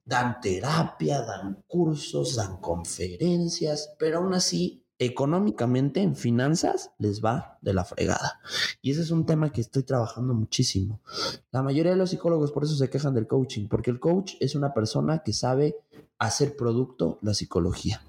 Dan 0.08 0.40
terapia, 0.40 1.20
dan 1.20 1.62
cursos, 1.66 2.36
dan 2.36 2.56
conferencias, 2.62 3.94
pero 3.98 4.18
aún 4.18 4.32
así, 4.32 4.82
económicamente, 4.98 6.00
en 6.00 6.16
finanzas, 6.16 6.92
les 6.98 7.22
va 7.22 7.58
de 7.60 7.74
la 7.74 7.84
fregada. 7.84 8.40
Y 8.80 8.92
ese 8.92 9.02
es 9.02 9.10
un 9.10 9.26
tema 9.26 9.52
que 9.52 9.60
estoy 9.60 9.82
trabajando 9.82 10.32
muchísimo. 10.32 11.02
La 11.50 11.62
mayoría 11.62 11.92
de 11.92 11.98
los 11.98 12.08
psicólogos 12.08 12.52
por 12.52 12.64
eso 12.64 12.74
se 12.74 12.88
quejan 12.88 13.12
del 13.12 13.26
coaching, 13.26 13.68
porque 13.68 13.90
el 13.90 14.00
coach 14.00 14.36
es 14.40 14.54
una 14.54 14.72
persona 14.72 15.22
que 15.22 15.34
sabe 15.34 15.76
hacer 16.18 16.56
producto 16.56 17.18
la 17.20 17.34
psicología. 17.34 18.02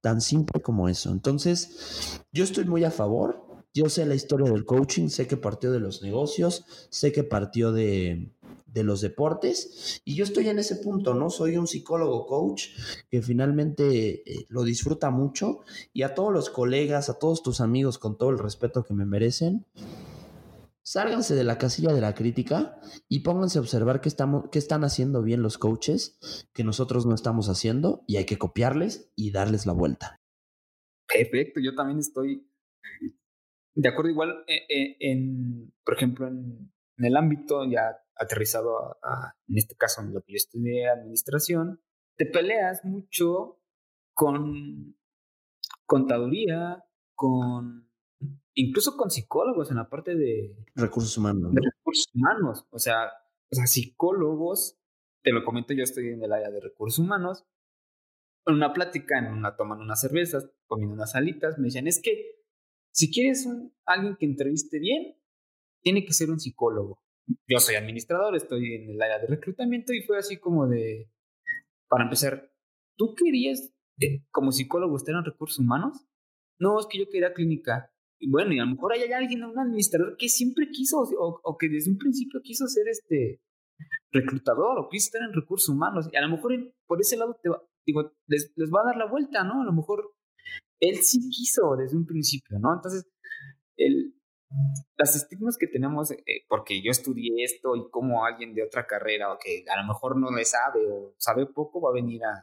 Tan 0.00 0.20
simple 0.20 0.62
como 0.62 0.88
eso. 0.88 1.10
Entonces, 1.10 2.20
yo 2.30 2.44
estoy 2.44 2.66
muy 2.66 2.84
a 2.84 2.92
favor 2.92 3.52
yo 3.74 3.88
sé 3.88 4.04
la 4.04 4.14
historia 4.14 4.50
del 4.50 4.66
coaching, 4.66 5.08
sé 5.08 5.26
que 5.26 5.38
partió 5.38 5.72
de 5.72 5.80
los 5.80 6.02
negocios, 6.02 6.64
sé 6.90 7.10
que 7.10 7.24
partió 7.24 7.72
de, 7.72 8.30
los 8.74 9.00
deportes 9.00 10.00
y 10.04 10.14
yo 10.14 10.24
estoy 10.24 10.48
en 10.48 10.58
ese 10.58 10.76
punto, 10.76 11.14
¿no? 11.14 11.30
Soy 11.30 11.56
un 11.56 11.66
psicólogo 11.66 12.26
coach 12.26 12.68
que 13.10 13.20
finalmente 13.20 14.22
eh, 14.30 14.46
lo 14.48 14.64
disfruta 14.64 15.10
mucho 15.10 15.60
y 15.92 16.02
a 16.02 16.14
todos 16.14 16.32
los 16.32 16.50
colegas, 16.50 17.08
a 17.08 17.18
todos 17.18 17.42
tus 17.42 17.60
amigos, 17.60 17.98
con 17.98 18.16
todo 18.16 18.30
el 18.30 18.38
respeto 18.38 18.84
que 18.84 18.94
me 18.94 19.04
merecen, 19.04 19.66
sálganse 20.82 21.34
de 21.34 21.44
la 21.44 21.58
casilla 21.58 21.92
de 21.92 22.00
la 22.00 22.14
crítica 22.14 22.80
y 23.08 23.20
pónganse 23.20 23.58
a 23.58 23.60
observar 23.62 24.00
qué, 24.00 24.08
estamos, 24.08 24.44
qué 24.50 24.58
están 24.58 24.84
haciendo 24.84 25.22
bien 25.22 25.42
los 25.42 25.58
coaches 25.58 26.18
que 26.54 26.64
nosotros 26.64 27.04
no 27.06 27.14
estamos 27.14 27.48
haciendo 27.48 28.04
y 28.06 28.16
hay 28.16 28.24
que 28.24 28.38
copiarles 28.38 29.12
y 29.14 29.30
darles 29.30 29.66
la 29.66 29.72
vuelta. 29.72 30.16
Perfecto, 31.06 31.60
yo 31.60 31.74
también 31.74 31.98
estoy 31.98 32.46
de 33.74 33.88
acuerdo, 33.88 34.10
igual, 34.10 34.44
eh, 34.46 34.66
eh, 34.68 34.96
en, 35.00 35.72
por 35.84 35.94
ejemplo, 35.94 36.28
en, 36.28 36.71
el 36.98 37.16
ámbito 37.16 37.64
ya 37.64 37.98
aterrizado 38.16 38.98
a, 39.02 39.34
en 39.48 39.58
este 39.58 39.74
caso, 39.76 40.02
en 40.02 40.12
lo 40.12 40.22
que 40.22 40.32
yo 40.32 40.36
estudié, 40.36 40.88
administración, 40.88 41.80
te 42.16 42.26
peleas 42.26 42.84
mucho 42.84 43.60
con 44.14 44.96
contaduría, 45.86 46.84
con 47.14 47.90
incluso 48.54 48.96
con 48.96 49.10
psicólogos 49.10 49.70
en 49.70 49.78
la 49.78 49.88
parte 49.88 50.14
de 50.14 50.56
recursos 50.74 51.16
humanos. 51.16 51.52
De 51.52 51.60
recursos 51.62 52.10
humanos. 52.14 52.66
O 52.70 52.78
sea, 52.78 53.10
o 53.50 53.54
sea, 53.54 53.66
psicólogos, 53.66 54.78
te 55.22 55.32
lo 55.32 55.44
comento, 55.44 55.74
yo 55.74 55.82
estoy 55.82 56.08
en 56.08 56.22
el 56.22 56.32
área 56.32 56.50
de 56.50 56.60
recursos 56.60 56.98
humanos. 56.98 57.44
En 58.46 58.54
una 58.54 58.72
plática, 58.72 59.18
en 59.18 59.26
una 59.26 59.56
tomando 59.56 59.84
unas 59.84 60.00
cervezas, 60.00 60.50
comiendo 60.66 60.94
unas 60.94 61.14
alitas, 61.14 61.58
me 61.58 61.66
decían, 61.66 61.86
es 61.86 62.00
que 62.00 62.42
si 62.92 63.12
quieres 63.12 63.46
un, 63.46 63.74
alguien 63.84 64.16
que 64.16 64.26
entreviste 64.26 64.78
bien, 64.78 65.16
tiene 65.82 66.04
que 66.04 66.12
ser 66.12 66.30
un 66.30 66.40
psicólogo. 66.40 67.02
Yo 67.48 67.58
soy 67.58 67.76
administrador, 67.76 68.34
estoy 68.36 68.74
en 68.74 68.90
el 68.90 69.02
área 69.02 69.18
de 69.18 69.26
reclutamiento 69.26 69.92
y 69.92 70.02
fue 70.02 70.18
así 70.18 70.38
como 70.38 70.66
de, 70.66 71.10
para 71.88 72.04
empezar, 72.04 72.52
¿tú 72.96 73.14
querías 73.14 73.72
eh, 74.00 74.24
como 74.30 74.52
psicólogo 74.52 74.96
estar 74.96 75.14
en 75.14 75.24
recursos 75.24 75.58
humanos? 75.58 76.06
No, 76.58 76.78
es 76.80 76.86
que 76.86 76.98
yo 76.98 77.08
quería 77.10 77.32
clínica. 77.32 77.92
Y 78.18 78.30
bueno, 78.30 78.52
y 78.52 78.58
a 78.60 78.64
lo 78.64 78.72
mejor 78.72 78.92
hay 78.92 79.12
alguien, 79.12 79.44
un 79.44 79.58
administrador 79.58 80.16
que 80.16 80.28
siempre 80.28 80.68
quiso 80.70 80.98
o, 81.00 81.58
que 81.58 81.68
desde 81.68 81.90
un 81.90 81.98
principio 81.98 82.40
quiso 82.42 82.66
ser 82.68 82.88
este 82.88 83.40
reclutador 84.12 84.78
o 84.78 84.88
quiso 84.88 85.06
estar 85.06 85.22
en 85.22 85.34
recursos 85.34 85.68
humanos. 85.68 86.08
Y 86.12 86.16
a 86.16 86.22
lo 86.22 86.28
mejor 86.28 86.52
por 86.86 87.00
ese 87.00 87.16
lado 87.16 87.38
te 87.42 87.50
digo, 87.84 88.12
les, 88.28 88.52
les 88.54 88.70
va 88.70 88.82
a 88.82 88.86
dar 88.86 88.96
la 88.96 89.10
vuelta, 89.10 89.42
¿no? 89.42 89.62
A 89.62 89.64
lo 89.64 89.72
mejor 89.72 90.14
él 90.80 90.96
sí 91.02 91.28
quiso 91.30 91.76
desde 91.76 91.96
un 91.96 92.06
principio, 92.06 92.58
¿no? 92.60 92.74
Entonces, 92.74 93.06
el, 93.76 94.14
las 94.96 95.16
estigmas 95.16 95.56
que 95.58 95.66
tenemos, 95.66 96.10
eh, 96.10 96.44
porque 96.48 96.82
yo 96.82 96.90
estudié 96.90 97.44
esto 97.44 97.76
y 97.76 97.88
como 97.90 98.24
alguien 98.24 98.54
de 98.54 98.62
otra 98.62 98.86
carrera 98.86 99.32
o 99.32 99.38
que 99.38 99.64
a 99.68 99.80
lo 99.80 99.86
mejor 99.86 100.16
no 100.18 100.30
le 100.30 100.44
sabe 100.44 100.80
o 100.90 101.14
sabe 101.18 101.46
poco 101.46 101.80
va 101.80 101.90
a 101.90 101.94
venir 101.94 102.24
a, 102.24 102.40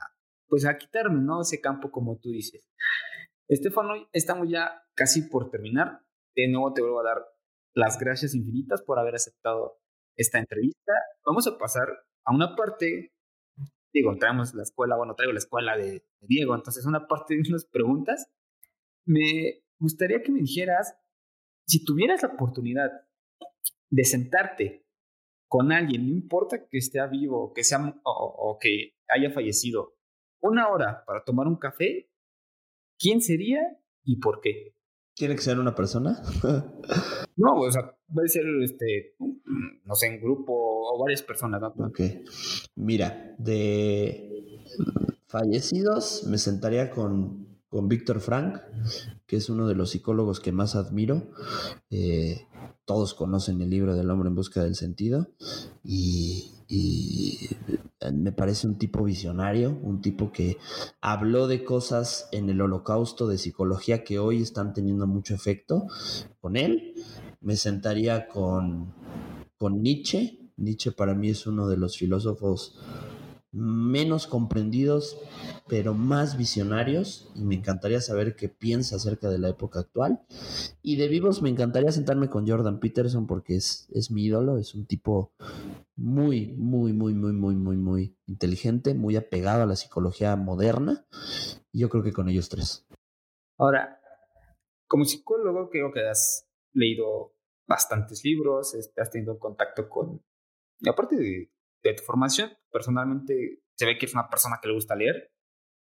pues 0.48 0.66
a 0.66 0.78
quitarme, 0.78 1.22
¿no? 1.22 1.42
Ese 1.42 1.62
campo 1.62 1.92
como 1.92 2.18
tú 2.18 2.32
dices. 2.32 2.66
Estefano, 3.48 3.94
estamos 4.14 4.50
ya 4.50 4.84
casi 4.96 5.24
por 5.24 5.50
terminar. 5.50 6.02
De 6.36 6.48
nuevo 6.48 6.74
te 6.74 6.82
vuelvo 6.82 7.02
a 7.02 7.04
dar 7.04 7.26
las 7.74 7.98
gracias 7.98 8.36
infinitas 8.36 8.82
por 8.82 9.00
haber 9.00 9.16
aceptado 9.16 9.80
esta 10.16 10.40
entrevista. 10.40 10.94
Vamos 11.26 11.48
a 11.48 11.58
pasar 11.58 11.88
a 12.26 12.34
una 12.34 12.56
parte 12.56 13.14
digo, 13.94 14.16
traemos 14.18 14.54
la 14.54 14.64
escuela, 14.64 14.98
bueno, 14.98 15.16
traigo 15.16 15.34
la 15.34 15.40
escuela 15.40 15.78
de, 15.78 16.04
Diego, 16.22 16.56
entonces 16.56 16.86
una 16.86 17.08
parte 17.08 17.36
de 17.36 17.50
unas 17.50 17.66
preguntas, 17.66 18.30
me 19.06 19.64
gustaría 19.80 20.22
que 20.22 20.32
me 20.32 20.42
dijeras, 20.42 20.96
si 21.70 21.86
tuvieras 21.86 22.24
la 22.24 22.30
oportunidad 22.30 22.90
de 23.92 24.04
sentarte 24.04 24.88
con 25.48 25.72
alguien, 25.72 26.08
no 26.08 26.14
importa 26.14 26.68
que 26.68 26.80
esté 26.80 27.00
vivo 27.08 27.54
que 27.54 27.64
sea 27.64 27.96
o, 28.04 28.58
que 28.60 28.96
haya 29.08 29.32
fallecido, 29.32 29.96
una 30.42 30.68
hora 30.70 31.04
para 31.06 31.24
tomar 31.24 31.48
un 31.48 31.58
café, 31.58 32.10
¿quién 32.98 33.22
sería 33.22 33.62
y 34.04 34.18
por 34.20 34.42
qué? 34.42 34.74
¿Tiene 35.16 35.36
que 35.36 35.42
ser 35.42 35.60
una 35.60 35.76
persona? 35.76 36.22
no, 37.36 37.56
o 37.56 37.72
sea, 37.72 37.96
puede 38.12 38.30
ser, 38.30 38.46
este, 38.64 39.16
no 39.20 39.94
sé, 39.94 40.08
en 40.08 40.22
grupo 40.22 40.54
o 40.54 41.00
varias 41.00 41.22
personas. 41.22 41.62
¿no? 41.62 41.88
Ok. 41.88 42.00
Mira, 42.76 43.36
de 43.38 44.64
Fallecidos, 45.28 46.24
me 46.24 46.38
sentaría 46.38 46.90
con, 46.90 47.49
con 47.70 47.88
Víctor 47.88 48.20
Frank, 48.20 48.60
que 49.28 49.38
es 49.38 49.50
uno 49.50 49.68
de 49.68 49.76
los 49.76 49.92
psicólogos 49.92 50.40
que 50.40 50.52
más 50.52 50.76
admiro. 50.76 51.30
Eh, 51.92 52.48
todos 52.86 53.14
conocen 53.14 53.62
el 53.62 53.70
libro 53.70 53.96
del 53.96 54.10
hombre 54.10 54.30
en 54.30 54.36
busca 54.36 54.64
del 54.64 54.76
sentido 54.76 55.30
y, 55.84 56.52
me 58.14 58.32
parece 58.32 58.66
un 58.66 58.78
tipo 58.78 59.04
visionario, 59.04 59.78
un 59.84 60.02
tipo 60.02 60.32
que 60.32 60.58
habló 61.02 61.48
de 61.48 61.64
cosas 61.64 62.28
en 62.32 62.50
el 62.50 62.62
holocausto 62.62 63.28
de 63.28 63.38
psicología 63.38 64.04
que 64.04 64.20
hoy 64.20 64.42
están 64.42 64.74
teniendo 64.74 65.06
mucho 65.06 65.36
efecto. 65.36 65.86
Con 66.40 66.58
él 66.58 66.94
me 67.42 67.56
sentaría 67.56 68.28
con, 68.28 68.94
con 69.58 69.84
Nietzsche. 69.84 70.40
Nietzsche 70.58 70.92
para 70.92 71.14
mí 71.14 71.30
es 71.30 71.46
uno 71.46 71.68
de 71.68 71.78
los 71.78 71.98
filósofos 71.98 72.80
menos 73.52 74.28
comprendidos, 74.28 75.18
pero 75.68 75.94
más 75.94 76.38
visionarios. 76.38 77.32
Y 77.36 77.44
me 77.44 77.56
encantaría 77.56 78.02
saber 78.02 78.36
qué 78.36 78.50
piensa 78.50 78.96
acerca 78.96 79.30
de 79.30 79.40
la 79.40 79.50
época 79.50 79.80
actual. 79.80 80.22
Y 80.82 80.98
de 80.98 81.08
vivos 81.08 81.42
me 81.42 81.50
encantaría 81.50 81.92
sentarme 81.92 82.30
con 82.30 82.48
Jordan 82.48 82.80
Peterson 82.80 83.28
porque 83.28 83.56
es, 83.56 83.88
es 83.94 84.12
mi 84.12 84.26
ídolo, 84.26 84.58
es 84.58 84.76
un 84.76 84.86
tipo 84.86 85.34
muy, 85.96 86.48
muy, 86.58 86.94
muy, 86.94 87.14
muy, 87.14 87.34
muy, 87.34 87.56
muy, 87.56 87.78
muy 87.78 88.18
inteligente, 88.28 88.94
muy 88.94 89.16
apegado 89.16 89.64
a 89.64 89.68
la 89.68 89.76
psicología 89.76 90.36
moderna. 90.36 91.06
Y 91.72 91.80
yo 91.80 91.90
creo 91.90 92.04
que 92.04 92.14
con 92.14 92.30
ellos 92.30 92.50
tres. 92.50 92.88
Ahora, 93.58 94.02
como 94.88 95.06
psicólogo, 95.06 95.70
creo 95.70 95.92
que 95.92 96.08
has 96.08 96.48
leído 96.74 97.36
bastantes 97.68 98.24
libros, 98.24 98.76
has 98.98 99.12
tenido 99.12 99.38
contacto 99.38 99.88
con, 99.88 100.24
aparte 100.88 101.16
de 101.84 101.94
tu 101.94 102.04
formación. 102.04 102.50
Personalmente 102.72 103.62
se 103.78 103.86
ve 103.86 103.98
que 103.98 104.06
es 104.06 104.14
una 104.14 104.30
persona 104.30 104.60
que 104.62 104.68
le 104.68 104.76
gusta 104.76 104.96
leer. 104.96 105.32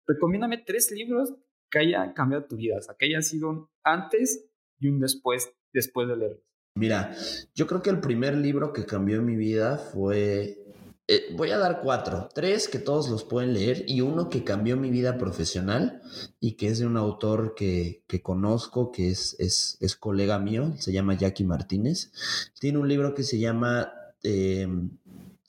Recomiéndame 0.07 0.59
tres 0.59 0.91
libros 0.91 1.35
que 1.71 1.79
hayan 1.81 2.13
cambiado 2.13 2.47
tu 2.47 2.57
vida, 2.57 2.77
o 2.79 2.83
sea, 2.83 2.95
que 2.99 3.07
hayan 3.07 3.23
sido 3.23 3.49
un 3.49 3.69
antes 3.83 4.49
y 4.79 4.89
un 4.89 5.01
después, 5.01 5.53
después 5.73 6.09
de 6.09 6.17
leerlos. 6.17 6.43
Mira, 6.75 7.15
yo 7.55 7.67
creo 7.67 7.83
que 7.83 7.91
el 7.91 8.01
primer 8.01 8.37
libro 8.37 8.73
que 8.73 8.87
cambió 8.87 9.23
mi 9.23 9.37
vida 9.37 9.79
fue 9.79 10.63
eh, 11.09 11.35
voy 11.37 11.51
a 11.51 11.59
dar 11.59 11.81
cuatro, 11.83 12.29
tres 12.33 12.69
que 12.69 12.79
todos 12.79 13.11
los 13.11 13.25
pueden 13.25 13.53
leer 13.53 13.85
y 13.89 14.01
uno 14.01 14.31
que 14.31 14.45
cambió 14.45 14.77
mi 14.77 14.91
vida 14.91 15.19
profesional 15.19 16.01
y 16.41 16.53
que 16.53 16.69
es 16.69 16.79
de 16.79 16.87
un 16.87 16.97
autor 16.97 17.55
que, 17.55 18.05
que 18.07 18.23
conozco, 18.23 18.93
que 18.93 19.11
es, 19.11 19.37
es, 19.39 19.77
es, 19.81 19.97
colega 19.97 20.39
mío, 20.39 20.73
se 20.79 20.93
llama 20.93 21.15
Jackie 21.15 21.45
Martínez. 21.45 22.13
Tiene 22.59 22.79
un 22.79 22.89
libro 22.89 23.15
que 23.15 23.25
se 23.25 23.41
llama 23.41 23.93
eh, 24.23 24.69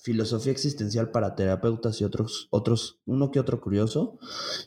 Filosofía 0.03 0.51
existencial 0.51 1.11
para 1.11 1.33
terapeutas 1.33 2.01
y 2.01 2.03
otros, 2.03 2.49
otros, 2.51 2.99
uno 3.05 3.31
que 3.31 3.39
otro 3.39 3.61
curioso. 3.61 4.19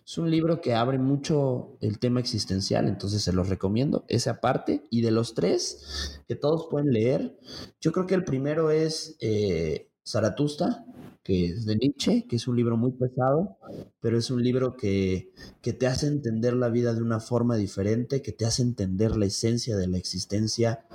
Es 0.03 0.17
un 0.17 0.31
libro 0.31 0.63
que 0.63 0.75
abre 0.75 0.99
mucho 0.99 1.77
el 1.83 1.99
tema 1.99 2.21
existencial, 2.21 2.89
entonces 2.89 3.23
se 3.23 3.35
los 3.35 3.51
recomiendo, 3.51 4.07
esa 4.09 4.31
aparte. 4.31 4.87
Y 4.91 5.03
de 5.03 5.11
los 5.11 5.35
tres 5.35 6.23
que 6.27 6.37
todos 6.37 6.69
pueden 6.71 6.91
leer, 6.91 7.39
yo 7.83 7.93
creo 7.93 8.07
que 8.07 8.15
el 8.15 8.25
primero 8.25 8.71
es 8.71 9.19
eh, 9.21 9.91
Zaratusta, 10.07 10.85
que 11.23 11.47
es 11.47 11.67
de 11.67 11.75
Nietzsche, 11.75 12.27
que 12.29 12.37
es 12.37 12.47
un 12.47 12.55
libro 12.55 12.77
muy 12.77 12.93
pesado, 12.93 13.57
pero 14.01 14.17
es 14.17 14.31
un 14.31 14.45
libro 14.45 14.77
que, 14.77 15.33
que, 15.61 15.73
te 15.73 15.89
hace 15.89 16.07
entender 16.07 16.55
la 16.55 16.69
vida 16.69 16.95
de 16.95 17.03
una 17.03 17.19
forma 17.19 17.57
diferente, 17.57 18.23
que 18.23 18.31
te 18.31 18.47
hace 18.47 18.63
entender 18.63 19.17
la 19.17 19.27
esencia 19.27 19.77
de 19.77 19.89
la 19.89 19.99
existencia 19.99 20.87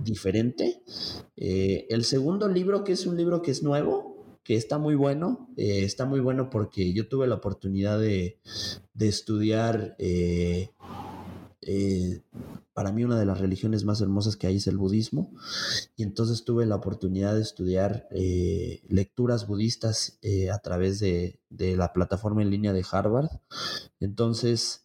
diferente. 0.00 0.82
Eh, 1.36 1.86
el 1.90 2.04
segundo 2.04 2.46
libro, 2.48 2.84
que 2.84 2.92
es 2.92 3.06
un 3.06 3.16
libro 3.16 3.42
que 3.42 3.50
es 3.50 3.64
nuevo, 3.64 4.12
que 4.44 4.54
está 4.54 4.78
muy 4.78 4.94
bueno, 4.94 5.48
eh, 5.56 5.84
está 5.84 6.04
muy 6.04 6.20
bueno 6.20 6.50
porque 6.50 6.92
yo 6.92 7.08
tuve 7.08 7.26
la 7.26 7.36
oportunidad 7.36 7.98
de, 7.98 8.38
de 8.94 9.08
estudiar 9.08 9.96
eh, 9.98 10.70
eh, 11.64 12.22
para 12.74 12.90
mí 12.90 13.04
una 13.04 13.18
de 13.18 13.24
las 13.24 13.40
religiones 13.40 13.84
más 13.84 14.00
hermosas 14.00 14.36
que 14.36 14.48
hay 14.48 14.56
es 14.56 14.66
el 14.66 14.78
budismo 14.78 15.32
y 15.94 16.02
entonces 16.02 16.44
tuve 16.44 16.66
la 16.66 16.74
oportunidad 16.74 17.34
de 17.34 17.42
estudiar 17.42 18.08
eh, 18.10 18.82
lecturas 18.88 19.46
budistas 19.46 20.18
eh, 20.22 20.50
a 20.50 20.58
través 20.58 20.98
de, 20.98 21.38
de, 21.50 21.76
la 21.76 21.92
plataforma 21.92 22.42
en 22.42 22.50
línea 22.50 22.72
de 22.72 22.84
Harvard. 22.90 23.28
Entonces, 24.00 24.84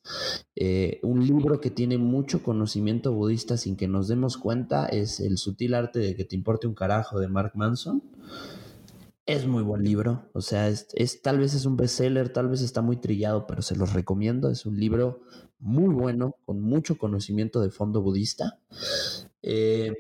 un 1.02 1.26
libro 1.26 1.60
que 1.60 1.72
tiene 1.72 1.98
mucho 1.98 2.44
conocimiento 2.44 3.12
budista 3.12 3.58
sin 3.58 3.76
que 3.76 3.88
nos 3.88 4.08
demos 4.08 4.38
cuenta 4.38 4.86
es 4.86 5.20
El 5.20 5.38
sutil 5.38 5.74
arte 5.74 6.00
de 6.00 6.16
que 6.16 6.26
te 6.26 6.36
importe 6.36 6.68
un 6.68 6.76
carajo 6.76 7.20
de 7.20 7.28
Mark 7.28 7.54
Manson. 7.56 8.04
Es 9.26 9.46
muy 9.46 9.62
buen 9.62 9.84
libro, 9.84 10.30
o 10.32 10.40
sea, 10.40 10.70
es, 10.70 10.88
tal 11.22 11.40
vez 11.40 11.54
es 11.54 11.66
un 11.66 11.76
bestseller, 11.76 12.30
tal 12.30 12.48
vez 12.48 12.62
está 12.62 12.82
muy 12.82 12.96
trillado, 12.96 13.46
pero 13.46 13.62
se 13.62 13.76
los 13.76 13.92
recomiendo. 13.92 14.50
Es 14.50 14.66
un 14.66 14.80
libro 14.80 15.20
muy 15.60 15.94
bueno, 15.94 16.36
con 16.46 16.62
mucho 16.62 16.98
conocimiento 16.98 17.62
de 17.62 17.70
fondo 17.70 18.02
budista. 18.02 18.60
Eh, 19.42 19.94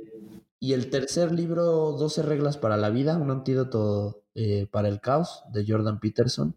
y 0.60 0.74
el 0.74 0.90
tercer 0.90 1.32
libro, 1.32 1.94
12 1.94 2.24
reglas 2.24 2.58
para 2.58 2.78
la 2.78 2.90
vida, 2.90 3.18
un 3.18 3.30
antídoto 3.30 4.24
eh, 4.34 4.68
para 4.70 4.88
el 4.88 5.00
caos, 5.02 5.44
de 5.52 5.66
Jordan 5.68 6.00
Peterson. 6.00 6.56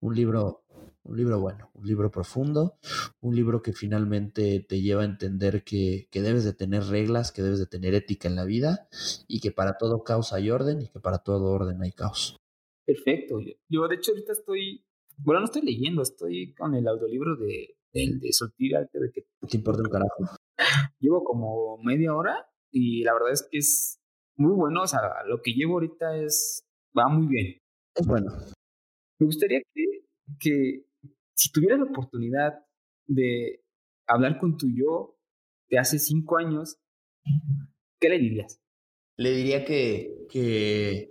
Un 0.00 0.14
libro, 0.14 0.64
un 1.02 1.16
libro 1.16 1.40
bueno, 1.40 1.70
un 1.74 1.86
libro 1.86 2.10
profundo, 2.10 2.78
un 3.20 3.34
libro 3.34 3.62
que 3.62 3.72
finalmente 3.72 4.60
te 4.60 4.82
lleva 4.82 5.02
a 5.02 5.06
entender 5.06 5.64
que, 5.64 6.08
que, 6.10 6.20
debes 6.20 6.44
de 6.44 6.52
tener 6.52 6.84
reglas, 6.84 7.32
que 7.32 7.42
debes 7.42 7.58
de 7.58 7.66
tener 7.66 7.94
ética 7.94 8.28
en 8.28 8.36
la 8.36 8.44
vida 8.44 8.88
y 9.28 9.40
que 9.40 9.50
para 9.50 9.78
todo 9.78 10.04
caos 10.04 10.32
hay 10.32 10.50
orden 10.50 10.82
y 10.82 10.88
que 10.88 11.00
para 11.00 11.18
todo 11.18 11.50
orden 11.50 11.82
hay 11.82 11.92
caos. 11.92 12.36
Perfecto. 12.84 13.38
Yo 13.68 13.88
de 13.88 13.94
hecho 13.94 14.12
ahorita 14.12 14.32
estoy, 14.32 14.84
bueno, 15.16 15.40
no 15.40 15.46
estoy 15.46 15.62
leyendo, 15.62 16.02
estoy 16.02 16.52
con 16.54 16.74
el 16.74 16.86
audiolibro 16.86 17.36
de 17.36 17.76
el 17.92 18.20
de 18.20 18.30
arte 18.76 18.98
de 18.98 19.10
que... 19.12 19.22
¿Te 19.48 19.56
importa 19.56 19.82
un 19.82 19.90
carajo? 19.90 20.38
Llevo 20.98 21.24
como 21.24 21.78
media 21.82 22.14
hora 22.14 22.46
y 22.70 23.02
la 23.02 23.12
verdad 23.14 23.32
es 23.32 23.48
que 23.50 23.58
es 23.58 23.98
muy 24.36 24.54
bueno, 24.54 24.82
o 24.82 24.86
sea, 24.86 25.00
lo 25.26 25.40
que 25.42 25.52
llevo 25.52 25.74
ahorita 25.74 26.16
es... 26.16 26.64
va 26.96 27.08
muy 27.08 27.26
bien. 27.26 27.58
Es 27.94 28.06
bueno. 28.06 28.32
Me 29.18 29.26
gustaría 29.26 29.60
que, 29.74 29.84
que 30.40 30.84
si 31.34 31.52
tuvieras 31.52 31.78
la 31.78 31.86
oportunidad 31.86 32.54
de 33.06 33.62
hablar 34.06 34.38
con 34.38 34.56
tu 34.56 34.66
yo 34.68 35.16
de 35.68 35.78
hace 35.78 35.98
cinco 35.98 36.38
años, 36.38 36.78
¿qué 38.00 38.08
le 38.08 38.18
dirías? 38.18 38.60
Le 39.18 39.30
diría 39.32 39.64
que, 39.64 40.26
que 40.30 41.10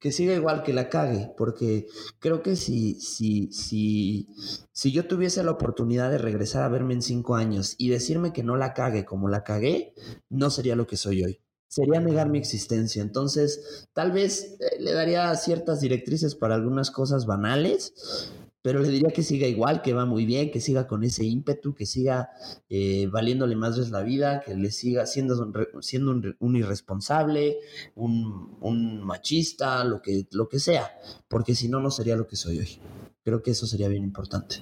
que 0.00 0.12
siga 0.12 0.34
igual, 0.34 0.62
que 0.62 0.72
la 0.72 0.88
cague, 0.88 1.30
porque 1.36 1.86
creo 2.18 2.42
que 2.42 2.56
si, 2.56 2.94
si, 2.94 3.52
si, 3.52 4.28
si 4.72 4.92
yo 4.92 5.06
tuviese 5.06 5.42
la 5.44 5.50
oportunidad 5.50 6.10
de 6.10 6.16
regresar 6.16 6.62
a 6.62 6.68
verme 6.68 6.94
en 6.94 7.02
cinco 7.02 7.36
años 7.36 7.74
y 7.76 7.90
decirme 7.90 8.32
que 8.32 8.42
no 8.42 8.56
la 8.56 8.72
cague 8.72 9.04
como 9.04 9.28
la 9.28 9.44
cagué, 9.44 9.94
no 10.30 10.48
sería 10.48 10.74
lo 10.74 10.86
que 10.86 10.96
soy 10.96 11.22
hoy. 11.22 11.40
Sería 11.68 12.00
negar 12.00 12.30
mi 12.30 12.38
existencia. 12.38 13.02
Entonces, 13.02 13.88
tal 13.92 14.10
vez 14.10 14.56
eh, 14.58 14.80
le 14.80 14.92
daría 14.92 15.32
ciertas 15.36 15.80
directrices 15.80 16.34
para 16.34 16.54
algunas 16.54 16.90
cosas 16.90 17.26
banales, 17.26 18.32
pero 18.62 18.80
le 18.80 18.88
diría 18.88 19.10
que 19.10 19.22
siga 19.22 19.46
igual, 19.46 19.80
que 19.80 19.94
va 19.94 20.04
muy 20.04 20.26
bien, 20.26 20.50
que 20.50 20.60
siga 20.60 20.86
con 20.86 21.02
ese 21.02 21.24
ímpetu, 21.24 21.74
que 21.74 21.86
siga 21.86 22.30
eh, 22.68 23.06
valiéndole 23.06 23.56
más 23.56 23.78
veces 23.78 23.90
la 23.90 24.02
vida, 24.02 24.42
que 24.44 24.54
le 24.54 24.70
siga 24.70 25.06
siendo, 25.06 25.40
un, 25.40 25.82
siendo 25.82 26.10
un, 26.38 26.56
irresponsable, 26.56 27.58
un, 27.94 29.02
machista, 29.02 29.82
lo 29.84 30.02
que, 30.02 30.26
lo 30.32 30.48
que 30.48 30.58
sea, 30.58 30.90
porque 31.28 31.54
si 31.54 31.68
no, 31.68 31.80
no 31.80 31.90
sería 31.90 32.16
lo 32.16 32.26
que 32.26 32.36
soy 32.36 32.58
hoy. 32.58 32.80
Creo 33.24 33.42
que 33.42 33.52
eso 33.52 33.66
sería 33.66 33.88
bien 33.88 34.04
importante. 34.04 34.56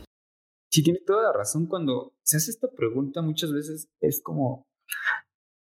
Sí, 0.70 0.82
tiene 0.82 1.00
toda 1.04 1.24
la 1.24 1.32
razón. 1.32 1.66
Cuando 1.66 2.14
se 2.22 2.36
hace 2.36 2.50
esta 2.50 2.68
pregunta, 2.70 3.22
muchas 3.22 3.52
veces 3.52 3.88
es 4.00 4.20
como 4.22 4.68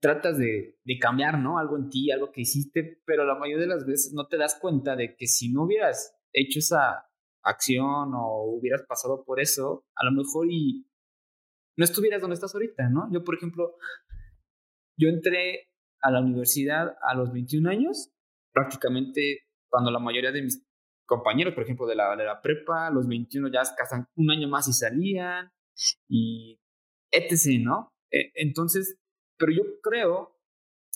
tratas 0.01 0.37
de, 0.37 0.79
de 0.83 0.99
cambiar, 0.99 1.39
¿no? 1.39 1.59
Algo 1.59 1.77
en 1.77 1.89
ti, 1.89 2.11
algo 2.11 2.31
que 2.31 2.41
hiciste, 2.41 3.01
pero 3.05 3.25
la 3.25 3.35
mayoría 3.35 3.67
de 3.67 3.73
las 3.73 3.85
veces 3.85 4.13
no 4.13 4.27
te 4.27 4.37
das 4.37 4.57
cuenta 4.59 4.95
de 4.95 5.15
que 5.15 5.27
si 5.27 5.51
no 5.51 5.63
hubieras 5.63 6.15
hecho 6.33 6.59
esa 6.59 7.06
acción 7.49 8.13
o 8.13 8.43
hubieras 8.43 8.83
pasado 8.87 9.23
por 9.23 9.39
eso, 9.39 9.85
a 9.95 10.05
lo 10.05 10.11
mejor 10.11 10.47
y 10.49 10.85
no 11.77 11.85
estuvieras 11.85 12.21
donde 12.21 12.35
estás 12.35 12.53
ahorita, 12.53 12.89
¿no? 12.89 13.07
Yo, 13.11 13.23
por 13.23 13.35
ejemplo, 13.35 13.75
yo 14.97 15.09
entré 15.09 15.69
a 16.01 16.11
la 16.11 16.21
universidad 16.21 16.95
a 17.01 17.15
los 17.15 17.31
21 17.31 17.69
años, 17.69 18.11
prácticamente 18.51 19.47
cuando 19.69 19.91
la 19.91 19.99
mayoría 19.99 20.31
de 20.31 20.41
mis 20.41 20.65
compañeros, 21.05 21.53
por 21.53 21.63
ejemplo, 21.63 21.85
de 21.85 21.95
la, 21.95 22.15
de 22.15 22.25
la 22.25 22.41
prepa, 22.41 22.89
los 22.89 23.07
21 23.07 23.49
ya 23.49 23.61
casan 23.75 24.07
un 24.15 24.31
año 24.31 24.47
más 24.47 24.67
y 24.67 24.73
salían, 24.73 25.51
y 26.07 26.59
etc., 27.11 27.61
¿no? 27.61 27.93
E, 28.11 28.31
entonces, 28.35 28.97
pero 29.37 29.51
yo 29.51 29.63
creo 29.81 30.37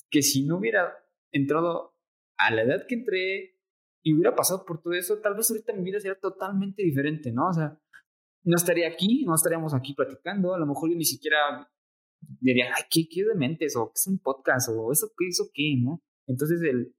que 0.10 0.22
si 0.22 0.46
no 0.46 0.58
hubiera 0.58 0.94
entrado 1.32 1.96
a 2.38 2.52
la 2.52 2.64
edad 2.64 2.86
que 2.88 2.96
entré, 2.96 3.61
y 4.04 4.14
hubiera 4.14 4.36
pasado 4.36 4.66
por 4.66 4.82
todo 4.82 4.94
eso, 4.94 5.20
tal 5.20 5.36
vez 5.36 5.50
ahorita 5.50 5.74
mi 5.74 5.84
vida 5.84 6.00
sería 6.00 6.20
totalmente 6.20 6.84
diferente, 6.84 7.32
¿no? 7.32 7.50
O 7.50 7.54
sea, 7.54 7.80
no 8.44 8.56
estaría 8.56 8.88
aquí, 8.88 9.24
no 9.26 9.36
estaríamos 9.36 9.74
aquí 9.74 9.94
platicando, 9.94 10.54
a 10.54 10.60
lo 10.60 10.66
mejor 10.66 10.90
yo 10.90 10.96
ni 10.96 11.06
siquiera 11.06 11.70
diría, 12.40 12.74
ay, 12.76 12.84
¿qué, 12.90 13.08
qué 13.10 13.24
mentes? 13.36 13.76
O 13.76 13.88
¿qué 13.88 13.94
es 13.96 14.08
un 14.08 14.20
podcast? 14.20 14.70
O 14.70 14.92
eso 14.92 15.12
qué, 15.18 15.28
eso 15.28 15.50
qué, 15.54 15.76
¿no? 15.82 16.02
Entonces, 16.28 16.62
el, 16.62 16.96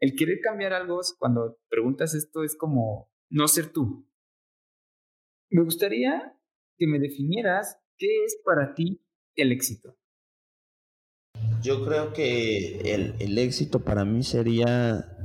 el 0.00 0.14
querer 0.16 0.40
cambiar 0.42 0.72
algo, 0.72 1.00
cuando 1.18 1.58
preguntas 1.68 2.14
esto, 2.14 2.44
es 2.44 2.56
como 2.56 3.10
no 3.30 3.48
ser 3.48 3.72
tú. 3.72 4.06
me 5.50 5.62
gustaría 5.64 6.34
que 6.76 6.86
me 6.86 6.98
definieras 6.98 7.80
qué 7.96 8.24
es 8.24 8.40
para 8.44 8.74
ti 8.74 9.02
el 9.34 9.52
éxito. 9.52 9.96
Yo 11.62 11.84
creo 11.84 12.12
que 12.12 12.94
el, 12.94 13.14
el 13.18 13.38
éxito 13.38 13.80
para 13.84 14.04
mí 14.04 14.22
sería 14.22 15.17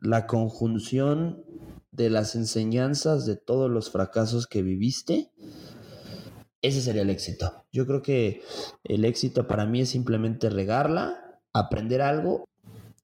la 0.00 0.26
conjunción 0.26 1.44
de 1.92 2.10
las 2.10 2.34
enseñanzas 2.34 3.26
de 3.26 3.36
todos 3.36 3.70
los 3.70 3.90
fracasos 3.90 4.46
que 4.46 4.62
viviste, 4.62 5.30
ese 6.62 6.80
sería 6.80 7.02
el 7.02 7.10
éxito. 7.10 7.64
Yo 7.72 7.86
creo 7.86 8.02
que 8.02 8.42
el 8.84 9.04
éxito 9.04 9.46
para 9.46 9.66
mí 9.66 9.80
es 9.80 9.90
simplemente 9.90 10.50
regarla, 10.50 11.40
aprender 11.52 12.02
algo 12.02 12.48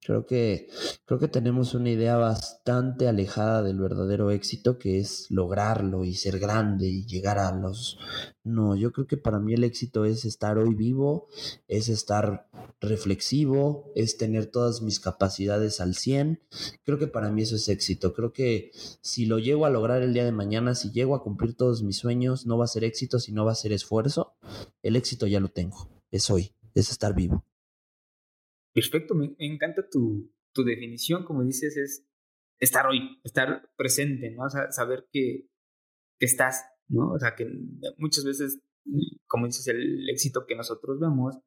Creo 0.07 0.25
que, 0.25 0.69
creo 1.05 1.19
que 1.19 1.27
tenemos 1.27 1.75
una 1.75 1.91
idea 1.91 2.17
bastante 2.17 3.09
alejada 3.09 3.65
del 3.65 3.81
verdadero 3.81 4.31
éxito, 4.31 4.79
que 4.79 5.01
es 5.01 5.27
lograrlo 5.31 6.05
y 6.05 6.15
ser 6.15 6.39
grande 6.39 6.87
y 6.87 7.07
llegar 7.07 7.41
a 7.41 7.51
los... 7.51 7.99
No, 8.45 8.77
yo 8.77 8.93
creo 8.93 9.09
que 9.09 9.17
para 9.17 9.41
mí 9.41 9.55
el 9.55 9.65
éxito 9.65 10.05
es 10.05 10.25
estar 10.25 10.59
hoy 10.59 10.75
vivo, 10.75 11.27
es 11.67 11.89
estar 11.89 12.49
reflexivo, 12.81 13.91
es 13.97 14.17
tener 14.17 14.47
todas 14.47 14.81
mis 14.81 15.01
capacidades 15.01 15.81
al 15.81 15.97
100. 15.97 16.41
Creo 16.85 16.99
que 16.99 17.09
para 17.09 17.33
mí 17.33 17.43
eso 17.43 17.57
es 17.57 17.69
éxito. 17.69 18.15
Creo 18.15 18.33
que 18.33 18.71
si 19.01 19.27
lo 19.27 19.41
llego 19.41 19.67
a 19.67 19.71
lograr 19.71 20.03
el 20.03 20.15
día 20.15 20.25
de 20.25 20.31
mañana, 20.31 20.77
si 20.77 20.93
llego 20.93 21.17
a 21.17 21.23
cumplir 21.25 21.57
todos 21.57 21.83
mis 21.83 21.97
sueños, 21.97 22.47
no 22.47 22.57
va 22.57 22.67
a 22.67 22.69
ser 22.69 22.85
éxito, 22.85 23.19
sino 23.19 23.45
va 23.45 23.51
a 23.51 23.57
ser 23.57 23.73
esfuerzo. 23.73 24.37
El 24.85 24.95
éxito 24.95 25.27
ya 25.27 25.41
lo 25.41 25.49
tengo, 25.49 25.91
es 26.13 26.31
hoy, 26.31 26.53
es 26.77 26.93
estar 26.93 27.13
vivo. 27.13 27.45
Perfecto, 28.77 29.15
me, 29.15 29.35
encanta 29.39 29.89
tu, 29.89 30.31
tu, 30.53 30.63
definición, 30.63 31.25
como 31.25 31.43
dices, 31.43 31.79
es 31.79 32.07
estar 32.59 32.87
hoy, 32.87 33.19
estar 33.25 33.71
presente, 33.75 34.31
¿no? 34.33 34.45
O 34.45 34.51
sea, 34.51 34.71
saber 34.71 35.09
que, 35.11 35.49
estás, 36.19 36.63
¿no? 36.87 37.13
O 37.13 37.19
sea, 37.19 37.35
que 37.35 37.47
muchas 37.97 38.25
veces, 38.25 38.61
como 39.27 39.47
dices, 39.47 39.67
el 39.69 40.07
éxito 40.11 40.45
que 40.47 40.57
nosotros 40.57 41.01
vemos, 41.01 41.39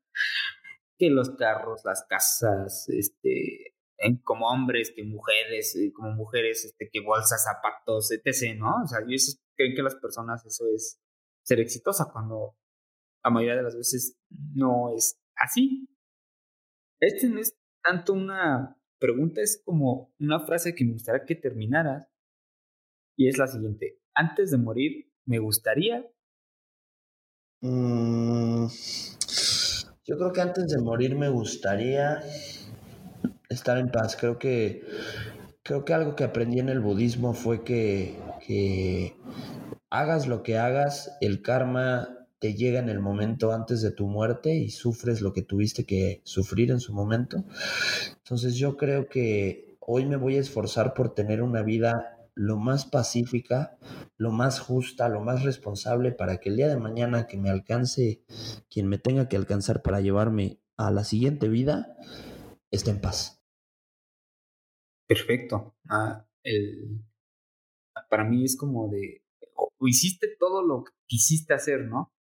que 0.98 1.12
los 1.12 1.30
carros, 1.36 1.82
las 1.86 2.04
casas, 2.10 2.90
este, 2.90 3.76
como 4.24 4.48
hombres, 4.48 4.92
que 4.96 5.04
mujeres, 5.04 5.76
eh, 5.76 5.92
como 5.94 6.10
mujeres, 6.14 6.66
este, 6.66 6.90
que 6.92 7.02
bolsas, 7.02 7.44
zapatos, 7.44 8.10
etc., 8.10 8.58
¿no? 8.58 8.82
O 8.84 8.88
sea, 8.88 9.02
y 9.08 9.14
eso 9.14 9.38
creen 9.56 9.76
que 9.76 9.84
las 9.84 9.98
personas 9.98 10.44
eso 10.48 10.66
es 10.74 11.00
ser 11.44 11.60
exitosa, 11.60 12.10
cuando 12.12 12.58
la 13.24 13.30
mayoría 13.30 13.58
de 13.58 13.64
las 13.64 13.76
veces 13.76 14.18
no 14.56 14.96
es 14.96 15.22
así, 15.36 15.88
este 17.00 17.30
no 17.30 17.40
es 17.40 17.58
tanto 17.84 18.14
una 18.14 18.78
pregunta, 19.00 19.42
es 19.42 19.62
como 19.66 20.14
una 20.20 20.40
frase 20.46 20.76
que 20.76 20.86
me 20.86 20.94
gustaría 20.94 21.26
que 21.26 21.36
terminaras. 21.36 22.08
Y 23.18 23.28
es 23.28 23.38
la 23.38 23.48
siguiente. 23.48 24.00
Antes 24.14 24.52
de 24.52 24.58
morir, 24.58 25.12
me 25.26 25.40
gustaría. 25.40 26.06
Mm, 27.62 28.68
yo 30.06 30.18
creo 30.18 30.32
que 30.32 30.42
antes 30.42 30.68
de 30.68 30.82
morir 30.82 31.16
me 31.16 31.30
gustaría 31.30 32.22
estar 33.50 33.78
en 33.78 33.92
paz. 33.92 34.16
Creo 34.16 34.40
que 34.40 34.84
creo 35.64 35.86
que 35.86 35.94
algo 35.94 36.16
que 36.16 36.24
aprendí 36.24 36.60
en 36.60 36.70
el 36.70 36.80
budismo 36.80 37.34
fue 37.34 37.64
que, 37.64 38.18
que 38.46 39.16
hagas 39.90 40.28
lo 40.28 40.42
que 40.42 40.58
hagas, 40.58 41.16
el 41.22 41.42
karma 41.42 42.19
te 42.40 42.56
llega 42.56 42.80
en 42.80 42.90
el 42.90 43.00
momento 43.00 43.52
antes 43.52 43.82
de 43.82 43.92
tu 43.92 44.08
muerte 44.08 44.56
y 44.56 44.70
sufres 44.70 45.22
lo 45.22 45.34
que 45.34 45.42
tuviste 45.42 45.86
que 45.86 46.22
sufrir 46.24 46.72
en 46.72 46.80
su 46.80 46.94
momento. 46.94 47.44
Entonces 48.18 48.56
yo 48.56 48.78
creo 48.78 49.10
que 49.10 49.78
hoy 49.80 50.06
me 50.06 50.16
voy 50.16 50.38
a 50.38 50.40
esforzar 50.40 50.94
por 50.94 51.14
tener 51.14 51.42
una 51.42 51.62
vida 51.64 52.16
lo 52.36 52.58
más 52.58 52.86
pacífica, 52.86 53.78
lo 54.18 54.32
más 54.32 54.62
justa, 54.62 55.10
lo 55.10 55.20
más 55.20 55.44
responsable 55.44 56.14
para 56.14 56.38
que 56.38 56.50
el 56.50 56.56
día 56.56 56.70
de 56.70 56.78
mañana 56.78 57.28
que 57.28 57.38
me 57.38 57.50
alcance 57.50 58.24
quien 58.70 58.88
me 58.88 58.98
tenga 58.98 59.28
que 59.28 59.36
alcanzar 59.36 59.82
para 59.82 60.00
llevarme 60.00 60.60
a 60.78 60.92
la 60.92 61.04
siguiente 61.04 61.50
vida, 61.50 61.98
esté 62.72 62.92
en 62.92 63.02
paz. 63.02 63.44
Perfecto. 65.06 65.76
Ah, 65.90 66.26
para 68.10 68.24
mí 68.24 68.46
es 68.46 68.56
como 68.56 68.88
de, 68.88 69.24
o 69.56 69.88
hiciste 69.88 70.30
todo 70.40 70.66
lo 70.66 70.86
que 70.86 70.94
quisiste 71.08 71.54
hacer, 71.54 71.82
¿no? 71.82 72.14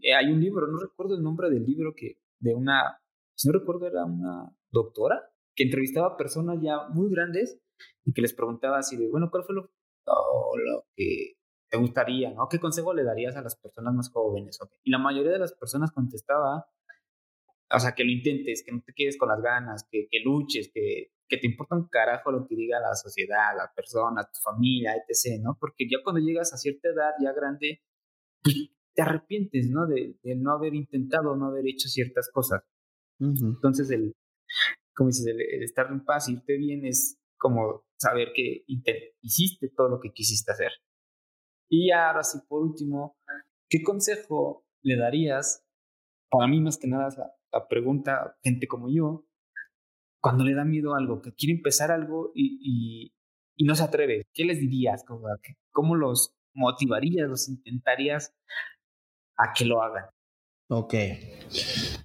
Eh, 0.00 0.14
hay 0.14 0.30
un 0.32 0.40
libro, 0.40 0.66
no 0.66 0.78
recuerdo 0.78 1.16
el 1.16 1.22
nombre 1.22 1.50
del 1.50 1.64
libro, 1.64 1.94
que 1.94 2.18
de 2.38 2.54
una, 2.54 2.98
si 3.34 3.48
no 3.48 3.58
recuerdo, 3.58 3.86
era 3.86 4.04
una 4.04 4.50
doctora 4.70 5.20
que 5.54 5.64
entrevistaba 5.64 6.16
personas 6.16 6.58
ya 6.62 6.88
muy 6.88 7.10
grandes 7.10 7.60
y 8.04 8.12
que 8.12 8.22
les 8.22 8.32
preguntaba 8.32 8.78
así 8.78 8.96
de, 8.96 9.08
bueno, 9.08 9.28
¿cuál 9.30 9.44
fue 9.44 9.54
lo, 9.54 9.62
lo 9.62 10.84
que 10.96 11.34
te 11.68 11.78
gustaría, 11.78 12.32
¿no? 12.32 12.48
¿Qué 12.48 12.58
consejo 12.58 12.94
le 12.94 13.04
darías 13.04 13.36
a 13.36 13.42
las 13.42 13.56
personas 13.56 13.94
más 13.94 14.10
jóvenes? 14.10 14.58
Y 14.82 14.90
la 14.90 14.98
mayoría 14.98 15.32
de 15.32 15.38
las 15.38 15.52
personas 15.52 15.90
contestaba, 15.92 16.66
o 17.70 17.78
sea, 17.78 17.92
que 17.92 18.04
lo 18.04 18.10
intentes, 18.10 18.62
que 18.64 18.72
no 18.72 18.82
te 18.84 18.92
quedes 18.94 19.18
con 19.18 19.28
las 19.28 19.40
ganas, 19.40 19.86
que, 19.90 20.06
que 20.10 20.20
luches, 20.20 20.70
que, 20.72 21.12
que 21.28 21.38
te 21.38 21.46
importa 21.46 21.76
un 21.76 21.88
carajo 21.88 22.30
lo 22.30 22.46
que 22.46 22.56
diga 22.56 22.80
la 22.80 22.94
sociedad, 22.94 23.56
las 23.56 23.72
personas, 23.74 24.30
tu 24.32 24.40
familia, 24.40 24.94
etc., 24.96 25.40
¿no? 25.42 25.56
Porque 25.58 25.88
ya 25.90 25.98
cuando 26.02 26.20
llegas 26.20 26.52
a 26.52 26.58
cierta 26.58 26.88
edad, 26.88 27.12
ya 27.22 27.32
grande, 27.32 27.82
pues 28.42 28.56
te 28.94 29.02
arrepientes, 29.02 29.68
¿no? 29.70 29.86
De, 29.86 30.16
no 30.36 30.52
haber 30.52 30.74
intentado, 30.74 31.36
no 31.36 31.46
haber 31.46 31.66
hecho 31.66 31.88
ciertas 31.88 32.30
cosas. 32.32 32.62
Entonces, 33.18 33.90
el, 33.90 34.14
como 34.94 35.08
dices, 35.08 35.26
el, 35.26 35.62
estar 35.62 35.90
en 35.90 36.04
paz, 36.04 36.28
irte 36.28 36.56
bien, 36.56 36.84
es 36.84 37.18
como 37.38 37.84
saber 37.98 38.28
que 38.34 38.64
hiciste 39.20 39.68
todo 39.74 39.88
lo 39.88 40.00
que 40.00 40.12
quisiste 40.12 40.52
hacer. 40.52 40.72
Y 41.68 41.90
ahora 41.90 42.22
sí, 42.22 42.38
por 42.48 42.62
último, 42.62 43.16
¿qué 43.68 43.82
consejo 43.82 44.64
le 44.82 44.96
darías? 44.96 45.64
Para 46.30 46.48
mí, 46.48 46.60
más 46.60 46.78
que 46.78 46.88
nada, 46.88 47.08
la, 47.16 47.32
la 47.52 47.68
pregunta, 47.68 48.36
gente 48.42 48.66
como 48.66 48.88
yo, 48.90 49.26
cuando 50.20 50.44
le 50.44 50.54
da 50.54 50.64
miedo 50.64 50.94
a 50.94 50.98
algo, 50.98 51.20
que 51.20 51.34
quiere 51.34 51.54
empezar 51.54 51.90
algo 51.90 52.30
y, 52.34 52.58
y, 52.62 53.14
y 53.56 53.64
no 53.64 53.74
se 53.74 53.82
atreve, 53.82 54.28
¿qué 54.32 54.44
les 54.44 54.60
dirías? 54.60 55.04
¿Cómo, 55.04 55.26
¿Cómo 55.72 55.96
los 55.96 56.36
motivarías, 56.54 57.28
los 57.28 57.48
intentarías 57.48 58.34
a 59.36 59.52
que 59.52 59.64
lo 59.64 59.82
hagan. 59.82 60.04
Ok, 60.68 60.94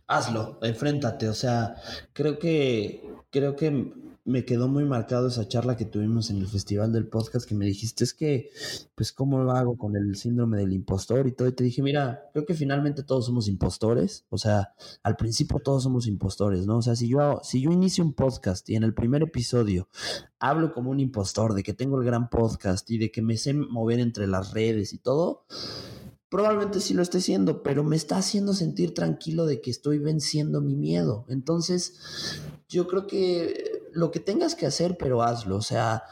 hazlo, 0.07 0.59
enfréntate. 0.61 1.29
O 1.29 1.33
sea, 1.33 1.75
creo 2.13 2.37
que 2.37 3.01
creo 3.29 3.55
que 3.55 3.93
me 4.27 4.43
quedó 4.43 4.67
muy 4.67 4.83
marcado 4.83 5.29
esa 5.29 5.47
charla 5.47 5.77
que 5.77 5.85
tuvimos 5.85 6.29
en 6.29 6.37
el 6.39 6.47
festival 6.47 6.91
del 6.91 7.07
podcast 7.07 7.47
que 7.47 7.55
me 7.55 7.65
dijiste 7.65 8.03
es 8.03 8.13
que, 8.13 8.49
pues, 8.93 9.13
¿cómo 9.13 9.41
lo 9.41 9.51
hago 9.53 9.77
con 9.77 9.95
el 9.95 10.17
síndrome 10.17 10.57
del 10.57 10.73
impostor 10.73 11.27
y 11.27 11.31
todo? 11.31 11.47
Y 11.47 11.53
te 11.53 11.63
dije, 11.63 11.81
mira, 11.81 12.29
creo 12.33 12.45
que 12.45 12.53
finalmente 12.53 13.03
todos 13.03 13.25
somos 13.25 13.47
impostores. 13.47 14.25
O 14.29 14.37
sea, 14.37 14.73
al 15.01 15.15
principio 15.15 15.59
todos 15.59 15.83
somos 15.83 16.07
impostores, 16.07 16.67
¿no? 16.67 16.79
O 16.79 16.81
sea, 16.81 16.97
si 16.97 17.07
yo, 17.07 17.39
si 17.41 17.61
yo 17.61 17.71
inicio 17.71 18.03
un 18.03 18.11
podcast 18.11 18.69
y 18.69 18.75
en 18.75 18.83
el 18.83 18.93
primer 18.93 19.23
episodio 19.23 19.87
hablo 20.39 20.73
como 20.73 20.91
un 20.91 20.99
impostor 20.99 21.53
de 21.53 21.63
que 21.63 21.73
tengo 21.73 21.97
el 21.97 22.05
gran 22.05 22.29
podcast 22.29 22.91
y 22.91 22.97
de 22.97 23.11
que 23.11 23.21
me 23.21 23.37
sé 23.37 23.53
mover 23.53 24.01
entre 24.01 24.27
las 24.27 24.51
redes 24.51 24.91
y 24.91 24.97
todo, 24.97 25.45
Probablemente 26.29 26.81
sí 26.81 26.93
lo 26.93 27.01
esté 27.01 27.19
haciendo, 27.19 27.63
pero 27.63 27.83
me 27.83 27.95
está 27.95 28.17
haciendo 28.17 28.53
sentir 28.53 28.93
tranquilo 28.93 29.45
de 29.45 29.61
que 29.61 29.71
estoy 29.71 29.97
venciendo 29.99 30.61
mi 30.61 30.75
miedo. 30.75 31.25
Entonces, 31.29 32.41
yo 32.67 32.87
creo 32.87 33.07
que 33.07 33.89
lo 33.93 34.11
que 34.11 34.19
tengas 34.19 34.55
que 34.55 34.65
hacer, 34.65 34.97
pero 34.97 35.23
hazlo. 35.23 35.55
O 35.55 35.61
sea, 35.61 36.03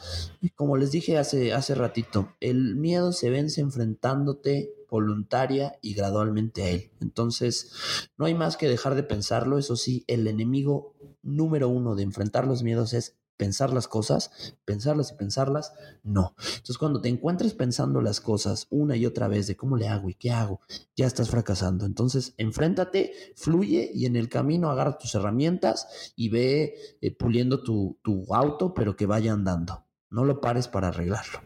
como 0.55 0.77
les 0.77 0.91
dije 0.91 1.17
hace, 1.17 1.53
hace 1.53 1.75
ratito, 1.75 2.29
el 2.39 2.75
miedo 2.75 3.11
se 3.11 3.29
vence 3.29 3.61
enfrentándote 3.61 4.73
voluntaria 4.89 5.77
y 5.81 5.93
gradualmente 5.93 6.63
a 6.63 6.69
él. 6.69 6.91
Entonces, 7.01 7.71
no 8.17 8.25
hay 8.25 8.33
más 8.33 8.55
que 8.55 8.69
dejar 8.69 8.95
de 8.95 9.03
pensarlo. 9.03 9.57
Eso 9.57 9.75
sí, 9.75 10.05
el 10.07 10.27
enemigo 10.27 10.95
número 11.21 11.67
uno 11.67 11.95
de 11.95 12.03
enfrentar 12.03 12.47
los 12.47 12.63
miedos 12.63 12.93
es 12.93 13.17
pensar 13.37 13.73
las 13.73 13.87
cosas, 13.87 14.57
pensarlas 14.65 15.11
y 15.11 15.15
pensarlas, 15.15 15.73
no. 16.03 16.35
Entonces 16.37 16.77
cuando 16.77 17.01
te 17.01 17.09
encuentres 17.09 17.53
pensando 17.53 18.01
las 18.01 18.21
cosas 18.21 18.67
una 18.69 18.95
y 18.95 19.05
otra 19.05 19.27
vez 19.27 19.47
de 19.47 19.55
cómo 19.55 19.77
le 19.77 19.87
hago 19.87 20.09
y 20.09 20.15
qué 20.15 20.31
hago, 20.31 20.61
ya 20.95 21.05
estás 21.05 21.29
fracasando. 21.29 21.85
Entonces 21.85 22.33
enfréntate, 22.37 23.13
fluye 23.35 23.91
y 23.93 24.05
en 24.05 24.15
el 24.15 24.29
camino 24.29 24.69
agarra 24.69 24.97
tus 24.97 25.15
herramientas 25.15 26.13
y 26.15 26.29
ve 26.29 26.75
eh, 27.01 27.15
puliendo 27.15 27.63
tu, 27.63 27.99
tu 28.03 28.33
auto, 28.33 28.73
pero 28.73 28.95
que 28.95 29.05
vaya 29.05 29.33
andando. 29.33 29.85
No 30.09 30.23
lo 30.23 30.39
pares 30.39 30.67
para 30.67 30.89
arreglarlo. 30.89 31.41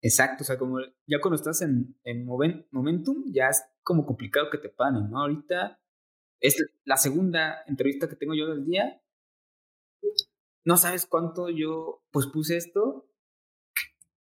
Exacto, 0.00 0.44
o 0.44 0.46
sea, 0.46 0.58
como 0.58 0.78
ya 1.06 1.20
cuando 1.20 1.36
estás 1.36 1.60
en, 1.62 1.96
en 2.04 2.24
momentum, 2.24 3.24
ya 3.32 3.48
es 3.48 3.64
como 3.82 4.06
complicado 4.06 4.48
que 4.50 4.58
te 4.58 4.68
panen, 4.68 5.10
¿no? 5.10 5.20
Ahorita 5.20 5.80
es 6.40 6.64
la 6.84 6.96
segunda 6.96 7.64
entrevista 7.66 8.08
que 8.08 8.14
tengo 8.14 8.34
yo 8.34 8.46
del 8.46 8.64
día 8.64 9.02
no 10.68 10.76
sabes 10.76 11.06
cuánto 11.06 11.48
yo 11.48 12.04
pues 12.10 12.26
puse 12.26 12.58
esto. 12.58 13.08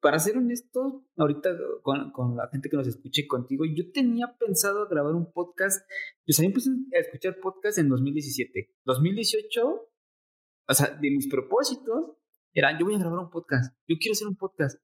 Para 0.02 0.18
ser 0.18 0.36
honesto, 0.36 1.06
ahorita 1.16 1.56
con, 1.84 2.12
con 2.12 2.36
la 2.36 2.50
gente 2.50 2.70
que 2.72 2.76
nos 2.76 2.88
escuche 2.88 3.28
contigo, 3.28 3.66
yo 3.66 3.92
tenía 3.92 4.36
pensado 4.40 4.88
grabar 4.90 5.14
un 5.14 5.32
podcast. 5.32 5.88
Yo 6.26 6.34
sabía 6.34 6.50
empecé 6.50 6.72
a 6.72 7.00
escuchar 7.02 7.40
podcast 7.40 7.78
en 7.78 7.88
2017. 7.88 8.80
2018, 8.84 9.62
o 9.64 10.74
sea, 10.74 10.88
de 10.88 11.12
mis 11.12 11.30
propósitos, 11.30 12.18
era 12.52 12.78
yo 12.80 12.88
voy 12.88 12.96
a 12.96 13.00
grabar 13.00 13.20
un 13.20 13.30
podcast. 13.30 13.78
Yo 13.88 13.96
quiero 14.00 14.14
hacer 14.14 14.28
un 14.28 14.36
podcast. 14.36 14.82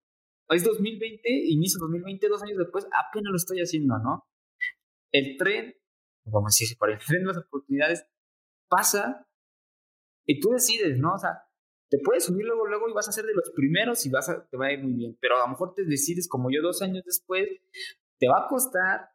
es 0.49 0.63
2020, 0.63 1.29
inicio 1.47 1.79
2020, 1.79 2.27
dos 2.27 2.43
años 2.43 2.59
después, 2.59 2.85
apenas 2.85 3.31
lo 3.31 3.37
estoy 3.37 3.59
haciendo, 3.59 3.97
¿no? 3.97 4.23
El 5.11 5.35
tren, 5.35 5.73
vamos 6.25 6.53
a 6.53 6.53
decir, 6.53 6.77
por 6.77 6.91
el 6.91 6.99
tren 6.99 7.23
de 7.23 7.27
las 7.27 7.37
oportunidades 7.37 8.05
pasa 8.69 9.25
y 10.29 10.39
tú 10.39 10.49
decides, 10.51 10.99
¿no? 10.99 11.15
O 11.15 11.17
sea, 11.17 11.41
te 11.89 11.97
puedes 12.03 12.25
subir 12.25 12.45
luego, 12.45 12.67
luego 12.67 12.87
y 12.87 12.93
vas 12.93 13.09
a 13.09 13.11
ser 13.11 13.25
de 13.25 13.33
los 13.33 13.49
primeros 13.55 14.05
y 14.05 14.11
vas 14.11 14.29
a, 14.29 14.47
te 14.47 14.57
va 14.57 14.67
a 14.67 14.73
ir 14.73 14.83
muy 14.83 14.93
bien. 14.93 15.17
Pero 15.19 15.37
a 15.37 15.39
lo 15.39 15.47
mejor 15.47 15.73
te 15.73 15.85
decides, 15.85 16.27
como 16.27 16.51
yo 16.51 16.61
dos 16.61 16.83
años 16.83 17.03
después, 17.03 17.49
te 18.19 18.27
va 18.27 18.45
a 18.45 18.47
costar 18.47 19.09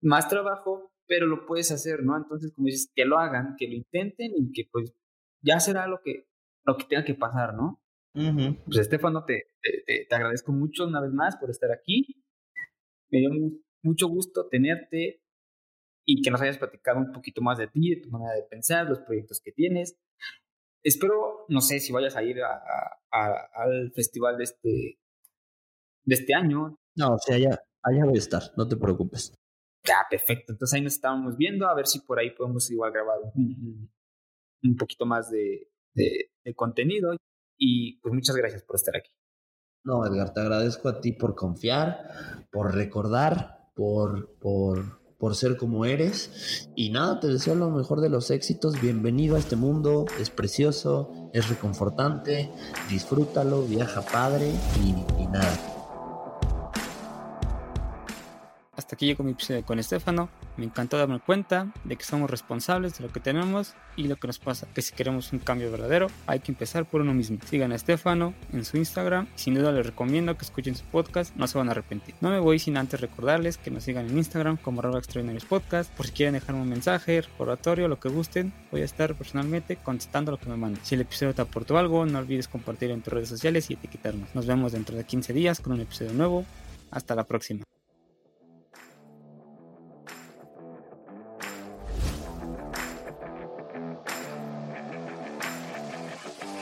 más 0.00 0.26
trabajo, 0.26 0.90
pero 1.06 1.26
lo 1.26 1.44
puedes 1.44 1.70
hacer, 1.70 2.02
¿no? 2.02 2.16
Entonces, 2.16 2.50
como 2.54 2.64
dices, 2.64 2.90
que 2.94 3.04
lo 3.04 3.18
hagan, 3.18 3.56
que 3.58 3.68
lo 3.68 3.74
intenten 3.74 4.32
y 4.34 4.52
que 4.52 4.70
pues 4.72 4.94
ya 5.42 5.60
será 5.60 5.86
lo 5.86 6.00
que, 6.02 6.26
lo 6.64 6.78
que 6.78 6.84
tenga 6.84 7.04
que 7.04 7.14
pasar, 7.14 7.52
¿no? 7.52 7.82
Pues 8.14 8.78
Estefano, 8.78 9.26
te, 9.26 9.48
te, 9.60 10.06
te, 10.08 10.14
agradezco 10.14 10.50
mucho 10.50 10.86
una 10.86 11.02
vez 11.02 11.12
más 11.12 11.36
por 11.36 11.50
estar 11.50 11.70
aquí. 11.72 12.24
Me 13.10 13.18
dio 13.18 13.30
mucho 13.82 14.08
gusto 14.08 14.48
tenerte 14.48 15.22
y 16.04 16.22
que 16.22 16.30
nos 16.30 16.40
hayas 16.40 16.58
platicado 16.58 16.98
un 16.98 17.12
poquito 17.12 17.42
más 17.42 17.58
de 17.58 17.68
ti, 17.68 17.90
de 17.90 18.02
tu 18.02 18.10
manera 18.10 18.34
de 18.34 18.42
pensar, 18.42 18.88
los 18.88 19.00
proyectos 19.00 19.40
que 19.40 19.52
tienes. 19.52 19.96
Espero, 20.82 21.44
no 21.48 21.60
sé 21.60 21.78
si 21.80 21.92
vayas 21.92 22.16
a 22.16 22.22
ir 22.22 22.40
a, 22.42 22.58
al 23.10 23.92
festival 23.92 24.38
de 24.38 24.44
este, 24.44 24.98
de 26.04 26.14
este 26.14 26.34
año. 26.34 26.78
No, 26.96 27.14
o 27.14 27.18
sea, 27.18 27.36
allá, 27.36 27.62
allá 27.82 28.04
voy 28.04 28.16
a 28.16 28.18
estar, 28.18 28.42
no 28.56 28.66
te 28.66 28.76
preocupes. 28.76 29.34
Ya, 29.86 30.06
perfecto. 30.10 30.52
Entonces 30.52 30.74
ahí 30.74 30.82
nos 30.82 30.94
estábamos 30.94 31.36
viendo, 31.36 31.66
a 31.66 31.74
ver 31.74 31.86
si 31.86 32.00
por 32.00 32.18
ahí 32.18 32.30
podemos 32.30 32.70
igual 32.70 32.92
grabar 32.92 33.18
un, 33.34 33.90
un 34.62 34.76
poquito 34.76 35.06
más 35.06 35.30
de, 35.30 35.70
de, 35.94 36.30
de 36.44 36.54
contenido. 36.54 37.16
Y 37.58 38.00
pues 38.00 38.14
muchas 38.14 38.36
gracias 38.36 38.62
por 38.62 38.76
estar 38.76 38.96
aquí. 38.96 39.10
No, 39.84 40.06
Edgar, 40.06 40.32
te 40.32 40.40
agradezco 40.40 40.88
a 40.88 41.00
ti 41.00 41.12
por 41.12 41.34
confiar, 41.34 42.46
por 42.50 42.74
recordar, 42.74 43.70
por, 43.74 44.38
por 44.38 44.99
por 45.20 45.36
ser 45.36 45.56
como 45.56 45.84
eres. 45.84 46.68
Y 46.74 46.90
nada, 46.90 47.20
te 47.20 47.28
deseo 47.28 47.54
lo 47.54 47.70
mejor 47.70 48.00
de 48.00 48.08
los 48.08 48.30
éxitos. 48.32 48.80
Bienvenido 48.80 49.36
a 49.36 49.38
este 49.38 49.54
mundo. 49.54 50.06
Es 50.18 50.30
precioso, 50.30 51.30
es 51.32 51.48
reconfortante. 51.48 52.50
Disfrútalo, 52.88 53.62
viaja 53.62 54.00
padre 54.00 54.50
y, 54.82 55.26
nada 55.26 55.79
hasta 58.90 58.96
aquí 58.96 59.06
llego 59.06 59.22
mi 59.22 59.30
episodio 59.30 59.64
con 59.64 59.78
Estefano. 59.78 60.28
Me 60.56 60.64
encantó 60.64 60.98
darme 60.98 61.20
cuenta 61.20 61.72
de 61.84 61.94
que 61.94 62.02
somos 62.02 62.28
responsables 62.28 62.98
de 62.98 63.06
lo 63.06 63.12
que 63.12 63.20
tenemos 63.20 63.76
y 63.94 64.08
lo 64.08 64.16
que 64.16 64.26
nos 64.26 64.40
pasa. 64.40 64.66
Que 64.74 64.82
si 64.82 64.92
queremos 64.92 65.32
un 65.32 65.38
cambio 65.38 65.70
verdadero, 65.70 66.08
hay 66.26 66.40
que 66.40 66.50
empezar 66.50 66.84
por 66.86 67.00
uno 67.00 67.14
mismo. 67.14 67.38
Sigan 67.46 67.70
a 67.70 67.76
Estefano 67.76 68.34
en 68.52 68.64
su 68.64 68.78
Instagram. 68.78 69.28
Sin 69.36 69.54
duda 69.54 69.70
les 69.70 69.86
recomiendo 69.86 70.36
que 70.36 70.44
escuchen 70.44 70.74
su 70.74 70.84
podcast, 70.86 71.36
no 71.36 71.46
se 71.46 71.56
van 71.56 71.68
a 71.68 71.70
arrepentir. 71.70 72.16
No 72.20 72.30
me 72.30 72.40
voy 72.40 72.58
sin 72.58 72.76
antes 72.76 73.00
recordarles 73.00 73.58
que 73.58 73.70
nos 73.70 73.84
sigan 73.84 74.08
en 74.08 74.18
Instagram 74.18 74.56
como 74.56 74.80
arroba 74.80 74.98
extraordinarios 74.98 75.44
podcast. 75.44 75.88
Por 75.92 76.06
si 76.06 76.12
quieren 76.12 76.34
dejarme 76.34 76.60
un 76.60 76.68
mensaje, 76.68 77.22
oratorio, 77.38 77.86
lo 77.86 78.00
que 78.00 78.08
gusten, 78.08 78.52
voy 78.72 78.80
a 78.80 78.86
estar 78.86 79.14
personalmente 79.14 79.76
contestando 79.76 80.32
lo 80.32 80.40
que 80.40 80.48
me 80.48 80.56
manden. 80.56 80.84
Si 80.84 80.96
el 80.96 81.02
episodio 81.02 81.32
te 81.32 81.42
aportó 81.42 81.78
algo, 81.78 82.06
no 82.06 82.18
olvides 82.18 82.48
compartirlo 82.48 82.96
en 82.96 83.02
tus 83.02 83.12
redes 83.12 83.28
sociales 83.28 83.70
y 83.70 83.74
etiquetarnos. 83.74 84.34
Nos 84.34 84.46
vemos 84.46 84.72
dentro 84.72 84.96
de 84.96 85.04
15 85.04 85.32
días 85.32 85.60
con 85.60 85.74
un 85.74 85.80
episodio 85.80 86.12
nuevo. 86.12 86.44
Hasta 86.90 87.14
la 87.14 87.22
próxima. 87.22 87.62